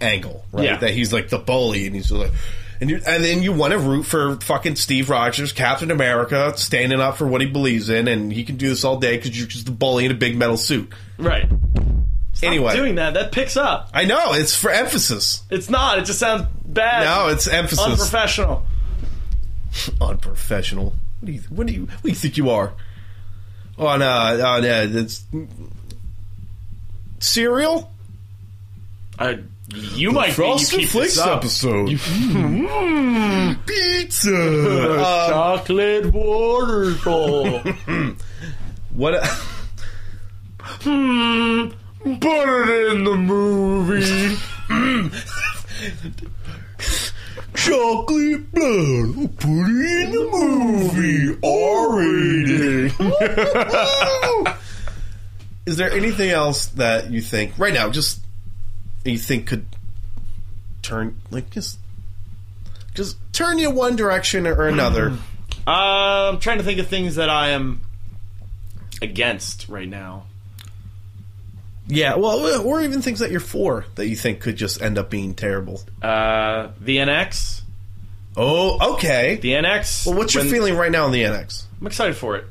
angle 0.00 0.44
right 0.52 0.64
Yeah. 0.64 0.76
that 0.78 0.90
he's 0.92 1.12
like 1.12 1.28
the 1.28 1.38
bully 1.38 1.86
and 1.86 1.94
he's 1.94 2.10
like 2.12 2.32
and, 2.80 2.90
you, 2.90 3.00
and 3.04 3.24
then 3.24 3.42
you 3.42 3.52
want 3.52 3.72
to 3.72 3.78
root 3.80 4.04
for 4.04 4.36
fucking 4.36 4.76
Steve 4.76 5.10
Rogers, 5.10 5.50
Captain 5.52 5.90
America, 5.90 6.52
standing 6.56 7.00
up 7.00 7.16
for 7.16 7.26
what 7.26 7.40
he 7.40 7.48
believes 7.48 7.88
in, 7.90 8.06
and 8.06 8.32
he 8.32 8.44
can 8.44 8.54
do 8.56 8.68
this 8.68 8.84
all 8.84 8.98
day 9.00 9.16
because 9.16 9.36
you're 9.36 9.48
just 9.48 9.66
a 9.68 9.72
bully 9.72 10.04
in 10.04 10.12
a 10.12 10.14
big 10.14 10.36
metal 10.36 10.56
suit. 10.56 10.92
Right. 11.18 11.48
Stop 12.34 12.48
Anyway, 12.48 12.76
doing 12.76 12.94
that. 12.94 13.14
That 13.14 13.32
picks 13.32 13.56
up. 13.56 13.90
I 13.92 14.04
know 14.04 14.32
it's 14.34 14.54
for 14.54 14.70
emphasis. 14.70 15.42
It's 15.50 15.68
not. 15.68 15.98
It 15.98 16.04
just 16.04 16.20
sounds 16.20 16.46
bad. 16.64 17.02
No, 17.04 17.26
it's 17.32 17.48
emphasis. 17.48 17.84
unprofessional. 17.84 18.64
unprofessional. 20.00 20.94
What 21.18 21.26
do 21.26 21.32
you 21.32 21.40
what 21.48 21.66
do 21.66 21.72
you 21.72 21.86
what 21.86 22.02
do 22.04 22.08
you 22.10 22.14
think 22.14 22.36
you 22.36 22.50
are? 22.50 22.74
On 23.76 24.02
uh 24.02 24.06
on 24.06 24.64
uh 24.64 24.86
that's 24.88 25.24
cereal? 27.18 27.90
Uh, 29.18 29.34
you 29.74 30.10
might 30.12 30.36
be. 30.36 30.42
You 30.46 30.56
keep 30.66 30.88
this 30.90 31.18
up. 31.18 31.38
episode. 31.38 31.88
Pizza. 33.66 34.36
Uh, 35.00 35.28
Chocolate 35.28 36.12
waterfall. 36.12 37.58
what 38.94 39.24
Hmm. 40.80 41.68
Put 42.02 42.68
it 42.68 42.92
in 42.92 43.04
the 43.04 43.16
movie. 43.16 44.36
chocolate 47.54 48.52
blood. 48.52 49.38
Put 49.38 49.66
it 49.68 50.04
in 50.04 50.10
the 50.12 50.24
movie. 50.30 51.38
R 51.44 51.96
rated. 51.98 52.92
Is 55.66 55.76
there 55.76 55.90
anything 55.92 56.30
else 56.30 56.66
that 56.66 57.10
you 57.10 57.20
think 57.20 57.58
right 57.58 57.74
now, 57.74 57.90
just 57.90 58.20
you 59.10 59.18
think 59.18 59.46
could 59.46 59.66
turn 60.82 61.18
like 61.30 61.50
just 61.50 61.78
just 62.94 63.16
turn 63.32 63.58
you 63.58 63.70
one 63.70 63.96
direction 63.96 64.46
or 64.46 64.66
another? 64.68 65.16
Uh, 65.66 66.30
I'm 66.32 66.38
trying 66.40 66.56
to 66.56 66.64
think 66.64 66.78
of 66.80 66.86
things 66.88 67.16
that 67.16 67.28
I 67.28 67.50
am 67.50 67.82
against 69.02 69.68
right 69.68 69.86
now. 69.86 70.24
yeah, 71.88 72.16
well, 72.16 72.62
or 72.66 72.80
even 72.80 73.02
things 73.02 73.18
that 73.18 73.30
you're 73.30 73.38
for 73.38 73.84
that 73.96 74.06
you 74.08 74.16
think 74.16 74.40
could 74.40 74.56
just 74.56 74.80
end 74.80 74.96
up 74.96 75.10
being 75.10 75.34
terrible. 75.34 75.82
Uh, 76.00 76.68
the 76.80 76.96
NX. 76.96 77.60
Oh, 78.34 78.94
okay. 78.94 79.36
The 79.36 79.52
NX. 79.52 80.06
well, 80.06 80.16
what's 80.16 80.32
your 80.32 80.44
when- 80.44 80.50
feeling 80.52 80.74
right 80.74 80.90
now 80.90 81.04
on 81.04 81.12
the 81.12 81.22
NX? 81.22 81.64
I'm 81.82 81.86
excited 81.86 82.16
for 82.16 82.36
it. 82.36 82.46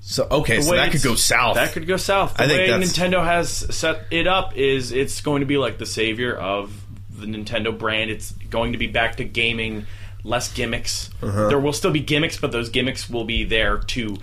So 0.00 0.26
okay, 0.30 0.56
The 0.56 0.62
so 0.62 0.74
that 0.76 0.92
could 0.92 1.02
go 1.02 1.14
south. 1.14 1.56
That 1.56 1.72
could 1.72 1.86
go 1.86 1.96
south. 1.96 2.36
The 2.36 2.44
I 2.44 2.48
think 2.48 2.72
way 2.72 2.86
Nintendo 2.86 3.22
has 3.22 3.50
set 3.74 4.06
it 4.10 4.26
up 4.26 4.56
is 4.56 4.92
it's 4.92 5.20
going 5.20 5.40
to 5.40 5.46
be 5.46 5.58
like 5.58 5.78
the 5.78 5.86
savior 5.86 6.34
of 6.34 6.72
the 7.10 7.26
Nintendo 7.26 7.76
brand. 7.76 8.10
It's 8.10 8.32
going 8.32 8.72
to 8.72 8.78
be 8.78 8.86
back 8.86 9.16
to 9.16 9.24
gaming, 9.24 9.86
less 10.24 10.52
gimmicks. 10.52 11.10
Uh-huh. 11.22 11.48
There 11.48 11.60
will 11.60 11.74
still 11.74 11.90
be 11.90 12.00
gimmicks, 12.00 12.38
but 12.38 12.50
those 12.50 12.70
gimmicks 12.70 13.10
will 13.10 13.24
be 13.24 13.44
there 13.44 13.78
to 13.78 14.16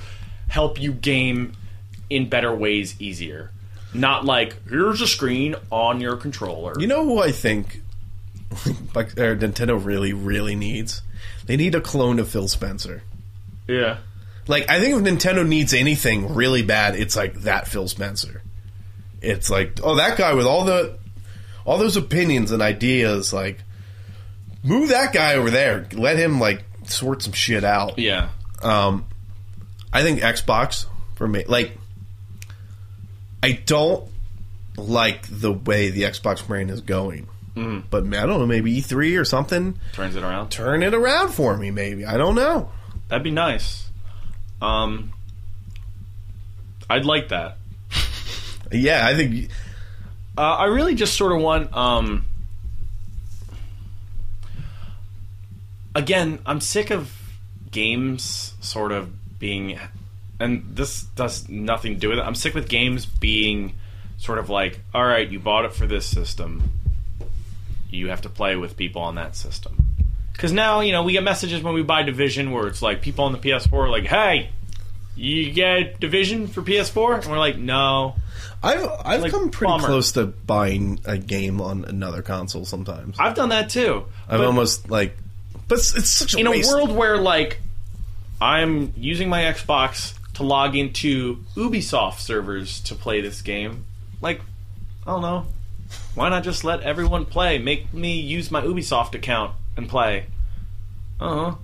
help 0.47 0.81
you 0.81 0.93
game 0.93 1.53
in 2.09 2.27
better 2.27 2.53
ways 2.53 2.99
easier. 2.99 3.51
Not 3.93 4.25
like 4.25 4.67
here's 4.67 5.01
a 5.01 5.07
screen 5.07 5.55
on 5.71 6.01
your 6.01 6.17
controller. 6.17 6.73
You 6.79 6.87
know 6.87 7.05
who 7.05 7.19
I 7.19 7.31
think 7.31 7.81
like 8.95 9.09
Nintendo 9.15 9.83
really, 9.83 10.13
really 10.13 10.55
needs? 10.55 11.01
They 11.45 11.55
need 11.55 11.75
a 11.75 11.81
clone 11.81 12.19
of 12.19 12.27
Phil 12.29 12.47
Spencer. 12.47 13.03
yeah. 13.67 13.97
Like 14.47 14.69
I 14.69 14.79
think 14.79 14.95
if 14.95 15.03
Nintendo 15.03 15.47
needs 15.47 15.73
anything 15.73 16.33
really 16.33 16.63
bad, 16.63 16.95
it's 16.95 17.15
like 17.15 17.35
that 17.41 17.67
Phil 17.67 17.87
Spencer. 17.87 18.41
It's 19.21 19.49
like, 19.49 19.79
oh, 19.83 19.95
that 19.95 20.17
guy 20.17 20.33
with 20.33 20.45
all 20.45 20.63
the 20.63 20.97
all 21.65 21.77
those 21.77 21.97
opinions 21.97 22.51
and 22.51 22.61
ideas, 22.61 23.33
like 23.33 23.59
move 24.63 24.89
that 24.89 25.13
guy 25.13 25.35
over 25.35 25.49
there. 25.49 25.87
Let 25.93 26.17
him 26.17 26.39
like 26.39 26.63
sort 26.85 27.21
some 27.21 27.33
shit 27.33 27.63
out. 27.63 27.99
Yeah. 27.99 28.29
Um, 28.61 29.05
I 29.91 30.03
think 30.03 30.21
Xbox 30.21 30.85
for 31.15 31.27
me, 31.27 31.43
like, 31.47 31.77
I 33.41 33.51
don't 33.51 34.09
like 34.77 35.27
the 35.27 35.51
way 35.51 35.89
the 35.89 36.03
Xbox 36.03 36.45
brand 36.45 36.69
is 36.71 36.81
going. 36.81 37.27
But 37.89 38.05
I 38.05 38.25
don't 38.27 38.39
know, 38.39 38.45
maybe 38.45 38.79
E3 38.81 39.19
or 39.19 39.25
something. 39.25 39.79
Turns 39.93 40.15
it 40.15 40.21
around. 40.21 40.49
Turn 40.49 40.83
it 40.83 40.93
around 40.93 41.33
for 41.33 41.57
me, 41.57 41.71
maybe. 41.71 42.05
I 42.05 42.15
don't 42.15 42.35
know. 42.35 42.69
That'd 43.07 43.23
be 43.23 43.31
nice. 43.31 43.86
Um, 44.61 45.13
I'd 46.89 47.05
like 47.05 47.29
that. 47.29 47.57
Yeah, 48.71 49.07
I 49.07 49.15
think 49.15 49.49
Uh, 50.37 50.41
I 50.41 50.65
really 50.65 50.93
just 50.93 51.15
sort 51.15 51.31
of 51.31 51.39
want. 51.41 51.73
Um, 51.75 52.25
again, 55.95 56.39
I'm 56.45 56.59
sick 56.61 56.91
of 56.91 57.11
games 57.71 58.53
sort 58.59 58.91
of 58.91 59.39
being, 59.39 59.79
and 60.39 60.65
this 60.75 61.03
does 61.03 61.47
nothing 61.49 61.93
to 61.93 61.99
do 61.99 62.09
with 62.09 62.19
it. 62.19 62.23
I'm 62.23 62.35
sick 62.35 62.53
with 62.53 62.67
games 62.67 63.05
being 63.05 63.73
sort 64.17 64.37
of 64.39 64.49
like, 64.49 64.81
all 64.93 65.05
right, 65.05 65.29
you 65.29 65.39
bought 65.39 65.65
it 65.65 65.73
for 65.73 65.87
this 65.87 66.05
system, 66.05 66.71
you 67.89 68.09
have 68.09 68.21
to 68.23 68.29
play 68.29 68.55
with 68.55 68.75
people 68.75 69.01
on 69.01 69.15
that 69.15 69.35
system. 69.35 69.86
Because 70.37 70.53
now, 70.53 70.79
you 70.81 70.91
know, 70.91 71.01
we 71.03 71.11
get 71.13 71.23
messages 71.23 71.61
when 71.63 71.73
we 71.73 71.81
buy 71.83 72.03
Division 72.03 72.51
where 72.51 72.67
it's 72.67 72.81
like 72.81 73.01
people 73.01 73.25
on 73.25 73.31
the 73.31 73.39
PS4 73.39 73.73
are 73.73 73.89
like, 73.89 74.05
hey, 74.05 74.51
you 75.15 75.51
get 75.51 75.99
Division 75.99 76.45
for 76.47 76.61
PS4? 76.61 77.23
And 77.23 77.31
we're 77.31 77.39
like, 77.39 77.57
no. 77.57 78.15
I've 78.61 78.87
I've 79.03 79.21
Like, 79.21 79.31
come 79.31 79.49
pretty 79.49 79.71
bummer. 79.71 79.87
close 79.87 80.11
to 80.13 80.25
buying 80.27 80.99
a 81.05 81.17
game 81.17 81.59
on 81.59 81.85
another 81.85 82.21
console 82.21 82.65
sometimes. 82.65 83.15
I've 83.19 83.33
done 83.35 83.49
that 83.49 83.69
too. 83.71 84.05
I've 84.29 84.37
But- 84.39 84.45
almost 84.47 84.89
like, 84.91 85.17
but 85.67 85.79
it's, 85.79 85.95
it's 85.97 86.09
such 86.09 86.35
a 86.35 86.37
in 86.39 86.49
waste. 86.49 86.71
a 86.71 86.75
world 86.75 86.91
where 86.95 87.17
like 87.17 87.59
I'm 88.39 88.93
using 88.95 89.29
my 89.29 89.41
Xbox 89.43 90.13
to 90.35 90.43
log 90.43 90.75
into 90.75 91.43
Ubisoft 91.55 92.19
servers 92.19 92.79
to 92.81 92.93
play 92.95 93.21
this 93.21 93.41
game, 93.41 93.85
like 94.21 94.39
I 95.05 95.11
don't 95.11 95.21
know, 95.23 95.47
why 96.13 96.29
not 96.29 96.43
just 96.43 96.63
let 96.63 96.81
everyone 96.81 97.25
play? 97.25 97.57
Make 97.57 97.91
me 97.93 98.19
use 98.19 98.51
my 98.51 98.61
Ubisoft 98.61 99.15
account 99.15 99.53
and 99.77 99.87
play. 99.87 100.25
Uh 101.19 101.51
huh. 101.51 101.55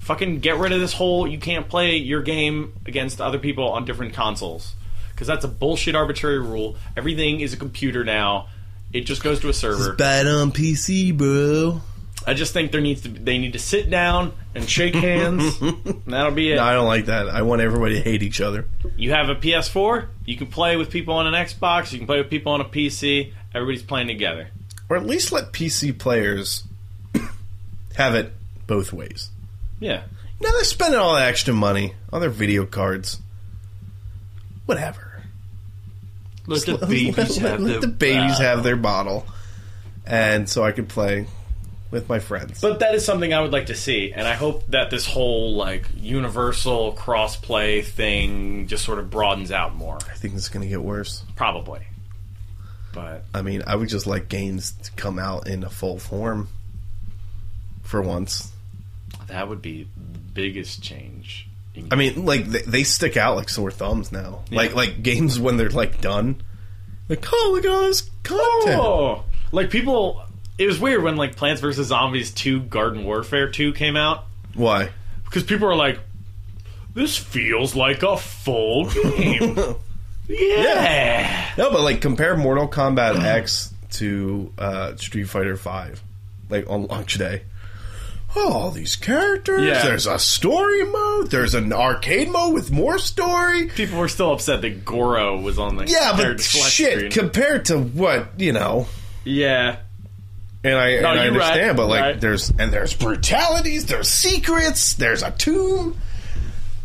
Fucking 0.00 0.40
get 0.40 0.58
rid 0.58 0.72
of 0.72 0.80
this 0.80 0.92
whole 0.92 1.26
you 1.26 1.38
can't 1.38 1.68
play 1.68 1.96
your 1.96 2.22
game 2.22 2.74
against 2.86 3.20
other 3.20 3.38
people 3.38 3.70
on 3.70 3.84
different 3.84 4.12
consoles. 4.12 4.74
Because 5.12 5.26
that's 5.26 5.44
a 5.44 5.48
bullshit 5.48 5.94
arbitrary 5.94 6.40
rule. 6.40 6.76
Everything 6.96 7.40
is 7.40 7.52
a 7.52 7.56
computer 7.56 8.04
now. 8.04 8.48
It 8.92 9.02
just 9.02 9.22
goes 9.22 9.40
to 9.40 9.48
a 9.48 9.52
server. 9.52 9.94
bad 9.94 10.26
on 10.26 10.52
PC, 10.52 11.16
bro. 11.16 11.80
I 12.26 12.34
just 12.34 12.52
think 12.52 12.72
there 12.72 12.80
needs 12.80 13.02
to 13.02 13.08
they 13.08 13.38
need 13.38 13.52
to 13.54 13.58
sit 13.58 13.90
down 13.90 14.32
and 14.54 14.68
shake 14.68 14.94
hands. 14.94 15.60
and 15.60 16.02
that'll 16.06 16.32
be 16.32 16.52
it. 16.52 16.56
No, 16.56 16.62
I 16.62 16.72
don't 16.74 16.86
like 16.86 17.06
that. 17.06 17.28
I 17.28 17.42
want 17.42 17.60
everybody 17.60 17.96
to 17.96 18.00
hate 18.00 18.22
each 18.22 18.40
other. 18.40 18.66
You 18.96 19.10
have 19.12 19.28
a 19.28 19.34
PS4, 19.34 20.06
you 20.24 20.36
can 20.36 20.46
play 20.46 20.76
with 20.76 20.90
people 20.90 21.14
on 21.14 21.26
an 21.26 21.34
Xbox, 21.34 21.92
you 21.92 21.98
can 21.98 22.06
play 22.06 22.18
with 22.18 22.30
people 22.30 22.52
on 22.52 22.60
a 22.60 22.64
PC. 22.64 23.32
Everybody's 23.54 23.82
playing 23.82 24.08
together. 24.08 24.48
Or 24.88 24.96
at 24.96 25.06
least 25.06 25.32
let 25.32 25.52
PC 25.52 25.98
players 25.98 26.64
have 27.94 28.14
it 28.14 28.32
both 28.66 28.92
ways. 28.92 29.30
Yeah. 29.80 30.02
Now 30.40 30.50
they're 30.52 30.64
spending 30.64 30.98
all 31.00 31.14
that 31.14 31.28
extra 31.28 31.54
money 31.54 31.94
on 32.12 32.20
their 32.20 32.30
video 32.30 32.66
cards. 32.66 33.20
Whatever. 34.66 35.22
Let 36.46 36.66
the 36.66 36.76
Let- 36.76 36.88
babies 36.88 37.16
let, 37.40 37.50
have 37.52 37.60
let 37.60 37.70
their 37.70 37.80
the 37.80 37.88
babies 37.88 38.32
bottle. 38.32 38.46
have 38.46 38.62
their 38.64 38.76
bottle, 38.76 39.26
and 40.06 40.48
so 40.48 40.62
I 40.62 40.72
can 40.72 40.86
play 40.86 41.26
with 41.90 42.08
my 42.08 42.18
friends. 42.18 42.60
But 42.60 42.80
that 42.80 42.94
is 42.94 43.04
something 43.04 43.32
I 43.32 43.40
would 43.40 43.52
like 43.52 43.66
to 43.66 43.74
see, 43.74 44.12
and 44.12 44.26
I 44.26 44.34
hope 44.34 44.66
that 44.68 44.90
this 44.90 45.06
whole 45.06 45.54
like 45.54 45.86
universal 45.96 46.92
cross-play 46.92 47.82
thing 47.82 48.66
just 48.66 48.84
sort 48.84 48.98
of 48.98 49.10
broadens 49.10 49.52
out 49.52 49.74
more. 49.74 49.96
I 50.10 50.14
think 50.14 50.34
it's 50.34 50.48
going 50.50 50.62
to 50.64 50.68
get 50.68 50.82
worse. 50.82 51.24
Probably. 51.36 51.80
But 52.92 53.24
I 53.32 53.40
mean, 53.42 53.62
I 53.66 53.76
would 53.76 53.88
just 53.88 54.06
like 54.06 54.28
games 54.28 54.72
to 54.82 54.92
come 54.92 55.18
out 55.18 55.48
in 55.48 55.64
a 55.64 55.70
full 55.70 55.98
form 55.98 56.48
for 57.84 58.02
once. 58.02 58.50
that 59.28 59.48
would 59.48 59.62
be 59.62 59.84
the 59.84 60.18
biggest 60.34 60.82
change. 60.82 61.46
I 61.90 61.96
mean, 61.96 62.24
like 62.24 62.46
they, 62.46 62.62
they 62.62 62.82
stick 62.84 63.16
out 63.16 63.36
like 63.36 63.48
sore 63.48 63.70
thumbs 63.70 64.10
now. 64.12 64.42
Yeah. 64.50 64.58
Like 64.58 64.74
like 64.74 65.02
games 65.02 65.38
when 65.40 65.56
they're 65.56 65.70
like 65.70 66.00
done. 66.00 66.42
Like, 67.08 67.24
oh 67.32 67.50
look 67.54 67.64
at 67.64 67.70
all 67.70 67.82
this 67.82 68.08
content. 68.22 68.80
Oh, 68.80 69.24
like 69.52 69.70
people. 69.70 70.22
It 70.56 70.66
was 70.68 70.78
weird 70.78 71.02
when 71.02 71.16
like 71.16 71.34
Plants 71.36 71.60
vs 71.60 71.88
Zombies 71.88 72.30
Two: 72.32 72.60
Garden 72.60 73.04
Warfare 73.04 73.50
Two 73.50 73.72
came 73.72 73.96
out 73.96 74.24
Why? 74.54 74.90
because 75.24 75.42
people 75.42 75.66
are 75.68 75.74
like, 75.74 75.98
"This 76.94 77.16
feels 77.16 77.74
like 77.74 78.04
a 78.04 78.16
full 78.16 78.88
game." 78.90 79.58
yeah. 80.28 81.50
No, 81.58 81.70
but 81.70 81.80
like 81.80 82.00
compare 82.00 82.36
Mortal 82.36 82.68
Kombat 82.68 83.20
X 83.20 83.72
to 83.94 84.52
uh, 84.58 84.94
Street 84.96 85.24
Fighter 85.24 85.56
Five, 85.56 86.00
like 86.48 86.70
on 86.70 86.86
launch 86.86 87.14
day. 87.18 87.42
Oh, 88.36 88.52
all 88.52 88.70
these 88.70 88.96
characters. 88.96 89.62
Yeah. 89.66 89.82
There's 89.84 90.06
a 90.06 90.18
story 90.18 90.84
mode. 90.84 91.30
There's 91.30 91.54
an 91.54 91.72
arcade 91.72 92.28
mode 92.30 92.52
with 92.54 92.70
more 92.72 92.98
story. 92.98 93.66
People 93.68 93.98
were 93.98 94.08
still 94.08 94.32
upset 94.32 94.62
that 94.62 94.84
Goro 94.84 95.40
was 95.40 95.58
on 95.58 95.76
the 95.76 95.86
Yeah, 95.86 96.14
but 96.16 96.40
shit, 96.40 96.96
screen. 96.98 97.10
compared 97.12 97.66
to 97.66 97.78
what 97.78 98.28
you 98.38 98.52
know, 98.52 98.86
yeah, 99.24 99.76
and 100.64 100.74
I, 100.74 100.88
and 100.90 101.06
I 101.06 101.24
you're 101.26 101.32
right, 101.34 101.50
understand, 101.52 101.76
but 101.76 101.86
like 101.88 102.00
right. 102.02 102.20
there's 102.20 102.50
and 102.50 102.72
there's 102.72 102.94
brutalities, 102.94 103.86
there's 103.86 104.08
secrets, 104.10 104.94
there's 104.94 105.22
a 105.22 105.30
tomb. 105.30 105.96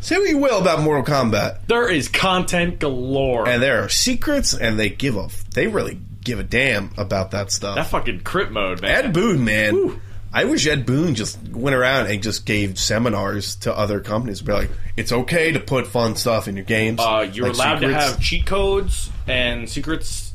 Say 0.02 0.18
what 0.18 0.30
you 0.30 0.38
will 0.38 0.62
about 0.62 0.82
Mortal 0.82 1.04
Kombat, 1.04 1.66
there 1.68 1.90
is 1.90 2.08
content 2.08 2.80
galore. 2.80 3.48
and 3.50 3.62
there 3.62 3.84
are 3.84 3.90
secrets, 3.90 4.54
and 4.54 4.80
they 4.80 4.90
give 4.90 5.18
a 5.18 5.28
they 5.54 5.68
really 5.68 6.00
give 6.24 6.40
a 6.40 6.44
damn 6.44 6.92
about 6.98 7.32
that 7.32 7.52
stuff. 7.52 7.76
that 7.76 7.88
fucking 7.88 8.22
crit 8.22 8.52
mode, 8.52 8.82
man. 8.82 8.92
Ed 9.06 9.14
Boon, 9.14 9.44
man. 9.44 10.00
I 10.32 10.46
wish 10.46 10.68
Ed 10.68 10.86
Boon 10.86 11.16
just 11.16 11.40
went 11.50 11.76
around 11.76 12.08
and 12.08 12.22
just 12.22 12.46
gave 12.46 12.78
seminars 12.78 13.56
to 13.58 13.76
other 13.76 14.00
companies. 14.00 14.42
Be 14.42 14.52
like, 14.54 14.70
it's 14.96 15.12
okay 15.12 15.52
to 15.54 15.60
put 15.60 15.88
fun 15.88 16.16
stuff 16.16 16.48
in 16.48 16.56
your 16.56 16.66
games. 16.66 17.00
uh, 17.00 17.28
you're 17.34 17.48
like 17.48 17.56
allowed 17.56 17.74
to 17.80 17.88
secrets. 17.88 18.06
have 18.06 18.20
cheat 18.22 18.46
codes 18.46 19.10
and 19.28 19.68
secrets. 19.70 20.34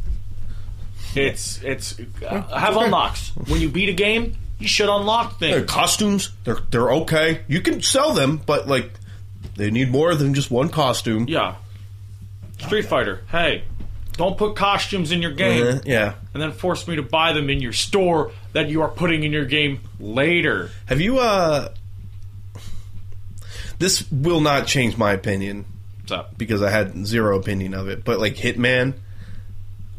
It's 1.15 1.63
it's 1.63 1.97
uh, 2.27 2.43
have 2.59 2.77
okay. 2.77 2.87
unlocks 2.87 3.31
when 3.47 3.61
you 3.61 3.69
beat 3.69 3.89
a 3.89 3.93
game. 3.93 4.37
You 4.59 4.67
should 4.67 4.89
unlock 4.89 5.39
Their 5.39 5.61
things. 5.61 5.71
costumes. 5.71 6.31
They're 6.43 6.59
they're 6.71 6.91
okay. 6.93 7.43
You 7.47 7.61
can 7.61 7.81
sell 7.83 8.15
them, 8.15 8.41
but 8.45 8.67
like 8.67 8.91
they 9.55 9.71
need 9.71 9.91
more 9.91 10.15
than 10.17 10.35
just 10.35 10.51
one 10.51 10.71
costume. 10.71 11.27
Yeah. 11.29 11.55
Street 12.59 12.87
Fighter. 12.87 13.23
Hey, 13.31 13.63
don't 14.17 14.39
put 14.39 14.55
costumes 14.57 15.11
in 15.13 15.21
your 15.23 15.33
game 15.33 15.67
Uh, 15.77 15.81
yeah. 15.85 16.15
and 16.33 16.43
then 16.43 16.53
force 16.53 16.87
me 16.87 16.97
to 16.97 17.03
buy 17.03 17.33
them 17.33 17.51
in 17.51 17.61
your 17.61 17.73
store 17.73 18.31
that 18.53 18.69
you 18.69 18.83
are 18.83 18.89
putting 18.89 19.23
in 19.25 19.33
your 19.33 19.45
game 19.45 19.81
later. 19.99 20.71
Have 20.87 21.01
you? 21.01 21.19
uh 21.19 21.69
This 23.79 24.09
will 24.11 24.41
not 24.41 24.67
change 24.67 24.97
my 24.97 25.13
opinion, 25.13 25.65
So 26.07 26.27
because 26.37 26.63
I 26.63 26.71
had 26.71 27.07
zero 27.07 27.39
opinion 27.39 27.75
of 27.75 27.89
it. 27.89 28.05
But 28.05 28.21
like 28.21 28.37
Hitman, 28.37 28.95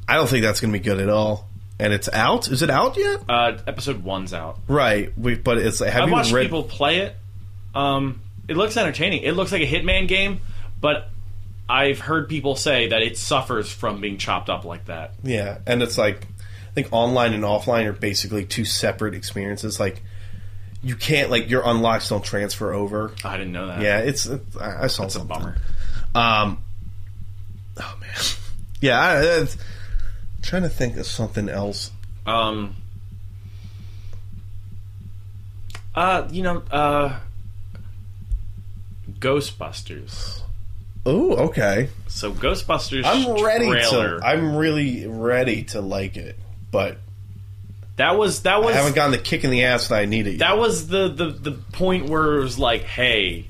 I 0.08 0.16
don't 0.16 0.28
think 0.30 0.44
that's 0.44 0.62
going 0.62 0.72
to 0.74 0.80
be 0.80 0.84
good 0.84 1.00
at 1.00 1.10
all. 1.10 1.48
And 1.78 1.92
it's 1.92 2.08
out. 2.14 2.48
Is 2.48 2.62
it 2.62 2.70
out 2.70 2.96
yet? 2.96 3.22
uh, 3.28 3.58
episode 3.68 4.02
one's 4.02 4.34
out. 4.34 4.60
Right. 4.70 5.12
We, 5.18 5.36
but 5.36 5.58
it's 5.58 5.80
have 5.80 6.04
I 6.04 6.06
you 6.06 6.12
watched 6.14 6.32
read? 6.32 6.44
people 6.44 6.64
play 6.64 7.00
it. 7.00 7.16
Um, 7.74 8.22
it 8.48 8.56
looks 8.56 8.78
entertaining. 8.78 9.24
It 9.24 9.34
looks 9.34 9.52
like 9.52 9.62
a 9.62 9.68
Hitman 9.68 10.08
game, 10.08 10.40
but 10.80 11.10
I've 11.68 12.00
heard 12.00 12.30
people 12.30 12.56
say 12.56 12.90
that 12.90 13.02
it 13.02 13.18
suffers 13.18 13.72
from 13.72 14.02
being 14.02 14.18
chopped 14.18 14.50
up 14.50 14.66
like 14.66 14.86
that. 14.86 15.14
Yeah, 15.24 15.60
and 15.66 15.82
it's 15.82 15.98
like 15.98 16.24
I 16.24 16.74
think 16.74 16.88
online 16.92 17.34
and 17.34 17.44
offline 17.44 17.86
are 17.86 17.94
basically 17.94 18.46
two 18.46 18.66
separate 18.66 19.16
experiences. 19.16 19.80
Like 19.80 20.04
you 20.84 20.96
can't 20.96 21.32
like 21.32 21.50
your 21.50 21.64
unlocks 21.66 22.10
don't 22.10 22.24
transfer 22.24 22.74
over. 22.74 23.14
I 23.24 23.38
didn't 23.38 23.54
know 23.54 23.68
that. 23.68 23.82
Yeah, 23.82 24.00
it's, 24.00 24.26
it's 24.28 24.58
I 24.58 24.84
I 24.84 24.88
saw 24.88 25.06
it's 25.06 25.16
a 25.16 25.26
bummer. 25.26 25.58
Um, 26.14 26.64
oh 27.78 27.98
man, 28.00 28.16
yeah. 28.82 29.00
I, 29.00 29.22
it's, 29.42 29.58
trying 30.44 30.62
to 30.62 30.70
think 30.70 30.98
of 30.98 31.06
something 31.06 31.50
else. 31.50 31.92
Um, 32.26 32.76
uh, 35.96 36.28
you 36.32 36.44
know, 36.44 36.64
uh, 36.72 37.20
Ghostbusters. 39.20 40.42
Oh, 41.06 41.48
okay. 41.48 41.90
So 42.08 42.32
Ghostbusters. 42.32 43.04
I'm 43.06 43.44
ready 43.44 43.70
trailer, 43.70 44.20
to. 44.20 44.26
I'm 44.26 44.56
really 44.56 45.06
ready 45.06 45.64
to 45.66 45.82
like 45.82 46.18
it, 46.18 46.36
but 46.72 46.98
that 47.98 48.18
was 48.18 48.42
that 48.44 48.62
was. 48.62 48.76
I 48.76 48.78
haven't 48.78 48.96
gotten 48.96 49.12
the 49.12 49.18
kick 49.20 49.44
in 49.44 49.52
the 49.52 49.66
ass 49.66 49.90
that 49.90 50.00
I 50.00 50.06
needed. 50.06 50.34
Yet. 50.34 50.40
that 50.40 50.58
was 50.58 50.88
the, 50.88 51.08
the 51.08 51.28
the 51.28 51.52
point 51.52 52.10
where 52.10 52.38
it 52.38 52.40
was 52.40 52.58
like, 52.58 52.84
hey, 52.84 53.48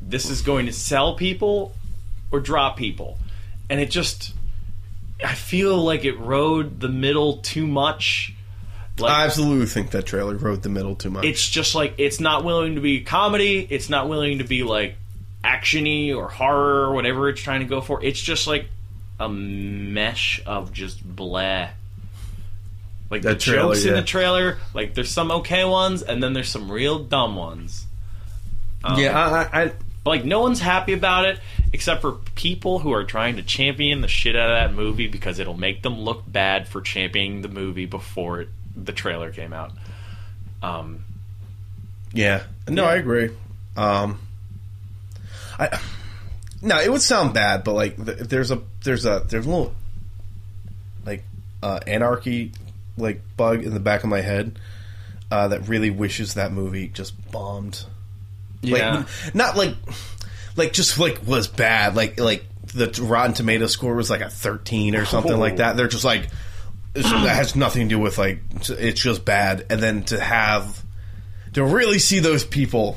this 0.00 0.30
is 0.30 0.40
going 0.42 0.66
to 0.66 0.72
sell 0.72 1.14
people 1.14 1.74
or 2.30 2.40
drop 2.40 2.78
people, 2.78 3.18
and 3.68 3.78
it 3.78 3.90
just, 3.90 4.32
I 5.22 5.34
feel 5.34 5.76
like 5.76 6.06
it 6.06 6.18
rode 6.18 6.80
the 6.80 6.88
middle 6.88 7.38
too 7.38 7.66
much. 7.66 8.34
Like 8.98 9.12
I 9.12 9.24
absolutely 9.24 9.66
think 9.66 9.90
that 9.90 10.06
trailer 10.06 10.36
rode 10.36 10.62
the 10.62 10.68
middle 10.68 10.94
too 10.96 11.10
much. 11.10 11.24
it's 11.24 11.48
just 11.48 11.74
like 11.74 11.94
it's 11.98 12.20
not 12.20 12.44
willing 12.44 12.74
to 12.76 12.80
be 12.80 13.02
comedy. 13.02 13.66
It's 13.68 13.88
not 13.88 14.08
willing 14.08 14.38
to 14.38 14.44
be 14.44 14.62
like 14.62 14.96
actiony 15.44 16.14
or 16.16 16.28
horror 16.28 16.86
or 16.86 16.94
whatever 16.94 17.28
it's 17.28 17.40
trying 17.40 17.60
to 17.60 17.66
go 17.66 17.80
for. 17.80 18.02
It's 18.02 18.20
just 18.20 18.46
like 18.46 18.66
a 19.18 19.28
mesh 19.28 20.40
of 20.46 20.72
just 20.72 21.04
blah. 21.04 21.68
Like 23.10 23.22
the 23.22 23.34
trailer, 23.34 23.74
jokes 23.74 23.84
in 23.84 23.94
the 23.94 24.02
trailer, 24.02 24.56
like 24.72 24.94
there's 24.94 25.10
some 25.10 25.30
okay 25.30 25.64
ones, 25.64 26.02
and 26.02 26.22
then 26.22 26.32
there's 26.32 26.48
some 26.48 26.72
real 26.72 26.98
dumb 26.98 27.36
ones. 27.36 27.86
Um, 28.82 28.98
yeah, 28.98 29.18
I, 29.52 29.64
I, 29.64 29.72
but 30.02 30.10
like 30.10 30.24
no 30.24 30.40
one's 30.40 30.60
happy 30.60 30.94
about 30.94 31.26
it 31.26 31.38
except 31.72 32.00
for 32.00 32.12
people 32.34 32.78
who 32.78 32.92
are 32.92 33.04
trying 33.04 33.36
to 33.36 33.42
champion 33.42 34.00
the 34.00 34.08
shit 34.08 34.36
out 34.36 34.50
of 34.50 34.56
that 34.56 34.74
movie 34.74 35.08
because 35.08 35.38
it'll 35.38 35.56
make 35.56 35.82
them 35.82 36.00
look 36.00 36.22
bad 36.26 36.68
for 36.68 36.80
championing 36.80 37.42
the 37.42 37.48
movie 37.48 37.86
before 37.86 38.42
it, 38.42 38.48
the 38.76 38.92
trailer 38.92 39.30
came 39.30 39.52
out. 39.52 39.72
Um, 40.62 41.04
Yeah. 42.12 42.42
No, 42.68 42.84
Yeah. 42.84 42.90
I 42.90 42.94
agree. 42.96 43.30
Um, 43.76 44.18
I 45.58 45.78
no, 46.60 46.78
it 46.80 46.90
would 46.92 47.02
sound 47.02 47.34
bad, 47.34 47.64
but 47.64 47.72
like 47.74 47.96
th- 48.04 48.18
there's 48.18 48.50
a 48.50 48.60
there's 48.84 49.04
a 49.04 49.24
there's 49.28 49.46
a 49.46 49.48
little 49.48 49.74
like 51.04 51.24
uh, 51.62 51.80
anarchy 51.86 52.52
like 52.96 53.20
bug 53.36 53.64
in 53.64 53.74
the 53.74 53.80
back 53.80 54.04
of 54.04 54.10
my 54.10 54.20
head 54.20 54.58
uh, 55.30 55.48
that 55.48 55.68
really 55.68 55.90
wishes 55.90 56.34
that 56.34 56.52
movie 56.52 56.88
just 56.88 57.14
bombed. 57.32 57.84
yeah. 58.62 58.96
Like 58.98 59.34
not 59.34 59.56
like 59.56 59.74
like 60.56 60.72
just 60.72 60.98
like 60.98 61.26
was 61.26 61.48
bad. 61.48 61.96
Like 61.96 62.20
like 62.20 62.44
the 62.74 62.86
Rotten 63.02 63.34
Tomato 63.34 63.66
score 63.66 63.94
was 63.94 64.08
like 64.10 64.20
a 64.20 64.30
13 64.30 64.94
or 64.94 65.04
something 65.04 65.32
Oh. 65.32 65.38
like 65.38 65.56
that. 65.56 65.76
They're 65.76 65.88
just 65.88 66.04
like 66.04 66.28
that 66.94 67.02
has 67.36 67.56
nothing 67.56 67.88
to 67.88 67.94
do 67.96 67.98
with 67.98 68.18
like 68.18 68.38
it's 68.68 69.00
just 69.00 69.24
bad. 69.24 69.66
And 69.70 69.82
then 69.82 70.04
to 70.04 70.20
have 70.20 70.82
to 71.54 71.64
really 71.64 71.98
see 71.98 72.18
those 72.20 72.44
people, 72.44 72.96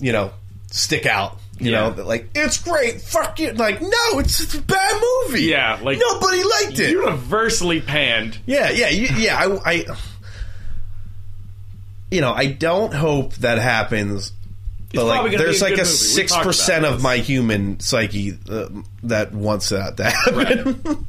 you 0.00 0.12
know, 0.12 0.32
stick 0.70 1.06
out. 1.06 1.38
You 1.58 1.72
Yeah. 1.72 1.88
know, 1.90 2.02
like 2.04 2.30
it's 2.34 2.58
great. 2.58 3.00
Fuck 3.00 3.40
you. 3.40 3.52
Like 3.52 3.80
no, 3.82 4.18
it's, 4.20 4.40
it's 4.40 4.54
a 4.54 4.62
bad 4.62 5.02
movie. 5.26 5.42
Yeah, 5.44 5.78
like- 5.82 5.98
nobody 5.98 6.42
liked 6.44 6.78
it. 6.78 6.90
universally 6.90 7.80
panned. 7.80 8.38
Yeah, 8.46 8.70
yeah, 8.70 8.88
you, 8.90 9.08
yeah. 9.16 9.36
I, 9.36 9.58
I, 9.72 9.84
you 12.10 12.20
know, 12.20 12.32
I 12.32 12.46
don't 12.46 12.94
hope 12.94 13.34
that 13.36 13.58
happens. 13.58 14.32
But 14.94 15.06
probably 15.06 15.30
like, 15.32 15.38
there's 15.38 15.60
a 15.60 15.64
like 15.64 15.78
a 15.78 15.84
six 15.84 16.34
percent 16.34 16.86
of 16.86 16.94
this. 16.94 17.02
my 17.02 17.16
human 17.18 17.78
psyche 17.80 18.38
uh, 18.48 18.68
that 19.02 19.32
wants 19.34 19.68
that 19.68 19.96
to 19.98 20.04
happen. 20.04 20.80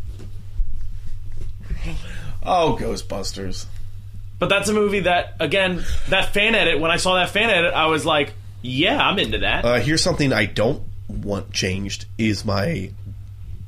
oh, 2.43 2.77
Ghostbusters! 2.79 3.65
But 4.37 4.49
that's 4.49 4.67
a 4.69 4.73
movie 4.73 5.01
that, 5.01 5.35
again, 5.39 5.83
that 6.09 6.33
fan 6.33 6.55
edit. 6.55 6.79
When 6.79 6.91
I 6.91 6.97
saw 6.97 7.15
that 7.15 7.29
fan 7.29 7.49
edit, 7.49 7.73
I 7.73 7.85
was 7.87 8.05
like, 8.05 8.33
"Yeah, 8.61 8.97
I'm 8.97 9.19
into 9.19 9.39
that." 9.39 9.65
Uh, 9.65 9.79
here's 9.79 10.01
something 10.03 10.33
I 10.33 10.45
don't 10.45 10.81
want 11.07 11.51
changed: 11.51 12.05
is 12.17 12.45
my 12.45 12.91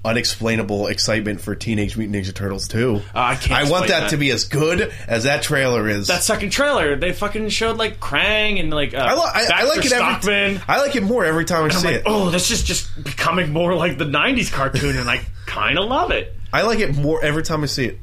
unexplainable 0.03 0.87
excitement 0.87 1.41
for 1.41 1.53
Teenage 1.55 1.95
Mutant 1.95 2.25
Ninja 2.25 2.33
Turtles 2.33 2.67
2. 2.67 2.95
Uh, 2.95 2.99
I 3.13 3.35
can't 3.35 3.51
I 3.67 3.69
want 3.69 3.87
that, 3.89 3.99
that. 4.01 4.09
to 4.09 4.17
be 4.17 4.31
as 4.31 4.45
good 4.45 4.91
as 5.07 5.25
that 5.25 5.43
trailer 5.43 5.87
is. 5.87 6.07
that 6.07 6.23
second 6.23 6.49
trailer, 6.49 6.95
they 6.95 7.13
fucking 7.13 7.49
showed 7.49 7.77
like 7.77 7.99
Krang 7.99 8.59
and 8.59 8.71
like 8.71 8.93
uh, 8.95 8.97
I, 8.97 9.13
li- 9.13 9.21
I, 9.23 9.47
I 9.53 9.63
like 9.65 9.85
it 9.85 9.91
every. 9.91 10.13
Stockman. 10.13 10.61
I 10.67 10.81
like 10.81 10.95
it 10.95 11.03
more 11.03 11.23
every 11.23 11.45
time 11.45 11.61
I 11.63 11.65
I'm 11.65 11.71
see 11.71 11.87
like, 11.87 11.95
it. 11.97 12.03
oh, 12.07 12.29
this 12.31 12.49
is 12.51 12.63
just 12.63 13.03
becoming 13.03 13.51
more 13.53 13.75
like 13.75 13.97
the 13.99 14.05
'90s 14.05 14.51
cartoon, 14.51 14.97
and 14.97 15.07
I 15.09 15.21
kind 15.45 15.77
of 15.77 15.87
love 15.87 16.09
it. 16.11 16.35
I 16.51 16.63
like 16.63 16.79
it 16.79 16.95
more 16.97 17.23
every 17.23 17.43
time 17.43 17.61
I 17.63 17.67
see 17.67 17.85
it. 17.85 17.99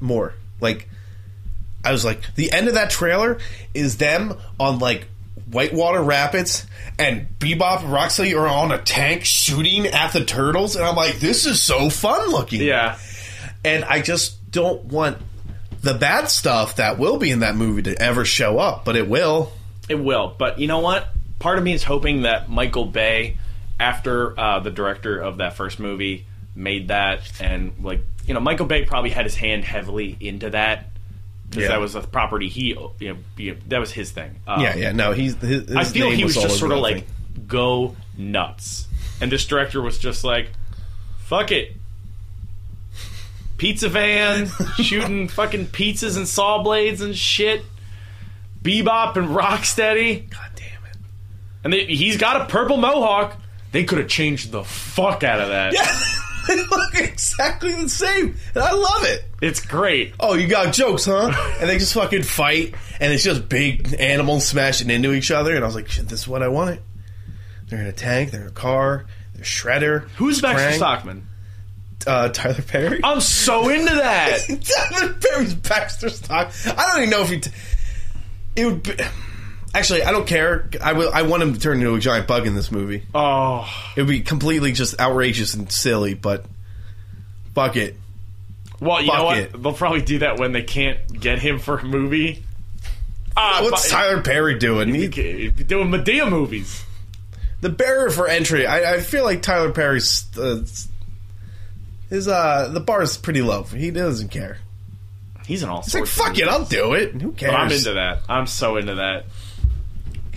More 0.00 0.34
like 0.60 0.88
I 1.84 1.92
was 1.92 2.04
like 2.04 2.34
the 2.34 2.50
end 2.52 2.66
of 2.68 2.74
that 2.74 2.90
trailer 2.90 3.38
is 3.72 3.98
them 3.98 4.34
on 4.58 4.78
like 4.80 5.06
Whitewater 5.50 6.02
Rapids 6.02 6.66
and 6.98 7.26
Bebop 7.38 7.80
and 7.82 7.88
Rocksteady 7.88 8.36
are 8.38 8.48
on 8.48 8.72
a 8.72 8.78
tank 8.78 9.24
shooting 9.24 9.86
at 9.86 10.12
the 10.12 10.24
turtles 10.24 10.76
and 10.76 10.84
I'm 10.84 10.96
like 10.96 11.18
this 11.18 11.46
is 11.46 11.62
so 11.62 11.90
fun 11.90 12.30
looking. 12.30 12.60
Yeah, 12.60 12.98
And 13.64 13.84
I 13.84 14.02
just 14.02 14.50
don't 14.50 14.84
want 14.86 15.18
the 15.82 15.94
bad 15.94 16.28
stuff 16.28 16.76
that 16.76 16.98
will 16.98 17.18
be 17.18 17.30
in 17.30 17.40
that 17.40 17.54
movie 17.54 17.82
to 17.82 18.00
ever 18.00 18.24
show 18.24 18.58
up, 18.58 18.84
but 18.84 18.96
it 18.96 19.08
will. 19.08 19.52
it 19.88 19.94
will. 19.94 20.34
But 20.36 20.58
you 20.58 20.66
know 20.66 20.80
what? 20.80 21.08
Part 21.38 21.58
of 21.58 21.64
me 21.64 21.74
is 21.74 21.84
hoping 21.84 22.22
that 22.22 22.48
Michael 22.48 22.86
Bay, 22.86 23.36
after 23.78 24.38
uh, 24.40 24.60
the 24.60 24.70
director 24.70 25.18
of 25.18 25.38
that 25.38 25.54
first 25.54 25.78
movie, 25.78 26.26
made 26.54 26.88
that, 26.88 27.20
and 27.40 27.74
like 27.82 28.00
you 28.26 28.34
know, 28.34 28.40
Michael 28.40 28.66
Bay 28.66 28.84
probably 28.84 29.10
had 29.10 29.24
his 29.24 29.36
hand 29.36 29.64
heavily 29.64 30.16
into 30.18 30.50
that 30.50 30.86
because 31.48 31.62
Yeah. 31.62 31.68
that 31.68 31.80
was 31.80 31.94
a 31.94 32.00
property 32.00 32.48
he, 32.48 32.76
you 32.98 33.16
know, 33.38 33.54
that 33.68 33.78
was 33.78 33.92
his 33.92 34.10
thing. 34.10 34.36
Um, 34.46 34.60
Yeah, 34.60 34.76
yeah, 34.76 34.92
no, 34.92 35.12
he's 35.12 35.34
his, 35.36 35.66
his 35.68 35.76
I 35.76 35.84
feel 35.84 36.10
he 36.10 36.24
was 36.24 36.36
all 36.36 36.44
just 36.44 36.58
sort 36.58 36.72
of 36.72 36.78
like 36.78 37.06
thing. 37.06 37.46
go 37.46 37.96
nuts, 38.16 38.88
and 39.20 39.30
this 39.32 39.44
director 39.46 39.80
was 39.80 39.98
just 39.98 40.24
like, 40.24 40.50
"Fuck 41.18 41.52
it." 41.52 41.76
Pizza 43.58 43.88
van 43.88 44.48
shooting 44.82 45.28
fucking 45.28 45.66
pizzas 45.68 46.16
and 46.16 46.28
saw 46.28 46.62
blades 46.62 47.00
and 47.00 47.16
shit. 47.16 47.62
Bebop 48.62 49.16
and 49.16 49.28
Rocksteady. 49.28 50.28
God 50.28 50.50
damn 50.56 50.66
it. 50.90 50.96
And 51.64 51.72
they, 51.72 51.86
he's 51.86 52.16
got 52.18 52.40
a 52.42 52.44
purple 52.46 52.76
mohawk. 52.76 53.36
They 53.72 53.84
could 53.84 53.98
have 53.98 54.08
changed 54.08 54.50
the 54.52 54.62
fuck 54.64 55.22
out 55.24 55.40
of 55.40 55.48
that. 55.48 55.72
Yeah. 55.72 55.86
they 56.48 56.56
look 56.56 56.94
exactly 56.94 57.74
the 57.74 57.88
same. 57.88 58.36
And 58.54 58.62
I 58.62 58.72
love 58.72 59.04
it. 59.04 59.24
It's 59.42 59.64
great. 59.64 60.14
oh, 60.18 60.34
you 60.34 60.48
got 60.48 60.72
jokes, 60.72 61.06
huh? 61.06 61.32
and 61.60 61.68
they 61.68 61.78
just 61.78 61.94
fucking 61.94 62.22
fight, 62.22 62.74
and 63.00 63.12
it's 63.12 63.24
just 63.24 63.48
big 63.48 63.94
animals 63.98 64.46
smashing 64.46 64.90
into 64.90 65.12
each 65.12 65.30
other. 65.30 65.54
And 65.54 65.64
I 65.64 65.66
was 65.66 65.74
like, 65.74 65.88
shit, 65.88 66.08
this 66.08 66.20
is 66.20 66.28
what 66.28 66.42
I 66.42 66.48
wanted. 66.48 66.80
They're 67.68 67.80
in 67.80 67.86
a 67.86 67.92
tank, 67.92 68.30
they're 68.30 68.42
in 68.42 68.48
a 68.48 68.52
car, 68.52 69.06
they're 69.34 69.44
Shredder. 69.44 70.08
Who's 70.16 70.40
Baxter 70.40 70.70
Krang, 70.70 70.76
Stockman? 70.76 71.26
Uh, 72.06 72.28
Tyler 72.28 72.62
Perry. 72.62 73.00
I'm 73.02 73.20
so 73.20 73.68
into 73.68 73.94
that. 73.94 74.38
Tyler 74.90 75.14
Perry's 75.14 75.54
Baxter 75.54 76.08
Stock. 76.08 76.52
I 76.66 76.86
don't 76.86 76.98
even 76.98 77.10
know 77.10 77.22
if 77.22 77.30
he. 77.30 77.40
T- 77.40 77.50
it 78.54 78.66
would 78.66 78.82
be. 78.82 78.92
Actually, 79.76 80.04
I 80.04 80.12
don't 80.12 80.26
care. 80.26 80.68
I 80.82 80.92
will. 80.94 81.10
I 81.12 81.22
want 81.22 81.42
him 81.42 81.52
to 81.54 81.60
turn 81.60 81.78
into 81.78 81.94
a 81.94 82.00
giant 82.00 82.26
bug 82.26 82.46
in 82.46 82.54
this 82.54 82.72
movie. 82.72 83.02
Oh, 83.14 83.68
It 83.96 84.00
would 84.02 84.08
be 84.08 84.20
completely 84.20 84.72
just 84.72 84.98
outrageous 85.00 85.54
and 85.54 85.70
silly, 85.70 86.14
but 86.14 86.44
fuck 87.54 87.76
it. 87.76 87.96
well, 88.80 89.00
you 89.02 89.08
Fuck 89.08 89.18
know 89.18 89.24
what? 89.24 89.38
it. 89.38 89.62
They'll 89.62 89.72
probably 89.74 90.02
do 90.02 90.20
that 90.20 90.38
when 90.38 90.52
they 90.52 90.62
can't 90.62 91.20
get 91.20 91.38
him 91.40 91.58
for 91.58 91.78
a 91.78 91.84
movie. 91.84 92.42
Ah, 93.36 93.60
What's 93.62 93.90
but- 93.90 93.94
Tyler 93.96 94.22
Perry 94.22 94.58
doing? 94.58 94.94
He, 94.94 95.08
Okay, 95.08 95.48
doing 95.50 95.88
Madea 95.90 96.28
movies. 96.30 96.82
the 97.60 97.68
barrier 97.68 98.08
for 98.10 98.28
entry. 98.28 98.66
I, 98.66 98.94
I 98.94 99.00
feel 99.00 99.24
like 99.24 99.42
Tyler 99.42 99.72
Perry's 99.72 100.24
uh, 100.38 100.64
his 102.08 102.28
uh 102.28 102.70
the 102.72 102.80
bar 102.80 103.02
is 103.02 103.16
pretty 103.18 103.42
low. 103.42 103.64
He 103.64 103.90
doesn't 103.90 104.28
care. 104.28 104.58
He's 105.46 105.62
an 105.62 105.68
all 105.68 105.82
He's 105.82 105.94
like, 105.94 106.06
fuck 106.06 106.38
it. 106.38 106.48
I'll 106.48 106.64
do 106.64 106.94
it. 106.94 107.20
Who 107.20 107.32
cares? 107.32 107.52
But 107.52 107.60
I'm 107.60 107.70
into 107.72 107.92
that. 107.92 108.22
I'm 108.28 108.46
so 108.46 108.76
into 108.78 108.96
that. 108.96 109.26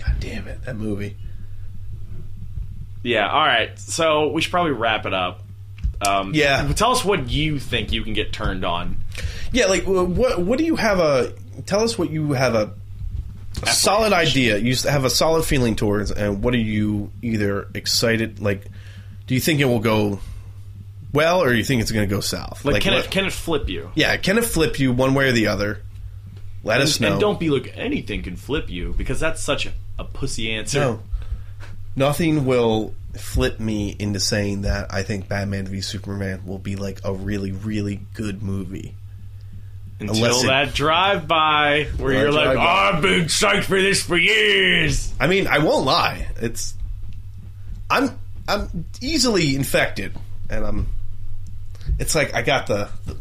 God 0.04 0.16
damn 0.20 0.48
it, 0.48 0.62
that 0.64 0.76
movie. 0.76 1.16
Yeah. 3.02 3.30
All 3.30 3.46
right. 3.46 3.78
So 3.78 4.28
we 4.28 4.42
should 4.42 4.50
probably 4.50 4.72
wrap 4.72 5.06
it 5.06 5.14
up. 5.14 5.42
Um, 6.06 6.32
Yeah. 6.34 6.70
Tell 6.74 6.92
us 6.92 7.04
what 7.04 7.28
you 7.30 7.58
think 7.58 7.92
you 7.92 8.02
can 8.02 8.12
get 8.14 8.32
turned 8.32 8.64
on. 8.64 8.96
Yeah, 9.52 9.66
like 9.66 9.84
what 9.86 10.40
what 10.40 10.58
do 10.58 10.64
you 10.64 10.76
have 10.76 10.98
a 11.00 11.32
tell 11.66 11.82
us 11.82 11.98
what 11.98 12.10
you 12.10 12.32
have 12.32 12.54
a, 12.54 12.72
a 13.62 13.66
solid 13.66 14.12
idea. 14.12 14.58
You 14.58 14.74
have 14.88 15.04
a 15.04 15.10
solid 15.10 15.44
feeling 15.44 15.76
towards 15.76 16.10
and 16.12 16.42
what 16.42 16.54
are 16.54 16.58
you 16.58 17.10
either 17.20 17.68
excited 17.74 18.40
like 18.40 18.66
do 19.26 19.34
you 19.34 19.40
think 19.40 19.60
it 19.60 19.64
will 19.66 19.80
go 19.80 20.20
well 21.12 21.42
or 21.42 21.52
you 21.52 21.64
think 21.64 21.82
it's 21.82 21.90
going 21.90 22.08
to 22.08 22.14
go 22.14 22.20
south? 22.20 22.64
Like, 22.64 22.82
can 22.82 22.94
what- 22.94 23.06
it 23.06 23.10
can 23.10 23.26
it 23.26 23.32
flip 23.32 23.68
you? 23.68 23.90
Yeah, 23.94 24.16
can 24.16 24.38
it 24.38 24.44
flip 24.44 24.78
you 24.78 24.92
one 24.92 25.14
way 25.14 25.28
or 25.28 25.32
the 25.32 25.48
other? 25.48 25.82
Let 26.62 26.80
us 26.82 27.00
know. 27.00 27.12
And 27.12 27.20
don't 27.20 27.40
be 27.40 27.48
like 27.48 27.72
anything 27.74 28.22
can 28.22 28.36
flip 28.36 28.68
you 28.68 28.94
because 28.96 29.18
that's 29.18 29.42
such 29.42 29.66
a, 30.00 30.04
pussy 30.04 30.52
answer. 30.52 30.78
No. 30.80 31.00
Nothing 31.96 32.46
will 32.46 32.94
flip 33.16 33.58
me 33.58 33.94
into 33.98 34.20
saying 34.20 34.62
that 34.62 34.92
I 34.94 35.02
think 35.02 35.28
Batman 35.28 35.66
v 35.66 35.80
Superman 35.80 36.42
will 36.46 36.58
be 36.58 36.76
like 36.76 37.00
a 37.04 37.12
really, 37.12 37.52
really 37.52 38.00
good 38.14 38.42
movie. 38.42 38.94
Until 39.98 40.16
Unless 40.16 40.44
it- 40.44 40.46
that 40.46 40.74
drive 40.74 41.28
by 41.28 41.88
where 41.98 42.14
That 42.14 42.20
you're 42.20 42.32
like, 42.32 42.52
drive-by. 42.52 42.62
oh, 42.62 42.96
I've 42.96 43.02
been 43.02 43.24
psyched 43.26 43.64
for 43.64 43.80
this 43.80 44.02
for 44.02 44.16
years. 44.16 45.12
I 45.20 45.26
mean, 45.26 45.46
I 45.46 45.58
won't 45.58 45.84
lie. 45.84 46.28
It's 46.40 46.74
I'm 47.90 48.18
I'm 48.48 48.86
easily 49.00 49.54
infected, 49.56 50.16
and 50.48 50.64
I'm. 50.64 50.86
It's 51.98 52.14
like 52.14 52.34
I 52.34 52.42
got 52.42 52.66
the, 52.66 52.88
the 53.06 53.16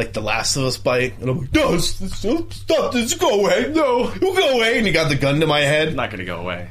like 0.00 0.14
the 0.14 0.22
Last 0.22 0.56
of 0.56 0.64
Us 0.64 0.78
bite, 0.78 1.18
and 1.20 1.28
I'm 1.28 1.40
like, 1.40 1.52
no, 1.52 1.76
stop 1.76 2.92
this, 2.92 3.12
go 3.12 3.40
away, 3.40 3.70
no, 3.74 4.10
you 4.14 4.20
go 4.34 4.56
away, 4.56 4.78
and 4.78 4.86
you 4.86 4.94
got 4.94 5.10
the 5.10 5.14
gun 5.14 5.40
to 5.40 5.46
my 5.46 5.60
head. 5.60 5.94
Not 5.94 6.10
gonna 6.10 6.24
go 6.24 6.40
away. 6.40 6.70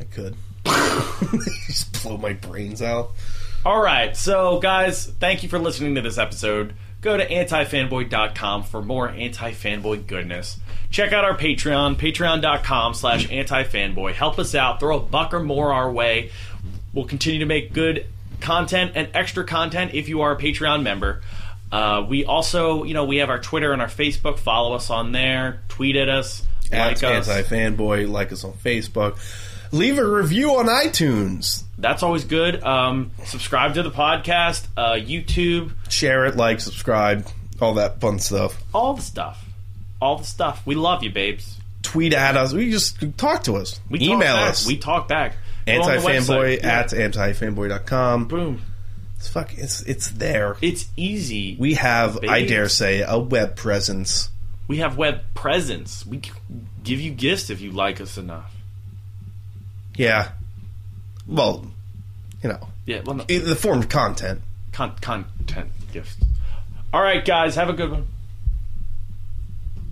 I 0.00 0.04
could 0.04 0.34
just 0.64 2.02
blow 2.02 2.16
my 2.16 2.32
brains 2.32 2.82
out. 2.82 3.12
All 3.64 3.80
right, 3.80 4.16
so 4.16 4.58
guys, 4.58 5.06
thank 5.06 5.44
you 5.44 5.48
for 5.48 5.60
listening 5.60 5.94
to 5.94 6.00
this 6.00 6.18
episode. 6.18 6.74
Go 7.02 7.16
to 7.16 7.24
antifanboy.com 7.24 8.64
for 8.64 8.82
more 8.82 9.08
anti-fanboy 9.08 10.08
goodness. 10.08 10.58
Check 10.90 11.12
out 11.12 11.24
our 11.24 11.36
Patreon, 11.38 11.94
patreon.com 11.94 12.94
slash 12.94 13.30
anti-fanboy. 13.30 14.12
Help 14.14 14.40
us 14.40 14.56
out. 14.56 14.80
Throw 14.80 14.96
a 14.96 15.00
buck 15.00 15.32
or 15.32 15.40
more 15.40 15.72
our 15.72 15.90
way. 15.92 16.32
We'll 16.92 17.04
continue 17.04 17.38
to 17.40 17.46
make 17.46 17.72
good 17.72 18.06
content 18.40 18.92
and 18.96 19.08
extra 19.14 19.44
content 19.44 19.94
if 19.94 20.08
you 20.08 20.22
are 20.22 20.32
a 20.32 20.36
Patreon 20.36 20.82
member. 20.82 21.22
Uh, 21.72 22.04
we 22.08 22.24
also, 22.24 22.84
you 22.84 22.94
know, 22.94 23.04
we 23.04 23.16
have 23.18 23.28
our 23.30 23.40
Twitter 23.40 23.72
and 23.72 23.82
our 23.82 23.88
Facebook. 23.88 24.38
Follow 24.38 24.74
us 24.74 24.88
on 24.90 25.12
there. 25.12 25.62
Tweet 25.68 25.96
at 25.96 26.08
us. 26.08 26.42
At 26.72 26.86
Like 27.02 27.02
us. 27.04 27.28
anti 27.28 27.42
fanboy, 27.42 28.08
like 28.08 28.32
us 28.32 28.44
on 28.44 28.52
Facebook. 28.52 29.18
Leave 29.72 29.98
a 29.98 30.04
review 30.08 30.56
on 30.58 30.66
iTunes. 30.66 31.64
That's 31.76 32.02
always 32.02 32.24
good. 32.24 32.62
Um, 32.62 33.10
subscribe 33.24 33.74
to 33.74 33.82
the 33.82 33.90
podcast, 33.90 34.66
uh, 34.76 34.92
YouTube, 34.92 35.72
Share 35.88 36.24
it, 36.26 36.36
like, 36.36 36.60
subscribe, 36.60 37.26
all 37.60 37.74
that 37.74 38.00
fun 38.00 38.18
stuff. 38.20 38.62
all 38.72 38.94
the 38.94 39.02
stuff. 39.02 39.44
All 40.00 40.16
the 40.18 40.24
stuff. 40.24 40.62
We 40.66 40.74
love 40.76 41.02
you, 41.02 41.10
babes. 41.10 41.58
Tweet 41.82 42.14
at 42.14 42.36
us. 42.36 42.52
We 42.52 42.70
just 42.70 42.96
talk 43.16 43.44
to 43.44 43.54
us. 43.56 43.80
We 43.90 43.98
talk 43.98 44.08
Email 44.08 44.36
us. 44.36 44.66
We 44.66 44.76
talk 44.76 45.08
back. 45.08 45.36
Anti 45.66 45.96
fanboy 45.98 46.02
the 46.02 46.08
antifanboy 46.08 46.60
website. 46.60 46.64
at 46.64 46.90
antifanboy.com. 46.90 48.24
boom. 48.26 48.62
It's 49.26 49.32
fuck. 49.32 49.58
It's 49.58 49.82
it's 49.82 50.08
there. 50.10 50.56
It's 50.62 50.86
easy. 50.96 51.56
We 51.58 51.74
have, 51.74 52.16
I 52.28 52.44
dare 52.44 52.68
say, 52.68 53.02
a 53.02 53.18
web 53.18 53.56
presence. 53.56 54.30
We 54.68 54.78
have 54.78 54.96
web 54.96 55.22
presence. 55.34 56.06
We 56.06 56.22
give 56.84 57.00
you 57.00 57.10
gifts 57.10 57.50
if 57.50 57.60
you 57.60 57.72
like 57.72 58.00
us 58.00 58.16
enough. 58.18 58.54
Yeah. 59.96 60.28
Well, 61.26 61.66
you 62.40 62.50
know, 62.50 62.68
Yeah, 62.84 63.00
well, 63.04 63.16
no, 63.16 63.24
the 63.24 63.56
form 63.56 63.80
of 63.80 63.88
content. 63.88 64.42
con- 64.70 64.94
content 65.00 65.70
gifts. 65.92 66.16
All 66.92 67.02
right, 67.02 67.24
guys, 67.24 67.56
have 67.56 67.68
a 67.68 67.72
good 67.72 67.90
one. 67.90 68.06